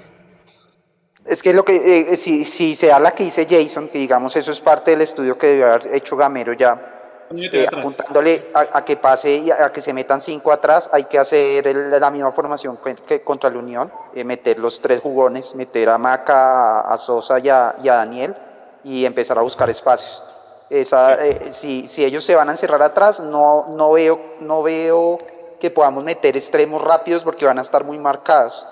Es 1.25 1.41
que 1.41 1.53
lo 1.53 1.63
que, 1.63 1.75
eh, 1.75 2.05
eh, 2.11 2.17
si, 2.17 2.45
si 2.45 2.75
sea 2.75 2.99
la 2.99 3.11
que 3.11 3.23
dice 3.23 3.47
Jason, 3.49 3.87
que 3.87 3.97
digamos 3.97 4.35
eso 4.35 4.51
es 4.51 4.61
parte 4.61 4.91
del 4.91 5.01
estudio 5.01 5.37
que 5.37 5.47
debe 5.47 5.63
haber 5.63 5.95
hecho 5.95 6.15
Gamero 6.15 6.53
ya, 6.53 6.92
eh, 7.31 7.67
apuntándole 7.71 8.49
a, 8.53 8.83
que 8.85 8.97
pase 8.97 9.35
y 9.35 9.51
a, 9.51 9.71
que 9.71 9.81
se 9.81 9.93
metan 9.93 10.21
cinco 10.21 10.51
atrás, 10.51 10.89
hay 10.91 11.05
que 11.05 11.17
hacer 11.17 11.65
la 11.75 12.11
misma 12.11 12.31
formación 12.31 12.77
que, 13.05 13.21
contra 13.21 13.49
la 13.49 13.59
Unión, 13.59 13.91
eh, 14.13 14.23
meter 14.23 14.59
los 14.59 14.79
tres 14.81 15.01
jugones, 15.01 15.55
meter 15.55 15.89
a 15.89 15.97
Maca, 15.97 16.81
a, 16.81 16.97
Sosa 16.97 17.39
y 17.39 17.49
a, 17.49 17.75
Daniel 17.81 18.35
y 18.83 19.05
empezar 19.05 19.37
a 19.37 19.41
buscar 19.41 19.69
espacios. 19.69 20.23
Esa, 20.69 21.13
eh, 21.25 21.51
si, 21.51 21.87
si, 21.87 22.03
ellos 22.03 22.23
se 22.23 22.35
van 22.35 22.49
a 22.49 22.51
encerrar 22.51 22.81
atrás, 22.81 23.19
no, 23.19 23.67
no, 23.69 23.91
veo, 23.91 24.19
no 24.39 24.63
veo 24.63 25.17
que 25.59 25.71
podamos 25.71 26.03
meter 26.03 26.35
extremos 26.35 26.81
rápidos 26.81 27.23
porque 27.23 27.45
van 27.45 27.57
a 27.57 27.61
estar 27.61 27.83
muy 27.83 27.97
marcados. 27.97 28.67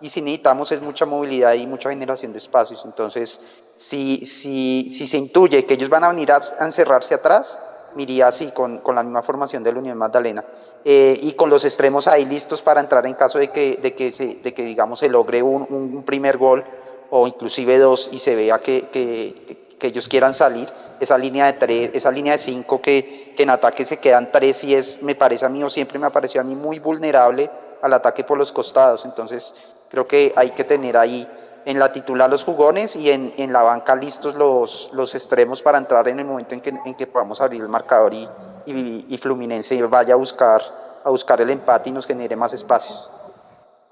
Y 0.00 0.08
si 0.08 0.22
necesitamos 0.22 0.72
es 0.72 0.80
mucha 0.80 1.04
movilidad 1.04 1.52
y 1.54 1.66
mucha 1.66 1.90
generación 1.90 2.32
de 2.32 2.38
espacios. 2.38 2.82
Entonces, 2.84 3.40
si, 3.74 4.24
si, 4.24 4.88
si 4.88 5.06
se 5.06 5.18
intuye 5.18 5.64
que 5.66 5.74
ellos 5.74 5.90
van 5.90 6.04
a 6.04 6.08
venir 6.08 6.32
a, 6.32 6.40
encerrarse 6.60 7.14
atrás, 7.14 7.58
miría 7.94 8.28
así, 8.28 8.50
con, 8.52 8.78
con, 8.78 8.94
la 8.94 9.02
misma 9.02 9.22
formación 9.22 9.62
de 9.62 9.72
la 9.72 9.78
Unión 9.78 9.98
Magdalena. 9.98 10.44
Eh, 10.84 11.18
y 11.22 11.32
con 11.32 11.50
los 11.50 11.64
extremos 11.64 12.06
ahí 12.06 12.24
listos 12.24 12.62
para 12.62 12.80
entrar 12.80 13.04
en 13.06 13.14
caso 13.14 13.38
de 13.38 13.48
que, 13.48 13.76
de 13.76 13.94
que, 13.94 14.10
se, 14.10 14.36
de 14.36 14.54
que 14.54 14.64
digamos, 14.64 14.98
se 14.98 15.08
logre 15.08 15.42
un, 15.42 15.66
un 15.70 16.02
primer 16.04 16.38
gol 16.38 16.64
o 17.10 17.26
inclusive 17.26 17.78
dos 17.78 18.08
y 18.12 18.18
se 18.18 18.34
vea 18.34 18.58
que, 18.60 18.88
que, 18.88 19.76
que 19.78 19.86
ellos 19.88 20.08
quieran 20.08 20.34
salir. 20.34 20.68
Esa 21.00 21.16
línea 21.18 21.46
de 21.46 21.54
tres, 21.54 21.90
esa 21.94 22.10
línea 22.10 22.34
de 22.34 22.38
cinco 22.38 22.80
que, 22.80 23.32
que 23.36 23.42
en 23.42 23.50
ataque 23.50 23.84
se 23.84 23.96
quedan 23.96 24.30
tres 24.30 24.62
y 24.64 24.74
es, 24.74 25.02
me 25.02 25.14
parece 25.14 25.46
a 25.46 25.48
mí, 25.48 25.62
o 25.64 25.70
siempre 25.70 25.98
me 25.98 26.06
ha 26.06 26.10
parecido 26.10 26.42
a 26.42 26.44
mí 26.44 26.54
muy 26.54 26.78
vulnerable 26.78 27.50
al 27.82 27.92
ataque 27.94 28.22
por 28.22 28.38
los 28.38 28.52
costados. 28.52 29.04
Entonces, 29.04 29.54
creo 29.88 30.06
que 30.06 30.32
hay 30.36 30.50
que 30.50 30.64
tener 30.64 30.96
ahí 30.96 31.26
en 31.66 31.78
la 31.78 31.92
titular 31.92 32.28
los 32.30 32.44
jugones 32.44 32.96
y 32.96 33.10
en, 33.10 33.32
en 33.36 33.52
la 33.52 33.62
banca 33.62 33.94
listos 33.96 34.34
los, 34.34 34.90
los 34.94 35.14
extremos 35.14 35.62
para 35.62 35.78
entrar 35.78 36.08
en 36.08 36.18
el 36.18 36.26
momento 36.26 36.54
en 36.54 36.60
que, 36.60 36.70
en 36.70 36.94
que 36.94 37.06
podamos 37.06 37.40
abrir 37.40 37.60
el 37.62 37.68
marcador 37.68 38.14
y, 38.14 38.26
y, 38.66 39.06
y, 39.08 39.18
Fluminense 39.18 39.80
vaya 39.82 40.14
a 40.14 40.16
buscar, 40.16 40.60
a 41.04 41.10
buscar 41.10 41.40
el 41.40 41.50
empate 41.50 41.90
y 41.90 41.92
nos 41.92 42.06
genere 42.06 42.36
más 42.36 42.52
espacios. 42.52 43.10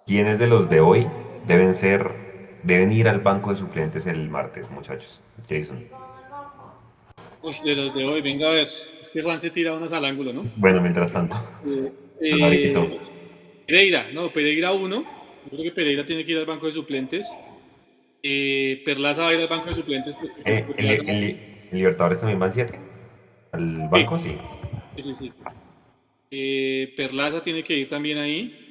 ¿Quiénes 0.07 0.39
de 0.39 0.47
los 0.47 0.69
de 0.71 0.81
hoy 0.81 1.09
deben 1.47 1.75
ser, 1.75 2.59
deben 2.63 2.93
ir 2.93 3.09
al 3.09 3.21
banco 3.21 3.53
de 3.53 3.59
suplentes 3.59 4.07
el 4.07 4.29
martes, 4.29 4.71
muchachos? 4.71 5.21
Jason. 5.49 5.87
Pues 7.41 7.63
de 7.63 7.77
los 7.77 7.95
de 7.95 8.05
hoy, 8.05 8.21
venga 8.21 8.49
a 8.49 8.53
ver, 8.53 8.65
es 8.65 9.11
que 9.13 9.23
Juan 9.23 9.39
se 9.39 9.51
tira 9.51 9.73
unos 9.73 9.93
al 9.93 10.05
ángulo, 10.05 10.33
¿no? 10.33 10.45
Bueno, 10.57 10.81
mientras 10.81 11.13
tanto. 11.13 11.37
Eh, 11.65 11.93
eh, 12.21 12.99
Pereira, 13.67 14.09
no, 14.13 14.33
Pereira 14.33 14.73
1. 14.73 14.97
Yo 14.97 15.51
creo 15.51 15.63
que 15.63 15.71
Pereira 15.71 16.05
tiene 16.05 16.25
que 16.25 16.33
ir 16.33 16.39
al 16.39 16.47
banco 16.47 16.67
de 16.67 16.73
suplentes. 16.73 17.31
Eh, 18.23 18.83
Perlaza 18.85 19.23
va 19.23 19.29
a 19.29 19.35
ir 19.35 19.41
al 19.41 19.49
banco 19.49 19.67
de 19.67 19.75
suplentes. 19.75 20.17
Pues, 20.17 20.33
eh, 20.45 20.67
el, 20.77 21.77
Libertadores 21.77 22.21
también 22.21 22.39
van 22.39 22.53
7. 22.53 22.79
¿Al 23.53 23.89
banco? 23.89 24.19
Sí. 24.19 24.37
Sí, 24.97 25.03
sí, 25.03 25.15
sí. 25.15 25.39
Eh, 26.31 26.93
Perlaza 26.97 27.43
tiene 27.43 27.63
que 27.63 27.75
ir 27.75 27.89
también 27.89 28.19
ahí. 28.19 28.65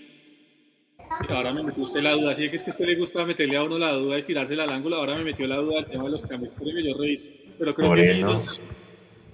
Ahora 1.29 1.53
me 1.53 1.63
metió 1.63 1.83
usted 1.83 2.01
la 2.01 2.13
duda. 2.13 2.31
Así 2.31 2.49
que 2.49 2.57
es 2.57 2.63
que 2.63 2.71
a 2.71 2.73
usted 2.73 2.85
le 2.85 2.95
gusta 2.95 3.25
meterle 3.25 3.57
a 3.57 3.63
uno 3.63 3.77
la 3.77 3.91
duda 3.93 4.19
y 4.19 4.23
tirársela 4.23 4.63
al 4.63 4.71
ángulo. 4.71 4.97
Ahora 4.97 5.15
me 5.15 5.23
metió 5.23 5.47
la 5.47 5.57
duda 5.57 5.75
del 5.75 5.85
tema 5.85 6.03
de 6.05 6.09
los 6.11 6.25
cambios. 6.25 6.53
Creo 6.53 6.75
que 6.75 6.83
yo 6.83 6.97
reviso. 6.97 7.29
Pero 7.57 7.73
creo 7.73 7.87
Moreno, 7.89 8.33
que 8.33 8.39
sí 8.39 8.61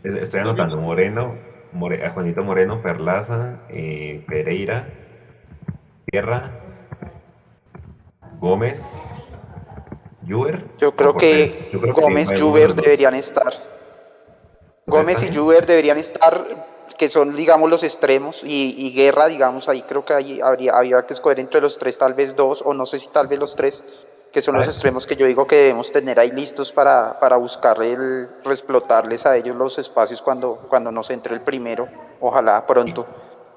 Estoy 0.03 0.41
anotando 0.41 0.77
Moreno, 0.77 1.35
More, 1.71 2.09
Juanito 2.09 2.43
Moreno, 2.43 2.81
Perlaza, 2.81 3.61
eh, 3.69 4.23
Pereira, 4.27 4.87
Tierra, 6.05 6.51
Gómez, 8.39 9.01
Juber. 10.27 10.65
Yo 10.77 10.95
creo 10.95 11.15
que 11.15 11.69
Gómez, 11.93 12.31
y 12.31 12.39
Juber 12.39 12.73
deberían 12.75 13.15
estar. 13.15 13.53
Gómez 14.85 15.23
y 15.23 15.35
Juber 15.35 15.65
deberían 15.65 15.97
estar, 15.97 16.45
que 16.97 17.09
son, 17.09 17.35
digamos, 17.35 17.69
los 17.69 17.83
extremos, 17.83 18.41
y, 18.43 18.93
Guerra, 18.93 19.27
digamos, 19.27 19.69
ahí 19.69 19.81
creo 19.83 20.03
que 20.05 20.13
ahí 20.13 20.41
habría, 20.41 20.73
habría 20.73 21.05
que 21.05 21.13
escoger 21.13 21.39
entre 21.39 21.61
los 21.61 21.77
tres, 21.77 21.97
tal 21.97 22.13
vez 22.13 22.35
dos, 22.35 22.61
o 22.65 22.73
no 22.73 22.85
sé 22.85 22.99
si 22.99 23.07
tal 23.07 23.27
vez 23.27 23.39
los 23.39 23.55
tres, 23.55 23.83
que 24.31 24.41
son 24.41 24.55
los 24.55 24.67
extremos 24.67 25.05
que 25.05 25.15
yo 25.15 25.27
digo 25.27 25.45
que 25.45 25.55
debemos 25.57 25.91
tener 25.91 26.19
ahí 26.19 26.31
listos 26.31 26.71
para, 26.71 27.19
para 27.19 27.37
buscar 27.37 27.81
el, 27.83 28.27
explotarles 28.45 29.27
a 29.27 29.37
ellos 29.37 29.55
los 29.55 29.77
espacios 29.77 30.23
cuando, 30.23 30.55
cuando 30.67 30.91
nos 30.91 31.11
entre 31.11 31.35
el 31.35 31.41
primero, 31.41 31.87
ojalá 32.19 32.65
pronto, 32.65 33.05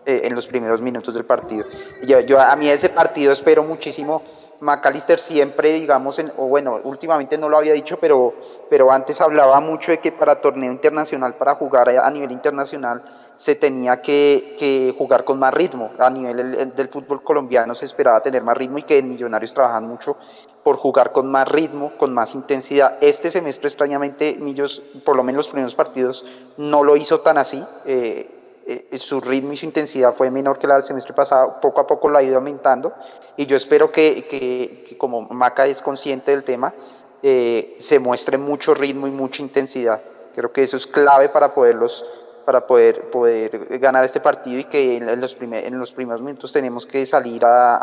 eh, 0.04 0.20
en 0.24 0.34
los 0.34 0.46
primeros 0.46 0.82
minutos 0.82 1.14
del 1.14 1.24
partido. 1.24 1.64
Yo, 2.02 2.20
yo 2.20 2.38
a 2.40 2.54
mí 2.56 2.68
ese 2.68 2.90
partido 2.90 3.32
espero 3.32 3.64
muchísimo 3.64 4.22
McAllister 4.60 5.18
siempre, 5.18 5.72
digamos, 5.72 6.18
en, 6.18 6.32
o 6.36 6.46
bueno, 6.46 6.80
últimamente 6.84 7.38
no 7.38 7.48
lo 7.48 7.58
había 7.58 7.72
dicho, 7.72 7.98
pero, 7.98 8.34
pero 8.70 8.92
antes 8.92 9.20
hablaba 9.20 9.60
mucho 9.60 9.92
de 9.92 9.98
que 9.98 10.12
para 10.12 10.40
torneo 10.40 10.72
internacional, 10.72 11.34
para 11.34 11.54
jugar 11.54 11.88
a 11.88 12.10
nivel 12.10 12.32
internacional, 12.32 13.02
se 13.36 13.54
tenía 13.54 14.00
que, 14.00 14.56
que 14.58 14.94
jugar 14.96 15.24
con 15.24 15.38
más 15.38 15.52
ritmo. 15.52 15.90
A 15.98 16.10
nivel 16.10 16.74
del, 16.74 16.88
fútbol 16.88 17.22
colombiano 17.22 17.74
se 17.74 17.84
esperaba 17.84 18.20
tener 18.20 18.42
más 18.42 18.56
ritmo 18.56 18.78
y 18.78 18.82
que 18.82 19.02
Millonarios 19.02 19.54
trabajan 19.54 19.86
mucho 19.86 20.16
por 20.64 20.76
jugar 20.76 21.12
con 21.12 21.30
más 21.30 21.46
ritmo, 21.48 21.92
con 21.96 22.12
más 22.12 22.34
intensidad. 22.34 22.96
Este 23.00 23.30
semestre, 23.30 23.68
extrañamente, 23.68 24.36
Millos, 24.40 24.82
por 25.04 25.14
lo 25.14 25.22
menos 25.22 25.38
los 25.38 25.48
primeros 25.48 25.74
partidos, 25.74 26.24
no 26.56 26.82
lo 26.82 26.96
hizo 26.96 27.20
tan 27.20 27.38
así. 27.38 27.64
Eh, 27.84 28.28
eh, 28.68 28.98
su 28.98 29.20
ritmo 29.20 29.52
y 29.52 29.56
su 29.56 29.64
intensidad 29.64 30.12
fue 30.12 30.28
menor 30.28 30.58
que 30.58 30.66
la 30.66 30.74
del 30.74 30.82
semestre 30.82 31.14
pasado, 31.14 31.60
poco 31.62 31.80
a 31.80 31.86
poco 31.86 32.08
lo 32.08 32.18
ha 32.18 32.22
ido 32.22 32.34
aumentando 32.34 32.92
y 33.36 33.46
yo 33.46 33.56
espero 33.56 33.92
que, 33.92 34.26
que, 34.26 34.98
como 34.98 35.22
Maca 35.22 35.66
es 35.66 35.82
consciente 35.82 36.32
del 36.32 36.42
tema, 36.42 36.74
eh, 37.22 37.76
se 37.78 38.00
muestre 38.00 38.38
mucho 38.38 38.74
ritmo 38.74 39.06
y 39.06 39.12
mucha 39.12 39.40
intensidad. 39.40 40.00
Creo 40.34 40.52
que 40.52 40.62
eso 40.62 40.76
es 40.76 40.88
clave 40.88 41.28
para 41.28 41.54
poderlos 41.54 42.04
para 42.44 42.66
poder, 42.66 43.08
poder 43.10 43.78
ganar 43.78 44.04
este 44.04 44.20
partido 44.20 44.58
y 44.58 44.64
que 44.64 44.96
en 44.96 45.20
los, 45.20 45.36
en 45.40 45.78
los 45.78 45.92
primeros 45.92 46.22
minutos 46.22 46.52
tenemos 46.52 46.86
que 46.86 47.06
salir 47.06 47.44
a, 47.44 47.76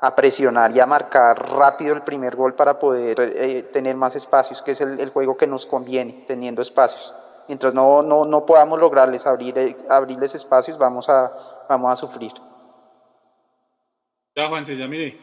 a, 0.00 0.16
presionar 0.16 0.70
y 0.70 0.78
a 0.78 0.86
marcar 0.86 1.50
rápido 1.50 1.94
el 1.94 2.02
primer 2.02 2.36
gol 2.36 2.54
para 2.54 2.78
poder 2.78 3.20
eh, 3.20 3.62
tener 3.72 3.96
más 3.96 4.14
espacios, 4.14 4.62
que 4.62 4.72
es 4.72 4.80
el 4.80 5.10
juego 5.10 5.36
que 5.36 5.48
nos 5.48 5.66
conviene, 5.66 6.24
teniendo 6.28 6.62
espacios 6.62 7.12
mientras 7.48 7.74
no, 7.74 8.02
no, 8.02 8.24
no 8.24 8.46
podamos 8.46 8.78
lograrles 8.78 9.26
abrir, 9.26 9.56
eh, 9.58 9.76
abrirles 9.88 10.34
espacios, 10.34 10.78
vamos 10.78 11.08
a, 11.08 11.30
vamos 11.68 11.92
a 11.92 11.96
sufrir. 11.96 12.32
Ya, 14.34 14.48
Juanse, 14.48 14.76
ya 14.76 14.86
mire. 14.86 15.18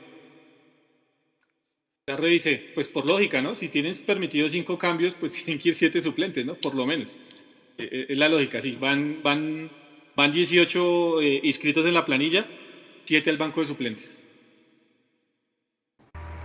Ya 2.07 2.17
revisé, 2.17 2.71
pues 2.75 2.87
por 2.87 3.05
lógica, 3.05 3.41
¿no? 3.41 3.55
Si 3.55 3.69
tienes 3.69 4.01
permitido 4.01 4.49
cinco 4.49 4.77
cambios, 4.77 5.15
pues 5.15 5.31
tienen 5.43 5.61
que 5.61 5.69
ir 5.69 5.75
siete 5.75 6.01
suplentes, 6.01 6.45
¿no? 6.45 6.55
Por 6.55 6.75
lo 6.75 6.85
menos. 6.85 7.09
Eh, 7.77 7.89
eh, 7.91 8.05
es 8.09 8.17
la 8.17 8.29
lógica, 8.29 8.59
sí. 8.61 8.73
Van, 8.73 9.21
van, 9.23 9.71
van 10.15 10.31
18 10.31 11.21
inscritos 11.21 11.85
en 11.85 11.93
la 11.93 12.05
planilla, 12.05 12.45
siete 13.05 13.29
al 13.29 13.37
banco 13.37 13.61
de 13.61 13.67
suplentes. 13.67 14.23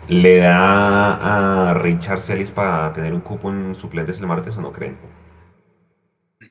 ¿Le 0.09 0.39
da 0.39 1.71
a 1.71 1.75
Richard 1.75 2.23
Celis 2.23 2.51
para 2.51 2.91
tener 2.95 3.13
un 3.13 3.21
cupo 3.21 3.51
en 3.51 3.75
suplentes 3.75 4.19
el 4.19 4.27
martes 4.27 4.57
o 4.57 4.63
no 4.63 4.73
creen? 4.73 4.97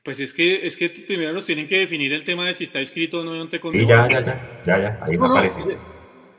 Pues 0.08 0.20
es 0.20 0.32
que, 0.32 0.66
es 0.66 0.74
que 0.74 0.88
primero 0.88 1.34
nos 1.34 1.44
tienen 1.44 1.66
que 1.66 1.80
definir 1.80 2.10
el 2.14 2.24
tema 2.24 2.46
de 2.46 2.54
si 2.54 2.64
está 2.64 2.80
escrito 2.80 3.20
o 3.20 3.24
no 3.24 3.34
en 3.34 3.50
Sí, 3.50 3.58
ya, 3.86 4.08
ya, 4.08 4.24
ya, 4.24 4.62
ya, 4.64 4.78
ya, 4.78 4.98
ahí 5.02 5.18
me 5.18 5.26
aparece. 5.26 5.76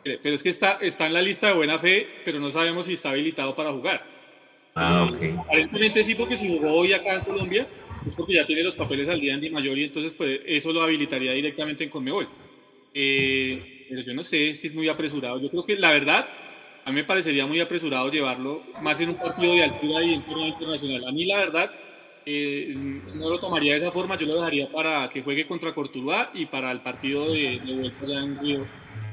Eh, 0.03 0.19
pero 0.23 0.33
es 0.33 0.41
que 0.41 0.49
está, 0.49 0.79
está 0.81 1.05
en 1.05 1.13
la 1.13 1.21
lista 1.21 1.49
de 1.49 1.53
buena 1.53 1.77
fe, 1.77 2.07
pero 2.25 2.39
no 2.39 2.49
sabemos 2.49 2.87
si 2.87 2.93
está 2.93 3.11
habilitado 3.11 3.53
para 3.55 3.71
jugar. 3.71 4.03
Ah, 4.73 5.07
ok. 5.07 5.21
Aparentemente 5.45 6.03
sí, 6.03 6.15
porque 6.15 6.35
si 6.35 6.47
jugó 6.47 6.77
hoy 6.77 6.93
acá 6.93 7.13
en 7.13 7.21
Colombia, 7.21 7.67
es 8.07 8.15
porque 8.15 8.33
ya 8.33 8.45
tiene 8.47 8.63
los 8.63 8.73
papeles 8.73 9.07
al 9.07 9.21
día 9.21 9.35
en 9.35 9.41
Di 9.41 9.51
Mayor 9.51 9.77
y 9.77 9.83
entonces 9.83 10.13
pues 10.13 10.39
eso 10.47 10.73
lo 10.73 10.81
habilitaría 10.81 11.33
directamente 11.33 11.83
en 11.83 11.91
Conmebol. 11.91 12.27
Eh, 12.91 13.85
pero 13.87 14.01
yo 14.01 14.15
no 14.15 14.23
sé 14.23 14.55
si 14.55 14.65
es 14.65 14.73
muy 14.73 14.89
apresurado. 14.89 15.39
Yo 15.39 15.51
creo 15.51 15.63
que 15.63 15.75
la 15.75 15.91
verdad, 15.91 16.27
a 16.85 16.89
mí 16.89 16.95
me 16.95 17.03
parecería 17.03 17.45
muy 17.45 17.59
apresurado 17.59 18.09
llevarlo 18.09 18.63
más 18.81 18.99
en 18.99 19.09
un 19.09 19.17
partido 19.17 19.53
de 19.53 19.61
altura 19.61 20.03
y 20.03 20.15
en 20.15 20.23
torneo 20.23 20.47
internacional. 20.47 21.07
A 21.07 21.11
mí 21.11 21.25
la 21.25 21.37
verdad 21.37 21.71
eh, 22.31 22.75
no 23.15 23.29
lo 23.29 23.39
tomaría 23.39 23.73
de 23.73 23.79
esa 23.79 23.91
forma, 23.91 24.17
yo 24.17 24.27
lo 24.27 24.35
dejaría 24.35 24.71
para 24.71 25.09
que 25.09 25.23
juegue 25.23 25.47
contra 25.47 25.73
Cortuluá 25.73 26.29
y 26.33 26.45
para 26.45 26.71
el 26.71 26.81
partido 26.81 27.31
de, 27.31 27.59
de 27.65 27.73
vuelta 27.73 28.05
ya 28.05 28.19
en 28.19 28.39
Río 28.39 28.65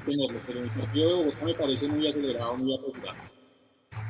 tenerlo, 0.05 0.38
pero 0.47 0.60
el 0.60 0.70
partido 0.70 1.09
de 1.09 1.14
Bogotá 1.14 1.44
me 1.44 1.55
parece 1.55 1.88
muy 1.88 2.06
acelerado, 2.06 2.56
muy 2.56 2.74
apresurado. 2.74 3.18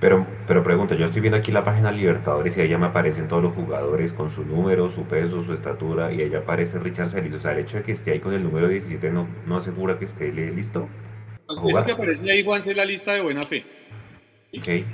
Pero, 0.01 0.27
pero 0.47 0.63
pregunta, 0.63 0.95
yo 0.95 1.07
estoy 1.07 1.23
viendo 1.23 1.39
aquí 1.39 1.53
la 1.53 1.65
página 1.65 1.91
Libertadores 1.91 2.57
y 2.57 2.61
ahí 2.61 2.69
ya 2.69 2.77
me 2.77 2.87
aparecen 2.87 3.29
todos 3.29 3.43
los 3.43 3.55
jugadores 3.55 4.13
con 4.13 4.31
su 4.31 4.45
número, 4.45 4.91
su 4.91 5.05
peso, 5.05 5.45
su 5.45 5.55
estatura 5.55 6.13
y 6.13 6.21
ahí 6.21 6.35
aparece 6.35 6.79
Richard 6.79 7.11
Celis. 7.11 7.33
O 7.35 7.41
sea, 7.41 7.53
el 7.53 7.61
hecho 7.61 7.79
de 7.79 7.85
que 7.85 7.93
esté 7.93 8.13
ahí 8.13 8.19
con 8.19 8.35
el 8.35 8.43
número 8.43 8.69
17 8.69 9.11
no, 9.11 9.27
no 9.47 9.57
asegura 9.57 9.99
que 9.99 10.05
esté 10.05 10.33
listo. 10.33 10.89
Eso 11.49 11.85
que 11.85 11.93
aparece 11.93 12.31
ahí, 12.31 12.45
Juan, 12.45 12.61
es 12.61 12.77
la 12.77 12.85
lista 12.85 13.13
de 13.13 13.21
buena 13.23 13.43
fe. 13.43 13.65
Ok. 14.59 14.69
es 14.69 14.85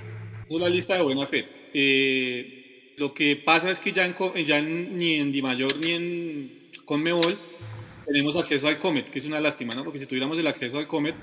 la 0.51 0.69
lista 0.69 0.95
de 0.95 1.03
buena 1.03 1.27
fe. 1.27 1.49
Eh, 1.75 2.62
lo 3.03 3.15
que 3.15 3.35
pasa 3.35 3.69
es 3.69 3.81
que 3.81 3.91
ya, 3.91 4.07
en, 4.07 4.97
ni 4.97 5.15
en 5.15 5.33
Di 5.33 5.43
Mayor 5.43 5.77
ni 5.77 5.91
en 5.91 6.53
Conmebol 6.85 7.37
tenemos 8.07 8.37
acceso 8.37 8.69
al 8.69 8.79
Comet, 8.79 9.11
que 9.11 9.19
es 9.19 9.25
una 9.25 9.41
lástima, 9.41 9.75
¿no? 9.75 9.83
Porque 9.83 9.99
si 9.99 10.07
tuviéramos 10.07 10.39
el 10.39 10.47
acceso 10.47 10.79
al 10.79 10.87
Comet, 10.87 11.17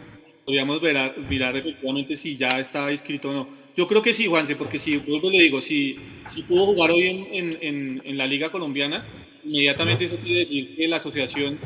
podríamos 0.44 0.82
ver, 0.82 1.18
mirar 1.30 1.56
efectivamente 1.56 2.18
si 2.18 2.36
ya 2.36 2.60
está 2.60 2.92
inscrito 2.92 3.30
o 3.30 3.34
no. 3.34 3.48
Yo 3.78 3.88
creo 3.88 4.02
que 4.02 4.12
sí, 4.12 4.28
Juanse, 4.28 4.58
porque 4.58 4.78
si, 4.78 4.98
vuelvo 4.98 5.32
le 5.32 5.40
digo, 5.40 5.62
si, 5.62 5.98
si 6.28 6.44
pudo 6.44 6.66
jugar 6.66 6.92
hoy 6.92 7.28
en, 7.32 8.02
en, 8.04 8.18
la 8.18 8.28
Liga 8.28 8.52
Colombiana, 8.52 9.06
inmediatamente 9.46 10.04
eso 10.04 10.18
quiere 10.18 10.40
decir 10.40 10.76
que 10.76 10.86
la 10.86 10.98
asociación 10.98 11.58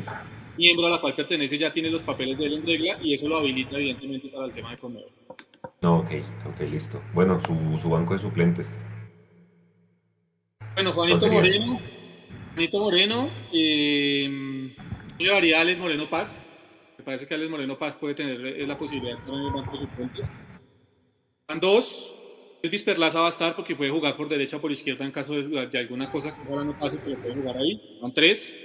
miembro 0.56 0.86
a 0.86 0.90
la 0.90 1.00
cual 1.00 1.16
pertenece 1.16 1.58
ya 1.58 1.72
tiene 1.72 1.90
los 1.90 2.04
papeles 2.04 2.38
de 2.38 2.46
él 2.46 2.52
en 2.52 2.64
regla 2.64 2.98
y 3.02 3.14
eso 3.14 3.26
lo 3.28 3.38
habilita 3.38 3.74
evidentemente 3.74 4.28
para 4.28 4.46
el 4.46 4.52
tema 4.52 4.70
de 4.70 4.78
Conmebol. 4.78 5.10
No, 5.82 5.98
ok, 5.98 6.10
ok, 6.50 6.60
listo. 6.70 7.00
Bueno, 7.14 7.40
su, 7.44 7.80
su 7.80 7.90
banco 7.90 8.14
de 8.14 8.20
suplentes. 8.20 8.78
Bueno, 10.74 10.92
Juanito 10.92 11.28
Moreno, 11.28 11.80
Juanito 12.54 12.80
Moreno, 12.80 13.30
eh, 13.52 14.74
yo 15.18 15.26
llevaría 15.26 15.58
a 15.58 15.60
Alex 15.60 15.78
Moreno 15.78 16.10
Paz. 16.10 16.44
Me 16.98 17.04
parece 17.04 17.26
que 17.26 17.34
Alex 17.34 17.50
Moreno 17.50 17.78
Paz 17.78 17.96
puede 17.96 18.14
tener 18.14 18.44
eh, 18.44 18.66
la 18.66 18.76
posibilidad 18.76 19.14
de 19.14 19.20
estar 19.20 19.34
en 19.34 19.40
el 19.40 19.52
banco 19.52 19.72
de 19.72 19.78
suplentes. 19.78 20.30
Van 21.46 21.60
dos. 21.60 22.12
Elvis 22.62 22.82
Perlaza 22.82 23.20
va 23.20 23.26
a 23.26 23.30
estar 23.30 23.54
porque 23.54 23.76
puede 23.76 23.90
jugar 23.90 24.16
por 24.16 24.28
derecha 24.28 24.56
o 24.56 24.60
por 24.60 24.72
izquierda 24.72 25.04
en 25.04 25.12
caso 25.12 25.34
de, 25.34 25.66
de 25.66 25.78
alguna 25.78 26.10
cosa 26.10 26.34
que 26.34 26.50
ahora 26.50 26.64
no 26.64 26.72
pase, 26.78 26.98
pero 27.04 27.18
puede 27.18 27.34
jugar 27.34 27.56
ahí. 27.58 27.98
Van 28.00 28.12
tres. 28.12 28.56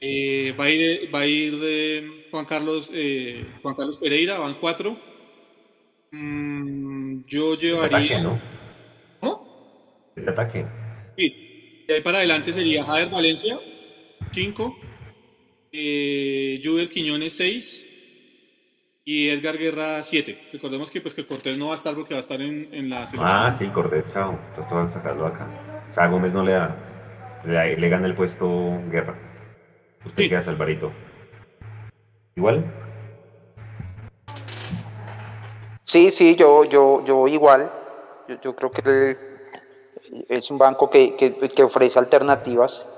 Eh, 0.00 0.54
va 0.58 0.64
a 0.64 0.70
ir, 0.70 1.14
va 1.14 1.20
a 1.20 1.26
ir 1.26 1.58
de 1.58 2.26
Juan 2.30 2.46
Carlos, 2.46 2.90
eh, 2.92 3.44
Juan 3.62 3.74
Carlos 3.74 3.98
Pereira, 3.98 4.38
van 4.38 4.54
cuatro. 4.54 4.96
Mm, 6.10 7.24
yo 7.26 7.54
llevaría. 7.54 7.98
Ataque, 7.98 8.22
¿no? 8.22 8.40
¿Cómo? 9.20 10.12
El 10.16 10.28
ataque. 10.28 10.64
Sí. 11.18 11.84
De 11.88 11.94
ahí 11.96 12.00
para 12.00 12.18
adelante 12.18 12.52
sería 12.52 12.84
Javier 12.84 13.10
Valencia, 13.10 13.58
cinco. 14.32 14.78
Eh, 15.72 16.60
Juber 16.64 16.88
Quiñones, 16.88 17.34
seis. 17.36 17.84
Y 19.04 19.30
Edgar 19.30 19.56
Guerra, 19.58 20.02
siete. 20.02 20.38
Recordemos 20.52 20.90
que, 20.90 21.00
pues, 21.00 21.14
que 21.14 21.26
Cortés 21.26 21.56
no 21.58 21.68
va 21.68 21.72
a 21.74 21.76
estar 21.76 21.94
porque 21.94 22.12
va 22.14 22.18
a 22.18 22.20
estar 22.20 22.40
en, 22.40 22.68
en 22.72 22.88
la 22.90 23.06
selección. 23.06 23.26
Ah, 23.26 23.50
sí, 23.50 23.66
Cortés, 23.68 24.04
chao. 24.12 24.38
Entonces 24.50 24.72
voy 24.72 24.86
a 24.86 24.90
sacarlo 24.90 25.26
acá. 25.26 25.46
O 25.90 25.94
sea, 25.94 26.06
Gómez 26.08 26.32
no 26.34 26.44
le 26.44 26.52
da. 26.52 26.76
Le, 27.46 27.76
le 27.78 27.88
gana 27.88 28.06
el 28.06 28.14
puesto 28.14 28.78
Guerra. 28.90 29.14
Usted 30.04 30.22
Sí. 30.24 30.28
queda 30.28 30.40
Alvarito. 30.46 30.92
¿Igual? 32.36 32.64
Sí, 35.84 36.10
sí, 36.10 36.36
yo, 36.36 36.64
yo, 36.64 37.02
yo 37.06 37.26
igual. 37.28 37.70
Yo, 38.28 38.38
yo 38.42 38.54
creo 38.54 38.70
que 38.70 38.82
el- 38.82 39.16
es 40.28 40.50
un 40.50 40.58
banco 40.58 40.88
que, 40.90 41.14
que- 41.16 41.34
que 41.34 41.62
ofrece 41.62 41.98
alternativas 41.98 42.88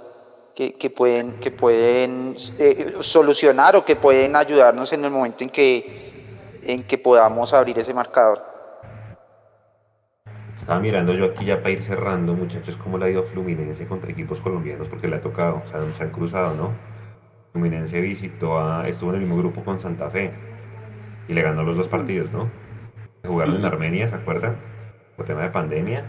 que, 0.55 0.75
que 0.75 0.91
pueden, 0.91 1.33
que 1.35 1.51
pueden 1.51 2.35
eh, 2.59 2.95
solucionar 3.01 3.77
o 3.77 3.85
que 3.85 3.97
pueden 3.97 4.37
ayudarnos 4.37 4.93
en 4.93 5.05
el 5.05 5.11
momento 5.11 5.45
en 5.45 5.51
que, 5.51 6.59
en 6.63 6.83
que 6.85 6.99
podamos 6.99 7.53
abrir 7.55 7.79
ese 7.79 7.95
marcador. 7.95 8.43
Estaba 10.59 10.79
mirando 10.81 11.15
yo 11.15 11.25
aquí 11.27 11.47
ya 11.47 11.59
para 11.59 11.71
ir 11.71 11.83
cerrando, 11.83 12.35
muchachos, 12.35 12.77
cómo 12.77 12.99
le 12.99 13.07
ha 13.07 13.11
ido 13.11 13.21
a 13.21 13.25
Fluminense 13.25 13.87
contra 13.87 14.11
equipos 14.11 14.39
colombianos, 14.41 14.89
porque 14.89 15.09
le 15.09 15.17
ha 15.17 15.21
tocado, 15.21 15.63
o 15.67 15.71
sea, 15.71 15.81
se 15.97 16.03
han 16.05 16.11
cruzado, 16.11 16.55
¿no? 16.55 16.73
Fluminense 17.53 18.01
visitó 18.01 18.59
a, 18.59 18.87
estuvo 18.89 19.11
en 19.11 19.17
el 19.17 19.23
mismo 19.23 19.39
grupo 19.39 19.65
con 19.65 19.81
Santa 19.81 20.11
Fe 20.11 20.31
y 21.29 21.33
le 21.33 21.43
ganó 21.43 21.63
los 21.63 21.77
dos 21.77 21.89
partidos, 21.89 22.31
¿no? 22.31 22.49
Jugaron 23.27 23.57
en 23.57 23.65
Armenia, 23.65 24.09
¿se 24.09 24.15
acuerdan? 24.15 24.57
Por 25.17 25.27
tema 25.27 25.43
de 25.43 25.51
pandemia. 25.51 26.05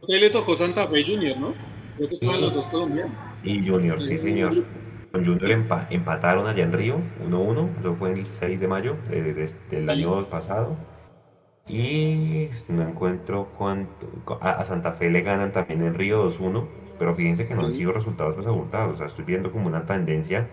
Usted 0.00 0.20
le 0.20 0.30
tocó 0.30 0.54
Santa 0.54 0.86
Fe 0.86 1.04
Junior, 1.04 1.36
¿no? 1.38 1.52
Creo 1.96 2.08
que 2.08 2.14
estaban 2.14 2.40
los 2.40 2.54
dos 2.54 2.66
colombianos. 2.66 3.12
Y 3.42 3.66
Junior, 3.68 4.02
sí 4.02 4.18
señor. 4.18 4.54
Con 5.12 5.24
Junior 5.24 5.50
empa- 5.50 5.86
empataron 5.90 6.46
allá 6.46 6.64
en 6.64 6.72
Río, 6.72 6.96
1-1, 7.26 7.68
eso 7.80 7.94
fue 7.94 8.12
el 8.12 8.26
6 8.26 8.60
de 8.60 8.68
mayo 8.68 8.96
de- 9.10 9.32
de- 9.34 9.50
del 9.70 9.88
año 9.90 10.26
pasado. 10.26 10.76
Y 11.66 12.48
no 12.68 12.82
encuentro 12.82 13.48
cuánto. 13.58 14.06
A, 14.40 14.52
a 14.52 14.64
Santa 14.64 14.92
Fe 14.92 15.10
le 15.10 15.20
ganan 15.22 15.52
también 15.52 15.82
en 15.82 15.94
Río 15.94 16.22
2-1, 16.24 16.66
pero 16.98 17.14
fíjense 17.14 17.46
que 17.46 17.54
no 17.54 17.62
han 17.66 17.72
sido 17.72 17.92
resultados 17.92 18.34
pues 18.34 18.46
abultados. 18.46 18.94
O 18.94 18.98
sea, 18.98 19.06
estoy 19.08 19.24
viendo 19.24 19.50
como 19.52 19.66
una 19.66 19.84
tendencia. 19.84 20.46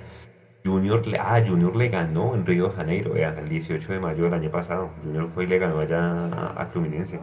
Junior 0.65 1.05
le, 1.05 1.19
ah, 1.19 1.41
Junior 1.45 1.75
le 1.75 1.89
ganó 1.89 2.33
en 2.33 2.45
Río 2.45 2.69
de 2.69 2.75
Janeiro, 2.75 3.13
vean, 3.13 3.37
el 3.37 3.47
18 3.49 3.93
de 3.93 3.99
mayo 3.99 4.23
del 4.23 4.33
año 4.33 4.49
pasado. 4.49 4.89
Junior 5.03 5.29
fue 5.29 5.43
y 5.43 5.47
le 5.47 5.59
ganó 5.59 5.79
allá 5.79 6.25
a, 6.27 6.61
a 6.63 6.65
Fluminense. 6.67 7.19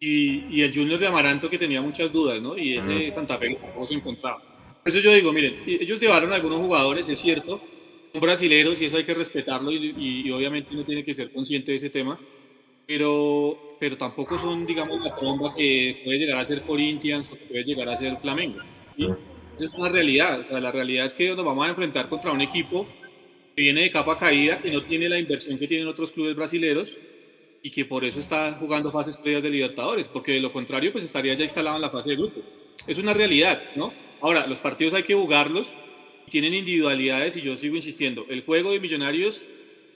Y, 0.00 0.44
y 0.54 0.62
el 0.62 0.74
Junior 0.74 0.98
de 0.98 1.06
Amaranto 1.06 1.48
que 1.48 1.58
tenía 1.58 1.80
muchas 1.80 2.12
dudas, 2.12 2.40
¿no? 2.42 2.58
Y 2.58 2.76
ese. 2.76 3.10
Santa 3.12 3.38
Fe 3.38 3.54
tampoco 3.54 3.86
se 3.86 3.94
encontraba. 3.94 4.42
Por 4.82 4.88
eso 4.92 5.00
yo 5.00 5.12
digo, 5.14 5.32
miren, 5.32 5.62
ellos 5.66 5.98
llevaron 6.00 6.30
a 6.32 6.34
algunos 6.34 6.58
jugadores, 6.58 7.08
es 7.08 7.18
cierto, 7.18 7.60
son 8.12 8.20
brasileros 8.20 8.80
y 8.82 8.84
eso 8.86 8.96
hay 8.98 9.04
que 9.04 9.14
respetarlo 9.14 9.72
y, 9.72 9.94
y- 9.96 10.22
y 10.28 10.30
obviamente 10.30 10.74
uno 10.74 10.84
tiene 10.84 11.02
que 11.02 11.14
ser 11.14 11.32
consciente 11.32 11.70
de 11.72 11.78
ese 11.78 11.88
tema, 11.90 12.18
pero, 12.86 13.76
pero 13.80 13.96
tampoco 13.96 14.38
son, 14.38 14.66
digamos, 14.66 15.02
la 15.02 15.14
tromba 15.14 15.54
que 15.54 16.02
puede 16.04 16.18
llegar 16.18 16.38
a 16.38 16.44
ser 16.44 16.62
Corinthians 16.62 17.30
o 17.32 17.38
que 17.38 17.44
puede 17.46 17.64
llegar 17.64 17.88
a 17.88 17.96
ser 17.96 18.16
Flamengo. 18.18 18.60
¿sí? 18.96 19.04
Esa 19.56 19.66
es 19.66 19.74
una 19.74 19.88
realidad, 19.88 20.40
o 20.40 20.46
sea, 20.46 20.60
la 20.60 20.70
realidad 20.70 21.06
es 21.06 21.14
que 21.14 21.28
nos 21.34 21.44
vamos 21.44 21.66
a 21.66 21.70
enfrentar 21.70 22.08
contra 22.08 22.32
un 22.32 22.40
equipo 22.42 22.86
que 23.56 23.62
viene 23.62 23.82
de 23.82 23.90
capa 23.90 24.18
caída, 24.18 24.58
que 24.58 24.70
no 24.70 24.82
tiene 24.82 25.08
la 25.08 25.18
inversión 25.18 25.58
que 25.58 25.66
tienen 25.66 25.86
otros 25.88 26.12
clubes 26.12 26.34
brasileros 26.36 26.94
y 27.64 27.70
que 27.70 27.86
por 27.86 28.04
eso 28.04 28.20
está 28.20 28.52
jugando 28.52 28.92
fases 28.92 29.16
previas 29.16 29.42
de 29.42 29.48
Libertadores, 29.48 30.06
porque 30.06 30.32
de 30.32 30.40
lo 30.40 30.52
contrario 30.52 30.92
pues 30.92 31.02
estaría 31.02 31.34
ya 31.34 31.44
instalado 31.44 31.76
en 31.76 31.82
la 31.82 31.88
fase 31.88 32.10
de 32.10 32.16
grupos. 32.16 32.44
Es 32.86 32.98
una 32.98 33.14
realidad, 33.14 33.62
¿no? 33.74 33.90
Ahora, 34.20 34.46
los 34.46 34.58
partidos 34.58 34.92
hay 34.92 35.02
que 35.02 35.14
jugarlos, 35.14 35.66
tienen 36.28 36.52
individualidades 36.52 37.38
y 37.38 37.40
yo 37.40 37.56
sigo 37.56 37.74
insistiendo, 37.76 38.26
el 38.28 38.44
juego 38.44 38.70
de 38.70 38.80
Millonarios 38.80 39.46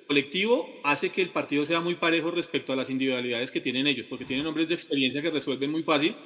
colectivo 0.06 0.80
hace 0.82 1.10
que 1.10 1.20
el 1.20 1.28
partido 1.28 1.66
sea 1.66 1.82
muy 1.82 1.96
parejo 1.96 2.30
respecto 2.30 2.72
a 2.72 2.76
las 2.76 2.88
individualidades 2.88 3.52
que 3.52 3.60
tienen 3.60 3.86
ellos, 3.86 4.06
porque 4.08 4.24
tienen 4.24 4.46
hombres 4.46 4.70
de 4.70 4.74
experiencia 4.74 5.20
que 5.20 5.30
resuelven 5.30 5.70
muy 5.70 5.82
fácil, 5.82 6.16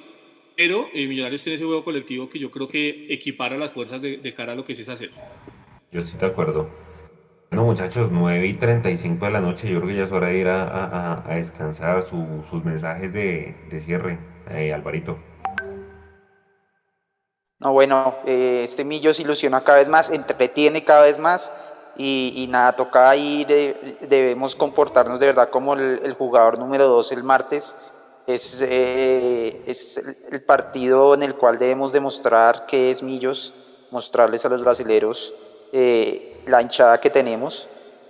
pero 0.55 0.87
eh, 0.93 1.05
Millonarios 1.07 1.43
tiene 1.43 1.55
ese 1.55 1.65
juego 1.65 1.83
colectivo 1.83 2.29
que 2.29 2.39
yo 2.39 2.51
creo 2.51 2.69
que 2.69 3.13
equipara 3.13 3.57
las 3.57 3.73
fuerzas 3.73 4.01
de, 4.01 4.15
de 4.15 4.33
cara 4.33 4.53
a 4.53 4.55
lo 4.55 4.63
que 4.63 4.71
es 4.71 4.85
serie. 4.85 5.09
Yo 5.91 5.99
estoy 5.99 6.17
de 6.21 6.25
acuerdo. 6.25 6.92
Bueno, 7.53 7.67
muchachos, 7.67 8.09
9 8.11 8.47
y 8.47 8.53
35 8.55 9.25
de 9.25 9.31
la 9.31 9.39
noche, 9.39 9.69
yo 9.69 9.77
creo 9.77 9.89
que 9.89 9.95
ya 9.95 10.05
es 10.05 10.11
hora 10.11 10.29
de 10.29 10.37
ir 10.39 10.47
a, 10.47 11.23
descansar 11.35 12.01
su- 12.01 12.43
sus 12.49 12.65
mensajes 12.65 13.13
de, 13.13 13.55
cierre, 13.85 14.17
eh, 14.49 14.73
Alvarito. 14.73 15.19
No, 17.59 17.73
bueno, 17.73 18.15
eh, 18.25 18.63
este 18.65 18.83
Millos 18.83 19.19
ilusiona 19.19 19.61
cada 19.61 19.77
vez 19.77 19.87
más, 19.87 20.09
entretiene 20.09 20.83
cada 20.83 21.01
vez 21.05 21.19
más 21.19 21.53
y, 21.95 22.47
nada, 22.49 22.75
toca 22.75 23.07
ahí, 23.07 23.45
de- 23.45 23.97
debemos 24.09 24.55
comportarnos 24.55 25.19
de 25.19 25.27
verdad 25.27 25.49
como 25.51 25.75
el, 25.75 26.15
jugador 26.17 26.57
número 26.57 26.87
dos 26.87 27.11
el 27.11 27.23
martes. 27.23 27.77
Es, 28.25 28.63
eh, 28.67 29.61
es 29.67 29.97
el, 29.97 30.15
el 30.31 30.41
partido 30.41 31.13
en 31.13 31.21
el 31.21 31.35
cual 31.35 31.59
debemos 31.59 31.91
demostrar 31.93 32.65
que 32.65 32.89
es 32.89 33.03
Millos, 33.03 33.53
mostrarles 33.91 34.43
a 34.43 34.49
los 34.49 34.63
brasileros 34.63 35.35
eh, 35.71 36.32
la 36.45 36.61
hinchada 36.61 36.99
que 36.99 37.09
tenemos 37.09 37.67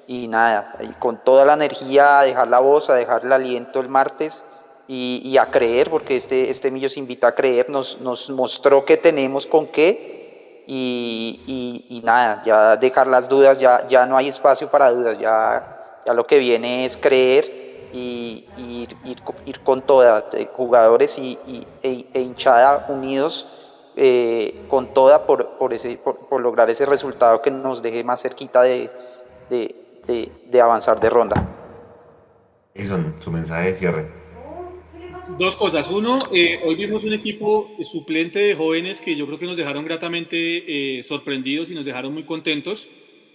y 0.08 0.28
nada, 0.28 0.76
y 0.82 0.94
con 0.96 1.24
toda 1.24 1.46
la 1.46 1.54
energía 1.54 2.20
a 2.20 2.24
dejar 2.24 2.48
la 2.48 2.60
voz, 2.60 2.90
a 2.90 2.96
dejar 2.96 3.24
el 3.26 3.32
aliento 3.32 3.80
el 3.80 3.90
martes 3.90 4.46
y, 4.88 5.38
a 5.38 5.50
creer, 5.50 5.90
porque 5.90 6.16
este, 6.18 6.50
este 6.50 6.70
Millos 6.70 6.98
invita 6.98 7.28
a 7.28 7.36
creer, 7.36 7.70
nos, 7.70 8.00
nos 8.02 8.30
mostró 8.30 8.84
que 8.84 8.98
tenemos 8.98 9.46
con 9.46 9.68
qué 9.68 10.64
y, 10.68 11.86
y- 11.90 12.02
nada, 12.02 12.42
ya 12.44 12.76
dejar 12.78 13.08
las 13.08 13.28
dudas, 13.30 13.60
ya, 13.60 13.86
ya 13.88 14.06
no 14.06 14.18
hay 14.18 14.28
espacio 14.30 14.70
para 14.70 14.92
dudas, 14.92 15.18
ya, 15.20 16.02
ya 16.06 16.14
lo 16.14 16.26
que 16.28 16.38
viene 16.38 16.86
es 16.86 16.98
creer 16.98 17.50
y, 17.92 18.52
ir, 18.56 18.98
ir 19.04 19.24
ir 19.46 19.62
con 19.62 19.82
toda, 19.86 20.22
de 20.22 20.46
jugadores 20.48 21.18
y- 21.18 21.40
e, 21.82 22.06
e 22.14 22.22
hinchada 22.22 22.86
unidos 22.88 23.48
eh, 23.96 24.56
con 24.68 24.94
toda 24.94 25.26
por, 25.26 25.58
por, 25.58 25.74
ese, 25.74 25.98
por, 25.98 26.28
por 26.30 26.42
lograr 26.42 26.70
ese 26.70 26.86
resultado 26.86 27.42
que 27.42 27.52
nos 27.52 27.82
deje 27.82 28.04
más 28.04 28.22
cerquita 28.22 28.62
de, 28.64 28.90
de, 29.50 29.76
de- 30.08 30.32
de 30.50 30.62
avanzar 30.62 31.00
de 31.00 31.10
ronda. 31.10 31.36
Jason, 32.76 33.16
su 33.20 33.32
mensaje 33.32 33.68
de 33.68 33.74
cierre. 33.74 34.08
Dos 35.38 35.56
cosas. 35.56 35.90
Uno, 35.90 36.20
eh, 36.34 36.60
hoy 36.66 36.76
vimos 36.76 37.04
un 37.06 37.14
equipo 37.14 37.72
suplente 37.84 38.40
de 38.40 38.56
jóvenes 38.56 39.00
que 39.00 39.16
yo 39.16 39.26
creo 39.26 39.40
que 39.40 39.46
nos 39.46 39.58
dejaron 39.58 39.86
gratamente 39.86 40.98
eh, 41.00 41.04
sorprendidos 41.04 41.72
y 41.72 41.76
nos 41.76 41.86
dejaron 41.86 42.14
muy 42.14 42.24
contentos, 42.24 42.90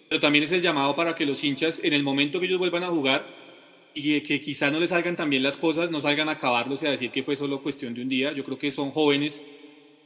pero 0.08 0.20
también 0.20 0.44
es 0.44 0.52
el 0.52 0.60
llamado 0.60 0.94
para 0.94 1.14
que 1.14 1.24
los 1.24 1.42
hinchas, 1.42 1.80
en 1.82 1.92
el 1.94 2.02
momento 2.02 2.40
que 2.40 2.46
ellos 2.46 2.58
vuelvan 2.58 2.84
a 2.84 2.88
jugar 2.88 3.26
y 3.94 4.20
que 4.20 4.40
quizá 4.40 4.70
no 4.70 4.78
les 4.78 4.90
salgan 4.90 5.16
tan 5.16 5.30
bien 5.30 5.42
las 5.42 5.56
cosas, 5.56 5.90
no 5.90 6.00
salgan 6.00 6.28
a 6.28 6.32
acabarlos 6.32 6.82
y 6.82 6.86
a 6.86 6.90
decir 6.90 7.10
que 7.10 7.22
fue 7.22 7.36
solo 7.36 7.62
cuestión 7.62 7.94
de 7.94 8.02
un 8.02 8.08
día. 8.08 8.32
Yo 8.32 8.44
creo 8.44 8.58
que 8.58 8.70
son 8.70 8.90
jóvenes 8.90 9.42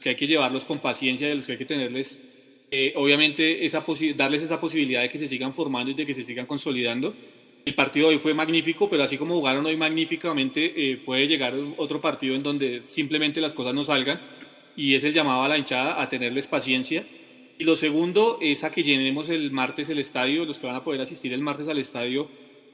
que 0.03 0.09
hay 0.09 0.15
que 0.15 0.27
llevarlos 0.27 0.65
con 0.65 0.79
paciencia 0.79 1.29
y 1.29 1.31
a 1.31 1.35
los 1.35 1.45
que 1.45 1.53
hay 1.53 1.57
que 1.57 1.65
tenerles, 1.65 2.21
eh, 2.69 2.93
obviamente, 2.97 3.65
esa 3.65 3.85
darles 4.15 4.43
esa 4.43 4.59
posibilidad 4.59 5.01
de 5.01 5.09
que 5.09 5.17
se 5.17 5.27
sigan 5.27 5.53
formando 5.53 5.91
y 5.91 5.93
de 5.93 6.05
que 6.05 6.13
se 6.13 6.23
sigan 6.23 6.45
consolidando. 6.45 7.15
El 7.65 7.73
partido 7.73 8.09
de 8.09 8.15
hoy 8.15 8.19
fue 8.19 8.33
magnífico, 8.33 8.89
pero 8.89 9.03
así 9.03 9.17
como 9.17 9.35
jugaron 9.35 9.65
hoy 9.65 9.77
magníficamente, 9.77 10.73
eh, 10.75 10.97
puede 10.97 11.27
llegar 11.27 11.53
otro 11.77 12.01
partido 12.01 12.35
en 12.35 12.43
donde 12.43 12.81
simplemente 12.85 13.39
las 13.39 13.53
cosas 13.53 13.73
no 13.73 13.85
salgan 13.85 14.19
y 14.75 14.95
es 14.95 15.05
el 15.05 15.13
llamado 15.13 15.43
a 15.43 15.47
la 15.47 15.57
hinchada 15.57 16.01
a 16.01 16.09
tenerles 16.09 16.47
paciencia. 16.47 17.05
Y 17.57 17.63
lo 17.63 17.77
segundo 17.77 18.39
es 18.41 18.65
a 18.65 18.71
que 18.71 18.83
llenemos 18.83 19.29
el 19.29 19.51
martes 19.51 19.87
el 19.87 19.99
estadio, 19.99 20.43
los 20.43 20.59
que 20.59 20.67
van 20.67 20.75
a 20.75 20.83
poder 20.83 20.99
asistir 20.99 21.31
el 21.31 21.39
martes 21.39 21.69
al 21.69 21.77
estadio, 21.77 22.27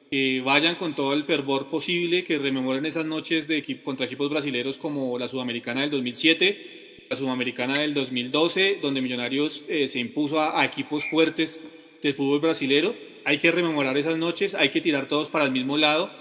que 0.09 0.41
vayan 0.41 0.75
con 0.75 0.95
todo 0.95 1.13
el 1.13 1.25
fervor 1.25 1.67
posible, 1.67 2.23
que 2.23 2.39
rememoren 2.39 2.87
esas 2.87 3.05
noches 3.05 3.47
de 3.47 3.63
contra 3.83 4.07
equipos 4.07 4.31
brasileños 4.31 4.79
como 4.79 5.19
la 5.19 5.27
Sudamericana 5.27 5.81
del 5.81 5.91
2007, 5.91 6.78
la 7.09 7.15
Sudamericana 7.15 7.79
del 7.79 7.93
2012, 7.93 8.79
donde 8.81 9.01
Millonarios 9.01 9.63
eh, 9.67 9.87
se 9.87 9.99
impuso 9.99 10.39
a, 10.39 10.63
equipos 10.63 11.03
fuertes 11.09 11.63
del 12.03 12.13
fútbol 12.13 12.39
brasilero. 12.39 12.95
Hay 13.25 13.39
que 13.39 13.51
rememorar 13.51 13.97
esas 13.97 14.17
noches, 14.17 14.53
hay 14.53 14.69
que 14.69 14.79
tirar 14.79 15.07
todos 15.07 15.29
para 15.29 15.45
el 15.45 15.51
mismo 15.51 15.77
lado 15.77 16.11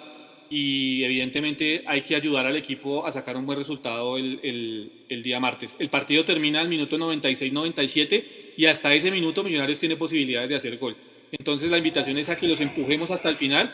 y 0.50 1.04
evidentemente 1.04 1.84
hay 1.86 2.02
que 2.02 2.16
ayudar 2.16 2.46
al 2.46 2.56
equipo 2.56 3.06
a 3.06 3.12
sacar 3.12 3.36
un 3.36 3.44
buen 3.44 3.58
resultado 3.58 4.16
el, 4.16 4.90
el 5.08 5.22
día 5.22 5.38
martes. 5.38 5.76
El 5.78 5.90
partido 5.90 6.24
termina 6.24 6.60
al 6.60 6.68
minuto 6.68 6.96
96-97 6.96 8.24
y 8.56 8.64
hasta 8.64 8.94
ese 8.94 9.10
minuto 9.10 9.44
Millonarios 9.44 9.78
tiene 9.78 9.96
posibilidades 9.96 10.48
de 10.48 10.56
hacer 10.56 10.78
gol. 10.78 10.96
Entonces 11.30 11.70
la 11.70 11.76
invitación 11.76 12.16
es 12.16 12.30
a 12.30 12.36
que 12.36 12.48
los 12.48 12.60
empujemos 12.62 13.10
hasta 13.10 13.28
el 13.28 13.36
final 13.36 13.72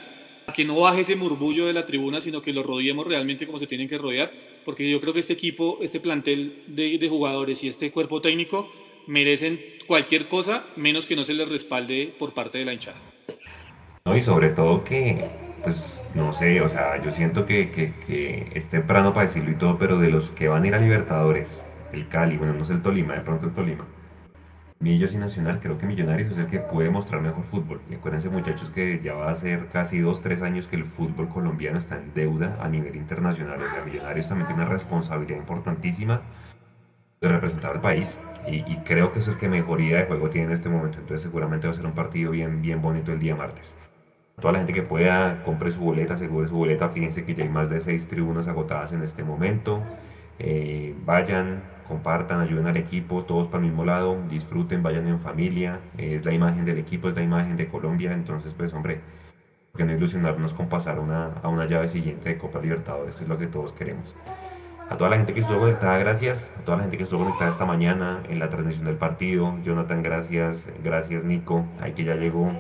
que 0.53 0.65
no 0.65 0.81
baje 0.81 1.01
ese 1.01 1.17
murmullo 1.17 1.67
de 1.67 1.73
la 1.73 1.87
tribuna, 1.87 2.21
sino 2.21 2.43
que 2.43 2.53
lo 2.53 2.63
rodeemos 2.63 3.07
realmente 3.07 3.47
como 3.47 3.59
se 3.59 3.67
tienen 3.67 3.89
que 3.89 3.99
rodear, 3.99 4.33
porque 4.65 4.89
yo 4.89 5.01
creo 5.01 5.13
que 5.13 5.21
este 5.21 5.33
equipo, 5.33 5.79
este 5.81 6.01
plantel 6.01 6.63
de, 6.67 7.09
jugadores 7.09 7.63
y 7.65 7.69
este 7.69 7.91
cuerpo 7.91 8.21
técnico 8.21 8.71
merecen 9.07 9.61
cualquier 9.87 10.29
cosa 10.29 10.67
menos 10.77 11.07
que 11.07 11.17
no 11.17 11.25
se 11.25 11.35
les 11.35 11.49
respalde 11.49 12.15
por 12.19 12.35
parte 12.35 12.59
de 12.59 12.65
la 12.65 12.73
hinchada. 12.73 13.01
No, 14.05 14.17
y 14.17 14.23
sobre 14.23 14.51
todo 14.51 14.85
que, 14.85 15.25
pues, 15.63 16.07
no 16.15 16.33
sé, 16.33 16.61
o 16.61 16.69
sea, 16.69 17.03
yo 17.03 17.11
siento 17.11 17.47
que, 17.47 17.71
que, 17.71 17.93
que 18.07 18.47
es 18.55 18.69
temprano 18.69 19.13
para 19.13 19.27
decirlo 19.27 19.51
y 19.51 19.57
todo, 19.57 19.79
pero 19.79 19.99
de 19.99 20.11
los 20.11 20.31
que 20.31 20.49
van 20.49 20.65
a 20.65 20.67
ir 20.67 20.75
a 20.75 20.79
Libertadores, 20.79 21.65
el 21.93 22.09
Cali, 22.09 22.37
bueno, 22.37 22.55
no 22.55 22.65
sé 22.65 22.75
el 22.75 22.83
Tolima, 22.83 23.15
de 23.15 23.21
pronto 23.21 23.47
el 23.47 23.55
Tolima, 23.55 23.87
Millos 24.81 25.15
y 25.15 25.19
Nacional, 25.19 25.61
creo 25.61 25.79
que 25.79 25.87
Millonarios 25.87 26.33
es 26.33 26.39
el 26.39 26.47
que 26.47 26.59
puede 26.59 26.91
mostrar 26.91 27.23
mejor 27.23 27.45
fútbol. 27.45 27.81
Y 27.91 27.95
acuérdense 27.95 28.29
muchachos 28.29 28.71
que 28.71 29.01
ya 29.03 29.15
va 29.15 29.31
a 29.31 29.35
ser 29.35 29.69
casi 29.69 30.01
dos, 30.01 30.21
tres 30.21 30.43
años 30.43 30.67
que 30.67 30.77
el 30.77 30.85
fútbol 30.85 31.29
colombiano 31.29 31.79
está 31.79 31.97
en 31.97 32.13
deuda 32.13 32.59
a 32.61 32.69
nivel 32.69 32.97
internacional. 32.97 33.63
O 33.63 33.71
sea, 33.71 33.85
Millonarios 33.85 34.29
también 34.29 34.49
tiene 34.49 34.63
una 34.63 34.71
responsabilidad 34.71 35.39
importantísima 35.39 36.23
de 37.21 37.29
representar 37.29 37.73
al 37.73 37.81
país. 37.81 38.21
Y, 38.47 38.63
creo 38.85 39.11
que 39.11 39.21
es 39.21 39.29
el 39.29 39.39
que 39.39 39.49
mejoría 39.49 39.99
de 39.99 40.05
juego 40.05 40.29
tiene 40.29 40.49
en 40.49 40.53
este 40.53 40.69
momento. 40.69 40.99
Entonces 40.99 41.23
seguramente 41.23 41.67
va 41.67 41.73
a 41.73 41.77
ser 41.77 41.87
un 41.87 41.95
partido 41.95 42.33
bien, 42.33 42.61
bien 42.61 42.83
bonito 42.83 43.13
el 43.13 43.19
día 43.19 43.35
martes. 43.35 43.75
Toda 44.39 44.53
la 44.53 44.59
gente 44.59 44.73
que 44.73 44.83
pueda, 44.83 45.43
compre 45.45 45.71
su 45.71 45.81
boleta, 45.81 46.15
asegure 46.15 46.49
su 46.49 46.57
boleta. 46.57 46.91
Fíjense 46.91 47.25
que 47.25 47.35
ya 47.35 47.45
hay 47.45 47.49
más 47.49 47.71
de 47.71 47.81
seis 47.81 48.07
tribunas 48.07 48.49
agotadas 48.49 48.93
en 48.93 49.03
este 49.03 49.23
momento. 49.25 49.83
Eh, 50.39 50.95
vayan, 51.07 51.63
compartan, 51.89 52.41
ayuden 52.41 52.67
al 52.67 52.77
equipo, 52.77 53.25
todos 53.25 53.47
para 53.49 53.63
el 53.63 53.69
mismo 53.69 53.85
lado, 53.85 54.17
disfruten, 54.29 54.83
vayan 54.83 55.07
en 55.07 55.21
familia, 55.21 55.81
es 55.99 56.25
la 56.25 56.33
imagen 56.33 56.65
del 56.65 56.79
equipo, 56.79 57.09
es 57.09 57.15
la 57.15 57.23
imagen 57.23 57.57
de 57.57 57.69
Colombia, 57.69 58.13
entonces 58.13 58.53
pues 58.57 58.73
hombre, 58.73 59.01
que 59.77 59.85
no 59.85 59.93
ilusionarnos 59.93 60.55
con 60.55 60.69
pasar 60.69 60.99
una, 60.99 61.33
a 61.43 61.49
una 61.49 61.67
llave 61.67 61.89
siguiente 61.89 62.29
de 62.29 62.39
Copa 62.39 62.61
Libertadores, 62.61 63.17
que 63.17 63.25
es 63.25 63.29
lo 63.29 63.39
que 63.39 63.47
todos 63.47 63.73
queremos. 63.73 64.15
A 64.89 64.97
toda 64.99 65.09
la 65.11 65.17
gente 65.17 65.33
que 65.33 65.41
estuvo 65.41 65.61
conectada, 65.61 65.97
gracias. 65.99 66.51
A 66.59 66.61
toda 66.65 66.77
la 66.77 66.83
gente 66.83 66.99
que 66.99 67.05
estuvo 67.05 67.21
conectada 67.21 67.51
esta 67.51 67.65
mañana 67.65 68.23
en 68.29 68.39
la 68.39 68.51
transmisión 68.51 68.85
del 68.85 68.97
partido. 68.97 69.57
Jonathan, 69.65 70.03
gracias. 70.03 70.69
Gracias, 70.85 71.25
Nico. 71.25 71.65
Ahí 71.81 71.93
que 71.93 72.05
ya 72.05 72.15
llegó. 72.17 72.53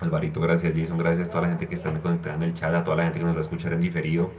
Alvarito, 0.00 0.40
gracias. 0.40 0.74
Jason, 0.76 0.98
gracias. 0.98 1.28
A 1.28 1.30
toda 1.30 1.42
la 1.42 1.48
gente 1.50 1.68
que 1.68 1.76
está 1.76 1.92
conectada 2.00 2.34
en 2.34 2.42
el 2.42 2.54
chat. 2.54 2.74
A 2.74 2.82
toda 2.82 2.96
la 2.96 3.04
gente 3.04 3.20
que 3.20 3.24
nos 3.24 3.34
va 3.34 3.38
a 3.38 3.42
escuchar 3.42 3.72
en 3.72 3.80
diferido 3.80 4.32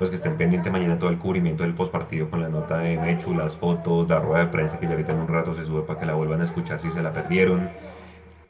pues 0.00 0.08
que 0.08 0.16
estén 0.16 0.38
pendientes 0.38 0.72
mañana 0.72 0.98
todo 0.98 1.10
el 1.10 1.18
cubrimiento 1.18 1.62
del 1.62 1.74
postpartido 1.74 2.30
con 2.30 2.40
la 2.40 2.48
nota 2.48 2.78
de 2.78 2.96
Mechu, 2.96 3.34
las 3.34 3.58
fotos, 3.58 4.08
la 4.08 4.18
rueda 4.18 4.46
de 4.46 4.50
prensa 4.50 4.80
que 4.80 4.86
ya 4.86 4.92
ahorita 4.92 5.12
en 5.12 5.18
un 5.18 5.28
rato 5.28 5.54
se 5.54 5.66
sube 5.66 5.82
para 5.82 6.00
que 6.00 6.06
la 6.06 6.14
vuelvan 6.14 6.40
a 6.40 6.44
escuchar 6.44 6.80
si 6.80 6.90
se 6.90 7.02
la 7.02 7.12
perdieron, 7.12 7.68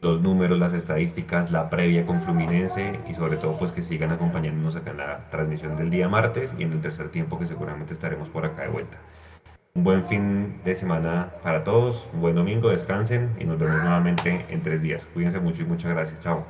los 0.00 0.20
números, 0.20 0.60
las 0.60 0.72
estadísticas, 0.72 1.50
la 1.50 1.68
previa 1.68 2.06
con 2.06 2.20
Fluminense 2.20 3.00
y 3.08 3.14
sobre 3.14 3.36
todo 3.36 3.58
pues 3.58 3.72
que 3.72 3.82
sigan 3.82 4.12
acompañándonos 4.12 4.76
acá 4.76 4.92
en 4.92 4.98
la 4.98 5.28
transmisión 5.28 5.76
del 5.76 5.90
día 5.90 6.08
martes 6.08 6.54
y 6.56 6.62
en 6.62 6.70
el 6.70 6.80
tercer 6.80 7.08
tiempo 7.08 7.36
que 7.36 7.46
seguramente 7.46 7.94
estaremos 7.94 8.28
por 8.28 8.46
acá 8.46 8.62
de 8.62 8.68
vuelta. 8.68 8.98
Un 9.74 9.82
buen 9.82 10.04
fin 10.04 10.60
de 10.64 10.76
semana 10.76 11.30
para 11.42 11.64
todos, 11.64 12.08
un 12.14 12.20
buen 12.20 12.36
domingo, 12.36 12.68
descansen 12.68 13.30
y 13.40 13.44
nos 13.44 13.58
vemos 13.58 13.82
nuevamente 13.82 14.46
en 14.50 14.62
tres 14.62 14.82
días. 14.82 15.04
Cuídense 15.12 15.40
mucho 15.40 15.62
y 15.62 15.64
muchas 15.64 15.90
gracias. 15.90 16.20
Chao. 16.20 16.46